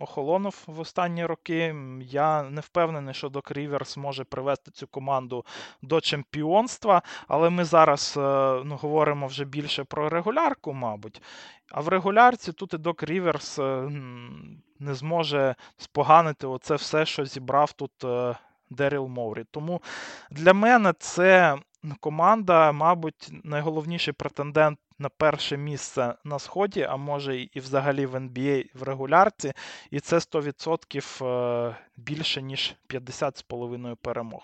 охолонув 0.00 0.64
в 0.66 0.80
останні 0.80 1.26
роки. 1.26 1.74
Я 2.00 2.42
не 2.42 2.60
впевнений, 2.60 3.14
що 3.14 3.28
Док 3.28 3.50
Ріверс 3.50 3.96
може 3.96 4.24
привести 4.24 4.70
цю 4.70 4.86
команду 4.86 5.44
до 5.82 6.00
чемпіонства, 6.00 7.02
але 7.28 7.50
ми 7.50 7.64
зараз 7.64 8.14
е, 8.16 8.20
ну, 8.64 8.76
говоримо 8.76 9.26
вже 9.26 9.44
більше 9.44 9.84
про 9.84 10.08
регулярку, 10.08 10.72
мабуть. 10.72 11.22
А 11.70 11.80
в 11.80 11.88
регулярці 11.88 12.52
тут 12.52 12.74
і 12.74 12.78
Док 12.78 13.02
Ріверс 13.02 13.58
е, 13.58 13.90
не 14.78 14.94
зможе 14.94 15.54
споганити 15.76 16.46
оце 16.46 16.74
все, 16.74 17.06
що 17.06 17.24
зібрав 17.24 17.72
тут 17.72 18.04
е, 18.04 18.36
Деріл 18.70 19.06
Моурі. 19.06 19.44
Тому 19.50 19.82
для 20.30 20.52
мене 20.52 20.92
це 20.98 21.58
команда, 22.00 22.72
мабуть, 22.72 23.28
найголовніший 23.44 24.14
претендент 24.14 24.78
на 24.98 25.08
перше 25.08 25.56
місце 25.56 26.14
на 26.24 26.38
сході, 26.38 26.82
а 26.82 26.96
може 26.96 27.40
і 27.40 27.60
взагалі 27.60 28.06
в 28.06 28.14
NBA 28.14 28.64
в 28.74 28.82
регулярці. 28.82 29.52
І 29.90 30.00
це 30.00 30.16
100% 30.16 31.24
е, 31.24 31.76
більше, 31.96 32.42
ніж 32.42 32.74
50,5 32.88 33.96
перемог. 33.96 34.42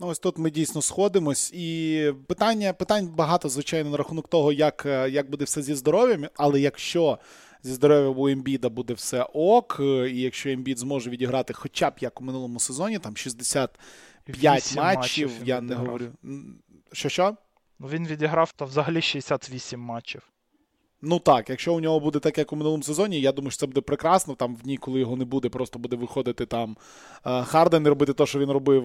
Ну, 0.00 0.06
ось 0.06 0.18
тут 0.18 0.38
ми 0.38 0.50
дійсно 0.50 0.82
сходимось, 0.82 1.52
і 1.54 2.12
питання 2.26 2.72
питань 2.72 3.06
багато, 3.06 3.48
звичайно, 3.48 3.90
на 3.90 3.96
рахунок 3.96 4.28
того, 4.28 4.52
як 4.52 4.86
е, 4.86 5.10
як 5.10 5.30
буде 5.30 5.44
все 5.44 5.62
зі 5.62 5.74
здоров'ям, 5.74 6.28
але 6.36 6.60
якщо 6.60 7.18
зі 7.62 7.72
здоров'ям 7.72 8.18
у 8.18 8.28
Ембіда 8.28 8.68
буде 8.68 8.94
все 8.94 9.22
ок, 9.22 9.76
е, 9.80 10.10
і 10.10 10.20
якщо 10.20 10.50
Ембід 10.50 10.78
зможе 10.78 11.10
відіграти 11.10 11.52
хоча 11.52 11.90
б 11.90 11.94
як 12.00 12.20
у 12.20 12.24
минулому 12.24 12.60
сезоні, 12.60 12.98
там 12.98 13.16
65 14.26 14.76
матчів, 14.76 15.28
матчів 15.28 15.48
я 15.48 15.60
не 15.60 15.74
говорю. 15.74 16.12
Що 16.92 17.08
що? 17.08 17.36
Ну 17.78 17.88
він 17.88 18.06
відіграв 18.06 18.52
то 18.52 18.64
взагалі 18.64 19.02
68 19.02 19.80
матчів. 19.80 20.22
Ну 21.02 21.18
так, 21.18 21.50
якщо 21.50 21.74
у 21.74 21.80
нього 21.80 22.00
буде 22.00 22.18
так, 22.18 22.38
як 22.38 22.52
у 22.52 22.56
минулому 22.56 22.82
сезоні, 22.82 23.20
я 23.20 23.32
думаю, 23.32 23.50
що 23.50 23.60
це 23.60 23.66
буде 23.66 23.80
прекрасно. 23.80 24.34
Там 24.34 24.56
в 24.56 24.62
дні, 24.62 24.76
коли 24.76 25.00
його 25.00 25.16
не 25.16 25.24
буде, 25.24 25.48
просто 25.48 25.78
буде 25.78 25.96
виходити 25.96 26.46
там 26.46 26.76
е, 27.26 27.42
Харден 27.42 27.86
і 27.86 27.88
робити 27.88 28.12
те, 28.12 28.26
що 28.26 28.38
він 28.38 28.50
робив 28.50 28.84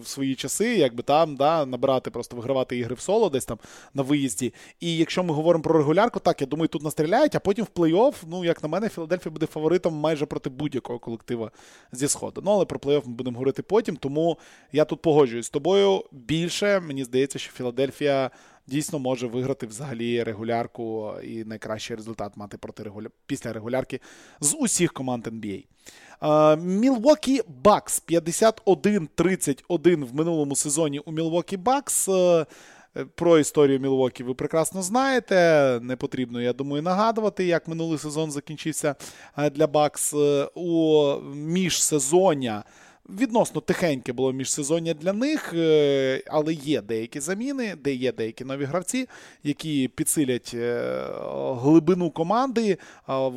в 0.00 0.06
свої 0.06 0.34
часи, 0.34 0.76
якби 0.76 1.02
там, 1.02 1.36
да, 1.36 1.66
набирати, 1.66 2.10
просто 2.10 2.36
вигравати 2.36 2.78
ігри 2.78 2.94
в 2.94 3.00
соло 3.00 3.30
десь 3.30 3.44
там 3.44 3.58
на 3.94 4.02
виїзді. 4.02 4.54
І 4.80 4.96
якщо 4.96 5.24
ми 5.24 5.34
говоримо 5.34 5.62
про 5.62 5.78
регулярку, 5.78 6.20
так, 6.20 6.40
я 6.40 6.46
думаю, 6.46 6.68
тут 6.68 6.82
настріляють, 6.82 7.34
а 7.34 7.40
потім 7.40 7.64
в 7.64 7.78
плей-офф, 7.80 8.14
ну, 8.26 8.44
як 8.44 8.62
на 8.62 8.68
мене, 8.68 8.88
Філадельфія 8.88 9.32
буде 9.32 9.46
фаворитом 9.46 9.94
майже 9.94 10.26
проти 10.26 10.50
будь-якого 10.50 10.98
колектива 10.98 11.50
зі 11.92 12.08
Сходу. 12.08 12.42
Ну, 12.44 12.50
але 12.50 12.64
про 12.64 12.78
плей-офф 12.78 13.06
ми 13.06 13.14
будемо 13.14 13.34
говорити 13.34 13.62
потім, 13.62 13.96
тому 13.96 14.38
я 14.72 14.84
тут 14.84 15.02
погоджуюсь 15.02 15.46
з 15.46 15.50
тобою. 15.50 16.04
Більше 16.12 16.80
мені 16.80 17.04
здається, 17.04 17.38
що 17.38 17.52
Філадельфія 17.52 18.30
дійсно 18.68 18.98
може 18.98 19.26
виграти 19.26 19.66
взагалі 19.66 20.22
регулярку 20.22 21.12
і 21.24 21.44
найкращий 21.44 21.96
результат 21.96 22.36
мати 22.36 22.58
проти 22.58 22.82
регуля... 22.82 23.08
після 23.26 23.52
регулярки 23.52 24.00
з 24.40 24.56
усіх 24.60 24.92
команд 24.92 25.26
NBA. 25.26 25.64
Мілвокі 26.56 27.42
Бакс 27.48 28.02
51-31 28.08 30.04
в 30.04 30.14
минулому 30.14 30.56
сезоні 30.56 30.98
у 30.98 31.12
Мілвокі 31.12 31.56
Бакс. 31.56 32.08
Е, 32.08 32.46
про 33.14 33.38
історію 33.38 33.80
Мілвокі 33.80 34.24
ви 34.24 34.34
прекрасно 34.34 34.82
знаєте. 34.82 35.34
Не 35.82 35.96
потрібно, 35.96 36.40
я 36.40 36.52
думаю, 36.52 36.82
нагадувати, 36.82 37.44
як 37.44 37.68
минулий 37.68 37.98
сезон 37.98 38.30
закінчився 38.30 38.94
е, 39.38 39.50
для 39.50 39.66
Бакс 39.66 40.14
е, 40.14 40.48
у 40.54 41.04
міжсезоння. 41.34 42.64
Відносно 43.10 43.60
тихеньке 43.60 44.12
було 44.12 44.32
міжсезоння 44.32 44.94
для 44.94 45.12
них, 45.12 45.54
е, 45.54 46.22
але 46.26 46.52
є 46.52 46.82
деякі 46.82 47.20
заміни, 47.20 47.74
де 47.84 47.94
є 47.94 48.12
деякі 48.12 48.44
нові 48.44 48.64
гравці, 48.64 49.08
які 49.44 49.88
підсилять 49.88 50.50
е, 50.54 50.80
глибину 51.62 52.10
команди. 52.10 52.78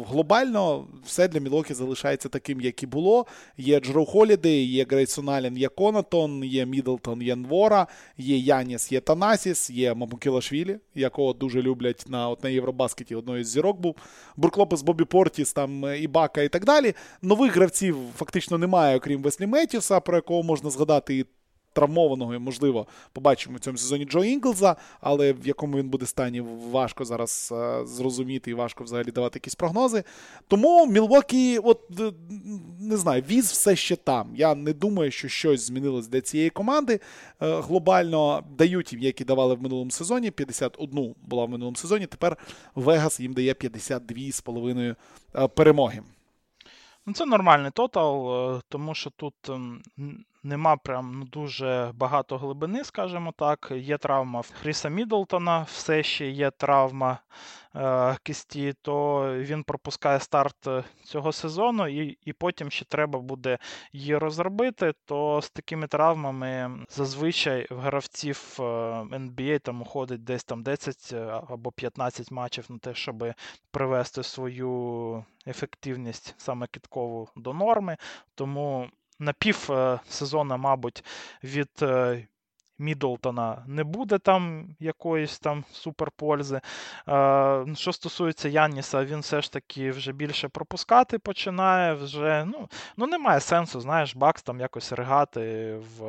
Глобально 0.10 0.88
все 1.06 1.28
для 1.28 1.40
Мілокі 1.40 1.74
залишається 1.74 2.30
таким, 2.30 2.62
як 2.62 2.84
і 2.84 2.86
було. 2.86 3.26
Є 3.58 3.80
Джро 3.80 4.06
Холідей, 4.06 4.66
є 4.66 4.86
Грейсон 4.90 5.30
Аллен, 5.30 5.58
є 5.58 5.68
Конатон, 5.68 6.44
є 6.44 6.66
Мідлтон, 6.66 7.22
є 7.22 7.36
Нвора, 7.36 7.88
є 8.18 8.38
Яніс, 8.38 8.92
є 8.92 9.00
Танасіс, 9.00 9.70
є 9.70 9.94
Мамукілашвілі, 9.94 10.78
якого 10.96 11.34
дуже 11.34 11.62
люблять 11.62 12.06
на 12.10 12.30
от 12.30 12.44
на 12.44 12.50
Євробаскеті 12.50 13.16
одної 13.16 13.44
з 13.44 13.48
зірок 13.48 13.80
був. 13.80 13.96
Бурклопес 14.38 14.82
Бобі 14.82 15.04
Портіс, 15.04 15.54
там 15.54 15.86
е, 15.86 16.00
Ібака 16.00 16.42
і 16.42 16.50
так 16.50 16.66
далі. 16.66 16.94
Нових 17.22 17.56
гравців 17.56 17.98
фактично 18.18 18.58
немає, 18.58 18.98
окрім 18.98 19.22
Веслі 19.22 19.48
Метіса, 19.62 20.00
про 20.00 20.16
якого 20.16 20.44
можна 20.44 20.70
згадати 20.70 21.18
і 21.18 21.26
травмованого, 21.74 22.40
можливо, 22.40 22.88
побачимо 23.14 23.58
в 23.58 23.60
цьому 23.60 23.78
сезоні 23.78 24.06
Джо 24.06 24.24
Інглза, 24.24 24.76
але 25.02 25.34
в 25.34 25.48
якому 25.48 25.78
він 25.78 25.90
буде 25.90 26.06
стані, 26.06 26.42
важко 26.72 27.06
зараз 27.06 27.54
зрозуміти 27.84 28.52
і 28.52 28.54
важко 28.54 28.84
взагалі 28.84 29.12
давати 29.12 29.38
якісь 29.38 29.56
прогнози. 29.56 30.04
Тому 30.48 30.88
Мілвокі, 30.88 31.58
от 31.58 31.90
не 32.80 32.98
знаю, 32.98 33.24
віз 33.30 33.52
все 33.52 33.76
ще 33.76 33.96
там. 33.96 34.32
Я 34.36 34.56
не 34.56 34.74
думаю, 34.74 35.12
що 35.12 35.28
щось 35.28 35.62
змінилось 35.62 36.08
для 36.08 36.22
цієї 36.22 36.50
команди. 36.50 36.94
Е, 36.94 37.00
глобально 37.40 38.44
дають 38.58 38.94
їм, 38.94 39.02
які 39.02 39.24
давали 39.24 39.56
в 39.56 39.62
минулому 39.62 39.92
сезоні. 39.92 40.32
51 40.32 41.16
була 41.22 41.46
в 41.46 41.50
минулому 41.50 41.76
сезоні. 41.76 42.08
Тепер 42.08 42.38
Вегас 42.76 43.20
їм 43.20 43.34
дає 43.34 43.54
52,5 43.54 44.96
е, 45.36 45.48
перемоги. 45.48 46.02
Ну, 47.06 47.14
Це 47.14 47.26
нормальний 47.26 47.72
тотал, 47.72 48.34
е, 48.56 48.62
тому 48.70 48.96
що 48.96 49.10
тут 49.10 49.50
ем, 49.50 49.84
нема 50.44 50.78
прям 50.78 51.20
ну, 51.20 51.26
дуже 51.26 51.92
багато 51.96 52.38
глибини, 52.38 52.84
скажімо 52.84 53.34
так. 53.38 53.72
Є 53.76 53.98
травма 53.98 54.42
Хріса 54.62 54.90
Мідлтона, 54.90 55.62
все 55.62 56.04
ще 56.04 56.30
є 56.30 56.52
травма 56.52 57.20
е, 57.76 58.18
кисті, 58.24 58.74
то 58.82 59.26
він 59.38 59.64
пропускає 59.64 60.20
старт 60.20 60.68
е, 60.68 60.84
цього 61.04 61.32
сезону, 61.32 61.88
і 61.88 62.18
і 62.26 62.34
потім 62.34 62.72
ще 62.72 62.86
треба 62.86 63.20
буде 63.20 63.58
її 63.94 64.18
розробити. 64.18 64.94
То 65.06 65.42
з 65.42 65.50
такими 65.50 65.88
травмами 65.88 66.72
зазвичай 66.90 67.68
в 67.70 67.80
гравців 67.80 68.56
NBA 69.12 69.56
е, 69.56 69.60
там 69.60 69.82
уходить 69.82 70.24
десь 70.24 70.44
там 70.44 70.64
10 70.64 71.10
е, 71.14 71.42
або 71.50 71.72
15 71.72 72.32
матчів 72.32 72.66
на 72.70 72.78
те, 72.78 72.94
щоб 72.94 73.34
привести 73.72 74.24
свою 74.24 75.26
ефективність 75.48 76.36
саме 76.38 76.68
кіткову 76.68 77.30
до 77.36 77.54
норми. 77.54 77.98
Тому 78.36 78.90
на 79.22 79.34
пів 79.34 79.72
е, 79.72 80.00
сезона, 80.08 80.58
мабуть, 80.58 81.04
від 81.44 81.70
е, 81.82 82.28
Мідлтона 82.80 83.64
не 83.68 83.84
буде 83.84 84.18
там 84.18 84.68
якоїсь 84.80 85.40
там 85.40 85.64
суперпользи. 85.72 86.62
Е, 87.08 87.66
що 87.76 87.94
стосується 87.94 88.50
Янніса, 88.50 89.06
він 89.06 89.20
все 89.20 89.42
ж 89.42 89.52
таки 89.52 89.92
вже 89.92 90.12
більше 90.12 90.50
пропускати 90.50 91.20
починає. 91.20 91.94
Вже 91.94 92.46
ну, 92.46 92.70
ну 92.98 93.08
немає 93.08 93.40
сенсу, 93.40 93.80
знаєш, 93.80 94.16
Бакс 94.16 94.44
там 94.44 94.60
якось 94.60 94.92
ригати 94.92 95.76
в 95.76 96.02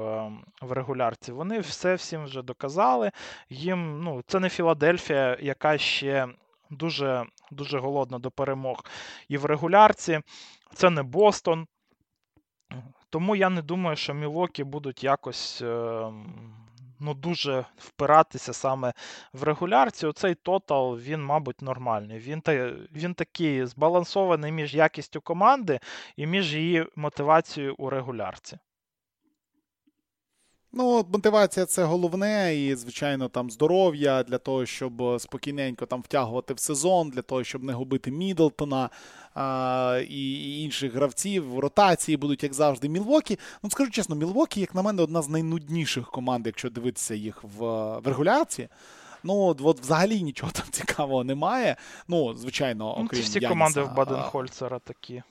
в 0.62 0.72
регулярці. 0.72 1.32
Вони 1.32 1.60
все 1.60 1.94
всім 1.94 2.24
вже 2.24 2.42
доказали. 2.42 3.10
Їм 3.50 4.02
ну, 4.04 4.22
це 4.26 4.40
не 4.40 4.48
Філадельфія, 4.48 5.38
яка 5.40 5.78
ще 5.78 6.28
дуже, 6.70 7.26
дуже 7.50 7.78
голодна 7.78 8.18
до 8.18 8.30
перемог 8.30 8.84
і 9.28 9.38
в 9.38 9.44
регулярці. 9.44 10.20
Це 10.74 10.90
не 10.90 11.02
Бостон. 11.02 11.66
Тому 13.12 13.36
я 13.36 13.50
не 13.50 13.62
думаю, 13.62 13.96
що 13.96 14.14
Мілокі 14.14 14.64
будуть 14.64 15.04
якось 15.04 15.62
ем, 15.62 16.34
ну, 17.00 17.14
дуже 17.14 17.64
впиратися 17.76 18.52
саме 18.52 18.92
в 19.32 19.42
регулярці. 19.42 20.06
Оцей 20.06 20.34
тотал, 20.34 20.98
він, 20.98 21.24
мабуть, 21.24 21.62
нормальний. 21.62 22.18
Він 22.18 22.42
він 22.92 23.14
такий 23.14 23.66
збалансований 23.66 24.52
між 24.52 24.74
якістю 24.74 25.20
команди 25.20 25.80
і 26.16 26.26
між 26.26 26.54
її 26.54 26.86
мотивацією 26.96 27.74
у 27.78 27.90
регулярці. 27.90 28.58
Ну, 30.74 31.06
мотивація 31.12 31.66
це 31.66 31.84
головне, 31.84 32.56
і, 32.56 32.74
звичайно, 32.74 33.28
там 33.28 33.50
здоров'я 33.50 34.22
для 34.22 34.38
того, 34.38 34.66
щоб 34.66 35.20
спокійненько 35.20 35.86
там 35.86 36.02
втягувати 36.02 36.54
в 36.54 36.58
сезон, 36.58 37.10
для 37.10 37.22
того, 37.22 37.44
щоб 37.44 37.62
не 37.62 37.72
губити 37.72 38.10
Мідлтона 38.10 38.90
а, 39.34 40.00
і 40.08 40.60
інших 40.62 40.94
гравців. 40.94 41.50
В 41.50 41.58
ротації 41.58 42.16
будуть, 42.16 42.42
як 42.42 42.54
завжди, 42.54 42.88
Мілвокі. 42.88 43.38
Ну, 43.62 43.70
скажу 43.70 43.90
чесно, 43.90 44.16
Мілвокі, 44.16 44.60
як 44.60 44.74
на 44.74 44.82
мене, 44.82 45.02
одна 45.02 45.22
з 45.22 45.28
найнудніших 45.28 46.10
команд, 46.10 46.46
якщо 46.46 46.70
дивитися 46.70 47.14
їх 47.14 47.44
в, 47.44 47.64
в 47.98 48.06
регуляції. 48.06 48.68
Ну, 49.22 49.34
от 49.62 49.80
взагалі 49.80 50.22
нічого 50.22 50.52
там 50.54 50.66
цікавого 50.70 51.24
немає. 51.24 51.76
Ну, 52.08 52.34
звичайно, 52.34 52.94
ну, 52.98 53.04
окрім 53.04 53.20
ну, 53.20 53.26
Всі 53.26 53.38
Яніса. 53.38 53.48
команди 53.48 53.82
в 53.82 53.94
Баденхольцера 53.94 54.78
такі. 54.78 55.22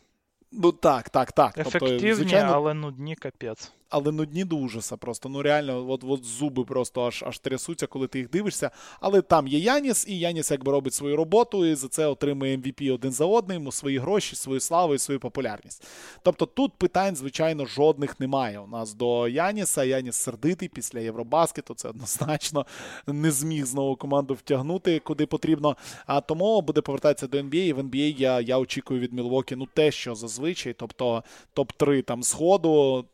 Ну 0.52 0.72
так, 0.72 1.10
так, 1.10 1.32
так. 1.32 1.58
Ефективні, 1.58 2.00
тобто, 2.00 2.16
звичайно, 2.16 2.52
але 2.54 2.74
нудні 2.74 3.16
капець. 3.16 3.72
Але 3.92 4.12
нудні 4.12 4.46
до 4.46 4.56
ужаса. 4.56 4.98
Просто 4.98 5.30
ну 5.30 5.42
реально, 5.42 5.90
от 5.90 6.04
от 6.04 6.26
зуби 6.26 6.66
просто 6.66 7.06
аж 7.06 7.24
аж 7.28 7.40
трясуться, 7.40 7.88
коли 7.88 8.08
ти 8.08 8.20
їх 8.20 8.30
дивишся. 8.30 8.72
Але 9.00 9.22
там 9.22 9.48
є 9.48 9.60
Яніс, 9.60 10.08
і 10.08 10.20
Яніс 10.20 10.52
якби 10.52 10.72
робить 10.72 10.94
свою 10.94 11.16
роботу, 11.16 11.66
і 11.66 11.76
за 11.76 11.88
це 11.88 12.06
отримує 12.06 12.58
MVP 12.58 12.94
один 12.94 13.12
за 13.12 13.26
одним, 13.26 13.72
свої 13.72 13.98
гроші, 13.98 14.36
свою 14.36 14.60
славу 14.60 14.96
і 14.96 15.00
свою 15.00 15.20
популярність. 15.20 15.88
Тобто 16.24 16.46
тут 16.46 16.74
питань, 16.74 17.16
звичайно, 17.16 17.66
жодних 17.66 18.20
немає. 18.20 18.60
У 18.60 18.68
нас 18.68 18.94
до 18.94 19.28
Яніса. 19.28 19.84
Яніс 19.84 20.16
сердитий 20.16 20.68
після 20.68 21.00
Євробаскету. 21.00 21.74
Це 21.74 21.90
однозначно 21.90 22.66
не 23.08 23.32
зміг 23.32 23.66
знову 23.66 23.96
команду 23.96 24.34
втягнути 24.34 25.00
куди 25.00 25.26
потрібно. 25.26 25.78
А 26.06 26.22
тому 26.22 26.62
буде 26.62 26.82
повертатися 26.82 27.28
до 27.28 27.38
NBA. 27.38 27.56
І 27.56 27.74
в 27.74 27.80
NBA 27.80 28.20
я 28.20 28.42
я 28.42 28.58
очікую 28.58 29.00
від 29.00 29.14
Мілвокі 29.14 29.56
ну 29.56 29.68
те, 29.74 29.92
що 29.92 30.16
зазвичай, 30.16 30.74
тобто 30.74 31.24
топ-3 31.56 32.04
там 32.04 32.24
сходу, 32.24 33.06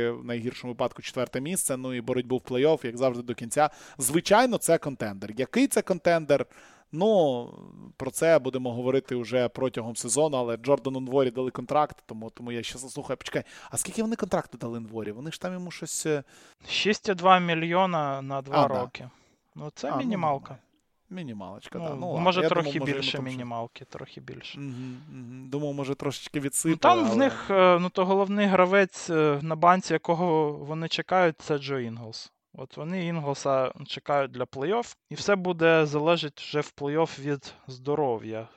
топ-4 0.00 0.20
в 0.20 0.24
найгіршому 0.24 0.72
випадку 0.72 1.02
четверте 1.02 1.40
місце. 1.40 1.76
Ну 1.76 1.94
і 1.94 2.00
боротьбу 2.00 2.36
в 2.36 2.40
плей-офф, 2.40 2.86
як 2.86 2.96
завжди, 2.96 3.22
до 3.22 3.34
кінця. 3.34 3.70
Звичайно, 3.98 4.58
це 4.58 4.78
контендер. 4.78 5.30
Який 5.36 5.66
це 5.66 5.82
контендер? 5.82 6.46
Ну, 6.92 7.48
про 7.96 8.10
це 8.10 8.38
будемо 8.38 8.72
говорити 8.72 9.16
вже 9.16 9.48
протягом 9.48 9.96
сезону, 9.96 10.36
але 10.36 10.56
Джордану 10.56 11.00
Нворі 11.00 11.30
дали 11.30 11.50
контракт, 11.50 11.96
тому 12.06 12.30
тому 12.30 12.52
я 12.52 12.62
ще 12.62 12.78
заслухаю. 12.78 13.16
Почекай, 13.16 13.44
а 13.70 13.76
скільки 13.76 14.02
вони 14.02 14.16
контракту 14.16 14.58
дали 14.58 14.80
Нворі? 14.80 15.12
Вони 15.12 15.32
ж 15.32 15.40
там 15.40 15.52
йому 15.52 15.70
щось. 15.70 16.06
6,2 16.06 17.36
е, 17.36 17.40
мільйона 17.40 18.22
на 18.22 18.42
2 18.42 18.64
а, 18.64 18.68
роки. 18.68 19.02
Да. 19.02 19.10
Ну, 19.54 19.72
це 19.74 19.88
а, 19.88 19.90
ну, 19.90 19.98
мінімалка. 19.98 20.50
Ну, 20.50 20.69
мінімалочка, 21.10 21.78
ну, 21.78 21.84
так. 21.84 21.96
Ну, 22.00 22.18
може, 22.18 22.40
ладно. 22.40 22.54
трохи 22.54 22.78
думав, 22.78 22.94
більше 22.94 23.20
може, 23.20 23.30
мінімалки, 23.30 23.84
трохи 23.84 24.20
більше. 24.20 24.60
Угу, 24.60 24.68
угу. 24.68 25.48
Думав, 25.48 25.74
може, 25.74 25.94
трошечки 25.94 26.40
відсипали. 26.40 26.96
Ну, 26.96 27.02
Там 27.02 27.06
але... 27.06 27.14
в 27.14 27.18
них, 27.18 27.50
е, 27.50 27.78
ну, 27.78 27.88
то 27.88 28.04
головний 28.04 28.46
гравець 28.46 29.10
е, 29.10 29.38
на 29.42 29.56
банці, 29.56 29.92
якого 29.92 30.52
вони 30.52 30.88
чекають, 30.88 31.38
це 31.38 31.58
Джо 31.58 31.78
Інглс. 31.78 32.32
От 32.54 32.76
вони 32.76 33.06
Інглса 33.06 33.72
чекають 33.86 34.30
для 34.30 34.44
плей-офф, 34.44 34.96
і 35.10 35.14
все 35.14 35.36
буде 35.36 35.86
залежати 35.86 36.34
вже 36.36 36.60
в 36.60 36.72
плей-офф 36.76 37.20
від 37.20 37.54
здоров'я. 37.66 38.48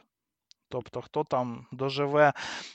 Тобто, 0.73 1.01
хто 1.01 1.23
там 1.23 1.65
доживе 1.71 2.33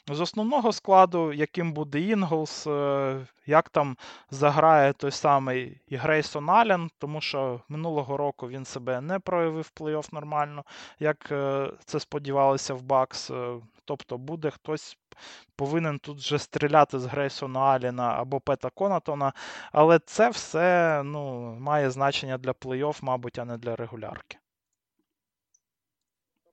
з 0.09 0.21
основного 0.21 0.73
складу, 0.73 1.33
яким 1.33 1.73
буде 1.73 2.01
Інглс, 2.01 2.67
е, 2.67 3.27
як 3.47 3.69
там 3.69 3.97
заграє 4.31 4.93
той 4.93 5.11
самий 5.11 5.81
і 5.89 5.97
Грейсон 5.97 6.51
Аллен, 6.51 6.91
тому 6.99 7.21
що 7.21 7.61
минулого 7.69 8.17
року 8.17 8.49
він 8.49 8.65
себе 8.65 9.01
не 9.01 9.19
проявив 9.19 9.71
плей-офф 9.81 10.15
нормально, 10.15 10.65
як 11.01 11.29
е, 11.33 11.71
це 11.85 12.01
сподівалося 12.01 12.75
в 12.75 12.83
Бакс. 12.83 13.31
Е, 13.31 13.55
тобто 13.85 14.19
буде 14.19 14.51
хтось 14.51 14.99
повинен 15.57 15.99
тут 15.99 16.19
вже 16.19 16.39
стріляти 16.39 16.99
з 16.99 17.05
Грейсона 17.07 17.61
Аліна 17.61 18.15
або 18.19 18.41
Пета 18.41 18.71
Конатона. 18.71 19.33
Але 19.73 19.99
це 19.99 20.31
все 20.31 21.03
ну, 21.05 21.55
має 21.61 21.91
значення 21.91 22.39
для 22.39 22.53
плей-офф, 22.53 22.99
мабуть, 23.03 23.39
а 23.39 23.45
не 23.45 23.59
для 23.59 23.77
регулярки. 23.77 24.39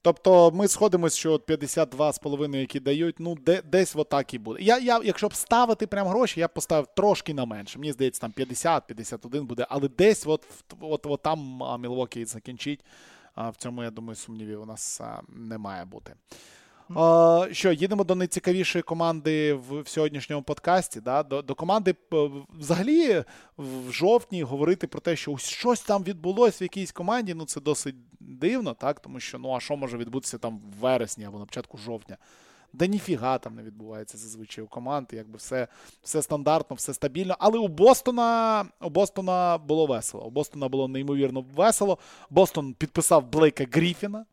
Тобто 0.05 0.51
ми 0.51 0.67
сходимося, 0.67 1.17
що 1.17 1.35
52,5, 1.35 2.55
які 2.55 2.79
дають, 2.79 3.15
ну, 3.19 3.35
де, 3.35 3.61
десь 3.61 3.95
отак 3.95 4.33
і 4.33 4.37
буде. 4.39 4.63
Я, 4.63 4.79
я, 4.79 5.01
Якщо 5.03 5.27
б 5.27 5.33
ставити 5.33 5.87
прям 5.87 6.07
гроші, 6.07 6.39
я 6.39 6.47
б 6.47 6.53
поставив 6.53 6.87
трошки 6.95 7.33
на 7.33 7.45
менше. 7.45 7.79
Мені 7.79 7.91
здається, 7.91 8.21
там 8.21 8.33
50-51 8.37 9.41
буде, 9.41 9.67
але 9.69 9.87
десь 9.87 10.27
от, 10.27 10.47
от, 10.81 11.05
от 11.05 11.21
там 11.21 11.61
Мілвокі 11.81 12.25
закінчить. 12.25 12.79
В 13.37 13.53
цьому, 13.57 13.83
я 13.83 13.91
думаю, 13.91 14.15
сумнівів 14.15 14.61
у 14.61 14.65
нас 14.65 15.01
не 15.29 15.57
має 15.57 15.85
бути. 15.85 16.15
Що, 17.51 17.71
їдемо 17.71 18.03
до 18.03 18.15
найцікавішої 18.15 18.81
команди 18.81 19.53
в, 19.53 19.81
в 19.81 19.87
сьогоднішньому 19.87 20.43
подкасті. 20.43 21.01
Да? 21.01 21.23
До 21.23 21.41
до 21.41 21.55
команди 21.55 21.95
взагалі 22.59 23.23
в 23.57 23.91
жовтні 23.91 24.43
говорити 24.43 24.87
про 24.87 25.01
те, 25.01 25.15
що 25.15 25.37
щось 25.37 25.81
там 25.81 26.03
відбулося 26.03 26.57
в 26.59 26.63
якійсь 26.63 26.91
команді, 26.91 27.33
ну 27.33 27.45
це 27.45 27.61
досить 27.61 27.95
дивно, 28.19 28.73
так? 28.73 28.99
Тому 28.99 29.19
що 29.19 29.39
ну 29.39 29.55
а 29.55 29.59
що 29.59 29.75
може 29.75 29.97
відбутися 29.97 30.37
там 30.37 30.57
в 30.57 30.79
вересні 30.81 31.25
або 31.25 31.39
на 31.39 31.45
початку 31.45 31.77
жовтня? 31.77 32.17
Да 32.73 32.87
ніфіга 32.87 33.37
там 33.37 33.55
не 33.55 33.63
відбувається 33.63 34.17
зазвичай 34.17 34.63
у 34.63 34.67
команд, 34.67 35.07
якби 35.11 35.37
все 35.37 35.67
все 36.03 36.21
стандартно, 36.21 36.75
все 36.75 36.93
стабільно. 36.93 37.35
Але 37.39 37.59
у 37.59 37.67
Бостона 37.67 38.65
у 38.81 38.89
Бостона 38.89 39.57
було 39.57 39.85
весело. 39.85 40.25
У 40.25 40.29
Бостона 40.29 40.69
було 40.69 40.87
неймовірно 40.87 41.41
весело. 41.41 41.97
Бостон 42.29 42.73
підписав 42.73 43.31
Блейка 43.31 43.65
Гріфіна. 43.71 44.25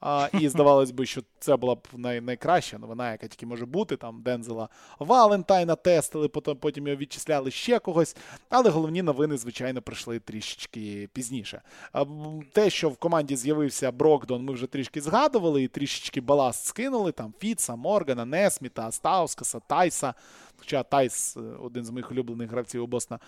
А, 0.00 0.28
І 0.32 0.48
здавалось 0.48 0.90
би, 0.90 1.06
що 1.06 1.22
це 1.38 1.56
була 1.56 1.74
б 1.74 1.88
най, 1.92 2.20
найкраща 2.20 2.78
новина, 2.78 3.12
яка 3.12 3.26
тільки 3.26 3.46
може 3.46 3.66
бути. 3.66 3.96
Там 3.96 4.22
Дензела 4.22 4.68
Валентайна 4.98 5.76
тестили, 5.76 6.28
потім 6.28 6.56
потім 6.56 6.86
його 6.86 7.00
відчисляли 7.00 7.50
ще 7.50 7.78
когось. 7.78 8.16
Але 8.48 8.70
головні 8.70 9.02
новини, 9.02 9.36
звичайно, 9.36 9.82
прийшли 9.82 10.18
трішечки 10.18 11.08
пізніше. 11.12 11.62
А, 11.92 12.04
те, 12.52 12.70
що 12.70 12.88
в 12.88 12.96
команді 12.96 13.36
з'явився 13.36 13.92
Брокдон, 13.92 14.44
ми 14.44 14.52
вже 14.52 14.66
трішки 14.66 15.00
згадували, 15.00 15.62
і 15.62 15.68
трішечки 15.68 16.20
баласт 16.20 16.64
скинули. 16.64 17.12
Там 17.12 17.34
Фіца, 17.38 17.76
Моргана, 17.76 18.24
Несміта, 18.24 18.92
Стаускаса, 18.92 19.60
Тайса. 19.60 20.14
Хоча 20.56 20.82
Тайс 20.82 21.36
один 21.62 21.84
з 21.84 21.90
моїх 21.90 22.10
улюблених 22.10 22.50
гравців 22.50 22.82
у 22.82 22.86
Бостона. 22.86 23.18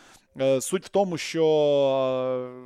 Е, 0.41 0.61
суть 0.61 0.85
в 0.85 0.89
тому, 0.89 1.19
що 1.19 1.45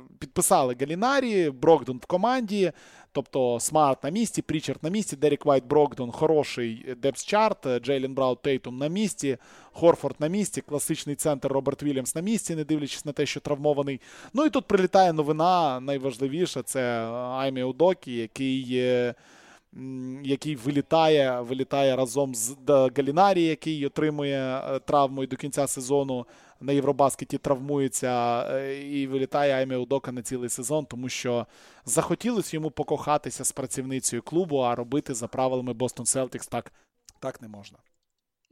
е, 0.09 0.15
підписали 0.19 0.75
Галінарі, 0.79 1.49
Брогдон 1.49 1.97
в 1.97 2.05
команді. 2.05 2.71
Тобто 3.13 3.59
Смарт 3.59 4.03
на 4.03 4.09
місці, 4.09 4.41
Прічард 4.41 4.79
на 4.83 4.89
місці, 4.89 5.15
Дерік 5.15 5.45
Вайт, 5.45 5.65
Брогдон, 5.65 6.11
хороший 6.11 6.95
depth 7.01 7.37
chart, 7.37 7.79
Джейлен 7.79 8.13
Браун, 8.13 8.41
Тейтум 8.41 8.77
на 8.77 8.87
місці, 8.87 9.37
Хорфорд 9.71 10.15
на 10.19 10.27
місці, 10.27 10.61
класичний 10.61 11.15
центр 11.15 11.47
Роберт 11.47 11.83
Вільямс 11.83 12.15
на 12.15 12.21
місці, 12.21 12.55
не 12.55 12.63
дивлячись 12.63 13.05
на 13.05 13.11
те, 13.11 13.25
що 13.25 13.39
травмований. 13.39 14.01
Ну 14.33 14.45
і 14.45 14.49
тут 14.49 14.65
прилітає 14.65 15.13
новина. 15.13 15.79
Найважливіша 15.79 16.63
це 16.63 16.81
Аймі 17.11 17.63
Удока, 17.63 18.15
який. 18.15 18.83
Який 20.23 20.55
вилітає 20.55 21.41
вилітає 21.41 21.95
разом 21.95 22.35
з 22.35 22.55
Галінарі, 22.67 23.43
який 23.43 23.85
отримує 23.85 24.37
е, 24.39 24.79
травму 24.79 25.23
і 25.23 25.27
до 25.27 25.35
кінця 25.35 25.67
сезону 25.67 26.25
на 26.63 26.73
Євробаскеті 26.73 27.37
травмується 27.37 28.43
е, 28.49 28.81
і 28.81 29.07
вилітає 29.07 29.53
Аймі 29.53 29.75
Удока 29.75 30.11
на 30.11 30.21
цілий 30.21 30.49
сезон, 30.49 30.85
тому 30.85 31.09
що 31.09 31.47
захотілося 31.85 32.57
йому 32.57 32.71
покохатися 32.71 33.45
з 33.45 33.51
працівницею 33.51 34.21
клубу, 34.21 34.57
а 34.57 34.75
робити 34.75 35.13
за 35.13 35.27
правилами 35.27 35.73
Бостон 35.73 36.05
Селтікс 36.05 36.47
так, 36.47 36.73
так 37.19 37.41
не 37.41 37.47
можна. 37.47 37.77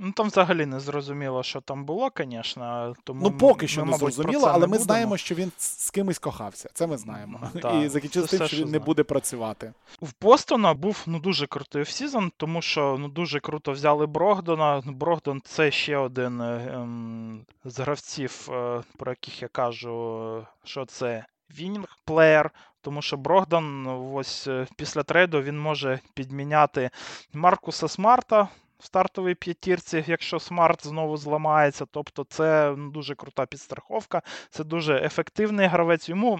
Ну 0.04 0.12
там 0.12 0.28
взагалі 0.28 0.66
не 0.66 0.80
зрозуміло, 0.80 1.44
що 1.44 1.62
там 1.62 1.86
було, 1.86 2.12
звісно. 2.18 2.96
Тому 3.04 3.22
ну 3.24 3.38
поки 3.38 3.68
що 3.68 3.86
ми, 3.86 3.92
не 3.92 3.98
зрозуміло, 3.98 4.48
але 4.48 4.60
ми 4.60 4.68
будемо. 4.68 4.84
знаємо, 4.84 5.18
що 5.18 5.36
він 5.36 5.52
з 5.58 5.92
кимось 5.92 6.20
кохався. 6.20 6.70
Це 6.74 6.88
ми 6.88 6.98
знаємо. 6.98 7.42
Так, 7.62 7.84
І 7.84 7.88
закінчив 7.90 8.28
тим, 8.28 8.48
що 8.48 8.58
він 8.58 8.72
не 8.72 8.80
буде 8.80 9.04
працювати. 9.04 9.74
В 10.02 10.14
Бостона 10.22 10.74
був 10.74 11.04
ну 11.06 11.20
дуже 11.20 11.48
крутий 11.48 11.82
offseason, 11.82 12.32
тому 12.38 12.62
що 12.62 12.98
ну 13.00 13.08
дуже 13.08 13.40
круто 13.40 13.72
взяли 13.72 14.08
Брогдона. 14.08 14.84
Брогдон 14.86 15.42
це 15.46 15.72
ще 15.72 15.98
один 15.98 16.42
ем, 16.42 17.46
з 17.66 17.80
гравців, 17.80 18.48
е, 18.52 18.82
про 18.98 19.12
яких 19.12 19.42
я 19.42 19.48
кажу, 19.48 20.46
що 20.64 20.86
це 20.86 21.26
winning 21.60 21.98
player. 22.06 22.52
Тому 22.82 23.02
що 23.02 23.18
Брогдон, 23.18 23.88
ось 24.14 24.48
е, 24.48 24.68
після 24.76 25.04
трейду 25.04 25.42
він 25.42 25.60
може 25.60 26.00
підміняти 26.14 26.90
Маркуса 27.34 27.88
Смарта 27.88 28.48
в 28.82 28.86
стартовій 28.86 29.36
п'ятірці, 29.36 30.04
якщо 30.08 30.40
Смарт 30.40 30.88
знову 30.88 31.18
зламається. 31.18 31.86
Тобто 31.92 32.24
це 32.24 32.74
ну, 32.78 32.92
дуже 32.92 33.16
крута 33.16 33.46
підстраховка, 33.46 34.22
це 34.50 34.64
дуже 34.64 34.96
ефективний 34.96 35.68
гравець. 35.68 36.10
Йому 36.10 36.40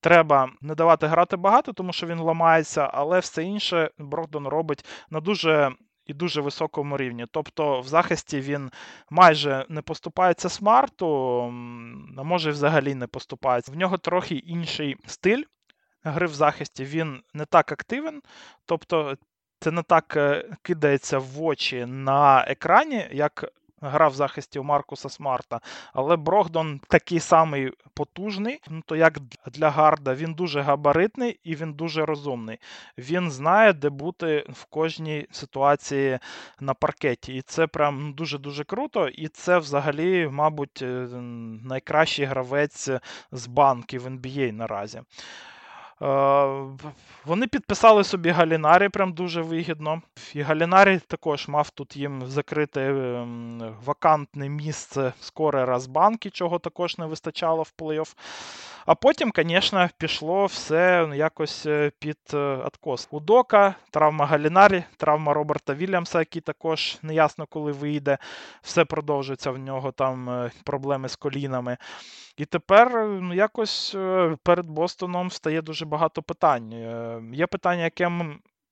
треба 0.00 0.50
не 0.60 0.74
давати 0.74 1.06
грати 1.06 1.36
багато, 1.36 1.72
тому 1.72 1.92
що 1.92 2.06
він 2.06 2.18
ламається, 2.18 2.90
але 2.92 3.18
все 3.18 3.44
інше 3.44 3.90
Брогдон 3.98 4.46
робить 4.46 4.84
на 5.10 5.20
дуже. 5.20 5.72
І 6.06 6.14
дуже 6.14 6.40
високому 6.40 6.96
рівні. 6.96 7.26
Тобто 7.30 7.80
в 7.80 7.86
захисті 7.88 8.40
він 8.40 8.70
майже 9.10 9.66
не 9.68 9.82
поступається 9.82 10.48
смарту, 10.48 11.38
а 12.18 12.22
може 12.22 12.50
взагалі 12.50 12.94
не 12.94 13.06
поступається. 13.06 13.72
В 13.72 13.76
нього 13.76 13.98
трохи 13.98 14.34
інший 14.34 14.96
стиль 15.06 15.42
гри 16.04 16.26
в 16.26 16.34
захисті, 16.34 16.84
він 16.84 17.22
не 17.34 17.44
так 17.44 17.72
активен. 17.72 18.22
Тобто 18.66 19.16
це 19.62 19.70
не 19.70 19.82
так 19.82 20.16
е, 20.16 20.44
кидається 20.62 21.18
в 21.18 21.42
очі 21.42 21.86
на 21.86 22.44
екрані, 22.48 23.08
як 23.12 23.52
гра 23.80 24.08
в 24.08 24.14
захисті 24.14 24.58
у 24.58 24.62
Маркуса 24.62 25.08
Смарта. 25.08 25.60
Але 25.92 26.16
Брогдон 26.16 26.80
такий 26.88 27.20
самий 27.20 27.72
потужний, 27.94 28.60
ну 28.70 28.82
то 28.86 28.96
як 28.96 29.18
для 29.52 29.70
Гарда, 29.70 30.14
він 30.14 30.34
дуже 30.34 30.60
габаритний 30.60 31.40
і 31.44 31.54
він 31.54 31.72
дуже 31.72 32.04
розумний. 32.04 32.58
Він 32.98 33.30
знає, 33.30 33.72
де 33.72 33.90
бути 33.90 34.46
в 34.48 34.64
кожній 34.64 35.26
ситуації 35.30 36.18
на 36.60 36.74
паркеті. 36.74 37.34
І 37.34 37.42
це 37.42 37.66
прям 37.66 38.12
дуже-дуже 38.12 38.64
круто. 38.64 39.08
І 39.08 39.28
це 39.28 39.58
взагалі, 39.58 40.28
мабуть, 40.32 40.82
е, 40.82 40.86
найкращий 41.64 42.24
гравець 42.24 42.90
з 43.32 43.46
банків 43.46 44.06
NBA 44.06 44.52
наразі. 44.52 45.02
Вони 47.24 47.46
підписали 47.46 48.04
собі 48.04 48.30
Галінарі 48.30 48.88
прям 48.88 49.12
дуже 49.12 49.42
вигідно. 49.42 50.02
І 50.34 50.42
Галінарі 50.42 51.00
також 51.06 51.48
мав 51.48 51.70
тут 51.70 51.96
їм 51.96 52.26
закрити 52.26 52.80
ем, 52.80 53.74
вакантне 53.84 54.48
місце 54.48 55.12
скоре 55.20 55.64
раз 55.64 55.86
банки, 55.86 56.30
чого 56.30 56.58
також 56.58 56.98
не 56.98 57.06
вистачало 57.06 57.62
в 57.62 57.72
плей-офф. 57.78 58.14
А 58.86 58.94
потім, 58.94 59.32
звісно, 59.36 59.88
пішло 59.98 60.46
все 60.46 61.08
якось 61.14 61.66
е, 61.66 61.92
під 61.98 62.18
е, 62.34 62.36
откос. 62.36 63.08
У 63.10 63.20
Дока, 63.20 63.74
травма 63.90 64.26
Галінарі, 64.26 64.84
травма 64.96 65.34
Роберта 65.34 65.74
Вільямса, 65.74 66.18
який 66.18 66.42
також 66.42 66.98
неясно 67.02 67.46
коли 67.46 67.72
вийде. 67.72 68.18
Все 68.62 68.84
продовжується 68.84 69.50
в 69.50 69.58
нього 69.58 69.92
там 69.92 70.30
е, 70.30 70.50
проблеми 70.64 71.08
з 71.08 71.16
колінами. 71.16 71.76
І 72.36 72.44
тепер 72.44 73.06
ну, 73.06 73.34
якось 73.34 73.96
перед 74.42 74.66
Бостоном 74.66 75.30
стає 75.30 75.62
дуже 75.62 75.84
багато 75.84 76.22
питань. 76.22 76.72
Є 77.34 77.46
питання, 77.46 77.84
яке 77.84 78.08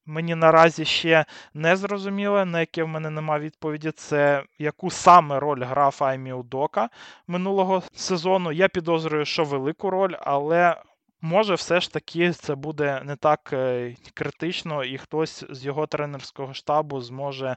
мені 0.07 0.35
наразі 0.35 0.85
ще 0.85 1.25
не 1.55 1.77
зрозуміло, 1.77 2.45
на 2.45 2.61
яке 2.61 2.83
в 2.85 2.89
мене 2.89 3.11
немає 3.11 3.41
відповіді, 3.43 3.91
це 3.91 4.45
яку 4.59 4.91
саме 4.91 5.41
роль 5.41 5.65
грав 5.65 5.97
Аймі 6.01 6.33
Удока 6.33 6.89
минулого 7.27 7.83
сезону. 7.95 8.53
Я 8.53 8.69
підозрюю, 8.69 9.25
що 9.25 9.45
велику 9.45 9.91
роль, 9.91 10.15
але. 10.21 10.83
Може, 11.23 11.55
все 11.55 11.81
ж 11.81 11.93
таки 11.93 12.33
це 12.33 12.55
буде 12.55 13.03
не 13.05 13.17
так 13.17 13.51
е, 13.53 13.97
критично, 14.15 14.85
і 14.85 14.99
хтось 14.99 15.45
з 15.51 15.65
його 15.65 15.87
тренерського 15.87 16.55
штабу 16.55 17.01
зможе 17.01 17.57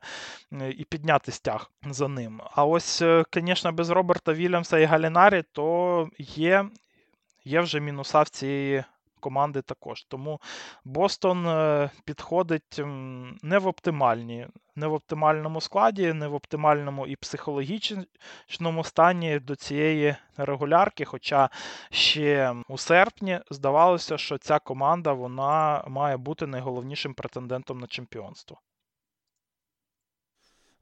е, 0.54 0.72
і 0.72 0.84
підняти 0.84 1.32
стяг 1.32 1.72
за 1.84 2.08
ним. 2.08 2.42
А 2.52 2.66
ось, 2.66 3.04
звісно, 3.34 3.70
е, 3.70 3.74
без 3.74 3.90
Роберта 3.90 4.34
Вільямса 4.34 4.80
і 4.80 4.86
Галінарі, 4.86 5.44
то 5.52 6.10
є 6.18 6.66
є 7.46 7.62
вже 7.62 7.80
мінуса 7.80 8.22
в 8.22 8.30
цієї 8.30 8.84
команди 9.24 9.62
також. 9.62 10.04
Тому 10.04 10.42
Бостон 10.86 11.48
е, 11.48 11.90
підходить 12.06 12.82
не 13.44 13.58
в 13.60 13.68
оптимальні, 13.68 14.48
не 14.76 14.88
в 14.88 14.94
оптимальному 14.94 15.62
складі, 15.62 16.14
не 16.14 16.28
в 16.28 16.34
оптимальному 16.34 17.08
і 17.08 17.16
психологічному 17.16 18.84
стані 18.84 19.40
до 19.40 19.56
цієї 19.56 20.16
регулярки. 20.38 21.06
Хоча 21.06 21.50
ще 21.92 22.56
у 22.70 22.78
серпні 22.78 23.40
здавалося, 23.50 24.18
що 24.18 24.38
ця 24.38 24.60
команда 24.60 25.14
вона 25.14 25.84
має 25.88 26.18
бути 26.18 26.48
найголовнішим 26.48 27.14
претендентом 27.14 27.80
на 27.80 27.88
чемпіонство. 27.88 28.58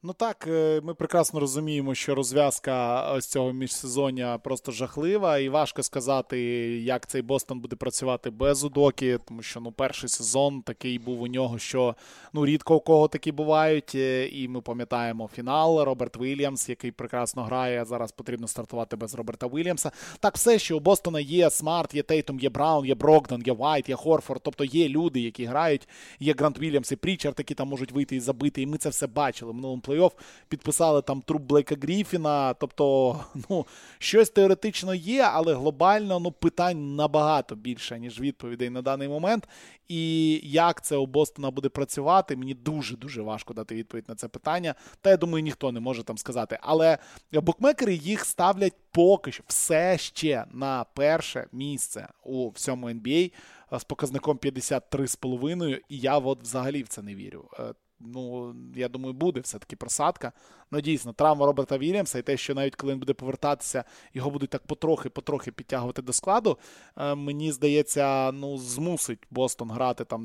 Ну 0.04 0.14
так, 0.14 0.48
е, 0.48 0.82
ми 0.84 0.94
прекрасно 0.94 1.40
розуміємо, 1.40 1.96
що 1.96 2.16
розв'язка 2.16 3.04
ось 3.12 3.28
цього 3.28 3.54
міжсезоння 3.54 4.38
просто 4.38 4.72
жахлива, 4.72 5.38
і 5.38 5.50
важко 5.50 5.84
сказати, 5.84 6.40
як 6.80 7.08
цей 7.08 7.22
Бостон 7.22 7.60
буде 7.60 7.76
працювати 7.76 8.30
без 8.30 8.64
Удокі, 8.64 9.18
тому 9.28 9.42
що 9.42 9.60
ну, 9.60 9.72
перший 9.72 10.10
сезон 10.10 10.62
такий 10.62 11.00
був 11.00 11.22
у 11.22 11.28
нього, 11.28 11.60
що 11.60 11.96
ну, 12.34 12.46
рідко 12.46 12.76
у 12.76 12.80
кого 12.80 13.08
такі 13.08 13.32
бувають. 13.32 13.96
Е, 13.96 14.28
і 14.28 14.48
ми 14.48 14.62
пам'ятаємо 14.62 15.30
фінал 15.36 15.84
Роберт 15.84 16.18
Вільямс, 16.18 16.70
який 16.70 16.92
прекрасно 16.92 17.44
грає. 17.44 17.86
Зараз 17.86 18.12
потрібно 18.12 18.48
стартувати 18.48 18.96
без 18.96 19.16
Роберта 19.16 19.48
Вільямса. 19.48 19.92
Так, 20.20 20.36
все, 20.36 20.60
що 20.60 20.78
у 20.78 20.80
Бостона 20.80 21.20
є 21.20 21.50
Смарт, 21.50 21.96
є 21.96 22.04
Тейтум, 22.04 22.40
є 22.40 22.50
Браун, 22.50 22.86
є 22.86 22.96
Брогдон, 22.96 23.44
є 23.46 23.54
Вайт, 23.54 23.90
є 23.90 23.96
Хорфорд. 23.96 24.42
Тобто 24.44 24.64
є 24.64 24.90
люди, 24.90 25.20
які 25.20 25.46
грають, 25.46 25.88
є 26.20 26.34
Грант 26.38 26.60
Вільямс 26.60 26.92
і 26.92 26.96
Прічард, 26.96 27.36
які 27.38 27.54
там 27.54 27.68
можуть 27.68 27.92
вийти 27.92 28.16
і 28.16 28.20
забити. 28.20 28.62
І 28.62 28.66
ми 28.66 28.78
це 28.78 28.90
все 28.90 29.08
бачили. 29.08 29.54
Минулому 29.54 29.82
плей-офф 29.92 30.12
підписали 30.48 31.02
там 31.02 31.22
труп 31.22 31.42
Блейка 31.42 31.76
Гріфіна. 31.82 32.54
Тобто, 32.54 33.20
ну, 33.50 33.66
щось 34.00 34.30
теоретично 34.30 34.94
є, 34.94 35.22
але 35.22 35.54
глобально 35.54 36.20
ну, 36.20 36.32
питань 36.32 36.96
набагато 36.96 37.56
більше, 37.56 38.00
ніж 38.00 38.20
відповідей 38.20 38.70
на 38.70 38.82
даний 38.82 39.08
момент. 39.08 39.48
І 39.88 40.34
як 40.44 40.86
це 40.86 40.96
у 40.96 41.06
Бостона 41.06 41.52
буде 41.52 41.70
працювати, 41.70 42.36
мені 42.36 42.54
дуже-дуже 42.54 43.22
важко 43.22 43.54
дати 43.54 43.76
відповідь 43.76 44.10
на 44.10 44.16
це 44.16 44.28
питання. 44.28 44.76
Та 45.02 45.10
я 45.10 45.18
думаю, 45.18 45.44
ніхто 45.44 45.72
не 45.72 45.80
може 45.80 46.04
там 46.04 46.18
сказати. 46.18 46.58
Але 46.62 46.98
букмекери 47.32 47.94
їх 47.94 48.26
ставлять 48.26 48.74
поки 48.92 49.32
що 49.32 49.44
все 49.48 49.98
ще 49.98 50.46
на 50.52 50.86
перше 50.94 51.48
місце 51.52 52.08
у 52.24 52.50
всьому 52.50 52.90
NBA 52.90 53.32
з 53.80 53.84
показником 53.84 54.38
53,5. 54.38 55.80
І 55.90 55.98
я 55.98 56.18
от 56.18 56.42
взагалі 56.42 56.84
в 56.84 56.88
це 56.88 57.02
не 57.02 57.16
вірю. 57.16 57.50
Ну, 58.06 58.56
я 58.76 58.90
думаю, 58.90 59.14
буде 59.14 59.40
все-таки 59.40 59.76
просадка. 59.76 60.32
Ну, 60.72 60.82
дійсно, 60.82 61.14
травма 61.14 61.46
Роберта 61.46 61.78
Вільямса 61.78 62.20
і 62.20 62.22
те, 62.22 62.38
що 62.38 62.56
навіть 62.56 62.76
коли 62.76 62.94
він 62.94 63.00
буде 63.00 63.14
повертатися, 63.14 63.84
його 64.14 64.30
будуть 64.30 64.50
так 64.50 64.62
потрохи-потрохи 64.68 65.52
підтягувати 65.52 66.02
до 66.02 66.14
складу. 66.14 66.58
Е, 66.98 67.16
мені 67.16 67.52
здається, 67.52 68.32
ну, 68.32 68.58
змусить 68.58 69.20
Бостон 69.32 69.72
грати 69.72 70.06
там 70.06 70.22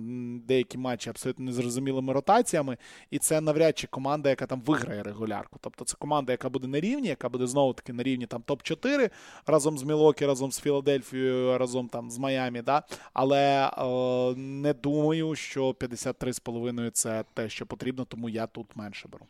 деякі 0.46 0.78
матчі 0.78 1.10
абсолютно 1.10 1.44
незрозумілими 1.44 2.12
ротаціями. 2.12 2.76
І 3.10 3.18
це 3.18 3.40
навряд 3.40 3.78
чи 3.78 3.86
команда, 3.86 4.28
яка 4.28 4.46
там 4.46 4.60
виграє 4.60 5.02
регулярку. 5.02 5.58
Тобто 5.62 5.84
це 5.84 5.96
команда, 5.98 6.32
яка 6.32 6.48
буде 6.48 6.66
на 6.66 6.80
рівні, 6.80 7.08
яка 7.08 7.28
буде 7.28 7.46
знову-таки 7.46 7.92
на 7.92 8.02
рівні 8.02 8.26
там 8.26 8.42
топ-4 8.46 9.10
разом 9.46 9.78
з 9.78 9.82
Мілокі, 9.82 10.26
разом 10.26 10.52
з 10.52 10.60
Філадельфією, 10.60 11.58
разом 11.58 11.88
там 11.88 12.10
з 12.10 12.18
Майамі. 12.18 12.62
Да? 12.62 12.82
Але 13.12 13.66
е, 13.66 14.34
не 14.36 14.72
думаю, 14.72 15.34
що 15.34 15.70
53,5 15.70 16.90
це 16.90 17.24
те, 17.34 17.48
що 17.48 17.65
потрібно, 17.66 18.04
тому 18.04 18.28
я 18.28 18.46
тут 18.46 18.76
менше 18.76 19.08
беру. 19.08 19.26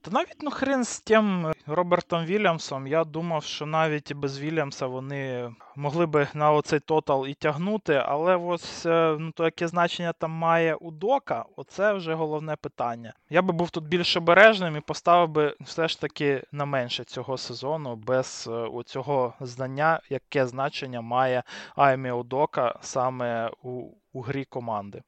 Та 0.00 0.10
навіть 0.10 0.36
ну 0.42 0.50
хрен 0.50 0.84
з 0.84 1.00
тим 1.00 1.52
Робертом 1.66 2.24
Вільямсом. 2.24 2.86
Я 2.86 3.04
думав, 3.04 3.44
що 3.44 3.66
навіть 3.66 4.10
і 4.10 4.14
без 4.14 4.40
Вільямса 4.40 4.86
вони 4.86 5.50
могли 5.76 6.06
би 6.06 6.28
на 6.34 6.52
оцей 6.52 6.80
тотал 6.80 7.26
і 7.26 7.34
тягнути, 7.34 7.94
але 7.94 8.36
ось 8.36 8.86
е, 8.86 9.16
ну, 9.18 9.30
то 9.30 9.44
яке 9.44 9.68
значення 9.68 10.12
там 10.12 10.30
має 10.30 10.74
у 10.74 10.90
Дока, 10.90 11.44
оце 11.56 11.92
вже 11.92 12.14
головне 12.14 12.56
питання. 12.56 13.12
Я 13.30 13.42
би 13.42 13.52
був 13.52 13.70
тут 13.70 13.84
більш 13.84 14.16
обережним 14.16 14.76
і 14.76 14.80
поставив 14.80 15.28
би 15.28 15.56
все 15.60 15.88
ж 15.88 16.00
таки 16.00 16.42
на 16.52 16.64
менше 16.64 17.04
цього 17.04 17.38
сезону 17.38 17.96
без 17.96 18.48
е, 18.52 18.82
цього 18.86 19.34
знання, 19.40 20.00
яке 20.10 20.46
значення 20.46 21.00
має 21.00 21.42
Аймі 21.76 22.10
Удока 22.10 22.78
саме 22.80 23.50
у, 23.62 23.90
у 24.12 24.20
грі 24.20 24.44
команди. 24.44 25.02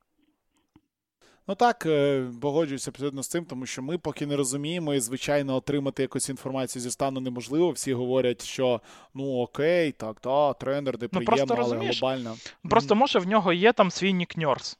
Ну 1.51 1.56
так, 1.56 1.86
е, 1.86 2.24
погоджуюся 2.40 2.90
абсолютно 2.90 3.22
з 3.22 3.28
цим, 3.28 3.44
тому 3.44 3.66
що 3.66 3.82
ми 3.82 3.98
поки 3.98 4.27
не 4.27 4.36
розуміємо, 4.36 4.94
і 4.94 5.01
звичайно, 5.01 5.55
отримати 5.55 6.02
якусь 6.02 6.28
інформацію 6.28 6.82
зі 6.82 6.90
стану 6.90 7.20
неможливо. 7.20 7.70
Всі 7.70 7.94
говорять, 7.94 8.44
що 8.44 8.81
ну 9.14 9.36
окей, 9.36 9.93
так, 9.93 10.20
так, 10.20 10.59
тренер, 10.59 10.98
де 10.98 11.09
ну, 11.12 11.20
але 11.59 11.77
глобально. 11.77 12.36
Просто 12.70 12.94
може 12.94 13.18
в 13.18 13.27
нього 13.27 13.52
є 13.52 13.72
там 13.72 13.90
свій 13.90 14.12
Нік 14.12 14.36
Ньорс 14.36 14.78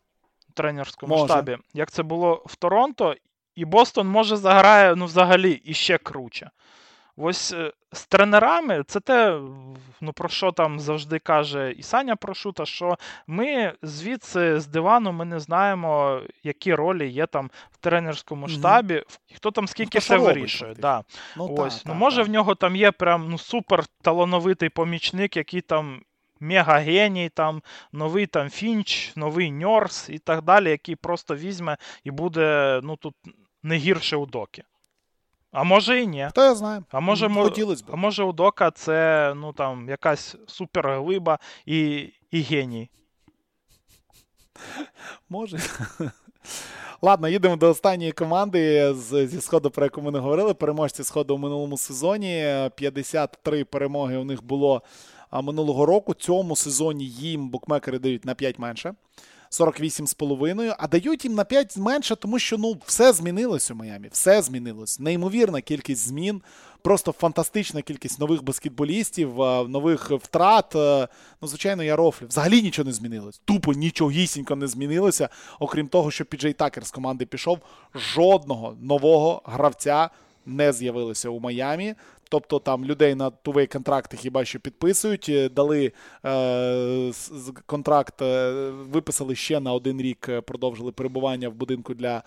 в 0.48 0.52
тренерському 0.52 1.14
може. 1.14 1.24
штабі. 1.24 1.56
Як 1.74 1.90
це 1.90 2.02
було 2.02 2.42
в 2.47 2.56
Торонто, 2.56 3.14
і 3.55 3.64
Бостон 3.64 4.09
може 4.09 4.36
заграє 4.36 4.97
ну, 4.97 5.06
взагалі 5.06 5.52
іще 5.64 5.98
круче. 5.98 6.51
Ось 7.16 7.52
е, 7.52 7.72
з 7.92 8.06
тренерами 8.06 8.84
це 8.86 9.00
те, 9.00 9.40
ну 10.00 10.12
про 10.12 10.28
що 10.28 10.52
там 10.52 10.80
завжди 10.80 11.18
каже 11.18 11.72
і 11.72 11.82
Саня 11.82 12.16
Прошута, 12.16 12.66
що 12.66 12.98
ми 13.26 13.72
звідси 13.82 14.60
з 14.60 14.66
дивану 14.66 15.12
ми 15.12 15.24
не 15.24 15.40
знаємо, 15.40 16.20
які 16.42 16.74
ролі 16.74 17.08
є 17.08 17.26
там 17.26 17.50
в 17.70 17.76
тренерському 17.76 18.48
штабі, 18.48 18.94
mm-hmm. 18.94 19.36
хто 19.36 19.50
там 19.50 19.68
скільки 19.68 19.98
ну, 19.98 20.00
все 20.00 20.16
вирішує. 20.16 20.74
Да. 20.74 21.04
Ну, 21.36 21.54
Ось. 21.58 21.76
Та, 21.76 21.82
ну, 21.86 21.92
та, 21.92 21.98
Може, 21.98 22.16
та. 22.16 22.22
в 22.22 22.28
нього 22.28 22.54
там 22.54 22.76
є 22.76 22.90
прям 22.90 23.30
ну, 23.30 23.38
супер 23.38 23.84
талановитий 24.02 24.68
помічник, 24.68 25.36
який 25.36 25.60
там. 25.60 26.02
Мега-геній, 26.42 27.28
там, 27.28 27.62
новий 27.92 28.26
там 28.26 28.50
Фінч, 28.50 29.12
новий 29.16 29.50
Ньорс 29.50 30.08
і 30.08 30.18
так 30.18 30.42
далі, 30.42 30.70
який 30.70 30.96
просто 30.96 31.36
візьме 31.36 31.76
і 32.04 32.10
буде 32.10 32.80
ну, 32.82 32.96
тут 32.96 33.14
не 33.62 33.76
гірше 33.76 34.16
у 34.16 34.26
докі. 34.26 34.62
А 35.52 35.64
може 35.64 36.02
і 36.02 36.06
ні. 36.06 36.27
Хто 36.31 36.43
я 36.43 36.55
знаю. 36.55 36.85
А 36.90 37.01
може 37.01 37.28
Хотілось 37.28 37.82
би. 37.82 37.93
А 37.93 37.97
може 37.97 38.24
у 38.24 38.32
Дока 38.32 38.70
це 38.70 39.32
ну 39.36 39.52
там 39.52 39.89
якась 39.89 40.36
суперглиба 40.47 41.39
і 41.66 42.09
і 42.31 42.40
геній. 42.40 42.90
Може. 45.28 45.59
Ладно, 47.02 47.28
їдемо 47.28 47.56
до 47.56 47.68
останньої 47.68 48.12
команди 48.12 48.94
зі 48.94 49.40
сходу, 49.40 49.70
про 49.70 49.85
яку 49.85 50.02
ми 50.02 50.10
не 50.10 50.18
говорили. 50.18 50.55
Переможці 50.55 51.05
сходу 51.05 51.35
у 51.35 51.39
минулому 51.39 51.78
сезоні. 51.78 52.44
53 52.74 53.64
перемоги 53.64 54.16
у 54.16 54.24
них 54.24 54.44
було 54.44 54.82
минулого 55.32 55.86
року. 55.86 56.14
Цьому 56.14 56.56
сезоні 56.56 57.05
їм 57.05 57.48
букмекери 57.51 57.98
дають 57.98 58.24
на 58.24 58.35
5 58.35 58.59
менше. 58.59 58.94
48,5, 59.51 60.74
а 60.78 60.86
дають 60.86 61.24
їм 61.24 61.35
на 61.35 61.44
5 61.44 61.77
менше, 61.77 62.16
тому 62.16 62.39
що 62.39 62.59
ну 62.59 62.77
все 62.86 63.12
змінилось 63.12 63.70
у 63.70 63.74
Майамі. 63.74 64.09
Все 64.12 64.43
змінилось. 64.43 65.01
Неймовірна 65.01 65.60
кількість 65.60 66.09
змін, 66.09 66.43
просто 66.82 67.12
фантастична 67.12 67.82
кількість 67.82 68.20
нових 68.20 68.43
баскетболістів, 68.43 69.43
е, 69.43 69.68
нових 69.68 70.10
втрат. 70.10 70.77
Е, 70.77 71.09
ну, 71.43 71.48
звичайно, 71.48 71.82
я 71.82 71.97
рофлю. 71.97 72.27
Взагалі 72.27 72.62
нічого 72.62 72.86
не 72.86 72.93
змінилось. 72.93 73.40
Тупо 73.44 73.72
нічогісінько 73.72 74.56
не 74.56 74.66
змінилося. 74.66 75.28
Окрім 75.59 75.89
того, 75.89 76.10
що 76.10 76.24
Піджей 76.24 76.52
Такер 76.52 76.86
з 76.86 76.90
команди 76.90 77.27
пішов. 77.27 77.59
Жодного 77.94 78.77
нового 78.81 79.43
гравця 79.44 80.10
не 80.47 80.72
з'явилися 80.72 81.28
у 81.28 81.40
Майамі. 81.40 81.94
Тобто 82.31 82.59
там 82.59 82.85
людей 82.85 83.15
на 83.15 83.31
тувей 83.31 83.66
контракти 83.66 84.16
хіба 84.16 84.44
що 84.44 84.61
підписують, 84.61 85.27
е, 85.28 85.48
дали 85.48 85.93
е, 86.27 87.12
контракт, 87.66 88.23
е, 88.23 88.51
виписали 88.70 89.36
ще 89.36 89.61
на 89.61 89.73
один 89.73 90.01
рік, 90.01 90.28
е, 90.28 90.40
продовжили 90.40 90.93
перебування 90.93 91.48
в 91.48 91.55
будинку 91.55 91.94
для 91.94 92.23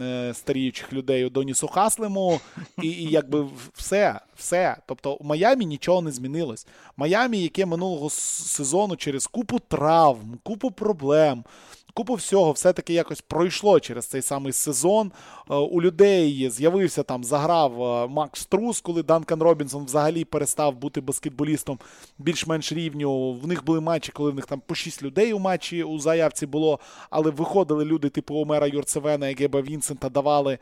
е, 0.00 0.34
старіючих 0.34 0.92
людей 0.92 1.24
у 1.24 1.30
Донісу 1.30 1.68
Хаслему. 1.68 2.40
І, 2.82 2.88
і 2.88 3.10
якби 3.10 3.46
все, 3.74 4.20
все. 4.36 4.76
Тобто 4.86 5.12
у 5.12 5.24
Майамі 5.24 5.66
нічого 5.66 6.02
не 6.02 6.12
змінилось. 6.12 6.66
Майамі, 6.96 7.42
яке 7.42 7.66
минулого 7.66 8.10
сезону 8.10 8.96
через 8.96 9.26
купу 9.26 9.58
травм, 9.58 10.38
купу 10.42 10.70
проблем 10.70 11.44
купу 11.90 12.14
всього 12.14 12.52
все-таки 12.52 12.92
якось 12.92 13.20
пройшло 13.20 13.80
через 13.80 14.06
цей 14.06 14.22
самий 14.22 14.52
сезон. 14.52 15.12
Е, 15.50 15.54
у 15.54 15.82
людей 15.82 16.50
з'явився 16.50 17.02
там, 17.02 17.24
заграв 17.24 17.82
е, 17.82 18.08
Макс 18.08 18.46
Трус, 18.46 18.80
коли 18.80 19.02
Данкан 19.02 19.42
Робінсон 19.42 19.84
взагалі 19.84 20.24
перестав 20.24 20.76
бути 20.76 21.00
баскетболістом 21.00 21.78
більш-менш 22.18 22.72
рівню. 22.72 23.32
В 23.32 23.46
них 23.46 23.64
були 23.64 23.80
матчі, 23.80 24.12
коли 24.12 24.30
в 24.30 24.34
них 24.34 24.46
там 24.46 24.62
по 24.66 24.74
6 24.74 25.02
людей 25.02 25.32
у 25.32 25.38
матчі 25.38 25.82
у 25.82 25.98
заявці 25.98 26.46
було, 26.46 26.78
але 27.10 27.30
виходили 27.30 27.84
люди, 27.84 28.08
типу 28.08 28.34
Омера 28.34 28.66
Юрцевена 28.66 29.28
і 29.28 29.34
Геба 29.34 29.60
Вінсента, 29.60 30.08
давали 30.08 30.58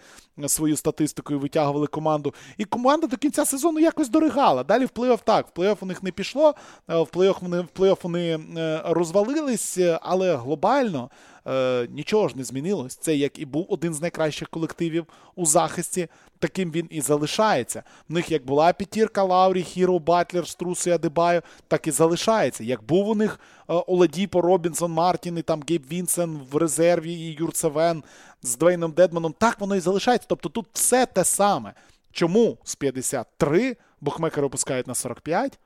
свою 0.46 0.76
статистику 0.76 1.34
і 1.34 1.36
витягували 1.36 1.86
команду. 1.86 2.34
І 2.58 2.64
команда 2.64 3.06
до 3.06 3.16
кінця 3.16 3.44
сезону 3.44 3.80
якось 3.80 4.08
доригала. 4.08 4.64
Далі 4.64 4.84
в 4.84 4.90
плей-офф 4.94 5.18
так, 5.24 5.46
в 5.54 5.60
плей-офф 5.60 5.76
у 5.80 5.86
них 5.86 6.02
не 6.02 6.10
пішло, 6.10 6.54
е, 6.88 6.96
в 6.96 7.06
плей-офф 7.06 7.36
вони, 7.40 7.60
в 7.60 7.68
плей-офф 7.78 7.98
вони 8.02 8.40
розвалились, 8.84 9.78
але 10.02 10.36
глобально 10.36 11.10
е, 11.48 11.88
нічого 11.90 12.28
ж 12.28 12.36
не 12.36 12.44
змінилось. 12.44 12.96
Це 12.96 13.16
як 13.16 13.38
і 13.38 13.44
був 13.44 13.66
один 13.68 13.94
з 13.94 14.00
найкращих 14.00 14.48
колективів 14.48 15.06
у 15.36 15.46
захисті, 15.46 16.08
таким 16.38 16.70
він 16.70 16.86
і 16.90 17.00
залишається. 17.00 17.82
В 18.08 18.12
них 18.12 18.30
як 18.30 18.44
була 18.44 18.72
п'ятірка 18.72 19.22
Лаурі, 19.22 19.62
Хіро, 19.62 19.98
Батлер, 19.98 20.48
Струс 20.48 20.86
і 20.86 20.90
Адебайо, 20.90 21.42
так 21.68 21.86
і 21.86 21.90
залишається. 21.90 22.64
Як 22.64 22.82
був 22.82 23.08
у 23.08 23.14
них 23.14 23.40
е, 23.68 23.74
Оладіпо, 23.74 24.40
Робінсон, 24.40 24.92
Мартін 24.92 25.38
і 25.38 25.42
там 25.42 25.62
Гейб 25.68 25.82
Вінсен 25.92 26.40
в 26.52 26.56
резерві 26.56 27.12
і 27.12 27.32
Юрцевен 27.32 28.02
з 28.42 28.56
Двейном 28.56 28.92
Дедманом, 28.92 29.34
так 29.38 29.60
воно 29.60 29.76
і 29.76 29.80
залишається. 29.80 30.26
Тобто 30.28 30.48
тут 30.48 30.66
все 30.72 31.06
те 31.06 31.24
саме. 31.24 31.74
Чому 32.12 32.58
з 32.64 32.74
53 32.74 33.76
букмекери 34.00 34.46
опускають 34.46 34.86
на 34.86 34.94
45? 34.94 35.58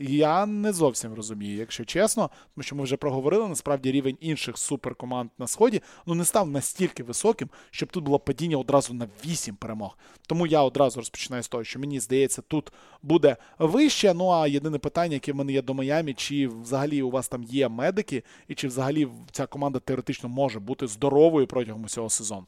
Я 0.00 0.46
не 0.46 0.72
зовсім 0.72 1.14
розумію, 1.14 1.58
якщо 1.58 1.84
чесно, 1.84 2.30
тому 2.54 2.62
що 2.62 2.76
ми 2.76 2.82
вже 2.82 2.96
проговорили, 2.96 3.48
насправді 3.48 3.92
рівень 3.92 4.16
інших 4.20 4.58
суперкоманд 4.58 5.30
на 5.38 5.46
сході 5.46 5.82
ну 6.06 6.14
не 6.14 6.24
став 6.24 6.50
настільки 6.50 7.02
високим, 7.02 7.48
щоб 7.70 7.88
тут 7.88 8.04
було 8.04 8.18
падіння 8.18 8.56
одразу 8.56 8.94
на 8.94 9.08
8 9.24 9.56
перемог. 9.56 9.98
Тому 10.26 10.46
я 10.46 10.62
одразу 10.62 11.00
розпочинаю 11.00 11.42
з 11.42 11.48
того, 11.48 11.64
що 11.64 11.78
мені 11.78 12.00
здається, 12.00 12.42
тут 12.42 12.72
буде 13.02 13.36
вище. 13.58 14.14
Ну 14.14 14.30
а 14.30 14.46
єдине 14.46 14.78
питання, 14.78 15.14
яке 15.14 15.32
в 15.32 15.36
мене 15.36 15.52
є 15.52 15.62
до 15.62 15.74
Майамі, 15.74 16.14
чи 16.14 16.48
взагалі 16.48 17.02
у 17.02 17.10
вас 17.10 17.28
там 17.28 17.42
є 17.42 17.68
медики, 17.68 18.22
і 18.48 18.54
чи 18.54 18.68
взагалі 18.68 19.08
ця 19.30 19.46
команда 19.46 19.78
теоретично 19.78 20.28
може 20.28 20.60
бути 20.60 20.86
здоровою 20.86 21.46
протягом 21.46 21.84
усього 21.84 22.10
сезону? 22.10 22.46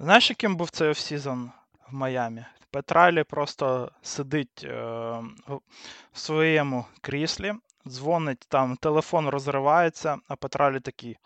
Знаєш, 0.00 0.30
яким 0.30 0.56
був 0.56 0.70
цей 0.70 0.88
офсезон 0.88 1.50
в 1.90 1.94
Майамі? 1.94 2.44
Петралі 2.72 3.24
просто 3.24 3.92
сидить 4.02 4.64
е, 4.64 4.74
в 6.12 6.18
своєму 6.18 6.86
кріслі, 7.00 7.54
дзвонить 7.86 8.46
там, 8.48 8.76
телефон 8.76 9.28
розривається, 9.28 10.16
а 10.28 10.36
Петралі 10.36 10.80
такий. 10.80 11.16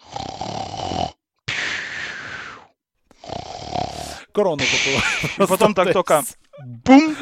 Корону 4.32 4.64
попила. 4.64 5.02
І 5.38 5.48
потім 5.48 5.74
так 5.74 5.92
тока 5.92 6.22
бум! 6.66 7.16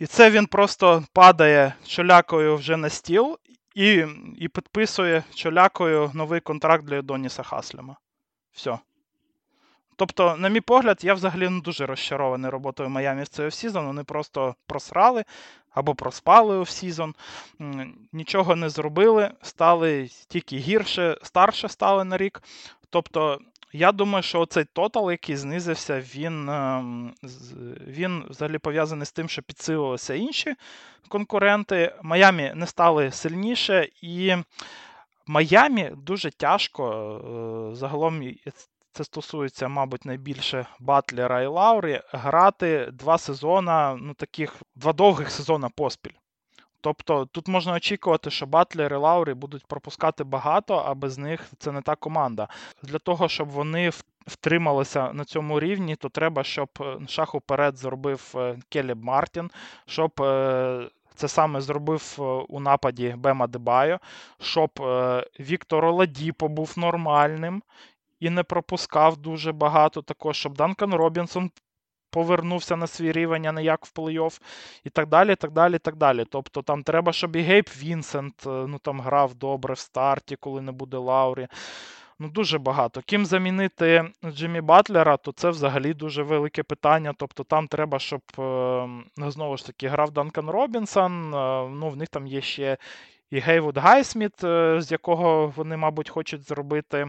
І 0.00 0.06
це 0.06 0.30
він 0.30 0.46
просто 0.46 1.04
падає 1.12 1.74
чолякою 1.86 2.56
вже 2.56 2.76
на 2.76 2.90
стіл 2.90 3.38
і 3.74 4.04
і 4.38 4.48
підписує 4.48 5.24
чолякою 5.34 6.10
новий 6.14 6.40
контракт 6.40 6.84
для 6.84 7.02
Доніса 7.02 7.42
Хаслема. 7.42 7.96
Все. 8.52 8.78
Тобто, 9.96 10.36
на 10.36 10.48
мій 10.48 10.60
погляд, 10.60 10.98
я 11.02 11.14
взагалі 11.14 11.48
не 11.48 11.60
дуже 11.60 11.86
розчарований 11.86 12.50
роботою 12.50 12.88
Майамі 12.88 13.22
в 13.22 13.28
цей 13.28 13.46
offseason. 13.46 13.86
Вони 13.86 14.04
просто 14.04 14.54
просрали 14.66 15.24
або 15.70 15.94
проспали 15.94 16.56
offseason, 16.56 17.14
нічого 18.12 18.56
не 18.56 18.70
зробили, 18.70 19.30
стали 19.42 20.08
тільки 20.28 20.56
гірше, 20.56 21.18
старше 21.22 21.68
стали 21.68 22.04
на 22.04 22.16
рік. 22.16 22.42
Тобто, 22.90 23.40
я 23.72 23.92
думаю, 23.92 24.22
що 24.22 24.46
цей 24.46 24.64
тотал, 24.64 25.10
який 25.10 25.36
знизився, 25.36 26.00
він 26.00 26.48
ем, 26.48 27.14
він 27.86 28.24
взагалі 28.28 28.58
пов'язаний 28.58 29.06
з 29.06 29.12
тим, 29.12 29.28
що 29.28 29.42
підсилилися 29.42 30.14
інші 30.14 30.54
конкуренти. 31.08 31.94
Майамі 32.02 32.52
не 32.54 32.66
стали 32.66 33.10
сильніше, 33.10 33.88
і 34.02 34.36
Майамі 35.26 35.90
дуже 35.96 36.30
тяжко 36.30 36.84
е, 37.72 37.74
загалом 37.76 38.22
це 38.96 39.04
стосується, 39.04 39.68
мабуть, 39.68 40.04
найбільше 40.04 40.66
Батлера 40.80 41.42
і 41.42 41.46
Лаурі, 41.46 42.00
грати 42.12 42.88
два 42.92 43.18
сезона, 43.18 43.98
ну 44.00 44.14
таких 44.14 44.54
два 44.74 44.92
довгих 44.92 45.30
сезона 45.30 45.68
поспіль. 45.68 46.12
Тобто 46.80 47.26
тут 47.26 47.48
можна 47.48 47.72
очікувати, 47.72 48.30
що 48.30 48.46
Батлер 48.46 48.92
і 48.92 48.96
Лаурі 48.96 49.34
будуть 49.34 49.66
пропускати 49.66 50.24
багато, 50.24 50.74
а 50.86 50.94
без 50.94 51.18
них 51.18 51.40
це 51.58 51.72
не 51.72 51.82
та 51.82 51.94
команда. 51.94 52.48
Для 52.82 52.98
того, 52.98 53.28
щоб 53.28 53.48
вони 53.48 53.90
втрималися 54.26 55.12
на 55.12 55.24
цьому 55.24 55.60
рівні, 55.60 55.96
то 55.96 56.08
треба, 56.08 56.44
щоб 56.44 56.68
е, 56.80 56.98
шаг 57.08 57.34
уперед 57.34 57.76
зробив 57.76 58.32
е, 58.36 58.58
Келіб 58.68 59.04
Мартін, 59.04 59.50
щоб. 59.86 60.22
Е, 60.22 60.90
це 61.18 61.28
саме 61.28 61.60
зробив 61.60 62.16
у 62.48 62.60
нападі 62.60 63.14
Бема 63.18 63.46
Дебайо, 63.46 63.98
щоб 64.40 64.70
Віктор 65.40 65.84
Оладіпо 65.84 66.48
був 66.48 66.74
нормальним 66.76 67.62
і 68.20 68.30
не 68.30 68.42
пропускав 68.42 69.16
дуже 69.16 69.52
багато 69.52 70.02
також, 70.02 70.36
щоб 70.36 70.56
Данкан 70.56 70.94
Робінсон 70.94 71.50
повернувся 72.10 72.76
на 72.76 72.86
свій 72.86 73.12
рівень, 73.12 73.46
а 73.46 73.52
не 73.52 73.64
як 73.64 73.86
в 73.86 73.92
плей-офф, 73.96 74.40
і 74.84 74.90
так 74.90 75.08
далі. 75.08 75.36
так 75.36 75.50
далі, 75.50 75.78
так 75.78 75.96
далі. 75.96 76.24
Тобто 76.30 76.62
там 76.62 76.82
треба, 76.82 77.12
щоб 77.12 77.36
і 77.36 77.40
Гейб 77.40 77.68
Вінсент 77.78 78.46
е, 78.46 78.48
ну, 78.48 78.78
там 78.78 79.00
грав 79.00 79.34
добре 79.34 79.74
в 79.74 79.78
старті, 79.78 80.36
коли 80.36 80.60
не 80.60 80.72
буде 80.72 80.96
Лаурі. 80.96 81.48
Ну, 82.18 82.28
дуже 82.28 82.58
багато. 82.58 83.02
Ким 83.06 83.26
замінити 83.26 84.10
Джиммі 84.24 84.60
Батлера, 84.60 85.16
то 85.16 85.32
це 85.32 85.50
взагалі 85.50 85.94
дуже 85.94 86.22
велике 86.22 86.62
питання. 86.62 87.14
Тобто 87.18 87.44
там 87.44 87.68
треба, 87.68 87.98
щоб 87.98 88.20
е, 88.38 88.88
знову 89.16 89.56
ж 89.56 89.66
таки 89.66 89.88
грав 89.88 90.10
Данкан 90.10 90.50
Робінсон. 90.50 91.34
Е, 91.34 91.68
ну, 91.68 91.88
В 91.88 91.96
них 91.96 92.08
там 92.08 92.26
є 92.26 92.40
ще 92.40 92.76
і 93.30 93.38
Гейвуд 93.38 93.78
Гайсміт, 93.78 94.40
з 94.78 94.86
якого 94.90 95.52
вони, 95.56 95.76
мабуть, 95.76 96.10
хочуть 96.10 96.48
зробити 96.48 97.06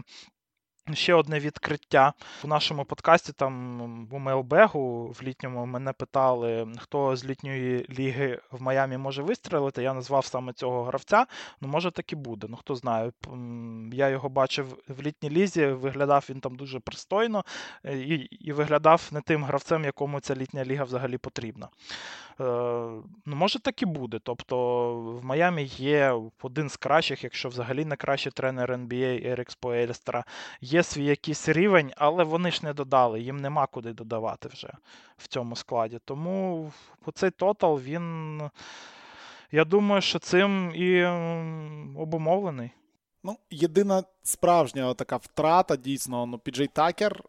Ще 0.94 1.14
одне 1.14 1.40
відкриття 1.40 2.12
у 2.44 2.48
нашому 2.48 2.84
подкасті. 2.84 3.32
Там 3.32 3.80
у 4.12 4.18
mailbag 4.18 5.02
у 5.02 5.14
в 5.20 5.22
літньому 5.22 5.66
мене 5.66 5.92
питали, 5.92 6.68
хто 6.78 7.16
з 7.16 7.24
літньої 7.24 7.86
ліги 7.98 8.40
в 8.50 8.62
Майамі 8.62 8.96
може 8.96 9.22
вистрілити. 9.22 9.82
Я 9.82 9.94
назвав 9.94 10.24
саме 10.24 10.52
цього 10.52 10.84
гравця. 10.84 11.26
Ну, 11.60 11.68
може 11.68 11.90
так 11.90 12.12
і 12.12 12.16
буде. 12.16 12.46
Ну 12.50 12.56
хто 12.56 12.74
знає. 12.74 13.12
Я 13.92 14.08
його 14.08 14.28
бачив 14.28 14.78
в 14.88 15.02
літній 15.02 15.30
лізі, 15.30 15.66
виглядав 15.66 16.26
він 16.30 16.40
там 16.40 16.56
дуже 16.56 16.80
пристойно 16.80 17.44
е, 17.84 17.98
і 17.98 18.14
і 18.20 18.52
виглядав 18.52 19.08
не 19.12 19.20
тим 19.20 19.44
гравцем, 19.44 19.84
якому 19.84 20.20
ця 20.20 20.34
літня 20.34 20.64
ліга 20.64 20.84
взагалі 20.84 21.18
потрібна. 21.18 21.68
Е, 22.40 22.44
ну, 23.26 23.36
Може 23.36 23.58
так 23.58 23.82
і 23.82 23.86
буде. 23.86 24.18
Тобто 24.22 24.94
в 24.94 25.24
Майамі 25.24 25.64
є 25.64 26.14
один 26.42 26.68
з 26.68 26.76
кращих, 26.76 27.24
якщо 27.24 27.48
взагалі 27.48 27.84
не 27.84 27.96
кращий 27.96 28.32
тренер 28.32 28.70
NBA 28.72 29.30
Ерік 29.30 29.50
Споельстра. 29.50 30.24
Є 30.60 30.82
свій 30.82 31.04
якийсь 31.04 31.48
рівень, 31.48 31.92
але 31.96 32.24
вони 32.24 32.50
ж 32.50 32.60
не 32.64 32.72
додали, 32.72 33.20
їм 33.20 33.36
нема 33.36 33.66
куди 33.66 33.92
додавати 33.92 34.48
вже 34.48 34.72
в 35.16 35.26
цьому 35.26 35.56
складі. 35.56 35.98
Тому 36.04 36.72
оцей 37.06 37.30
тотал, 37.30 37.78
він. 37.78 38.42
Я 39.52 39.64
думаю, 39.64 40.02
що 40.02 40.18
цим 40.18 40.72
і 40.74 41.04
обумовлений. 41.96 42.70
Ну, 43.28 43.36
єдина 43.50 44.02
справжня 44.22 44.94
така 44.94 45.16
втрата, 45.16 45.76
дійсно, 45.76 46.26
ну, 46.26 46.38
Піджей 46.38 46.66
Такер. 46.66 47.22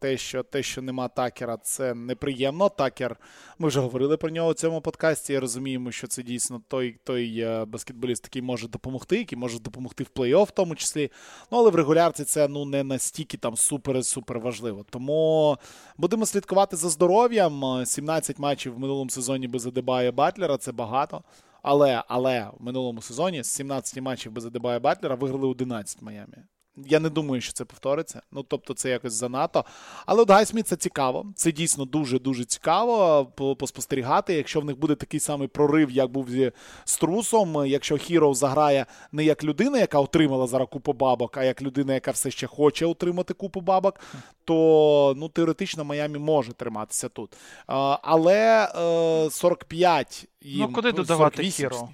Те, 0.00 0.16
що 0.16 0.42
те, 0.42 0.62
що 0.62 0.82
нема 0.82 1.08
такера, 1.08 1.56
це 1.56 1.94
неприємно. 1.94 2.68
Такер, 2.68 3.16
ми 3.58 3.68
вже 3.68 3.80
говорили 3.80 4.16
про 4.16 4.30
нього 4.30 4.50
у 4.50 4.54
цьому 4.54 4.80
подкасті. 4.80 5.38
Розуміємо, 5.38 5.92
що 5.92 6.06
це 6.06 6.22
дійсно 6.22 6.62
той 6.68 6.98
той 7.04 7.40
е, 7.40 7.64
баскетболіст, 7.64 8.24
який 8.24 8.42
може 8.42 8.68
допомогти, 8.68 9.18
який 9.18 9.38
може 9.38 9.58
допомогти 9.58 10.04
в 10.04 10.10
плей-офф 10.16 10.44
в 10.44 10.50
тому 10.50 10.74
числі. 10.74 11.10
Ну, 11.52 11.58
але 11.58 11.70
в 11.70 11.74
регулярці 11.74 12.24
це 12.24 12.48
ну, 12.48 12.64
не 12.64 12.84
настільки 12.84 13.36
там 13.36 13.54
супер-супер 13.54 14.38
важливо. 14.38 14.84
Тому 14.90 15.56
будемо 15.96 16.26
слідкувати 16.26 16.76
за 16.76 16.88
здоров'ям. 16.88 17.82
17 17.86 18.38
матчів 18.38 18.74
в 18.74 18.78
минулому 18.78 19.10
сезоні 19.10 19.48
без 19.48 19.66
Адебая 19.66 20.12
Батлера 20.12 20.56
це 20.56 20.72
багато. 20.72 21.22
Але 21.62 22.04
але 22.08 22.50
в 22.58 22.62
минулому 22.62 23.02
сезоні 23.02 23.42
з 23.42 23.50
17 23.50 24.02
матчів 24.02 24.32
без 24.32 24.46
Адебая 24.46 24.80
Батлера 24.80 25.14
виграли 25.14 25.46
11 25.48 26.02
Майамі. 26.02 26.36
Я 26.76 27.00
не 27.00 27.08
думаю, 27.08 27.40
що 27.40 27.52
це 27.52 27.64
повториться. 27.64 28.22
Ну, 28.32 28.42
тобто, 28.42 28.74
це 28.74 28.90
якось 28.90 29.12
занадто. 29.12 29.64
Але 30.06 30.22
от 30.22 30.30
Гайсміт 30.30 30.66
це 30.68 30.76
цікаво. 30.76 31.26
Це 31.36 31.52
дійсно 31.52 31.84
дуже-дуже 31.84 32.44
цікаво 32.44 33.26
поспостерігати. 33.58 34.34
Якщо 34.34 34.60
в 34.60 34.64
них 34.64 34.78
буде 34.78 34.94
такий 34.94 35.20
самий 35.20 35.48
прорив, 35.48 35.90
як 35.90 36.10
був 36.10 36.30
зі 36.30 36.52
Струсом, 36.84 37.66
якщо 37.66 37.96
Хіро 37.96 38.34
заграє 38.34 38.86
не 39.12 39.24
як 39.24 39.44
людина, 39.44 39.78
яка 39.78 40.00
отримала 40.00 40.46
зараз 40.46 40.68
купу 40.70 40.92
бабок, 40.92 41.36
а 41.36 41.44
як 41.44 41.62
людина, 41.62 41.94
яка 41.94 42.10
все 42.10 42.30
ще 42.30 42.46
хоче 42.46 42.86
отримати 42.86 43.34
купу 43.34 43.60
бабок, 43.60 44.00
то 44.44 45.14
ну, 45.16 45.28
теоретично 45.28 45.84
Майамі 45.84 46.18
може 46.18 46.52
триматися 46.52 47.08
тут. 47.08 47.36
Але 48.02 48.68
45 49.30 50.28
їм, 50.40 50.60
Ну, 50.60 50.72
куди 50.72 50.92
додавати 50.92 51.50
Хіро? 51.50 51.88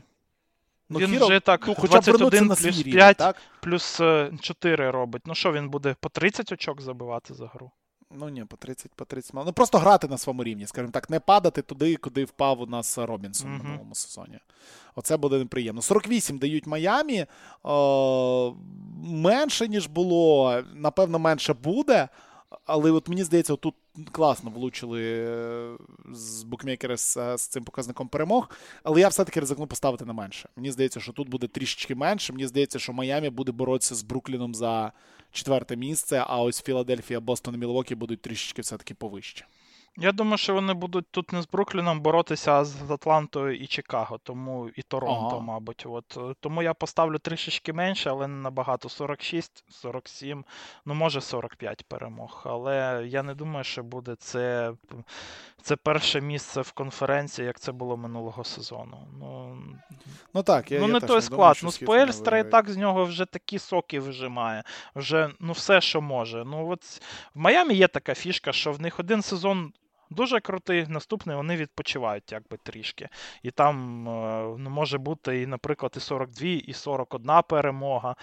Ну, 0.89 0.99
він 0.99 1.11
Хіро, 1.11 1.27
вже 1.27 1.41
так 1.41 1.65
ну, 1.67 1.75
хоча 1.75 2.01
21 2.01 2.47
на 2.47 2.55
плюс 2.55 2.77
свій 2.77 2.93
5 2.93 3.17
так? 3.17 3.37
плюс 3.61 4.01
4 4.41 4.91
робить. 4.91 5.23
Ну 5.27 5.35
що, 5.35 5.53
він 5.53 5.69
буде 5.69 5.97
по 6.01 6.09
30 6.09 6.53
очок 6.53 6.81
забивати 6.81 7.35
за 7.35 7.47
гру? 7.47 7.71
Ну 8.11 8.29
ні, 8.29 8.45
по 8.45 8.57
30, 8.57 8.95
по 8.95 9.05
30 9.05 9.35
Ну 9.35 9.53
просто 9.53 9.79
грати 9.79 10.09
на 10.09 10.19
своєму 10.19 10.45
рівні, 10.45 10.67
скажімо 10.67 10.93
так, 10.93 11.11
не 11.11 11.21
падати 11.21 11.63
туди, 11.63 11.97
куди 11.97 12.25
впав 12.25 12.61
у 12.61 12.67
нас 12.67 12.99
Робінсон 12.99 13.51
mm-hmm. 13.51 13.61
в 13.61 13.65
минулому 13.65 13.95
сезоні. 13.95 14.39
Оце 14.95 15.17
буде 15.17 15.39
неприємно. 15.39 15.83
48 15.83 16.39
дають 16.39 16.67
Майамі. 16.67 17.27
О, 17.63 18.55
менше, 19.03 19.69
ніж 19.69 19.87
було, 19.87 20.57
напевно, 20.75 21.19
менше 21.19 21.55
буде. 21.55 22.09
Але 22.67 22.91
от 22.91 23.09
мені 23.09 23.25
здається, 23.25 23.57
тут 23.57 23.75
класно 24.13 24.51
влучили 24.51 25.03
е, 25.03 25.77
з 26.13 26.43
букмекери 26.43 26.97
з, 26.97 27.17
е, 27.17 27.39
з 27.39 27.47
цим 27.47 27.65
показником 27.65 28.09
перемог. 28.09 28.51
Але 28.83 29.01
я 29.01 29.09
все-таки 29.09 29.41
ризикну 29.41 29.67
поставити 29.67 30.05
на 30.05 30.13
менше. 30.13 30.49
Мені 30.57 30.71
здається, 30.71 31.01
що 31.01 31.13
тут 31.13 31.29
буде 31.29 31.47
трішечки 31.47 31.95
менше. 31.95 32.33
Мені 32.33 32.47
здається, 32.47 32.79
що 32.79 32.93
Майамі 32.93 33.31
буде 33.31 33.53
боротися 33.53 33.95
з 33.95 34.03
Брукліном 34.03 34.55
за 34.55 34.93
четверте 35.33 35.77
місце, 35.77 36.25
а 36.27 36.43
ось 36.43 36.63
Філадельфія, 36.63 37.21
Бостон 37.21 37.55
і 37.55 37.59
Мілвокі 37.59 37.95
будуть 37.95 38.23
трішечки 38.23 38.63
все-таки 38.63 38.95
повище. 38.95 39.47
Я 39.99 40.13
думаю, 40.13 40.39
що 40.39 40.55
вони 40.55 40.75
будуть 40.75 41.07
тут 41.11 41.33
не 41.33 41.43
з 41.43 41.49
Брукліном 41.49 42.01
боротися, 42.01 42.53
а 42.53 42.65
з 42.65 42.91
Атлантою 42.91 43.57
і 43.57 43.67
Чикаго, 43.67 44.19
тому 44.23 44.69
і 44.77 44.83
Торонто, 44.83 45.27
ага. 45.27 45.41
мабуть. 45.41 45.85
От. 45.87 46.19
Тому 46.41 46.63
я 46.63 46.75
поставлю 46.75 47.19
трішечки 47.19 47.73
менше, 47.73 48.11
але 48.11 48.27
не 48.27 48.37
набагато 48.37 48.89
46, 48.89 49.65
47, 49.69 50.45
ну 50.87 50.95
може 50.95 51.21
45 51.21 51.85
перемог. 51.89 52.43
Але 52.45 53.05
я 53.07 53.23
не 53.23 53.35
думаю, 53.35 53.65
що 53.65 53.83
буде 53.83 54.15
це 54.19 54.73
це 55.63 55.77
перше 55.77 56.21
місце 56.21 56.61
в 56.61 56.73
конференції, 56.73 57.47
як 57.47 57.61
це 57.61 57.73
було 57.73 57.97
минулого 57.97 58.45
сезону. 58.45 59.09
Ну 59.21 59.59
ну 60.35 60.43
так, 60.43 60.71
я, 60.71 60.81
ну, 60.81 60.87
я 60.87 60.93
не 60.93 61.01
той 61.01 61.17
не 61.17 61.23
склад. 61.23 61.39
Думаю, 61.39 61.61
ну 61.63 61.71
Споельстра 61.71 62.39
і 62.39 62.51
так 62.51 62.71
з 62.71 62.77
нього 62.77 63.05
вже 63.05 63.25
такі 63.25 63.59
соки 63.59 64.01
вижимає. 64.01 64.63
Вже 64.95 65.31
ну 65.41 65.53
все, 65.53 65.81
що 65.81 66.01
може. 66.01 66.45
Ну 66.45 66.71
от 66.71 66.83
В 67.35 67.39
Майамі 67.39 67.75
є 67.75 67.89
така 67.89 68.15
фішка, 68.15 68.53
що 68.53 68.73
в 68.73 68.81
них 68.81 69.01
один 69.01 69.23
сезон. 69.23 69.73
Дуже 70.11 70.41
крутий, 70.41 70.87
наступний 70.89 71.37
вони 71.37 71.57
відпочивають 71.57 72.33
якби 72.33 72.57
трішки. 72.57 73.09
І 73.43 73.51
там 73.51 74.09
е, 74.09 74.55
ну, 74.59 74.71
може 74.71 74.99
бути, 74.99 75.43
і, 75.43 75.47
наприклад, 75.47 75.93
і 75.97 76.01
42, 76.01 76.49
і 76.49 76.73
41 76.73 77.43
перемога. 77.49 78.17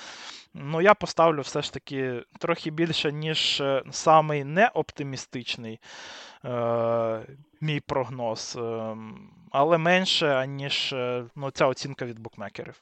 Ну, 0.54 0.82
я 0.82 0.94
поставлю 0.94 1.42
все 1.42 1.62
ж 1.62 1.74
таки 1.74 2.24
трохи 2.40 2.72
більше, 2.72 3.12
ніж 3.12 3.62
е, 3.62 3.84
самий 3.92 4.44
неоптимістичний 4.44 5.80
е, 6.46 7.22
мій 7.62 7.80
прогноз, 7.80 8.58
е, 8.62 8.96
але 9.52 9.78
менше, 9.78 10.48
ніж 10.48 10.94
е, 10.94 11.26
ну, 11.36 11.52
ця 11.52 11.68
оцінка 11.68 12.06
від 12.06 12.20
букмекерів. 12.20 12.82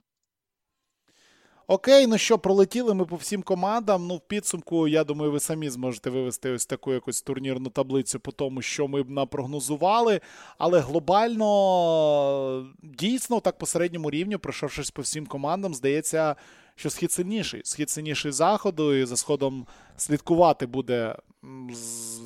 Окей, 1.71 2.07
ну 2.07 2.17
що, 2.17 2.37
пролетіли 2.39 2.93
ми 2.93 3.05
по 3.05 3.15
всім 3.15 3.43
командам. 3.43 4.07
Ну, 4.07 4.15
в 4.15 4.19
підсумку, 4.19 4.87
я 4.87 5.03
думаю, 5.03 5.31
ви 5.31 5.39
самі 5.39 5.69
зможете 5.69 6.09
вивести 6.09 6.51
ось 6.51 6.65
таку 6.65 6.93
якусь 6.93 7.21
турнірну 7.21 7.69
таблицю 7.69 8.19
по 8.19 8.31
тому, 8.31 8.61
що 8.61 8.87
ми 8.87 9.03
б 9.03 9.09
напрогнозували. 9.09 10.21
Але 10.57 10.79
глобально, 10.79 12.71
дійсно, 12.83 13.39
так 13.39 13.57
по 13.57 13.65
середньому 13.65 14.11
рівню, 14.11 14.39
пройшовшись 14.39 14.91
по 14.91 15.01
всім 15.01 15.25
командам, 15.25 15.73
здається, 15.73 16.35
що 16.75 16.89
схід 16.89 17.11
сильніший. 17.11 17.61
Схід 17.63 17.89
сильніший 17.89 18.31
заходу, 18.31 18.93
і 18.93 19.05
за 19.05 19.17
сходом 19.17 19.65
слідкувати 19.97 20.65
буде 20.65 21.15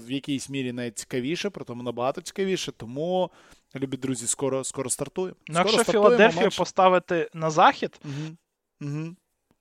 в 0.06 0.12
якійсь 0.12 0.50
мірі 0.50 0.72
навіть 0.72 1.00
цікавіше, 1.00 1.50
при 1.50 1.66
тому 1.66 1.84
набагато 1.84 2.22
цікавіше. 2.22 2.72
Тому, 2.72 3.32
любі 3.76 3.98
друзі, 3.98 4.28
скоро 4.28 4.64
скоро 4.64 4.90
стартуємо. 4.90 5.38
Ну, 5.48 5.60
Якщо 5.60 5.84
Філадельфію 5.84 6.42
менше... 6.42 6.58
поставити 6.58 7.30
на 7.34 7.50
захід. 7.50 8.00
Угу. 8.06 8.36
Угу 8.82 9.16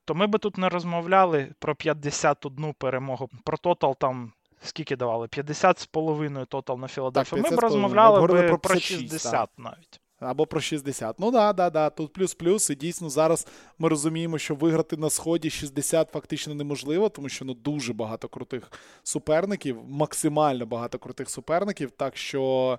то 0.05 0.15
ми 0.15 0.27
би 0.27 0.39
тут 0.39 0.59
не 0.59 0.69
розмовляли 0.69 1.55
про 1.59 1.75
51 1.75 2.75
перемогу, 2.79 3.29
про 3.45 3.57
тотал 3.57 3.97
там. 3.97 4.33
Скільки 4.63 4.97
давали? 4.97 5.29
50 5.29 5.79
з 5.79 5.87
половиною 5.87 6.47
тотал 6.47 6.79
на 6.79 6.89
Філадельфію. 6.89 7.43
Ми 7.43 7.57
б 7.57 7.59
розмовляли 7.59 8.21
би 8.21 8.43
про, 8.43 8.59
про 8.59 8.81
60 8.81 9.33
так. 9.33 9.51
навіть. 9.59 10.01
Або 10.21 10.47
про 10.47 10.61
60. 10.61 11.21
Ну 11.21 11.31
да, 11.31 11.53
да, 11.53 11.71
да. 11.71 11.91
Тут 11.91 12.13
плюс-плюс. 12.13 12.71
І 12.71 12.75
дійсно 12.75 13.11
зараз 13.11 13.47
ми 13.79 13.89
розуміємо, 13.89 14.39
що 14.39 14.55
виграти 14.55 14.97
на 14.97 15.11
сході 15.11 15.51
60 15.51 16.11
фактично 16.13 16.55
неможливо, 16.55 17.09
тому 17.09 17.29
що 17.29 17.45
ну 17.45 17.55
дуже 17.55 17.93
багато 17.93 18.29
крутих 18.29 18.73
суперників, 19.03 19.79
максимально 19.89 20.67
багато 20.67 20.99
крутих 20.99 21.31
суперників. 21.31 21.91
Так 21.91 22.17
що 22.17 22.79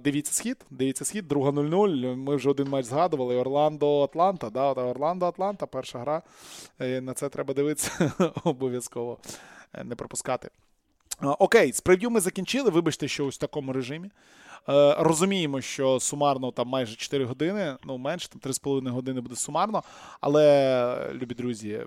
Дивіться 0.00 0.32
схід, 0.32 0.66
дивіться 0.70 1.04
схід, 1.04 1.28
друга 1.28 1.50
0-0. 1.50 2.16
Ми 2.16 2.36
вже 2.36 2.50
один 2.50 2.68
матч 2.68 2.86
згадували. 2.86 3.36
Орландо 3.36 4.02
Атланта. 4.02 4.50
Да, 4.50 4.72
Орландо 4.72 5.26
Атланта, 5.26 5.66
перша 5.66 5.98
гра. 5.98 6.22
Е, 6.80 7.00
на 7.00 7.14
це 7.14 7.28
треба 7.28 7.54
дивитися 7.54 8.12
обов'язково 8.44 9.18
е, 9.72 9.84
не 9.84 9.94
пропускати. 9.94 10.50
Окей, 11.22 11.72
з 11.72 11.80
прев'ю 11.80 12.10
ми 12.10 12.20
закінчили. 12.20 12.70
Вибачте, 12.70 13.08
що 13.08 13.26
ось 13.26 13.34
в 13.34 13.38
такому 13.38 13.72
режимі. 13.72 14.10
Е, 14.68 14.96
розуміємо, 14.98 15.60
що 15.60 16.00
сумарно 16.00 16.50
там 16.50 16.68
майже 16.68 16.96
4 16.96 17.24
години, 17.24 17.76
ну 17.84 17.98
менше, 17.98 18.28
там 18.28 18.52
3,5 18.52 18.88
години 18.88 19.20
буде 19.20 19.36
сумарно. 19.36 19.82
Але, 20.20 21.10
любі 21.12 21.34
друзі, 21.34 21.80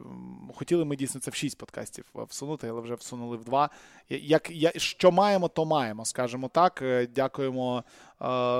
хотіли 0.56 0.86
ми 0.86 0.96
дійсно 0.96 1.22
це 1.22 1.32
в 1.32 1.36
6 1.36 1.58
подкастів 1.58 2.06
всунути, 2.30 2.68
але 2.68 2.82
вже 2.82 2.96
всунули 2.96 3.38
в 3.38 3.44
2. 3.44 3.70
Як, 4.10 4.52
я, 4.52 4.72
Що 4.76 5.12
маємо, 5.12 5.48
то 5.48 5.66
маємо, 5.66 6.06
скажімо 6.06 6.50
так. 6.54 6.82
Е, 6.82 7.08
дякуємо 7.16 7.84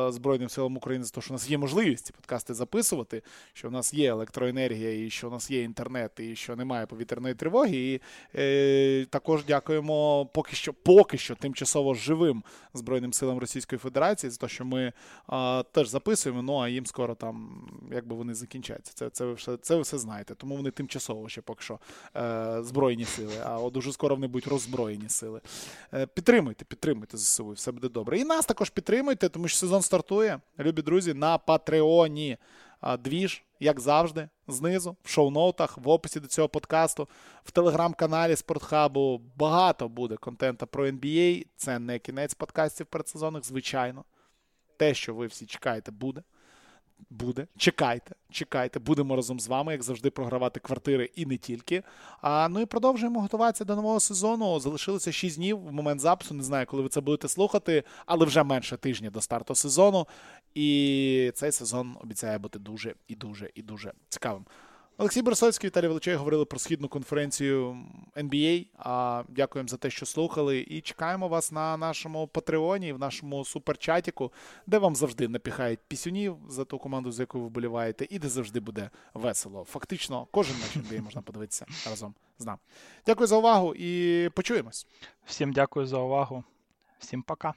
Збройним 0.10 0.50
силам 0.50 0.78
України 0.78 1.06
за 1.06 1.12
те, 1.12 1.22
що 1.22 1.34
у 1.34 1.36
нас 1.36 1.50
є 1.50 1.58
можливість 1.58 2.06
ці 2.06 2.14
подкасти 2.14 2.54
записувати, 2.54 3.22
що 3.54 3.70
в 3.70 3.72
нас 3.72 3.94
є 3.94 4.10
електроенергія, 4.10 5.06
і 5.06 5.10
що 5.10 5.28
у 5.28 5.32
нас 5.32 5.52
є 5.52 5.62
інтернет, 5.62 6.12
і 6.20 6.36
що 6.36 6.56
немає 6.56 6.86
повітряної 6.86 7.36
тривоги. 7.36 7.78
І 7.78 8.02
е, 8.36 9.06
також 9.10 9.46
дякуємо 9.46 10.26
поки 10.26 10.56
що 10.56 10.74
поки 10.74 11.18
що 11.18 11.36
тимчасово 11.36 11.94
живим 11.94 12.44
Збройним 12.74 13.14
силам 13.14 13.38
Російської 13.38 13.80
Федерації 13.80 14.30
за 14.30 14.38
те, 14.38 14.48
що 14.48 14.66
ми 14.66 14.94
а, 15.28 15.64
теж 15.72 15.88
записуємо. 15.88 16.42
Ну 16.42 16.58
а 16.58 16.70
їм 16.70 16.86
скоро 16.86 17.16
там, 17.16 17.66
якби 17.92 18.16
вони 18.16 18.34
закінчаться. 18.34 18.94
Це 18.96 19.10
це 19.10 19.26
ви 19.26 19.34
все 19.34 19.58
це 19.58 19.76
ви 19.76 19.82
все 19.82 19.98
знаєте. 19.98 20.36
Тому 20.36 20.56
вони 20.56 20.72
тимчасово 20.72 21.30
ще 21.30 21.42
поки 21.42 21.64
що 21.64 21.80
е, 22.16 22.64
збройні 22.64 23.06
сили. 23.06 23.34
А 23.44 23.60
от 23.60 23.74
дуже 23.74 23.94
скоро 23.94 24.16
вони 24.16 24.28
будуть 24.28 24.48
роззброєні 24.48 25.10
сили. 25.10 25.42
Е, 25.94 26.06
підтримуйте, 26.06 26.66
підтримуйте 26.66 27.18
ЗСУ, 27.18 27.50
все 27.50 27.72
буде 27.72 27.90
добре. 27.90 28.20
І 28.20 28.24
нас 28.24 28.46
також 28.46 28.70
підтримуйте, 28.70 29.30
тому 29.30 29.48
що 29.54 29.60
сезон 29.60 29.82
стартує, 29.82 30.40
любі 30.60 30.82
друзі, 30.82 31.14
на 31.14 31.38
Патреоні. 31.38 32.38
Двіж, 33.00 33.44
як 33.60 33.80
завжди, 33.80 34.30
знизу, 34.48 34.98
в 35.04 35.10
шоу-ноутах, 35.10 35.78
в 35.78 35.90
описі 35.90 36.20
до 36.20 36.28
цього 36.28 36.50
подкасту, 36.50 37.10
в 37.44 37.52
телеграм-каналі 37.52 38.36
Спортхабу 38.36 39.22
багато 39.36 39.90
буде 39.90 40.16
контенту 40.16 40.68
про 40.68 40.88
NBA. 40.88 41.46
Це 41.56 41.80
не 41.80 42.00
кінець 42.00 42.34
подкастів 42.34 42.86
передсезонних, 42.86 43.46
звичайно. 43.46 44.04
Те, 44.78 44.94
що 44.94 45.14
ви 45.14 45.28
всі 45.28 45.46
чекаєте, 45.46 45.92
буде. 45.92 46.24
Буде. 47.10 47.48
Чекайте, 47.58 48.16
чекайте, 48.32 48.80
будемо 48.80 49.16
разом 49.16 49.40
з 49.40 49.48
вами, 49.48 49.72
як 49.72 49.84
завжди, 49.84 50.10
програвати 50.10 50.60
квартири 50.60 51.10
і 51.16 51.26
не 51.26 51.38
тільки. 51.38 51.84
А 52.22 52.50
ну 52.50 52.60
і 52.60 52.66
продовжуємо 52.66 53.22
готуватися 53.22 53.66
до 53.66 53.76
нового 53.76 54.00
сезону. 54.00 54.60
Залишилося 54.60 55.12
6 55.12 55.36
днів 55.36 55.60
в 55.60 55.72
момент 55.72 56.02
запису. 56.02 56.34
Не 56.34 56.44
знаю, 56.44 56.66
коли 56.66 56.84
ви 56.84 56.90
це 56.90 57.02
будете 57.02 57.28
слухати, 57.28 57.84
але 58.06 58.26
вже 58.26 58.44
менше 58.44 58.78
тижня 58.78 59.10
до 59.10 59.22
старту 59.22 59.56
сезону. 59.56 60.08
І 60.56 61.32
цей 61.36 61.52
сезон 61.52 61.98
обіцяє 62.02 62.38
бути 62.38 62.60
дуже 62.60 62.96
і 63.08 63.16
дуже 63.16 63.50
і 63.56 63.62
дуже 63.62 63.94
цікавим. 64.10 64.46
Олексій 64.98 65.22
Борисовський, 65.22 65.68
Віталій 65.68 65.88
Величей 65.88 66.16
говорили 66.16 66.46
про 66.46 66.60
східну 66.60 66.88
конференцію 66.88 67.78
NBA. 68.16 68.68
А 68.78 69.24
дякуємо 69.30 69.68
за 69.68 69.78
те, 69.78 69.90
що 69.90 70.06
слухали. 70.06 70.60
І 70.60 70.82
чекаємо 70.82 71.28
вас 71.28 71.52
на 71.52 71.78
нашому 71.78 72.28
Патреоні, 72.28 72.94
в 72.94 73.00
нашому 73.00 73.46
суперчатіку, 73.46 74.32
де 74.68 74.78
вам 74.78 74.96
завжди 74.96 75.28
напіхають 75.28 75.80
пісюнів 75.88 76.38
за 76.50 76.66
ту 76.66 76.80
команду, 76.80 77.12
за 77.12 77.24
яку 77.24 77.40
ви 77.40 77.46
вболіваєте, 77.46 78.08
і 78.10 78.20
де 78.20 78.30
завжди 78.30 78.60
буде 78.60 78.90
весело. 79.14 79.64
Фактично, 79.64 80.28
кожен 80.32 80.56
матч 80.58 80.78
NBA 80.78 81.02
можна 81.02 81.22
подивитися 81.22 81.66
разом 81.90 82.16
з 82.40 82.46
нами. 82.46 82.60
Дякую 83.06 83.28
за 83.28 83.38
увагу 83.38 83.76
і 83.76 84.30
почуємось. 84.30 84.88
Всім 85.26 85.54
дякую 85.54 85.86
за 85.86 85.98
увагу. 85.98 86.44
Всім 87.00 87.24
пока. 87.24 87.54